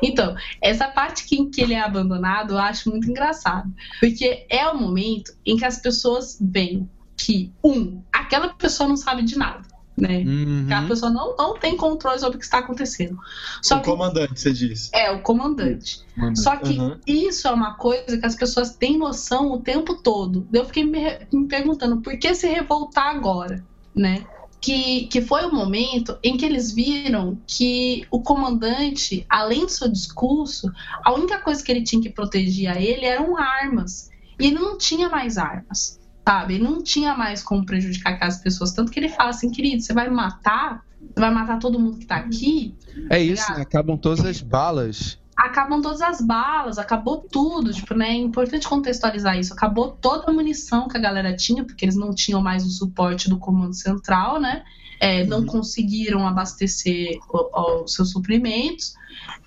Então, 0.04 0.36
essa 0.62 0.88
parte 0.88 1.26
que, 1.26 1.36
em 1.36 1.50
que 1.50 1.62
ele 1.62 1.74
é 1.74 1.82
abandonado, 1.82 2.54
eu 2.54 2.60
acho 2.60 2.90
muito 2.90 3.10
engraçado. 3.10 3.72
Porque 4.00 4.46
é 4.50 4.68
o 4.68 4.78
momento 4.78 5.34
em 5.46 5.58
que 5.58 5.66
as 5.66 5.78
pessoas 5.80 6.38
veem 6.42 6.90
que, 7.16 7.52
um, 7.64 8.02
aquela 8.12 8.50
pessoa 8.50 8.88
não 8.88 8.96
sabe 8.96 9.24
de 9.24 9.38
nada, 9.38 9.64
né? 9.98 10.20
Uhum. 10.20 10.66
Que 10.68 10.74
a 10.74 10.84
pessoa 10.84 11.12
não, 11.12 11.36
não 11.36 11.58
tem 11.58 11.76
controle 11.76 12.20
sobre 12.20 12.36
o 12.36 12.40
que 12.40 12.46
está 12.46 12.60
acontecendo. 12.60 13.18
Só 13.64 13.78
o 13.78 13.82
que 13.82 13.86
comandante, 13.90 14.40
você 14.40 14.54
disse. 14.54 14.92
é 14.94 15.10
o 15.12 15.22
comandante. 15.22 16.06
Só 16.36 16.56
que 16.58 16.78
Uhum. 16.78 17.00
isso 17.08 17.48
é 17.48 17.52
uma 17.52 17.74
coisa 17.74 18.18
que 18.18 18.26
as 18.26 18.36
pessoas 18.36 18.76
têm 18.76 18.98
noção 19.00 19.52
o 19.52 19.60
tempo 19.60 19.96
todo. 20.04 20.48
Eu 20.54 20.66
fiquei 20.66 20.86
me, 20.86 21.02
me 21.34 21.48
perguntando 21.48 21.98
por 22.02 22.16
que 22.20 22.34
se 22.36 22.48
revoltar 22.48 23.08
agora, 23.16 23.64
né? 23.96 24.24
Que, 24.60 25.08
que 25.08 25.22
foi 25.22 25.46
o 25.46 25.54
momento 25.54 26.18
em 26.24 26.36
que 26.36 26.44
eles 26.44 26.74
viram 26.74 27.38
que 27.46 28.06
o 28.10 28.22
comandante, 28.22 29.26
além 29.30 29.66
do 29.66 29.72
seu 29.72 29.88
discurso, 29.88 30.72
a 31.04 31.14
única 31.14 31.40
coisa 31.40 31.64
que 31.64 31.72
ele 31.72 31.84
tinha 31.84 32.02
que 32.02 32.10
proteger 32.10 32.70
a 32.70 32.82
ele 32.82 33.06
eram 33.06 33.38
armas. 33.38 34.10
E 34.40 34.48
ele 34.48 34.56
não 34.56 34.78
tinha 34.78 35.10
mais 35.10 35.38
armas, 35.38 36.00
sabe? 36.28 36.56
Ele 36.56 36.64
não 36.64 36.82
tinha 36.82 37.16
mais 37.16 37.44
como 37.44 37.66
prejudicar 37.66 38.14
aquelas 38.14 38.38
pessoas. 38.38 38.74
Tanto 38.74 38.92
que 38.92 39.00
ele 39.00 39.10
fala 39.10 39.30
assim, 39.30 39.52
querido, 39.52 39.82
você 39.82 39.94
vai 39.94 40.10
matar? 40.10 40.84
Você 41.00 41.20
vai 41.20 41.32
matar 41.32 41.60
todo 41.60 41.80
mundo 41.80 42.00
que 42.00 42.06
tá 42.06 42.18
aqui? 42.18 42.76
É 43.10 43.22
isso, 43.22 43.52
né? 43.54 43.62
Acabam 43.62 43.98
todas 43.98 44.26
as 44.26 44.42
balas. 44.42 45.20
Acabam 45.38 45.80
todas 45.82 46.02
as 46.02 46.20
balas, 46.20 46.80
acabou 46.80 47.20
tudo, 47.20 47.72
tipo, 47.72 47.94
né? 47.94 48.10
É 48.10 48.16
importante 48.16 48.68
contextualizar 48.68 49.38
isso. 49.38 49.54
Acabou 49.54 49.92
toda 49.92 50.32
a 50.32 50.34
munição 50.34 50.88
que 50.88 50.98
a 50.98 51.00
galera 51.00 51.36
tinha, 51.36 51.64
porque 51.64 51.86
eles 51.86 51.96
não 51.96 52.14
tinham 52.14 52.42
mais 52.42 52.66
o 52.66 52.70
suporte 52.72 53.30
do 53.30 53.38
comando 53.38 53.76
central, 53.76 54.40
né? 54.40 54.64
É, 55.00 55.24
não 55.26 55.46
conseguiram 55.46 56.28
abastecer 56.28 57.20
os 57.32 57.94
seus 57.94 58.10
suprimentos. 58.10 58.96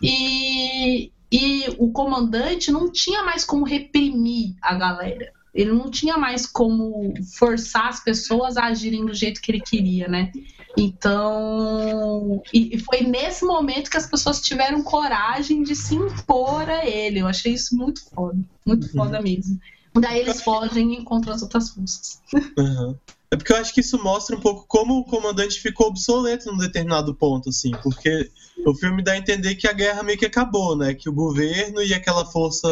E, 0.01 1.10
e 1.31 1.65
o 1.77 1.90
comandante 1.90 2.70
não 2.70 2.90
tinha 2.93 3.24
mais 3.24 3.44
como 3.44 3.65
reprimir 3.65 4.55
a 4.62 4.74
galera. 4.74 5.32
Ele 5.52 5.73
não 5.73 5.90
tinha 5.90 6.16
mais 6.16 6.47
como 6.47 7.12
forçar 7.36 7.89
as 7.89 7.98
pessoas 7.98 8.56
a 8.56 8.66
agirem 8.66 9.05
do 9.05 9.12
jeito 9.12 9.40
que 9.40 9.51
ele 9.51 9.60
queria, 9.60 10.06
né? 10.06 10.31
Então, 10.76 12.42
e, 12.52 12.76
e 12.76 12.78
foi 12.78 13.02
nesse 13.02 13.44
momento 13.44 13.90
que 13.90 13.97
as 13.97 14.06
pessoas 14.06 14.40
tiveram 14.40 14.82
coragem 14.82 15.62
de 15.62 15.74
se 15.74 15.94
impor 15.94 16.68
a 16.68 16.86
ele. 16.86 17.20
Eu 17.20 17.26
achei 17.26 17.52
isso 17.55 17.76
muito 17.76 18.01
foda, 18.09 18.38
muito 18.66 18.86
Uhum. 18.86 18.92
foda 18.92 19.20
mesmo. 19.20 19.59
Daí 19.94 20.20
eles 20.20 20.42
fogem 20.42 20.94
e 20.94 20.98
encontram 20.98 21.34
as 21.34 21.42
outras 21.42 21.70
forças. 21.70 22.20
Aham. 22.59 22.97
É 23.32 23.36
porque 23.36 23.52
eu 23.52 23.56
acho 23.56 23.72
que 23.72 23.80
isso 23.80 24.02
mostra 24.02 24.34
um 24.36 24.40
pouco 24.40 24.64
como 24.66 24.94
o 24.98 25.05
comandante 25.05 25.60
ficou 25.60 25.86
obsoleto 25.86 26.51
num 26.51 26.59
determinado 26.59 27.14
ponto, 27.14 27.48
assim, 27.48 27.70
porque 27.80 28.28
o 28.66 28.74
filme 28.74 29.05
dá 29.05 29.12
a 29.12 29.16
entender 29.16 29.55
que 29.55 29.68
a 29.68 29.72
guerra 29.72 30.02
meio 30.02 30.18
que 30.18 30.26
acabou, 30.26 30.76
né? 30.76 30.94
Que 30.94 31.09
o 31.09 31.12
governo 31.12 31.80
e 31.80 31.94
aquela 31.94 32.24
força 32.26 32.68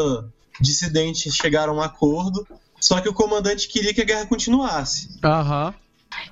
dissidente 0.60 1.30
chegaram 1.30 1.74
a 1.74 1.76
um 1.76 1.80
acordo, 1.80 2.44
só 2.80 3.00
que 3.00 3.08
o 3.08 3.14
comandante 3.14 3.68
queria 3.68 3.94
que 3.94 4.00
a 4.00 4.04
guerra 4.04 4.26
continuasse. 4.26 5.08
Aham. 5.22 5.74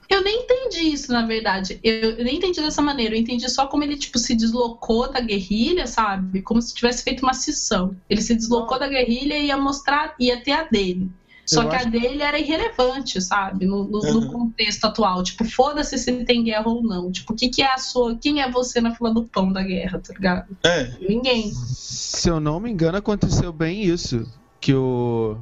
Eu 0.08 0.22
nem 0.22 0.42
entendi 0.42 0.80
isso, 0.92 1.12
na 1.12 1.26
verdade. 1.26 1.78
Eu, 1.82 2.12
eu 2.12 2.24
nem 2.24 2.36
entendi 2.36 2.60
dessa 2.60 2.80
maneira. 2.80 3.14
Eu 3.14 3.20
entendi 3.20 3.48
só 3.50 3.66
como 3.66 3.84
ele, 3.84 3.96
tipo, 3.96 4.18
se 4.18 4.34
deslocou 4.34 5.10
da 5.12 5.20
guerrilha, 5.20 5.86
sabe? 5.86 6.40
Como 6.42 6.62
se 6.62 6.74
tivesse 6.74 7.02
feito 7.04 7.22
uma 7.22 7.34
cisão. 7.34 7.94
Ele 8.08 8.22
se 8.22 8.34
deslocou 8.34 8.78
da 8.78 8.88
guerrilha 8.88 9.36
e 9.36 9.46
ia 9.46 9.56
mostrar, 9.56 10.14
ia 10.18 10.40
ter 10.42 10.52
a 10.52 10.62
dele. 10.64 11.10
Só 11.44 11.62
Eu 11.62 11.68
que 11.68 11.76
acho- 11.76 11.86
a 11.86 11.90
dele 11.90 12.22
era 12.22 12.38
irrelevante, 12.38 13.20
sabe? 13.20 13.66
No, 13.66 13.84
no- 13.84 14.00
no 14.00 14.18
Uhum. 14.20 14.32
contexto 14.32 14.84
atual. 14.86 15.22
Tipo, 15.22 15.44
foda-se 15.44 15.96
se 15.98 16.24
tem 16.24 16.42
guerra 16.42 16.68
ou 16.68 16.82
não. 16.82 17.12
Tipo, 17.12 17.34
o 17.34 17.36
que, 17.36 17.48
que 17.48 17.62
é 17.62 17.72
a 17.72 17.78
sua. 17.78 18.16
Quem 18.18 18.40
é 18.42 18.50
você 18.50 18.80
na 18.80 18.94
fila 18.94 19.12
do 19.14 19.24
pão 19.24 19.52
da 19.52 19.62
guerra, 19.62 20.00
tá 20.00 20.12
ligado? 20.14 20.56
É, 20.64 20.90
Ninguém. 21.08 21.52
Se 21.54 22.28
eu 22.28 22.40
não 22.40 22.58
me 22.58 22.70
engano, 22.70 22.98
aconteceu 22.98 23.52
bem 23.52 23.82
isso. 23.84 24.26
Que 24.60 24.74
o. 24.74 25.36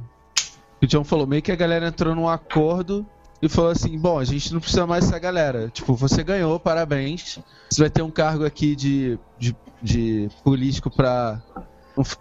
que 0.79 0.85
O 0.85 0.87
John 0.87 1.03
falou, 1.03 1.25
meio 1.25 1.41
que 1.41 1.51
a 1.51 1.55
galera 1.55 1.87
entrou 1.87 2.13
num 2.13 2.27
acordo 2.29 3.03
e 3.41 3.49
falou 3.49 3.71
assim: 3.71 3.97
bom, 3.99 4.17
a 4.19 4.23
gente 4.25 4.53
não 4.53 4.59
precisa 4.59 4.85
mais 4.87 5.05
dessa 5.05 5.19
galera. 5.19 5.69
Tipo, 5.69 5.95
você 5.95 6.23
ganhou, 6.23 6.59
parabéns. 6.59 7.39
Você 7.69 7.81
vai 7.81 7.89
ter 7.89 8.01
um 8.01 8.11
cargo 8.11 8.45
aqui 8.45 8.75
de, 8.75 9.19
de, 9.37 9.55
de 9.81 10.29
político 10.43 10.89
pra 10.89 11.41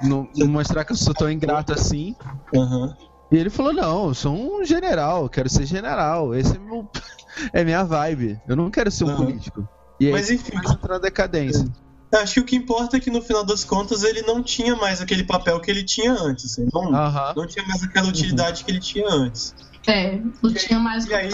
não, 0.03 0.29
não- 0.37 0.47
mostrar 0.49 0.85
que 0.85 0.93
eu 0.93 0.97
sou 0.97 1.15
tão 1.15 1.31
ingrato 1.31 1.73
assim. 1.73 2.15
aham. 2.55 2.95
E 3.33 3.37
ele 3.37 3.51
falou: 3.51 3.73
não, 3.73 4.09
eu 4.09 4.15
sou 4.15 4.35
um 4.61 4.65
general, 4.65 5.23
eu 5.25 5.29
quero 5.29 5.49
ser 5.49 5.67
general. 5.67 6.35
Esse 6.35 6.57
é, 6.57 6.59
meu, 6.59 6.89
é 7.53 7.65
minha 7.65 7.85
vibe. 7.85 8.39
Eu 8.47 8.55
não 8.57 8.71
quero 8.71 8.91
ser 8.91 9.05
um 9.05 9.09
Aham. 9.09 9.17
político. 9.27 9.69
E 10.01 10.07
aí 10.07 10.13
Mas 10.13 10.31
enfim, 10.31 10.51
começa 10.53 10.73
a 10.73 10.75
entrar 10.75 10.95
na 10.95 11.01
decadência. 11.01 11.65
eu 12.13 12.19
acho 12.21 12.35
que 12.35 12.41
o 12.41 12.45
que 12.45 12.57
importa 12.57 12.97
é 12.97 13.01
que 13.01 13.11
no 13.11 13.23
final 13.23 13.45
das 13.45 13.65
contas 13.65 14.03
ele 14.05 14.23
não 14.23 14.43
tinha 14.43 14.75
mais 14.77 15.01
aquele 15.01 15.25
papel 15.25 15.61
que 15.61 15.71
ele 15.71 15.85
tinha 15.85 16.13
antes. 16.13 16.57
Não, 16.73 16.95
Aham. 16.95 17.33
não 17.37 17.47
tinha 17.47 17.65
mais 17.67 17.83
aquela 17.83 18.09
utilidade 18.09 18.65
que 18.65 18.71
ele 18.71 18.81
tinha 18.81 19.09
antes. 19.09 19.55
É, 19.87 20.21
não 20.43 20.53
tinha 20.55 20.79
mais. 20.79 21.07
E 21.07 21.15
aí- 21.15 21.31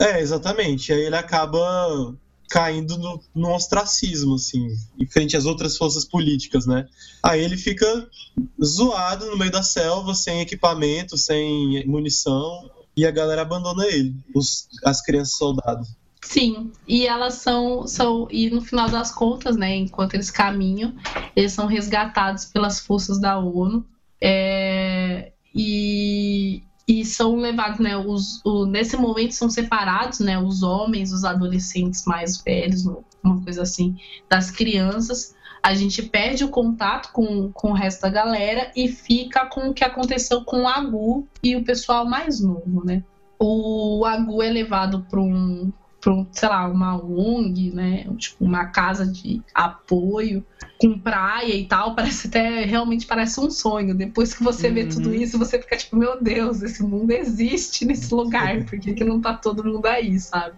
É, 0.00 0.20
exatamente. 0.20 0.92
Aí 0.92 1.00
ele 1.02 1.16
acaba 1.16 2.14
caindo 2.50 2.98
no, 2.98 3.20
no 3.34 3.54
ostracismo, 3.54 4.34
assim, 4.34 4.68
em 4.98 5.06
frente 5.06 5.36
às 5.36 5.44
outras 5.44 5.76
forças 5.76 6.04
políticas, 6.04 6.66
né? 6.66 6.86
Aí 7.22 7.42
ele 7.42 7.56
fica 7.56 8.08
zoado 8.62 9.26
no 9.26 9.36
meio 9.38 9.50
da 9.50 9.62
selva, 9.62 10.14
sem 10.14 10.40
equipamento, 10.40 11.16
sem 11.16 11.84
munição, 11.86 12.70
e 12.96 13.06
a 13.06 13.10
galera 13.10 13.42
abandona 13.42 13.86
ele, 13.86 14.14
os- 14.34 14.68
as 14.84 15.00
crianças 15.00 15.36
soldados. 15.36 15.88
Sim, 16.22 16.72
e 16.88 17.06
elas 17.06 17.34
são, 17.34 17.86
são. 17.86 18.26
E 18.30 18.48
no 18.50 18.62
final 18.62 18.88
das 18.88 19.10
contas, 19.10 19.56
né, 19.56 19.76
enquanto 19.76 20.14
eles 20.14 20.30
caminham, 20.30 20.94
eles 21.36 21.52
são 21.52 21.66
resgatados 21.66 22.46
pelas 22.46 22.80
forças 22.80 23.18
da 23.20 23.38
ONU. 23.38 23.84
é, 24.26 25.32
e, 25.54 26.62
e 26.86 27.04
são 27.04 27.36
levados, 27.36 27.78
né? 27.80 27.96
Os, 27.96 28.40
o- 28.44 28.66
nesse 28.66 28.96
momento 28.96 29.32
são 29.32 29.48
separados, 29.48 30.20
né? 30.20 30.38
Os 30.38 30.62
homens, 30.62 31.12
os 31.12 31.24
adolescentes 31.24 32.04
mais 32.04 32.40
velhos, 32.42 32.84
uma 33.22 33.42
coisa 33.42 33.62
assim, 33.62 33.96
das 34.28 34.50
crianças. 34.50 35.34
A 35.62 35.74
gente 35.74 36.02
perde 36.02 36.44
o 36.44 36.48
contato 36.50 37.10
com, 37.12 37.50
com 37.52 37.70
o 37.70 37.74
resto 37.74 38.02
da 38.02 38.10
galera 38.10 38.70
e 38.76 38.86
fica 38.86 39.46
com 39.46 39.70
o 39.70 39.74
que 39.74 39.82
aconteceu 39.82 40.44
com 40.44 40.62
o 40.64 40.68
Agu 40.68 41.26
e 41.42 41.56
o 41.56 41.64
pessoal 41.64 42.04
mais 42.06 42.38
novo, 42.40 42.84
né? 42.84 43.02
O 43.38 44.04
Agu 44.04 44.42
é 44.42 44.50
levado 44.50 45.06
para 45.08 45.20
um, 45.20 45.72
um, 46.12 46.26
sei 46.32 46.48
lá, 46.48 46.66
uma 46.68 46.96
ONG, 47.02 47.72
né? 47.72 48.04
Tipo, 48.16 48.44
uma 48.44 48.66
casa 48.66 49.06
de 49.06 49.42
apoio 49.54 50.44
com 50.78 50.98
praia 50.98 51.54
e 51.54 51.66
tal. 51.66 51.94
Parece 51.94 52.26
até, 52.28 52.64
realmente 52.64 53.06
parece 53.06 53.40
um 53.40 53.50
sonho. 53.50 53.94
Depois 53.94 54.34
que 54.34 54.42
você 54.42 54.70
vê 54.70 54.82
Uhum. 54.82 54.88
tudo 54.88 55.14
isso, 55.14 55.38
você 55.38 55.60
fica 55.60 55.76
tipo, 55.76 55.96
meu 55.96 56.22
Deus, 56.22 56.62
esse 56.62 56.82
mundo 56.82 57.10
existe 57.12 57.84
nesse 57.84 58.14
lugar. 58.14 58.64
Por 58.64 58.78
que, 58.78 58.92
que 58.94 59.04
não 59.04 59.20
tá 59.20 59.34
todo 59.34 59.64
mundo 59.64 59.86
aí, 59.86 60.18
sabe? 60.18 60.56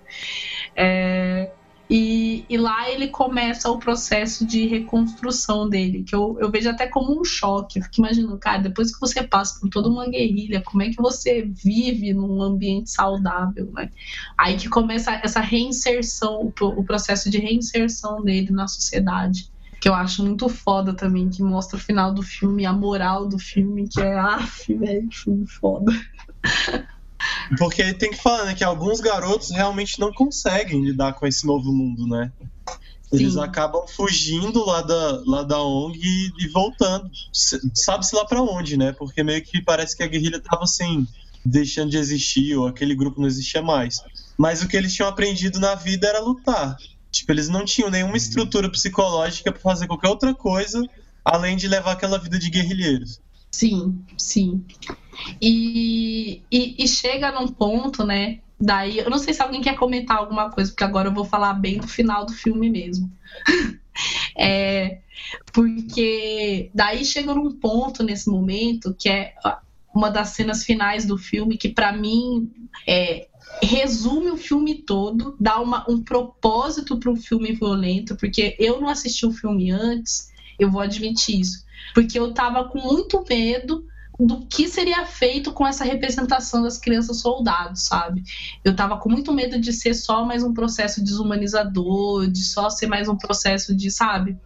É, 0.75 1.56
e, 1.89 2.45
e 2.49 2.57
lá 2.57 2.91
ele 2.91 3.09
começa 3.09 3.71
o 3.71 3.79
processo 3.79 4.45
de 4.45 4.67
reconstrução 4.67 5.69
dele, 5.69 6.03
que 6.03 6.15
eu, 6.15 6.37
eu 6.41 6.51
vejo 6.51 6.69
até 6.69 6.87
como 6.89 7.21
um 7.21 7.25
choque. 7.25 7.79
Eu 7.79 7.85
fico 7.85 8.01
imaginando, 8.01 8.39
cara, 8.39 8.63
depois 8.63 8.93
que 8.93 9.01
você 9.01 9.23
passa 9.23 9.59
por 9.61 9.69
toda 9.69 9.89
uma 9.89 10.09
guerrilha, 10.09 10.63
como 10.63 10.83
é 10.83 10.91
que 10.91 10.97
você 10.97 11.43
vive 11.43 12.13
num 12.13 12.43
ambiente 12.43 12.91
saudável, 12.91 13.71
né? 13.73 13.91
Aí 14.37 14.57
que 14.57 14.69
começa 14.69 15.13
essa 15.23 15.41
reinserção, 15.41 16.41
o, 16.41 16.53
pro- 16.53 16.79
o 16.79 16.85
processo 16.85 17.31
de 17.31 17.39
reinserção 17.39 18.23
dele 18.23 18.51
na 18.51 18.67
sociedade. 18.67 19.51
Que 19.81 19.89
eu 19.89 19.95
acho 19.95 20.25
muito 20.25 20.49
foda 20.49 20.95
também, 20.95 21.29
que 21.29 21.43
mostra 21.43 21.77
o 21.77 21.81
final 21.81 22.13
do 22.13 22.23
filme, 22.23 22.65
a 22.67 22.73
moral 22.73 23.29
do 23.29 23.39
filme, 23.39 23.87
que 23.89 24.01
é, 24.01 24.19
af, 24.19 24.65
velho, 24.75 25.09
que 25.09 25.17
filme 25.17 25.47
foda. 25.47 25.93
Porque 27.59 27.95
tem 27.95 28.11
que 28.11 28.17
falar, 28.23 28.45
né, 28.47 28.55
que 28.55 28.65
alguns 28.65 29.01
garotos 29.01 29.51
realmente 29.51 29.99
não 30.01 30.13
conseguem 30.13 30.85
lidar 30.85 31.15
com 31.15 31.27
esse 31.27 31.47
novo 31.47 31.73
mundo, 31.73 32.07
né? 32.07 32.33
Eles 33.13 33.35
Sim. 33.35 33.41
acabam 33.41 33.87
fugindo 33.87 34.65
lá 34.67 34.83
da, 34.83 35.23
lá 35.25 35.43
da 35.45 35.63
ONG 35.63 35.99
e, 36.03 36.45
e 36.45 36.49
voltando. 36.49 37.09
Se- 37.33 37.61
Sabe-se 37.73 38.15
lá 38.17 38.25
pra 38.25 38.43
onde, 38.43 38.77
né? 38.77 38.93
Porque 38.93 39.23
meio 39.23 39.43
que 39.43 39.63
parece 39.63 39.97
que 39.97 40.03
a 40.03 40.09
guerrilha 40.09 40.41
tava 40.41 40.65
assim, 40.65 41.07
deixando 41.45 41.91
de 41.91 41.99
existir, 41.99 42.57
ou 42.57 42.67
aquele 42.67 42.97
grupo 42.97 43.21
não 43.21 43.29
existia 43.29 43.63
mais. 43.63 44.01
Mas 44.37 44.61
o 44.61 44.67
que 44.69 44.77
eles 44.77 44.93
tinham 44.93 45.09
aprendido 45.09 45.61
na 45.61 45.77
vida 45.77 46.09
era 46.09 46.21
lutar. 46.21 46.77
Tipo, 47.13 47.31
eles 47.33 47.49
não 47.49 47.65
tinham 47.65 47.89
nenhuma 47.91 48.17
estrutura 48.17 48.69
psicológica 48.71 49.53
pra 49.53 49.61
fazer 49.61 49.87
qualquer 49.87 50.09
outra 50.09 50.35
coisa 50.35 50.83
além 51.25 51.57
de 51.57 51.67
levar 51.69 51.93
aquela 51.93 52.19
vida 52.19 52.39
de 52.39 52.51
guerrilheiros. 52.51 53.21
Sim, 53.57 54.05
sim. 54.19 54.63
E, 55.41 56.43
e, 56.53 56.85
e 56.85 56.87
chega 56.87 57.33
num 57.33 57.49
ponto, 57.49 58.05
né? 58.05 58.41
Daí, 58.61 58.99
eu 58.99 59.09
não 59.09 59.17
sei 59.17 59.33
se 59.33 59.41
alguém 59.41 59.63
quer 59.63 59.77
comentar 59.77 60.19
alguma 60.19 60.51
coisa, 60.51 60.71
porque 60.71 60.85
agora 60.85 61.09
eu 61.09 61.15
vou 61.15 61.25
falar 61.25 61.55
bem 61.55 61.79
do 61.79 61.89
final 61.89 62.27
do 62.27 62.33
filme 62.33 62.69
mesmo. 62.69 63.11
É, 64.39 65.01
porque 65.51 66.71
daí 66.75 67.03
chega 67.03 67.35
num 67.35 67.51
ponto 67.51 68.03
nesse 68.03 68.29
momento 68.29 68.95
que 68.99 69.09
é 69.09 69.33
uma 69.95 70.11
das 70.11 70.29
cenas 70.29 70.63
finais 70.63 71.07
do 71.07 71.17
filme 71.17 71.57
que 71.57 71.71
pra 71.71 71.91
mim 71.91 72.53
é, 72.87 73.27
resume 73.63 74.29
o 74.29 74.37
filme 74.37 74.83
todo, 74.83 75.35
dá 75.41 75.59
uma, 75.59 75.91
um 75.91 76.03
propósito 76.03 76.99
para 77.01 77.11
um 77.11 77.17
filme 77.17 77.53
violento, 77.53 78.15
porque 78.17 78.55
eu 78.59 78.79
não 78.79 78.91
assisti 78.91 79.25
o 79.25 79.33
filme 79.33 79.71
antes, 79.71 80.31
eu 80.59 80.71
vou 80.71 80.83
admitir 80.83 81.41
isso, 81.41 81.65
porque 81.95 82.19
eu 82.19 82.33
tava 82.33 82.65
com 82.65 82.79
muito 82.81 83.25
medo 83.29 83.85
do 84.19 84.47
que 84.47 84.67
seria 84.67 85.05
feito 85.05 85.53
com 85.53 85.67
essa 85.67 85.85
representação 85.85 86.63
das 86.63 86.79
crianças 86.79 87.21
soldados, 87.21 87.85
sabe? 87.85 88.23
Eu 88.65 88.75
tava 88.75 88.97
com 88.97 89.11
muito 89.11 89.31
medo 89.33 89.61
de 89.61 89.73
ser 89.75 89.93
só 89.93 90.25
mais 90.25 90.43
um 90.43 90.55
processo 90.55 91.05
desumanizador, 91.05 92.27
de 92.27 92.43
só 92.43 92.71
ser 92.71 92.87
mais 92.87 93.09
um 93.09 93.17
processo 93.17 93.75
de, 93.77 93.91
sabe? 93.91 94.39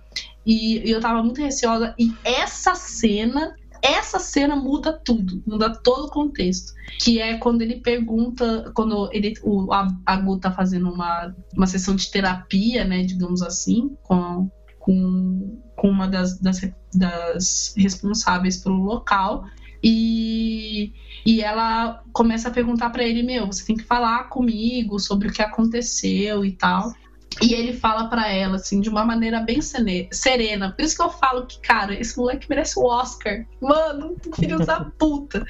E, 0.45 0.79
e 0.79 0.91
eu 0.91 1.01
tava 1.01 1.23
muito 1.23 1.41
receosa. 1.41 1.95
E 1.99 2.13
essa 2.25 2.75
cena, 2.75 3.55
essa 3.81 4.19
cena 4.19 4.57
muda 4.57 4.93
tudo, 4.93 5.41
muda 5.47 5.71
todo 5.73 6.07
o 6.07 6.11
contexto. 6.11 6.73
Que 7.01 7.21
é 7.21 7.37
quando 7.39 7.63
ele 7.63 7.77
pergunta, 7.81 8.73
quando 8.75 9.09
ele, 9.13 9.35
o 9.45 9.73
a- 9.73 9.89
Agu 10.05 10.39
tá 10.39 10.51
fazendo 10.51 10.91
uma, 10.91 11.35
uma 11.57 11.67
sessão 11.67 11.95
de 11.95 12.11
terapia, 12.11 12.85
né, 12.85 13.05
digamos 13.05 13.41
assim, 13.41 13.97
com, 14.03 14.51
com, 14.91 15.63
com 15.77 15.89
uma 15.89 16.09
das, 16.09 16.41
das, 16.41 16.61
das 16.93 17.75
responsáveis 17.77 18.57
pelo 18.57 18.83
local. 18.83 19.45
E, 19.83 20.93
e 21.25 21.41
ela 21.41 22.03
começa 22.13 22.49
a 22.49 22.53
perguntar 22.53 22.91
pra 22.91 23.05
ele: 23.05 23.23
Meu, 23.23 23.47
você 23.47 23.65
tem 23.65 23.77
que 23.77 23.85
falar 23.85 24.25
comigo 24.25 24.99
sobre 24.99 25.29
o 25.29 25.33
que 25.33 25.41
aconteceu 25.41 26.45
e 26.45 26.53
tal. 26.53 26.93
E 27.41 27.55
ele 27.55 27.73
fala 27.73 28.09
pra 28.09 28.29
ela, 28.29 28.57
assim, 28.57 28.81
de 28.81 28.91
uma 28.91 29.05
maneira 29.05 29.41
bem 29.41 29.61
serena. 29.63 30.73
Por 30.73 30.85
isso 30.85 30.97
que 30.97 31.03
eu 31.03 31.09
falo 31.09 31.47
que, 31.47 31.61
cara, 31.61 31.95
esse 31.99 32.19
moleque 32.19 32.51
merece 32.51 32.79
o 32.79 32.85
Oscar. 32.85 33.47
Mano, 33.63 34.17
filho 34.35 34.59
da 34.59 34.81
puta. 34.99 35.47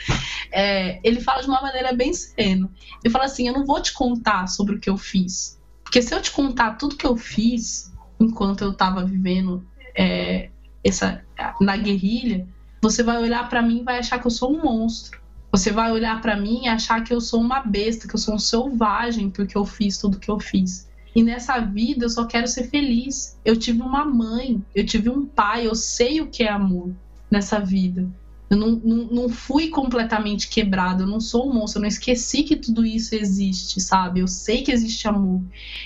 É, 0.52 1.00
ele 1.02 1.20
fala 1.20 1.40
de 1.40 1.48
uma 1.48 1.62
maneira 1.62 1.92
bem 1.94 2.12
serena. 2.12 2.70
Ele 3.02 3.10
fala 3.10 3.24
assim: 3.24 3.48
Eu 3.48 3.54
não 3.54 3.64
vou 3.64 3.80
te 3.80 3.94
contar 3.94 4.46
sobre 4.48 4.76
o 4.76 4.78
que 4.78 4.90
eu 4.90 4.98
fiz. 4.98 5.58
Porque 5.82 6.02
se 6.02 6.14
eu 6.14 6.20
te 6.20 6.30
contar 6.30 6.76
tudo 6.76 6.94
que 6.94 7.06
eu 7.06 7.16
fiz 7.16 7.89
enquanto 8.20 8.62
eu 8.62 8.74
tava 8.74 9.04
vivendo 9.04 9.66
é, 9.96 10.50
essa, 10.84 11.22
na 11.60 11.76
guerrilha, 11.76 12.46
você 12.82 13.02
vai 13.02 13.18
olhar 13.18 13.48
pra 13.48 13.62
mim 13.62 13.80
e 13.80 13.84
vai 13.84 13.98
achar 13.98 14.18
que 14.18 14.26
eu 14.26 14.30
sou 14.30 14.54
um 14.54 14.62
monstro. 14.62 15.18
Você 15.50 15.72
vai 15.72 15.90
olhar 15.90 16.20
pra 16.20 16.36
mim 16.36 16.64
e 16.64 16.68
achar 16.68 17.02
que 17.02 17.12
eu 17.12 17.20
sou 17.20 17.40
uma 17.40 17.60
besta, 17.60 18.06
que 18.06 18.14
eu 18.14 18.18
sou 18.18 18.34
um 18.34 18.38
selvagem 18.38 19.30
porque 19.30 19.56
eu 19.56 19.64
fiz 19.64 19.98
tudo 19.98 20.18
que 20.18 20.30
eu 20.30 20.38
fiz. 20.38 20.88
E 21.14 21.24
nessa 21.24 21.58
vida 21.58 22.04
eu 22.04 22.10
só 22.10 22.24
quero 22.24 22.46
ser 22.46 22.68
feliz. 22.70 23.36
Eu 23.44 23.56
tive 23.56 23.82
uma 23.82 24.04
mãe, 24.04 24.62
eu 24.74 24.86
tive 24.86 25.10
um 25.10 25.26
pai, 25.26 25.66
eu 25.66 25.74
sei 25.74 26.20
o 26.20 26.28
que 26.28 26.44
é 26.44 26.50
amor 26.50 26.92
nessa 27.30 27.58
vida. 27.58 28.08
Eu 28.50 28.56
não, 28.56 28.70
não, 28.70 28.96
não 29.04 29.28
fui 29.28 29.68
completamente 29.68 30.48
quebrado, 30.48 31.04
eu 31.04 31.06
não 31.06 31.20
sou 31.20 31.48
um 31.48 31.54
monstro, 31.54 31.78
eu 31.78 31.82
não 31.82 31.88
esqueci 31.88 32.42
que 32.42 32.56
tudo 32.56 32.84
isso 32.84 33.14
existe, 33.14 33.80
sabe? 33.80 34.18
Eu 34.18 34.26
sei 34.26 34.62
que 34.62 34.72
existe 34.72 35.06
amor. 35.06 35.40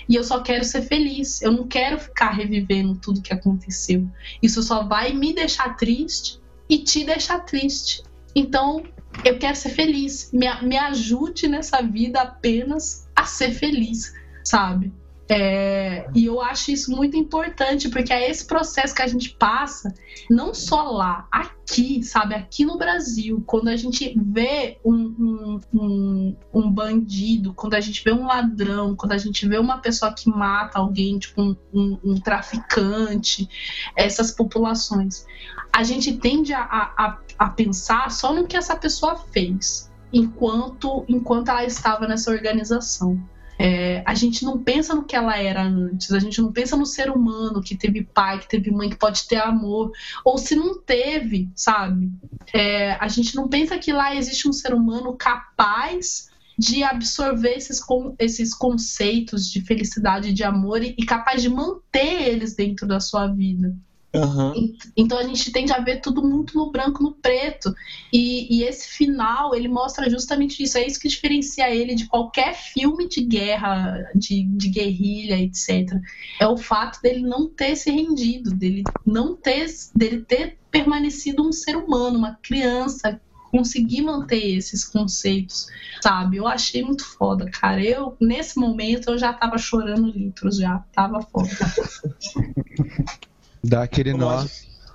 E 0.09 0.15
eu 0.15 0.25
só 0.25 0.41
quero 0.41 0.65
ser 0.65 0.81
feliz. 0.81 1.43
Eu 1.43 1.53
não 1.53 1.69
quero 1.69 1.99
ficar 1.99 2.31
revivendo 2.31 2.97
tudo 2.97 3.21
que 3.21 3.35
aconteceu. 3.35 4.09
Isso 4.43 4.63
só 4.63 4.83
vai 4.83 5.13
me 5.13 5.35
deixar 5.35 5.77
triste 5.77 6.41
e 6.67 6.79
te 6.79 7.05
deixar 7.05 7.41
triste. 7.41 8.03
Então, 8.35 8.83
eu 9.23 9.39
quero 9.39 9.57
ser 9.57 9.69
feliz. 9.69 10.31
Me, 10.33 10.47
me 10.63 10.79
ajude 10.79 11.47
nessa 11.47 11.83
vida 11.83 12.23
apenas 12.23 13.07
a 13.15 13.27
ser 13.27 13.53
feliz, 13.53 14.15
sabe? 14.43 14.91
É, 15.29 16.07
e 16.15 16.27
eu 16.27 16.41
acho 16.41 16.71
isso 16.71 16.91
muito 16.91 17.17
importante, 17.17 17.89
porque 17.89 18.13
é 18.13 18.31
esse 18.31 18.47
processo 18.47 18.95
que 18.95 19.01
a 19.01 19.07
gente 19.07 19.31
passa, 19.31 19.95
não 20.29 20.53
só 20.53 20.83
lá, 20.91 21.27
aqui, 21.33 22.03
sabe, 22.03 22.35
aqui 22.35 22.65
no 22.65 22.77
Brasil, 22.77 23.43
quando 23.47 23.69
a 23.69 23.77
gente 23.77 24.15
vê 24.17 24.79
um, 24.85 24.95
um, 24.95 25.61
um, 25.73 26.37
um 26.53 26.71
bandido, 26.71 27.55
quando 27.55 27.73
a 27.73 27.81
gente 27.81 28.05
vê 28.05 28.13
um 28.13 28.27
ladrão, 28.27 28.95
quando 28.95 29.13
a 29.13 29.19
gente 29.19 29.49
vê 29.49 29.57
uma 29.57 29.79
pessoa 29.79 30.13
que 30.13 30.29
mata 30.29 30.79
alguém, 30.79 31.19
tipo 31.19 31.57
um, 31.73 32.21
traficante, 32.23 33.49
essas 33.97 34.31
populações, 34.31 35.25
a 35.73 35.83
gente 35.83 36.13
tende 36.19 36.53
a, 36.53 36.63
a, 36.63 37.19
a 37.39 37.49
pensar 37.49 38.11
só 38.11 38.33
no 38.33 38.47
que 38.47 38.59
essa 38.59 38.77
pessoa 38.77 39.17
fez, 39.17 39.91
enquanto, 40.13 41.03
enquanto 41.09 41.49
ela 41.49 41.65
estava 41.65 42.07
nessa 42.07 42.31
organização. 42.31 43.19
É, 43.65 44.03
a 44.05 44.15
gente 44.15 44.45
não 44.45 44.63
pensa 44.63 44.95
no 44.95 45.05
que 45.05 45.17
ela 45.17 45.39
era 45.39 45.63
antes, 45.63 46.13
a 46.13 46.19
gente 46.19 46.39
não 46.43 46.53
pensa 46.53 46.77
no 46.77 46.85
ser 46.85 47.11
humano 47.11 47.63
que 47.63 47.75
teve 47.75 48.05
pai, 48.05 48.39
que 48.39 48.47
teve 48.47 48.71
mãe, 48.71 48.91
que 48.91 48.97
pode 48.97 49.27
ter 49.27 49.37
amor, 49.37 49.91
ou 50.23 50.37
se 50.37 50.55
não 50.55 50.79
teve, 50.79 51.49
sabe? 51.57 52.13
É, 52.53 52.93
a 53.01 53.09
gente 53.09 53.35
não 53.35 53.49
pensa 53.49 53.79
que 53.79 53.91
lá 53.91 54.15
existe 54.15 54.47
um 54.47 54.53
ser 54.53 54.75
humano 54.75 55.17
capaz 55.17 56.29
de 56.59 56.85
absorver 56.85 57.55
esses, 57.55 57.81
esses 58.19 58.53
conceitos 58.53 59.51
de 59.51 59.63
felicidade 59.63 60.35
de 60.35 60.45
amor 60.45 60.83
e, 60.83 60.95
e 60.99 61.07
capaz 61.07 61.41
de 61.41 61.49
manter 61.49 62.21
eles 62.21 62.55
dentro 62.55 62.87
da 62.87 63.01
sua 63.01 63.29
vida. 63.29 63.75
Uhum. 64.15 64.77
Então 64.97 65.19
a 65.19 65.25
gente 65.25 65.51
tende 65.51 65.73
a 65.73 65.81
ver 65.81 66.01
tudo 66.01 66.23
muito 66.23 66.57
no 66.57 66.71
branco, 66.71 67.03
no 67.03 67.13
preto. 67.13 67.75
E, 68.13 68.59
e, 68.59 68.63
esse 68.63 68.89
final, 68.89 69.55
ele 69.55 69.67
mostra 69.67 70.09
justamente 70.09 70.63
isso. 70.63 70.79
É 70.79 70.87
isso 70.87 71.01
que 71.01 71.09
diferencia 71.09 71.69
ele 71.75 71.97
de 71.97 72.07
qualquer 72.07 72.55
filme 72.55 73.09
de 73.09 73.23
guerra, 73.25 74.09
de, 74.15 74.45
de 74.45 74.69
guerrilha, 74.69 75.41
etc. 75.41 75.99
É 76.41 76.47
o 76.47 76.57
fato 76.57 77.03
dele 77.03 77.23
não 77.23 77.49
ter 77.49 77.75
se 77.75 77.91
rendido, 77.91 78.55
dele 78.55 78.85
não 79.05 79.35
ter, 79.35 79.67
dele 79.95 80.21
ter 80.23 80.59
permanecido 80.71 81.47
um 81.47 81.53
ser 81.53 81.77
humano, 81.77 82.19
uma 82.19 82.39
criança 82.43 83.21
conseguir 83.51 84.03
manter 84.03 84.57
esses 84.57 84.85
conceitos, 84.85 85.69
sabe? 86.03 86.39
Eu 86.39 86.47
achei 86.47 86.83
muito 86.83 87.05
foda, 87.05 87.49
cara. 87.51 87.81
Eu, 87.85 88.17
nesse 88.21 88.59
momento, 88.59 89.11
eu 89.11 89.19
já 89.19 89.33
tava 89.33 89.59
chorando 89.59 90.09
litros, 90.09 90.57
já 90.57 90.81
tava 90.93 91.21
foda. 91.21 91.49
Dá 93.65 93.83
aquele 93.83 94.13
nó. 94.13 94.45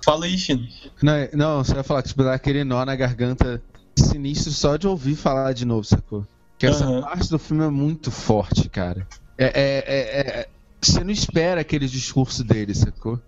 Fala 0.03 0.25
aí, 0.25 0.37
Chino. 0.37 0.65
Não, 1.01 1.13
não, 1.33 1.63
você 1.63 1.73
vai 1.73 1.83
falar 1.83 2.01
que 2.03 2.09
tipo, 2.09 2.23
dá 2.23 2.33
aquele 2.33 2.63
nó 2.63 2.85
na 2.85 2.95
garganta 2.95 3.61
sinistro 3.97 4.51
só 4.51 4.77
de 4.77 4.87
ouvir 4.87 5.15
falar 5.15 5.53
de 5.53 5.65
novo, 5.65 5.83
sacou? 5.83 6.25
Que 6.57 6.67
essa 6.67 6.85
Aham. 6.85 7.01
parte 7.01 7.29
do 7.29 7.39
filme 7.39 7.63
é 7.65 7.69
muito 7.69 8.11
forte, 8.11 8.69
cara. 8.69 9.07
É, 9.37 9.45
é- 9.45 9.83
é- 9.87 10.39
é- 10.41 10.49
Você 10.81 11.03
não 11.03 11.11
espera 11.11 11.59
aquele 11.61 11.87
discurso 11.87 12.43
dele, 12.43 12.73
sacou? 12.73 13.19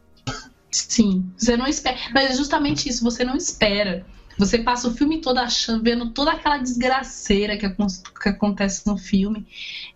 Sim, 0.72 1.30
você 1.38 1.58
não 1.58 1.68
espera. 1.68 1.98
Mas 2.14 2.32
é 2.32 2.36
justamente 2.36 2.88
isso, 2.88 3.04
você 3.04 3.26
não 3.26 3.36
espera. 3.36 4.06
Você 4.38 4.60
passa 4.60 4.88
o 4.88 4.94
filme 4.94 5.20
todo 5.20 5.38
achando, 5.38 5.84
vendo 5.84 6.12
toda 6.12 6.32
aquela 6.32 6.58
desgraceira 6.58 7.58
que, 7.58 7.70
que 7.70 8.30
acontece 8.30 8.88
no 8.88 8.98
filme. 8.98 9.46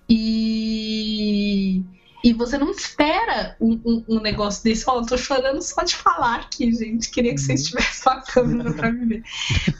E. 0.09 1.81
E 2.25 2.33
você 2.33 2.57
não 2.57 2.71
espera 2.71 3.55
um, 3.61 3.79
um- 3.85 4.03
um 4.09 4.19
negócio 4.19 4.63
desse. 4.63 4.83
Ó, 4.89 4.99
eu 4.99 5.05
tô 5.05 5.15
chorando 5.15 5.61
só 5.61 5.83
de 5.83 5.95
falar 5.95 6.37
aqui, 6.37 6.73
gente. 6.73 7.11
Queria 7.11 7.35
que 7.35 7.39
vocês 7.39 7.67
tivessem 7.67 8.11
uma 8.11 8.21
câmera 8.23 8.73
pra 8.73 8.91
me 8.91 9.05
ver. 9.05 9.23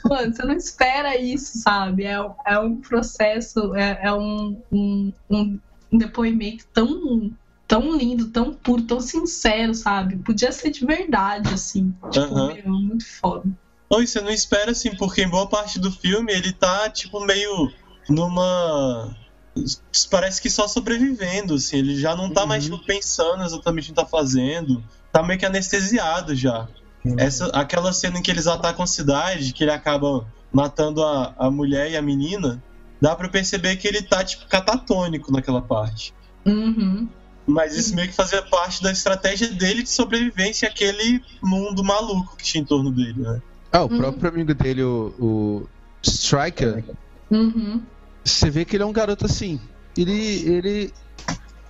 Mano, 0.08 0.32
você 0.32 0.44
não 0.44 0.54
espera 0.54 1.16
isso, 1.20 1.58
sabe? 1.58 2.04
É, 2.04 2.24
é 2.46 2.58
um 2.60 2.76
processo, 2.80 3.74
é, 3.74 3.98
é 4.00 4.12
um, 4.12 4.62
um, 4.70 5.12
um 5.28 5.58
depoimento 5.98 6.64
tão 6.72 7.32
tão 7.66 7.96
lindo, 7.96 8.28
tão 8.30 8.54
puro, 8.54 8.82
tão 8.82 9.00
sincero, 9.00 9.74
sabe? 9.74 10.16
Podia 10.18 10.52
ser 10.52 10.70
de 10.70 10.86
verdade, 10.86 11.52
assim. 11.52 11.92
Tipo, 12.12 12.32
Aham. 12.32 12.54
meu, 12.54 12.72
muito 12.72 13.04
foda. 13.20 13.50
Não, 13.90 14.00
e 14.00 14.06
você 14.06 14.20
não 14.20 14.30
espera 14.30 14.70
assim, 14.70 14.94
porque 14.94 15.22
em 15.24 15.28
boa 15.28 15.48
parte 15.48 15.80
do 15.80 15.90
filme 15.90 16.32
ele 16.32 16.52
tá, 16.52 16.88
tipo, 16.88 17.18
meio 17.26 17.72
numa. 18.08 19.16
Parece 20.10 20.40
que 20.40 20.50
só 20.50 20.68
sobrevivendo, 20.68 21.54
assim. 21.54 21.78
Ele 21.78 21.96
já 21.98 22.14
não 22.14 22.30
tá 22.30 22.44
mais, 22.46 22.64
tipo, 22.64 22.78
pensando 22.84 23.42
exatamente 23.44 23.86
o 23.86 23.94
que 23.94 24.00
tá 24.00 24.06
fazendo. 24.06 24.82
Tá 25.12 25.22
meio 25.22 25.38
que 25.38 25.46
anestesiado 25.46 26.34
já. 26.34 26.68
Essa, 27.18 27.46
aquela 27.48 27.92
cena 27.92 28.18
em 28.18 28.22
que 28.22 28.30
eles 28.30 28.46
atacam 28.46 28.82
a 28.82 28.86
cidade, 28.86 29.52
que 29.52 29.62
ele 29.64 29.70
acaba 29.70 30.26
matando 30.52 31.02
a, 31.04 31.34
a 31.38 31.50
mulher 31.50 31.90
e 31.90 31.96
a 31.96 32.02
menina, 32.02 32.62
dá 33.00 33.14
pra 33.14 33.28
perceber 33.28 33.76
que 33.76 33.86
ele 33.86 34.02
tá, 34.02 34.24
tipo, 34.24 34.46
catatônico 34.48 35.32
naquela 35.32 35.62
parte. 35.62 36.12
Uhum. 36.44 37.08
Mas 37.46 37.76
isso 37.76 37.94
meio 37.94 38.08
que 38.08 38.14
fazia 38.14 38.42
parte 38.42 38.82
da 38.82 38.90
estratégia 38.90 39.46
dele 39.48 39.84
de 39.84 39.90
sobrevivência 39.90 40.68
àquele 40.68 41.22
mundo 41.40 41.84
maluco 41.84 42.36
que 42.36 42.44
tinha 42.44 42.60
em 42.60 42.64
torno 42.64 42.90
dele, 42.90 43.20
né? 43.22 43.40
Ah, 43.70 43.84
o 43.84 43.90
Uhum. 43.90 43.98
próprio 43.98 44.28
amigo 44.30 44.52
dele, 44.54 44.82
o, 44.82 45.14
o 45.18 45.68
Striker, 46.02 46.84
Uhum. 47.30 47.82
Você 48.26 48.50
vê 48.50 48.64
que 48.64 48.76
ele 48.76 48.82
é 48.82 48.86
um 48.86 48.92
garoto 48.92 49.24
assim. 49.26 49.60
Ele, 49.96 50.12
ele 50.12 50.92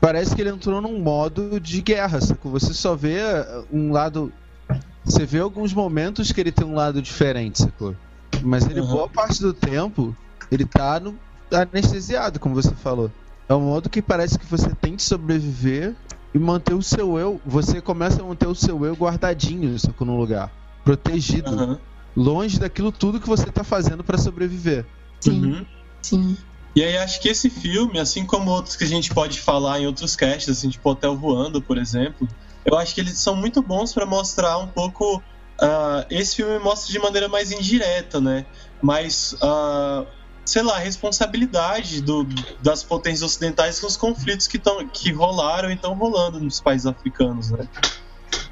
parece 0.01 0.35
que 0.35 0.41
ele 0.41 0.51
entrou 0.51 0.81
num 0.81 0.99
modo 0.99 1.61
de 1.61 1.81
guerra, 1.81 2.21
sacou? 2.21 2.51
Você 2.53 2.73
só 2.75 2.95
vê 2.97 3.19
uh, 3.21 3.67
um 3.73 3.93
lado. 3.93 4.33
Você 5.05 5.25
vê 5.25 5.39
alguns 5.39 5.73
momentos 5.73 6.33
que 6.33 6.41
ele 6.41 6.51
tem 6.51 6.67
um 6.67 6.75
lado 6.75 7.01
diferente, 7.01 7.63
sacou? 7.63 7.95
Mas 8.43 8.67
ele, 8.69 8.81
Uhum. 8.81 8.89
boa 8.89 9.09
parte 9.09 9.41
do 9.41 9.53
tempo, 9.55 10.17
ele 10.51 10.65
tá 10.65 10.99
no, 10.99 11.17
anestesiado, 11.53 12.41
como 12.41 12.55
você 12.55 12.75
falou. 12.75 13.11
É 13.49 13.55
um 13.55 13.61
modo 13.61 13.89
que 13.89 14.03
parece 14.03 14.39
que 14.39 14.47
você 14.47 14.71
tem 14.75 14.97
que 14.97 15.03
sobreviver 15.03 15.95
e 16.35 16.39
manter 16.39 16.75
o 16.75 16.83
seu 16.83 17.17
eu. 17.19 17.41
Você 17.47 17.81
começa 17.81 18.21
a 18.21 18.25
manter 18.25 18.49
o 18.49 18.55
seu 18.55 18.85
eu 18.85 18.95
guardadinho, 18.95 19.79
sacou? 19.79 20.07
Num 20.07 20.17
lugar. 20.19 20.51
Protegido. 20.85 21.55
Aham. 21.55 21.79
Longe 22.17 22.59
daquilo 22.59 22.91
tudo 22.91 23.21
que 23.21 23.29
você 23.29 23.47
tá 23.47 23.63
fazendo 23.63 24.03
pra 24.03 24.19
sobreviver. 24.19 24.85
Sim, 25.21 25.47
Uhum. 25.47 25.67
Sim. 26.09 26.37
E 26.75 26.85
aí 26.85 26.97
acho 26.99 27.21
que 27.21 27.29
esse 27.31 27.49
filme, 27.49 27.99
assim 27.99 28.27
como 28.27 28.51
outros 28.51 28.77
que 28.77 28.85
a 28.85 28.87
gente 28.87 29.13
pode 29.15 29.41
falar 29.41 29.81
em 29.81 29.87
outros 29.87 30.15
casts, 30.15 30.49
assim, 30.59 30.69
tipo 30.69 30.91
Hotel 30.91 31.17
Voando, 31.17 31.63
por 31.63 31.79
exemplo, 31.79 32.29
eu 32.67 32.77
acho 32.77 32.95
que 32.95 33.01
eles 33.01 33.19
são 33.19 33.35
muito 33.35 33.63
bons 33.63 33.95
pra 33.95 34.05
mostrar 34.05 34.59
um 34.59 34.69
pouco. 34.69 35.23
ah, 35.59 36.05
esse 36.11 36.37
filme 36.37 36.59
mostra 36.59 36.93
de 36.93 36.99
maneira 36.99 37.29
mais 37.29 37.51
indireta, 37.51 38.21
né? 38.21 38.45
Mas, 38.83 39.35
ah, 39.41 40.05
sei 40.45 40.63
lá, 40.63 40.77
a 40.77 40.81
responsabilidade 40.81 42.03
do- 42.03 42.27
das 42.61 42.85
potências 42.85 43.23
ocidentais 43.23 43.81
com 43.81 43.87
os 43.87 43.97
conflitos 43.97 44.47
que, 44.47 44.59
tão, 44.59 44.87
que 44.87 45.11
rolaram 45.13 45.71
e 45.71 45.75
estão 45.75 45.95
rolando 45.95 46.39
nos 46.39 46.61
países 46.61 46.87
africanos, 46.87 47.51
né? 47.53 47.67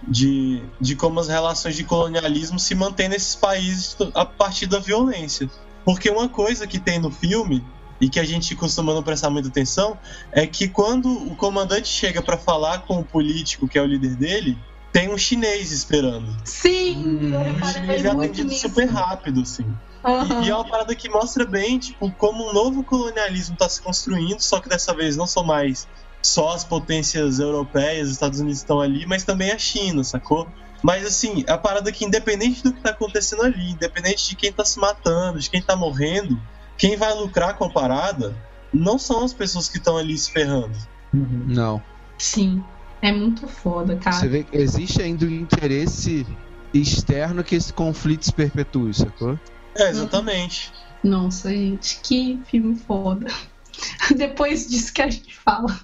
De, 0.09 0.63
de 0.81 0.97
como 0.97 1.21
as 1.21 1.29
relações 1.29 1.77
de 1.77 1.85
colonialismo 1.85 2.59
se 2.59 2.75
mantêm 2.75 3.09
nesses 3.11 3.35
países 3.37 3.97
a 4.15 4.25
partir 4.25 4.67
da 4.67 4.79
violência. 4.79 5.47
Porque 5.85 6.09
uma 6.11 6.29
coisa 6.29 6.67
que 6.67 6.79
tem 6.79 6.99
no 6.99 7.11
filme 7.11 7.65
e 8.01 8.09
que 8.09 8.19
a 8.19 8.25
gente 8.25 8.55
costuma 8.57 8.93
não 8.95 9.03
prestar 9.03 9.31
muita 9.31 9.49
atenção 9.49 9.99
é 10.33 10.47
que 10.47 10.69
quando 10.69 11.11
o 11.11 11.37
comandante 11.37 11.89
chega 11.89 12.21
pra 12.23 12.37
falar 12.37 12.81
com 12.81 12.99
o 12.99 13.05
político, 13.05 13.69
que 13.69 13.79
é 13.79 13.83
o 13.83 13.87
líder 13.87 14.17
dele, 14.17 14.59
tem 14.93 15.13
um 15.13 15.19
chinês 15.19 15.73
esperando. 15.73 16.35
Sim, 16.45 17.33
eu 17.33 17.41
O 17.41 17.43
reparei 17.43 17.73
chinês 17.75 18.05
é 18.05 18.09
atendido 18.11 18.49
nisso. 18.49 18.69
super 18.69 18.87
rápido, 18.89 19.41
assim. 19.43 19.67
Aham. 20.05 20.43
E, 20.43 20.47
e 20.47 20.51
é 20.51 20.55
uma 20.55 20.69
parada 20.69 20.95
que 20.95 21.09
mostra 21.09 21.45
bem, 21.45 21.79
tipo, 21.79 22.11
como 22.13 22.49
um 22.49 22.53
novo 22.53 22.85
colonialismo 22.85 23.55
está 23.55 23.69
se 23.69 23.81
construindo, 23.81 24.41
só 24.41 24.61
que 24.61 24.69
dessa 24.69 24.95
vez 24.95 25.17
não 25.17 25.27
são 25.27 25.45
mais 25.45 25.89
só 26.23 26.55
as 26.55 26.65
potências 26.65 27.39
europeias, 27.39 28.07
os 28.09 28.15
Estados 28.15 28.41
Unidos 28.41 28.59
estão 28.59 28.81
ali, 28.81 29.05
mas 29.07 29.25
também 29.25 29.51
a 29.51 29.59
China, 29.59 30.03
sacou? 30.05 30.49
Mas 30.85 31.07
assim, 31.07 31.47
a 31.49 31.57
parada 31.57 31.91
que 31.91 32.05
independente 32.05 32.63
do 32.63 32.71
que 32.71 32.83
tá 32.83 32.91
acontecendo 32.91 33.43
ali, 33.43 33.71
independente 33.71 34.29
de 34.29 34.37
quem 34.37 34.53
tá 34.53 34.67
se 34.67 34.79
matando, 34.79 35.39
de 35.39 35.49
quem 35.49 35.63
tá 35.63 35.75
morrendo, 35.75 36.39
quem 36.77 36.95
vai 36.95 37.15
lucrar 37.15 37.57
com 37.57 37.65
a 37.65 37.71
parada 37.71 38.37
não 38.71 38.99
são 38.99 39.25
as 39.25 39.33
pessoas 39.33 39.67
que 39.67 39.79
estão 39.79 39.97
ali 39.97 40.19
se 40.19 40.31
ferrando. 40.31 40.77
Não. 41.11 41.83
Sim. 42.19 42.63
É 43.01 43.11
muito 43.11 43.49
foda, 43.49 43.97
cara. 43.97 44.15
Você 44.17 44.29
vê 44.29 44.45
que 44.45 44.59
existe 44.59 45.01
ainda 45.01 45.25
o 45.25 45.31
interesse 45.31 46.27
externo 46.75 47.43
que 47.43 47.55
esse 47.55 47.73
conflito 47.73 48.27
se 48.27 48.33
perpetue, 48.35 48.93
sacou? 48.93 49.41
É, 49.75 49.89
exatamente. 49.89 50.71
Nossa, 51.03 51.49
gente, 51.49 51.99
que 52.03 52.43
filme 52.45 52.77
foda. 52.77 53.27
Depois 54.15 54.69
disso 54.69 54.93
que 54.93 55.01
a 55.01 55.09
gente 55.09 55.35
fala. 55.35 55.81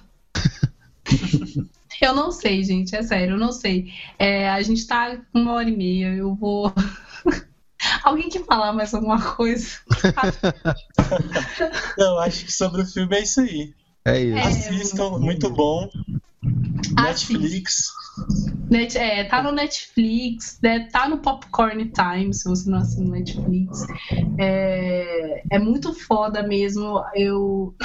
Eu 2.01 2.15
não 2.15 2.31
sei, 2.31 2.63
gente, 2.63 2.95
é 2.95 3.03
sério, 3.03 3.35
eu 3.35 3.39
não 3.39 3.51
sei. 3.51 3.93
É, 4.17 4.49
a 4.49 4.59
gente 4.63 4.87
tá 4.87 5.15
com 5.31 5.39
uma 5.39 5.53
hora 5.53 5.69
e 5.69 5.77
meia, 5.77 6.15
eu 6.15 6.33
vou. 6.33 6.73
Alguém 8.03 8.27
quer 8.27 8.43
falar 8.43 8.73
mais 8.73 8.93
alguma 8.93 9.21
coisa? 9.21 9.67
Não, 11.97 12.19
acho 12.19 12.45
que 12.45 12.51
sobre 12.51 12.81
o 12.81 12.85
filme 12.85 13.15
é 13.15 13.23
isso 13.23 13.41
aí. 13.41 13.73
É 14.05 14.21
isso. 14.21 14.37
É. 14.37 14.41
Assistam, 14.41 15.19
muito 15.19 15.49
bom. 15.49 15.89
Netflix. 16.95 17.87
Net, 18.69 18.97
é, 18.97 19.23
tá 19.23 19.41
no 19.41 19.51
Netflix, 19.51 20.59
né, 20.61 20.87
tá 20.91 21.07
no 21.07 21.19
Popcorn 21.19 21.91
Time, 21.91 22.33
se 22.33 22.47
você 22.47 22.69
não 22.69 22.79
assina 22.79 23.05
no 23.05 23.11
Netflix. 23.11 23.85
É, 24.37 25.43
é 25.49 25.59
muito 25.59 25.93
foda 25.93 26.43
mesmo. 26.43 27.03
Eu, 27.15 27.75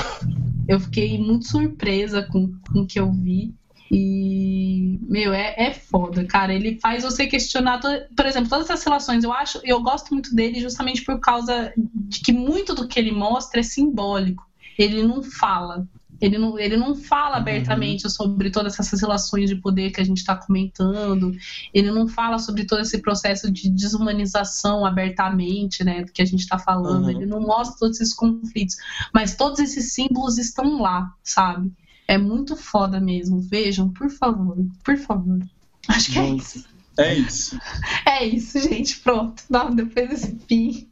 eu 0.68 0.80
fiquei 0.80 1.18
muito 1.18 1.48
surpresa 1.48 2.22
com, 2.22 2.52
com 2.70 2.80
o 2.80 2.86
que 2.86 3.00
eu 3.00 3.10
vi. 3.10 3.54
E, 3.90 4.98
meu, 5.02 5.32
é, 5.32 5.54
é 5.56 5.72
foda, 5.72 6.24
cara. 6.24 6.52
Ele 6.52 6.78
faz 6.80 7.02
você 7.04 7.26
questionar, 7.26 7.80
por 7.80 8.26
exemplo, 8.26 8.48
todas 8.48 8.68
essas 8.68 8.84
relações. 8.84 9.24
Eu 9.24 9.32
acho, 9.32 9.60
eu 9.64 9.80
gosto 9.82 10.12
muito 10.12 10.34
dele 10.34 10.60
justamente 10.60 11.04
por 11.04 11.20
causa 11.20 11.72
de 11.76 12.20
que 12.20 12.32
muito 12.32 12.74
do 12.74 12.88
que 12.88 12.98
ele 12.98 13.12
mostra 13.12 13.60
é 13.60 13.62
simbólico. 13.62 14.46
Ele 14.78 15.02
não 15.02 15.22
fala. 15.22 15.86
Ele 16.20 16.38
não, 16.38 16.58
ele 16.58 16.76
não 16.76 16.94
fala 16.94 17.36
abertamente 17.36 18.08
sobre 18.10 18.50
todas 18.50 18.78
essas 18.78 19.00
relações 19.00 19.50
de 19.50 19.56
poder 19.56 19.90
que 19.90 20.00
a 20.00 20.04
gente 20.04 20.18
está 20.18 20.34
comentando. 20.34 21.36
Ele 21.74 21.90
não 21.90 22.08
fala 22.08 22.38
sobre 22.38 22.64
todo 22.64 22.80
esse 22.80 23.02
processo 23.02 23.50
de 23.50 23.68
desumanização 23.68 24.84
abertamente, 24.84 25.84
né? 25.84 26.04
Do 26.04 26.12
que 26.12 26.22
a 26.22 26.24
gente 26.24 26.40
está 26.40 26.58
falando. 26.58 27.04
Uhum. 27.04 27.10
Ele 27.10 27.26
não 27.26 27.40
mostra 27.40 27.78
todos 27.78 28.00
esses 28.00 28.14
conflitos. 28.14 28.76
Mas 29.12 29.36
todos 29.36 29.60
esses 29.60 29.92
símbolos 29.92 30.38
estão 30.38 30.80
lá, 30.80 31.12
sabe? 31.22 31.70
É 32.08 32.16
muito 32.16 32.56
foda 32.56 33.00
mesmo. 33.00 33.40
Vejam, 33.40 33.90
por 33.90 34.10
favor. 34.10 34.56
Por 34.84 34.96
favor. 34.96 35.40
Acho 35.88 36.12
que 36.12 36.18
é 36.18 36.30
isso. 36.30 36.64
É 36.98 37.14
isso. 37.14 37.58
É 38.06 38.24
isso, 38.24 38.58
gente. 38.60 39.00
Pronto. 39.00 39.42
Não, 39.50 39.74
depois 39.74 40.08
desse 40.08 40.38
fim. 40.48 40.88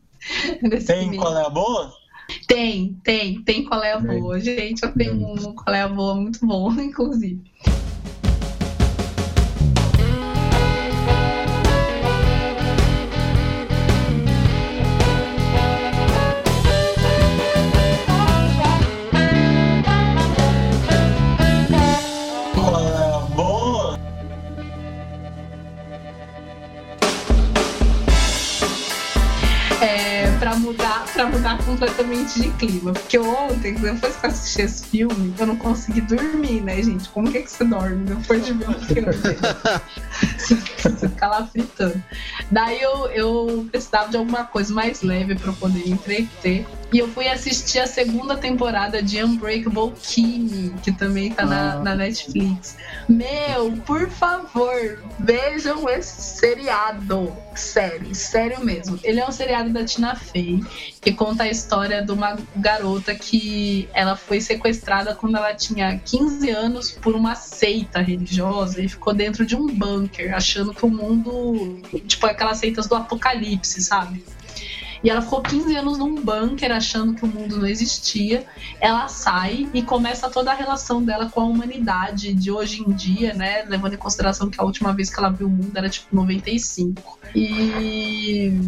Desse 0.62 0.86
Tem 0.86 1.16
qual 1.16 1.36
é 1.36 1.46
a 1.46 1.50
boa? 1.50 1.92
Tem, 2.46 2.98
tem, 3.02 3.42
tem 3.42 3.64
qual 3.64 3.82
é 3.82 3.92
a 3.92 4.00
boa. 4.00 4.40
Gente, 4.40 4.82
eu 4.82 4.92
tenho 4.92 5.14
um 5.14 5.54
qual 5.54 5.74
é 5.74 5.82
a 5.82 5.88
boa 5.88 6.14
muito 6.14 6.44
bom, 6.44 6.72
inclusive. 6.80 7.40
Completamente 31.64 32.40
de 32.40 32.50
clima. 32.52 32.92
Porque 32.92 33.18
ontem, 33.18 33.74
depois 33.74 34.16
que 34.16 34.26
eu 34.26 34.30
assisti 34.30 34.62
esse 34.62 34.86
filme, 34.86 35.34
eu 35.38 35.46
não 35.46 35.56
consegui 35.56 36.00
dormir, 36.00 36.60
né, 36.60 36.82
gente? 36.82 37.08
Como 37.08 37.30
que, 37.30 37.38
é 37.38 37.42
que 37.42 37.50
você 37.50 37.64
dorme 37.64 38.04
depois 38.04 38.44
de 38.44 38.52
ver 38.52 38.68
um 38.68 38.74
filme? 38.74 39.12
você, 40.38 40.56
fica 41.08 41.28
lá 41.28 41.46
fritando. 41.46 42.02
Daí 42.50 42.80
eu, 42.80 43.06
eu 43.08 43.68
precisava 43.70 44.10
de 44.10 44.16
alguma 44.16 44.44
coisa 44.44 44.72
mais 44.72 45.02
leve 45.02 45.36
eu 45.44 45.52
poder 45.54 45.84
me 45.84 45.92
entreter. 45.92 46.66
E 46.92 46.98
eu 46.98 47.08
fui 47.08 47.26
assistir 47.26 47.80
a 47.80 47.86
segunda 47.86 48.36
temporada 48.36 49.02
de 49.02 49.22
Unbreakable 49.22 49.92
Kimmy, 50.00 50.72
que 50.82 50.92
também 50.92 51.32
tá 51.32 51.44
na, 51.44 51.80
na 51.80 51.94
Netflix. 51.94 52.76
Meu, 53.08 53.72
por 53.84 54.08
favor, 54.08 55.02
vejam 55.18 55.88
esse 55.88 56.38
seriado. 56.38 57.32
Sério, 57.54 58.14
sério 58.14 58.64
mesmo. 58.64 58.98
Ele 59.02 59.18
é 59.18 59.26
um 59.26 59.32
seriado 59.32 59.70
da 59.70 59.84
Tina 59.84 60.14
Fey, 60.14 60.62
que 61.04 61.12
conta 61.12 61.42
a 61.42 61.50
história 61.50 62.02
de 62.02 62.10
uma 62.10 62.34
garota 62.56 63.14
que 63.14 63.86
ela 63.92 64.16
foi 64.16 64.40
sequestrada 64.40 65.14
quando 65.14 65.36
ela 65.36 65.52
tinha 65.52 65.98
15 65.98 66.48
anos 66.48 66.90
por 66.92 67.14
uma 67.14 67.34
seita 67.34 68.00
religiosa 68.00 68.80
e 68.80 68.88
ficou 68.88 69.12
dentro 69.12 69.44
de 69.44 69.54
um 69.54 69.66
bunker, 69.66 70.34
achando 70.34 70.72
que 70.72 70.82
o 70.82 70.88
mundo. 70.88 71.78
Tipo, 72.06 72.24
aquelas 72.24 72.56
seitas 72.56 72.86
do 72.86 72.94
apocalipse, 72.94 73.82
sabe? 73.82 74.24
E 75.02 75.10
ela 75.10 75.20
ficou 75.20 75.42
15 75.42 75.76
anos 75.76 75.98
num 75.98 76.14
bunker 76.14 76.72
achando 76.72 77.12
que 77.12 77.22
o 77.22 77.28
mundo 77.28 77.58
não 77.58 77.66
existia. 77.66 78.46
Ela 78.80 79.06
sai 79.06 79.68
e 79.74 79.82
começa 79.82 80.30
toda 80.30 80.52
a 80.52 80.54
relação 80.54 81.04
dela 81.04 81.28
com 81.28 81.42
a 81.42 81.44
humanidade 81.44 82.32
de 82.32 82.50
hoje 82.50 82.80
em 82.80 82.90
dia, 82.92 83.34
né? 83.34 83.62
Levando 83.68 83.92
em 83.92 83.98
consideração 83.98 84.48
que 84.48 84.58
a 84.58 84.64
última 84.64 84.94
vez 84.94 85.10
que 85.10 85.20
ela 85.20 85.28
viu 85.28 85.48
o 85.48 85.50
mundo 85.50 85.76
era 85.76 85.90
tipo 85.90 86.16
95. 86.16 87.18
E. 87.34 88.58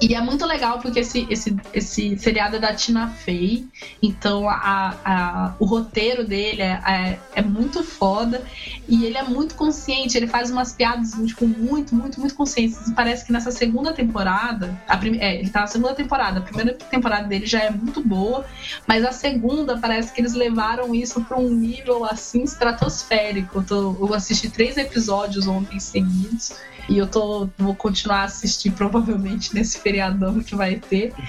E 0.00 0.14
é 0.14 0.20
muito 0.20 0.44
legal 0.46 0.78
porque 0.78 1.00
esse, 1.00 1.26
esse, 1.30 1.56
esse 1.72 2.18
seriado 2.18 2.56
é 2.56 2.58
da 2.58 2.74
Tina 2.74 3.08
Fey, 3.08 3.66
então 4.02 4.48
a, 4.48 4.94
a, 5.04 5.54
o 5.58 5.64
roteiro 5.64 6.26
dele 6.26 6.62
é, 6.62 6.80
é, 6.86 7.18
é 7.36 7.42
muito 7.42 7.82
foda 7.82 8.42
e 8.88 9.04
ele 9.04 9.16
é 9.16 9.22
muito 9.22 9.54
consciente, 9.54 10.16
ele 10.16 10.26
faz 10.26 10.50
umas 10.50 10.72
piadas 10.72 11.12
tipo, 11.26 11.46
muito, 11.46 11.94
muito, 11.94 12.20
muito 12.20 12.34
conscientes. 12.34 12.78
Parece 12.94 13.24
que 13.24 13.32
nessa 13.32 13.50
segunda 13.50 13.92
temporada, 13.92 14.78
a 14.88 14.96
prim, 14.96 15.18
é, 15.18 15.38
ele 15.38 15.50
tá 15.50 15.60
na 15.60 15.66
segunda 15.66 15.94
temporada, 15.94 16.38
a 16.38 16.42
primeira 16.42 16.74
temporada 16.74 17.26
dele 17.26 17.46
já 17.46 17.60
é 17.60 17.70
muito 17.70 18.02
boa, 18.02 18.44
mas 18.86 19.04
a 19.04 19.12
segunda 19.12 19.78
parece 19.78 20.12
que 20.12 20.20
eles 20.20 20.34
levaram 20.34 20.94
isso 20.94 21.22
para 21.22 21.38
um 21.38 21.50
nível 21.50 22.04
assim 22.04 22.42
estratosférico. 22.42 23.58
Eu, 23.58 23.62
tô, 23.64 23.96
eu 24.00 24.14
assisti 24.14 24.50
três 24.50 24.76
episódios 24.76 25.46
ontem 25.46 25.78
seguidos. 25.78 26.52
E 26.88 26.98
eu 26.98 27.06
tô, 27.06 27.48
vou 27.58 27.74
continuar 27.74 28.20
a 28.20 28.24
assistir 28.24 28.70
provavelmente 28.72 29.54
nesse 29.54 29.78
feriadão 29.78 30.40
que 30.40 30.54
vai 30.54 30.76
ter. 30.76 31.12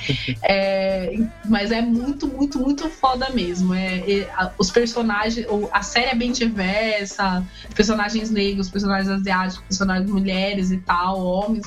É, 0.46 1.14
mas 1.46 1.72
é 1.72 1.82
muito, 1.82 2.28
muito, 2.28 2.60
muito 2.60 2.90
foda 2.90 3.30
mesmo. 3.30 3.74
É, 3.74 4.00
é, 4.00 4.30
a- 4.36 4.54
os 4.58 4.70
personagens, 4.72 5.46
a 5.72 5.82
série 5.82 6.08
é 6.08 6.16
bem 6.16 6.32
diversa, 6.32 7.46
personagens 7.76 8.30
negros, 8.30 8.70
personagens 8.70 9.10
asiáticos, 9.10 9.66
personagens 9.68 10.10
mulheres 10.10 10.72
e 10.72 10.78
tal, 10.78 11.20
homens. 11.24 11.66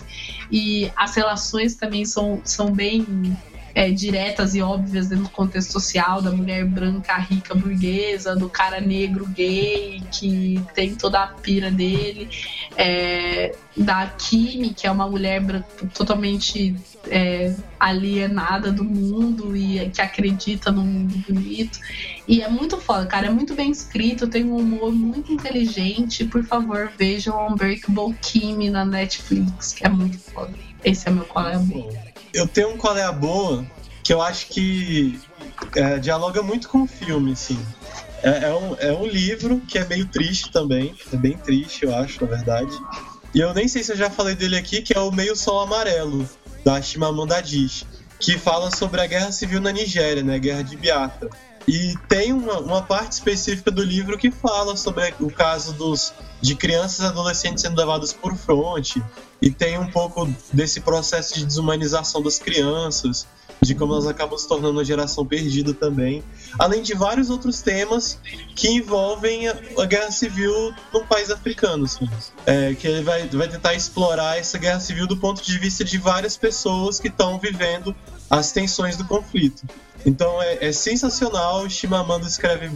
E 0.51 0.91
as 0.97 1.15
relações 1.15 1.75
também 1.77 2.05
são, 2.05 2.41
são 2.45 2.71
bem 2.73 3.37
é, 3.77 3.91
diretas 3.91 4.55
e 4.55 4.63
óbvias 4.63 5.07
dentro 5.07 5.25
do 5.25 5.31
contexto 5.31 5.73
social 5.73 6.23
da 6.23 6.31
mulher 6.31 6.65
branca 6.65 7.15
rica 7.19 7.55
burguesa, 7.55 8.35
do 8.35 8.49
cara 8.49 8.81
negro 8.81 9.27
gay 9.27 10.03
que 10.11 10.59
tem 10.75 10.95
toda 10.95 11.23
a 11.23 11.27
pira 11.27 11.71
dele, 11.71 12.27
é, 12.75 13.55
da 13.77 14.07
Kimi, 14.07 14.71
que 14.71 14.87
é 14.87 14.91
uma 14.91 15.07
mulher 15.07 15.43
branca 15.43 15.67
totalmente 15.93 16.75
é, 17.11 17.55
alienada 17.79 18.73
do 18.73 18.83
mundo 18.83 19.55
e 19.55 19.91
que 19.91 20.01
acredita 20.01 20.73
num 20.73 20.83
mundo 20.83 21.19
bonito. 21.29 21.79
E 22.27 22.41
é 22.41 22.49
muito 22.49 22.79
foda, 22.79 23.05
cara, 23.05 23.27
é 23.27 23.31
muito 23.31 23.55
bem 23.55 23.71
escrito, 23.71 24.27
tem 24.27 24.45
um 24.45 24.57
humor 24.57 24.91
muito 24.91 25.31
inteligente. 25.31 26.25
Por 26.25 26.43
favor, 26.47 26.91
vejam 26.97 27.47
Unbreakable 27.47 28.15
Kimi 28.23 28.71
na 28.71 28.87
Netflix, 28.87 29.75
que 29.75 29.87
é 29.87 29.91
muito 29.91 30.19
foda. 30.19 30.55
Esse 30.83 31.09
é 31.09 31.13
meu 31.13 31.27
qual 31.27 31.47
a 31.47 31.59
boa. 31.59 32.06
Eu 32.37 32.47
tenho 32.47 32.69
um 32.69 32.77
qual 32.77 32.97
é 32.97 33.03
a 33.03 33.11
boa 33.11 33.67
que 34.05 34.13
eu 34.13 34.21
acho 34.21 34.49
que 34.49 35.19
é, 35.75 35.99
dialoga 35.99 36.43
muito 36.43 36.69
com 36.69 36.83
o 36.83 36.87
filme, 36.87 37.33
assim. 37.33 37.59
É, 38.23 38.45
é 38.45 38.55
um, 38.55 38.77
é 38.79 38.93
um 38.93 39.07
livro 39.07 39.59
que 39.67 39.79
é 39.79 39.87
meio 39.87 40.07
triste 40.07 40.53
também, 40.53 40.95
é 41.11 41.17
bem 41.17 41.37
triste, 41.39 41.85
eu 41.85 41.97
acho, 41.97 42.23
na 42.23 42.31
verdade. 42.31 42.71
E 43.35 43.41
eu 43.41 43.55
nem 43.55 43.67
sei 43.67 43.83
se 43.83 43.93
eu 43.93 43.97
já 43.97 44.11
falei 44.11 44.35
dele 44.35 44.55
aqui, 44.55 44.83
que 44.83 44.95
é 44.97 45.01
o 45.01 45.11
Meio 45.11 45.35
Sol 45.35 45.61
Amarelo, 45.61 46.29
da 46.63 46.81
Chimamanda 46.83 47.39
Adichie, 47.39 47.87
que 48.21 48.37
fala 48.37 48.71
sobre 48.71 49.01
a 49.01 49.07
guerra 49.07 49.33
civil 49.33 49.61
na 49.61 49.73
Nigéria, 49.73 50.23
né, 50.23 50.35
a 50.35 50.39
guerra 50.39 50.63
de 50.63 50.77
Biafra. 50.77 51.31
E 51.67 51.95
tem 52.07 52.35
uma, 52.35 52.59
uma 52.59 52.83
parte 52.83 53.13
específica 53.13 53.71
do 53.71 53.83
livro 53.83 54.19
que 54.19 54.31
fala 54.31 54.77
sobre 54.77 55.15
o 55.19 55.31
caso 55.31 55.73
dos, 55.73 56.13
de 56.41 56.55
crianças 56.55 57.01
e 57.01 57.09
adolescentes 57.09 57.63
sendo 57.63 57.77
levadas 57.79 58.13
por 58.13 58.37
fronte, 58.37 59.03
e 59.41 59.51
tem 59.51 59.79
um 59.79 59.91
pouco 59.91 60.29
desse 60.53 60.81
processo 60.81 61.35
de 61.35 61.45
desumanização 61.45 62.23
das 62.23 62.39
crianças, 62.39 63.27
de 63.61 63.75
como 63.75 63.93
elas 63.93 64.07
acabam 64.07 64.39
se 64.39 64.47
tornando 64.47 64.75
uma 64.75 64.85
geração 64.85 65.25
perdida 65.25 65.73
também, 65.73 66.23
além 66.59 66.83
de 66.83 66.95
vários 66.95 67.31
outros 67.31 67.63
temas 67.63 68.19
que 68.55 68.69
envolvem 68.69 69.49
a, 69.49 69.87
guerra 69.87 70.11
civil 70.11 70.75
num 70.93 71.05
país 71.07 71.31
africano, 71.31 71.85
assim. 71.85 72.09
É, 72.45 72.75
que 72.75 72.87
ele 72.87 73.03
vai, 73.03 73.27
vai 73.29 73.49
tentar 73.49 73.75
explorar 73.75 74.39
essa 74.39 74.59
guerra 74.59 74.81
civil 74.81 75.07
do 75.07 75.17
ponto 75.17 75.43
de 75.43 75.59
vista 75.59 75.85
de 75.85 75.99
várias 75.99 76.37
pessoas 76.37 76.99
que 77.01 77.09
estão 77.09 77.39
vivendo 77.39 77.95
as 78.31 78.53
tensões 78.53 78.97
do 78.97 79.05
conflito. 79.05 79.65
Então 80.05 80.41
é, 80.43 80.67
é 80.67 80.73
sensacional, 80.73 81.69
Chimamanda 81.69 82.27
escreve 82.27 82.71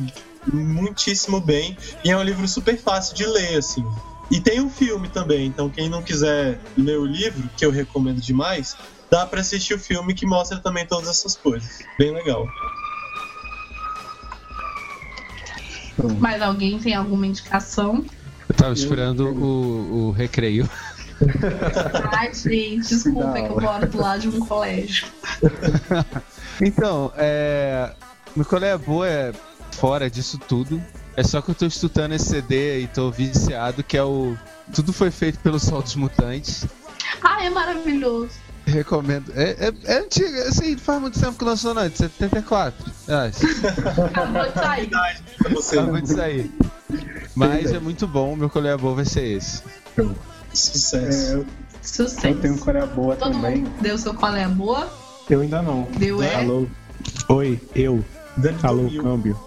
muitíssimo 0.53 1.41
bem 1.41 1.77
e 2.03 2.11
é 2.11 2.16
um 2.16 2.23
livro 2.23 2.47
super 2.49 2.78
fácil 2.78 3.15
de 3.15 3.27
ler, 3.27 3.59
assim. 3.59 3.85
E 4.31 4.40
tem 4.40 4.61
um 4.61 4.70
filme 4.70 5.09
também, 5.09 5.47
então 5.47 5.69
quem 5.69 5.89
não 5.89 6.02
quiser 6.02 6.61
ler 6.77 6.98
o 6.98 7.05
livro, 7.05 7.48
que 7.57 7.65
eu 7.65 7.70
recomendo 7.70 8.20
demais, 8.20 8.77
dá 9.11 9.27
pra 9.27 9.40
assistir 9.40 9.74
o 9.74 9.78
filme 9.78 10.15
que 10.15 10.24
mostra 10.24 10.59
também 10.61 10.86
todas 10.86 11.09
essas 11.09 11.35
coisas. 11.36 11.81
Bem 11.98 12.12
legal. 12.12 12.47
Mais 16.19 16.40
alguém 16.40 16.78
tem 16.78 16.94
alguma 16.94 17.27
indicação? 17.27 18.05
Eu 18.48 18.55
tava 18.55 18.73
esperando 18.73 19.28
o, 19.28 20.09
o 20.09 20.11
recreio. 20.12 20.69
Ai, 22.16 22.32
gente, 22.32 22.89
desculpa 22.89 23.39
é 23.39 23.43
que 23.43 23.52
eu 23.52 23.61
moro 23.61 23.86
do 23.86 23.98
lado 23.98 24.20
de 24.20 24.28
um 24.28 24.40
colégio. 24.40 25.07
Então, 26.62 27.11
é. 27.16 27.94
Meu 28.36 28.44
colega 28.44 28.77
boa 28.77 29.09
é 29.09 29.32
fora 29.73 30.11
disso 30.11 30.39
tudo. 30.39 30.82
É 31.16 31.23
só 31.23 31.41
que 31.43 31.51
eu 31.51 31.55
tô 31.55 31.66
estudando 31.66 32.12
esse 32.12 32.27
CD 32.27 32.81
e 32.81 32.87
tô 32.87 33.11
viciado, 33.11 33.82
que 33.82 33.97
é 33.97 34.05
o. 34.05 34.37
Tudo 34.74 34.93
foi 34.93 35.11
feito 35.11 35.39
pelos 35.41 35.62
Soltos 35.62 35.97
Mutantes. 35.97 36.66
Ai, 37.23 37.47
é 37.47 37.51
maravilhoso. 37.51 38.31
Recomendo. 38.65 39.32
É, 39.35 39.69
é, 39.69 39.73
é 39.85 39.99
antigo, 39.99 40.35
assim, 40.43 40.77
faz 40.77 41.01
muito 41.01 41.19
tempo 41.19 41.37
que 41.37 41.45
lançou, 41.45 41.74
não, 41.74 41.82
é 41.82 41.89
de 41.89 41.99
74. 41.99 42.91
Acho. 43.09 44.05
Acabou 44.05 44.47
de 44.47 44.55
sair. 44.55 44.91
Acabou 45.41 46.01
de 46.01 46.09
sair. 46.09 46.51
Mas 47.35 47.73
é 47.73 47.81
muito 47.81 48.07
bom, 48.07 48.37
meu 48.37 48.49
colega 48.49 48.78
boa 48.78 48.95
vai 48.95 49.05
ser 49.05 49.24
esse. 49.37 49.62
Sucesso. 50.53 51.32
É, 51.32 51.35
eu, 51.35 51.47
Sucesso. 51.82 52.27
eu 52.27 52.41
tenho 52.41 52.59
Coreia 52.59 52.87
boa 52.87 53.16
Todo 53.16 53.32
também. 53.32 53.59
mundo 53.59 53.70
deu 53.81 53.97
seu 53.99 54.12
é 54.12 54.45
a 54.45 54.49
boa? 54.49 54.93
Eu 55.28 55.41
ainda 55.41 55.62
não. 55.62 55.89
Deu 55.97 56.23
é? 56.23 56.37
Alô? 56.37 56.66
Oi, 57.28 57.61
eu. 57.74 58.05
Dani 58.36 58.59
Alô, 58.62 58.82
dormiu. 58.82 59.02
câmbio. 59.02 59.40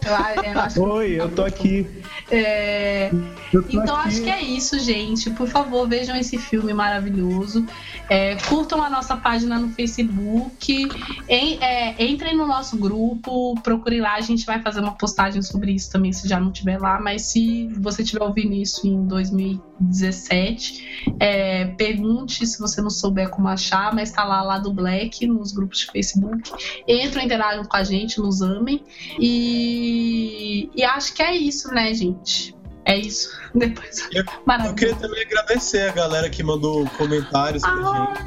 Eu 0.76 0.84
Oi, 0.84 1.12
eu 1.20 1.30
tô 1.34 1.44
aqui. 1.44 1.88
É, 2.30 3.10
Eu 3.52 3.64
tô 3.64 3.70
Então 3.82 3.96
aqui. 3.96 4.08
acho 4.10 4.22
que 4.24 4.30
é 4.30 4.42
isso, 4.42 4.78
gente. 4.80 5.30
Por 5.32 5.48
favor, 5.48 5.88
vejam 5.88 6.16
esse 6.16 6.38
filme 6.38 6.74
maravilhoso. 6.74 7.66
É, 8.10 8.36
curtam 8.36 8.84
a 8.84 8.90
nossa 8.90 9.16
página 9.16 9.58
no 9.58 9.70
Facebook. 9.70 10.90
Em- 11.30 11.58
é, 11.64 12.04
entrem 12.06 12.36
no 12.36 12.46
nosso 12.46 12.78
grupo. 12.78 13.56
Procure 13.62 14.00
lá. 14.02 14.16
A 14.16 14.22
gente 14.22 14.46
vai 14.46 14.62
fazer 14.62 14.82
uma 14.82 14.94
postagem 14.94 15.42
sobre 15.42 15.72
isso 15.72 15.92
também, 15.92 16.12
se 16.14 16.28
já 16.28 16.40
não 16.40 16.52
tiver 16.52 16.80
lá. 16.80 17.00
Mas 17.00 17.24
se 17.24 17.68
você 17.80 18.02
estiver 18.04 18.24
ouvindo 18.24 18.54
isso 18.54 18.86
em 18.88 19.06
2017, 19.08 21.14
é, 21.20 21.66
pergunte 21.66 22.46
se 22.46 22.60
você 22.60 22.82
não 22.82 22.90
souber 22.90 23.30
como 23.30 23.48
achar. 23.48 23.94
Mas 23.94 24.12
tá 24.12 24.24
lá, 24.24 24.42
lá 24.44 24.58
do 24.60 24.72
Black, 24.74 25.26
nos 25.26 25.52
grupos 25.52 25.80
de 25.80 25.86
Facebook. 25.92 26.52
Entram, 26.88 27.24
interajam 27.24 27.64
com 27.66 27.78
a 27.78 27.84
gente, 27.84 28.20
nos 28.20 28.42
amem. 28.42 28.73
E, 29.20 30.70
e 30.76 30.84
acho 30.84 31.14
que 31.14 31.22
é 31.24 31.36
isso, 31.36 31.70
né, 31.74 31.94
gente? 31.94 32.56
É 32.86 32.98
isso. 32.98 33.30
Depois. 33.56 34.08
Eu- 34.12 34.24
Eu 34.66 34.74
queria 34.76 34.96
também 34.96 35.22
agradecer 35.24 35.90
a 35.90 35.92
galera 35.94 36.30
que 36.30 36.44
mandou 36.44 36.86
comentários 36.98 37.62
pra 37.64 37.76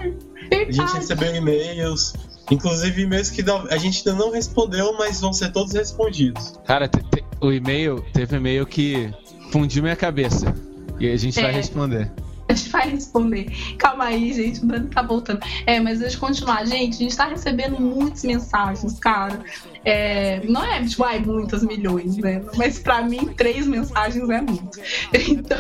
gente. 0.03 0.17
Ai, 0.53 0.63
A 0.69 0.73
gente 0.73 0.95
recebeu 0.95 1.35
e-mails, 1.35 2.15
inclusive 2.51 3.03
e-mails 3.03 3.31
que 3.31 3.45
a 3.71 3.77
gente 3.77 4.09
ainda 4.09 4.19
não 4.25 4.31
respondeu, 4.31 4.95
mas 4.99 5.21
vão 5.21 5.33
ser 5.33 5.51
todos 5.53 5.73
respondidos. 5.73 6.55
Cara, 6.65 6.89
te- 6.89 7.03
te- 7.03 7.25
o 7.41 7.53
e-mail, 7.53 8.05
teve 8.13 8.37
e-mail 8.37 8.65
que 8.67 9.13
fundiu 9.51 9.83
minha 9.83 9.97
cabeça. 9.97 10.55
E 10.99 11.11
a 11.11 11.17
gente 11.17 11.35
vai 11.41 11.51
É. 11.51 11.55
responder. 11.55 12.11
A 12.49 12.55
gente 12.55 12.71
vai 12.71 12.89
responder. 12.89 13.51
Calma 13.77 14.05
aí, 14.05 14.33
gente. 14.33 14.63
O 14.63 14.67
Dani 14.67 14.89
tá 14.89 15.03
voltando. 15.03 15.41
É, 15.67 15.81
mas 15.81 15.99
deixa 15.99 16.17
eu 16.17 16.21
continuar. 16.21 16.65
Gente, 16.65 16.95
a 16.95 16.99
gente 16.99 17.17
tá 17.17 17.27
recebendo 17.27 17.79
muitas 17.81 18.23
mensagens, 18.23 18.99
cara. 19.01 19.41
É, 19.87 20.45
não 20.45 20.65
é, 20.65 20.85
tipo, 20.85 21.05
ai, 21.05 21.21
muitas 21.21 21.63
milhões, 21.63 22.17
né? 22.17 22.43
Mas 22.57 22.77
pra 22.77 23.03
mim, 23.03 23.27
três 23.37 23.69
mensagens 23.69 24.29
é 24.29 24.41
muito. 24.41 24.81
Então, 25.29 25.59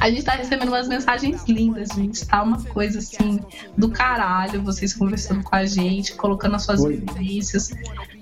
a 0.00 0.10
gente 0.10 0.24
tá 0.24 0.32
recebendo 0.32 0.68
umas 0.68 0.88
mensagens 0.88 1.44
lindas, 1.48 1.88
gente. 1.94 2.26
Tá 2.26 2.42
uma 2.42 2.62
coisa 2.64 2.98
assim 2.98 3.40
do 3.76 3.90
caralho. 3.90 4.62
Vocês 4.62 4.92
conversando 4.92 5.42
com 5.42 5.54
a 5.54 5.64
gente, 5.64 6.14
colocando 6.14 6.56
as 6.56 6.64
suas 6.64 6.80
Oi. 6.80 6.96
vivências. 6.96 7.70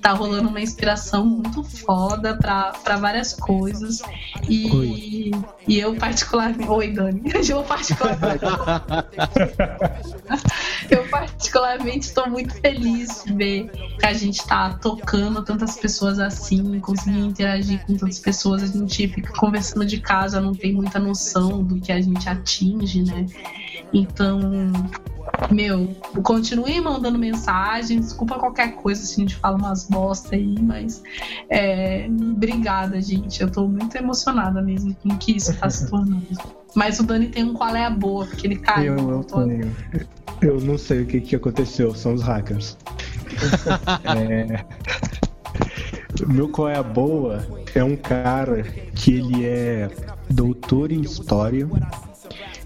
Tá 0.01 0.12
rolando 0.12 0.49
uma 0.49 0.61
inspiração 0.61 1.27
muito 1.27 1.65
foda 1.65 2.36
pra, 2.36 2.73
pra 2.85 2.97
várias 2.97 3.32
coisas. 3.32 4.03
E, 4.49 5.32
e 5.66 5.78
eu, 5.78 5.97
particularmente. 5.97 6.69
Oi, 6.69 6.93
Dani. 6.93 7.23
Eu, 7.49 7.62
particularmente. 7.62 8.45
eu, 10.90 11.09
particularmente, 11.09 12.07
estou 12.07 12.28
muito 12.28 12.55
feliz 12.61 13.24
de 13.24 13.32
ver 13.32 13.70
que 13.99 14.07
a 14.07 14.12
gente 14.12 14.47
tá 14.47 14.74
tocando 14.74 15.07
tantas 15.44 15.76
pessoas 15.76 16.18
assim, 16.18 16.78
conseguindo 16.80 17.26
interagir 17.26 17.85
com 17.86 17.97
tantas 17.97 18.18
pessoas. 18.18 18.62
A 18.62 18.66
gente 18.66 19.09
fica 19.09 19.32
conversando 19.32 19.85
de 19.85 20.01
casa, 20.01 20.40
não 20.40 20.55
tem 20.55 20.72
muita 20.72 20.98
noção 20.98 21.62
do 21.62 21.80
que 21.80 21.93
a 21.93 22.01
gente 22.01 22.28
atinge, 22.28 23.02
né? 23.02 23.26
Então, 23.93 24.39
meu, 25.51 25.97
continue 26.22 26.80
mandando 26.80 27.18
mensagens. 27.18 28.06
Desculpa 28.06 28.39
qualquer 28.39 28.74
coisa 28.76 29.02
se 29.02 29.14
a 29.14 29.16
gente 29.20 29.36
fala 29.36 29.56
umas 29.56 29.89
bosta 29.89 30.35
aí, 30.35 30.56
mas 30.60 31.02
é, 31.48 32.06
obrigada, 32.09 33.01
gente. 33.01 33.40
Eu 33.40 33.51
tô 33.51 33.66
muito 33.66 33.97
emocionada 33.97 34.60
mesmo 34.60 34.94
com 34.97 35.10
o 35.10 35.16
que 35.18 35.36
isso 35.36 35.56
tá 35.56 35.70
se 35.70 35.89
tornando. 35.89 36.26
Mas 36.74 37.01
o 37.01 37.02
Dani 37.02 37.28
tem 37.28 37.44
um 37.44 37.55
qual 37.55 37.74
é 37.74 37.85
a 37.85 37.90
boa, 37.90 38.26
porque 38.26 38.47
ele 38.47 38.56
caiu. 38.56 38.97
Eu, 38.97 39.24
tenho. 39.24 39.76
Eu 40.40 40.60
não 40.60 40.76
sei 40.76 41.02
o 41.02 41.06
que, 41.06 41.20
que 41.20 41.35
aconteceu, 41.35 41.94
são 41.94 42.14
os 42.14 42.22
hackers. 42.22 42.76
É... 44.05 44.64
O 46.22 46.28
meu 46.32 46.48
qual 46.48 46.68
é 46.68 46.76
a 46.76 46.82
boa 46.82 47.46
é 47.74 47.82
um 47.82 47.96
cara 47.96 48.62
que 48.94 49.14
ele 49.14 49.46
é 49.46 49.90
doutor 50.28 50.92
em 50.92 51.00
história 51.00 51.68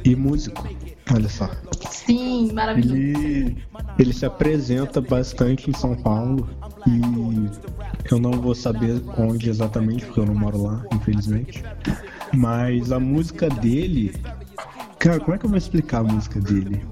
e 0.04 0.16
músico. 0.16 0.68
Olha 1.12 1.28
só. 1.28 1.50
Sim, 1.90 2.52
maravilhoso. 2.52 2.96
Ele, 2.96 3.56
ele 3.98 4.12
se 4.12 4.24
apresenta 4.24 5.00
bastante 5.00 5.70
em 5.70 5.74
São 5.74 5.94
Paulo 5.94 6.48
e 6.86 8.10
eu 8.10 8.18
não 8.18 8.32
vou 8.32 8.54
saber 8.54 9.02
onde 9.16 9.48
exatamente, 9.48 10.04
porque 10.06 10.20
eu 10.20 10.26
não 10.26 10.34
moro 10.34 10.62
lá, 10.62 10.84
infelizmente. 10.92 11.62
Mas 12.32 12.90
a 12.90 12.98
música 12.98 13.48
dele. 13.48 14.14
Cara, 14.98 15.20
como 15.20 15.34
é 15.34 15.38
que 15.38 15.44
eu 15.44 15.50
vou 15.50 15.58
explicar 15.58 15.98
a 15.98 16.04
música 16.04 16.40
dele? 16.40 16.84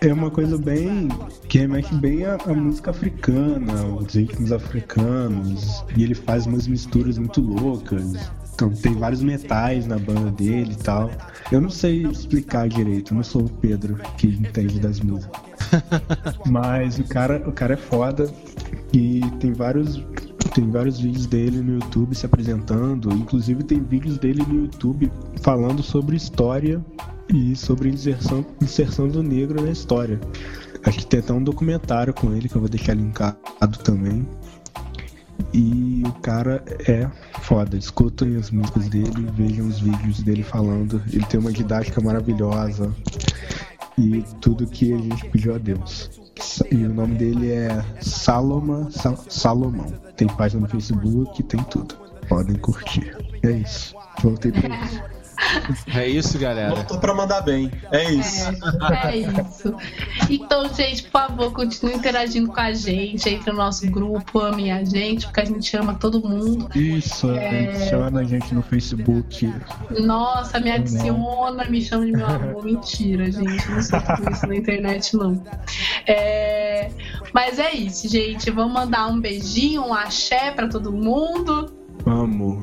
É 0.00 0.12
uma 0.12 0.30
coisa 0.30 0.58
bem. 0.58 1.08
que 1.48 1.58
remete 1.58 1.94
bem 1.94 2.24
à, 2.24 2.34
à 2.34 2.54
música 2.54 2.90
africana, 2.90 3.84
os 3.86 4.14
ritmos 4.14 4.52
africanos. 4.52 5.84
E 5.96 6.02
ele 6.02 6.14
faz 6.14 6.46
umas 6.46 6.66
misturas 6.66 7.18
muito 7.18 7.40
loucas. 7.40 8.14
Então 8.54 8.70
tem 8.70 8.94
vários 8.94 9.22
metais 9.22 9.86
na 9.86 9.98
banda 9.98 10.30
dele 10.30 10.72
e 10.72 10.82
tal. 10.82 11.10
Eu 11.50 11.60
não 11.60 11.70
sei 11.70 12.06
explicar 12.06 12.68
direito, 12.68 13.12
eu 13.12 13.16
não 13.16 13.24
sou 13.24 13.42
o 13.42 13.48
Pedro 13.48 13.96
que 14.16 14.28
entende 14.28 14.78
das 14.78 15.00
músicas. 15.00 15.40
Mas 16.46 16.98
o 16.98 17.04
cara, 17.04 17.42
o 17.48 17.52
cara 17.52 17.74
é 17.74 17.76
foda 17.76 18.32
e 18.92 19.20
tem 19.40 19.52
vários 19.52 20.00
tem 20.50 20.70
vários 20.70 20.98
vídeos 20.98 21.26
dele 21.26 21.60
no 21.60 21.74
YouTube 21.74 22.14
se 22.14 22.26
apresentando, 22.26 23.12
inclusive 23.12 23.62
tem 23.62 23.82
vídeos 23.82 24.18
dele 24.18 24.44
no 24.46 24.62
YouTube 24.62 25.10
falando 25.42 25.82
sobre 25.82 26.16
história 26.16 26.84
e 27.32 27.56
sobre 27.56 27.88
inserção, 27.88 28.44
inserção 28.60 29.08
do 29.08 29.22
negro 29.22 29.62
na 29.62 29.70
história. 29.70 30.20
Acho 30.84 30.98
que 30.98 31.06
tem 31.06 31.20
até 31.20 31.32
um 31.32 31.42
documentário 31.42 32.12
com 32.12 32.32
ele 32.32 32.48
que 32.48 32.56
eu 32.56 32.60
vou 32.60 32.68
deixar 32.68 32.94
linkado 32.94 33.78
também. 33.82 34.26
E 35.52 36.02
o 36.06 36.12
cara 36.20 36.62
é 36.86 37.08
foda. 37.40 37.76
Escutem 37.76 38.36
as 38.36 38.50
músicas 38.50 38.88
dele, 38.88 39.26
vejam 39.34 39.66
os 39.66 39.80
vídeos 39.80 40.22
dele 40.22 40.42
falando. 40.42 41.02
Ele 41.12 41.24
tem 41.24 41.40
uma 41.40 41.52
didática 41.52 42.00
maravilhosa 42.00 42.94
e 43.98 44.22
tudo 44.40 44.66
que 44.66 44.92
a 44.92 44.98
gente 44.98 45.28
pediu 45.30 45.54
a 45.54 45.58
Deus. 45.58 46.10
E 46.70 46.76
o 46.84 46.92
nome 46.92 47.14
dele 47.14 47.52
é 47.52 47.84
Saloma, 48.00 48.90
Sa- 48.90 49.16
Salomão. 49.28 49.86
Tem 50.16 50.26
página 50.28 50.62
no 50.62 50.68
Facebook, 50.68 51.42
tem 51.44 51.62
tudo. 51.64 51.94
Podem 52.28 52.56
curtir. 52.56 53.16
É 53.42 53.50
isso. 53.52 53.94
Voltei 54.22 54.50
pra 54.52 54.68
isso. 54.84 55.02
É 55.94 56.06
isso, 56.08 56.38
galera. 56.38 56.74
Voltou 56.74 56.98
pra 56.98 57.14
mandar 57.14 57.40
bem. 57.42 57.70
É 57.90 58.10
isso. 58.10 58.50
É, 58.92 59.08
é 59.08 59.16
isso. 59.16 59.74
Então, 60.28 60.72
gente, 60.72 61.04
por 61.04 61.10
favor, 61.10 61.52
continue 61.52 61.94
interagindo 61.94 62.48
com 62.50 62.60
a 62.60 62.72
gente. 62.72 63.28
Entre 63.28 63.50
no 63.50 63.58
nosso 63.58 63.88
grupo, 63.90 64.40
amem 64.40 64.72
a 64.72 64.84
gente, 64.84 65.26
porque 65.26 65.40
a 65.40 65.44
gente 65.44 65.76
ama 65.76 65.94
todo 65.94 66.20
mundo. 66.26 66.68
Isso, 66.76 67.28
adiciona 67.30 68.20
a 68.20 68.24
gente 68.24 68.54
no 68.54 68.62
Facebook. 68.62 69.52
Nossa, 70.00 70.60
me 70.60 70.70
adiciona, 70.70 71.64
me 71.66 71.80
chama 71.82 72.06
de 72.06 72.12
meu 72.12 72.26
amor. 72.26 72.64
Mentira, 72.64 73.30
gente. 73.30 73.70
Não 73.70 73.82
sou 73.82 74.00
tudo 74.00 74.30
isso 74.30 74.46
na 74.46 74.56
internet, 74.56 75.16
não. 75.16 75.42
É, 76.06 76.90
Mas 77.32 77.58
é 77.58 77.72
isso, 77.72 78.08
gente. 78.08 78.50
Vamos 78.50 78.72
mandar 78.72 79.06
um 79.08 79.20
beijinho, 79.20 79.82
um 79.82 79.94
axé 79.94 80.50
pra 80.50 80.68
todo 80.68 80.92
mundo. 80.92 81.72
Vamos. 82.04 82.62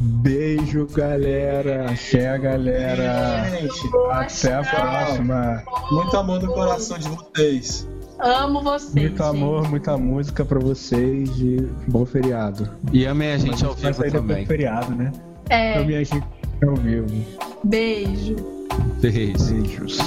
Beijo, 0.00 0.86
galera. 0.86 1.90
Axé, 1.90 2.38
galera. 2.38 3.50
Gente, 3.50 3.88
Até 4.10 4.54
a 4.54 4.62
próxima. 4.62 5.62
muito 5.90 6.16
amor 6.16 6.42
no 6.42 6.52
coração 6.52 6.98
de 6.98 7.08
vocês. 7.08 7.88
Amo 8.20 8.62
vocês. 8.62 8.94
Muito 8.94 9.22
amor, 9.22 9.60
gente. 9.62 9.70
muita 9.70 9.96
música 9.96 10.44
pra 10.44 10.58
vocês 10.58 11.30
e 11.40 11.68
bom 11.88 12.04
feriado. 12.04 12.68
E 12.92 13.04
amem 13.04 13.32
a 13.32 13.38
gente 13.38 13.64
ao 13.64 13.72
Vai 13.74 13.92
vivo 13.92 13.94
sair 13.94 14.10
depois 14.10 14.12
também. 14.12 14.44
do 14.44 14.48
feriado, 14.48 14.94
né? 14.94 15.12
É, 15.50 15.78
Eu 15.78 15.84
me 15.84 16.04
gente 16.04 16.24
ao 16.66 16.74
vivo. 16.76 17.06
beijo. 17.64 18.36
Beijo. 19.00 19.52
Beijos. 19.52 19.98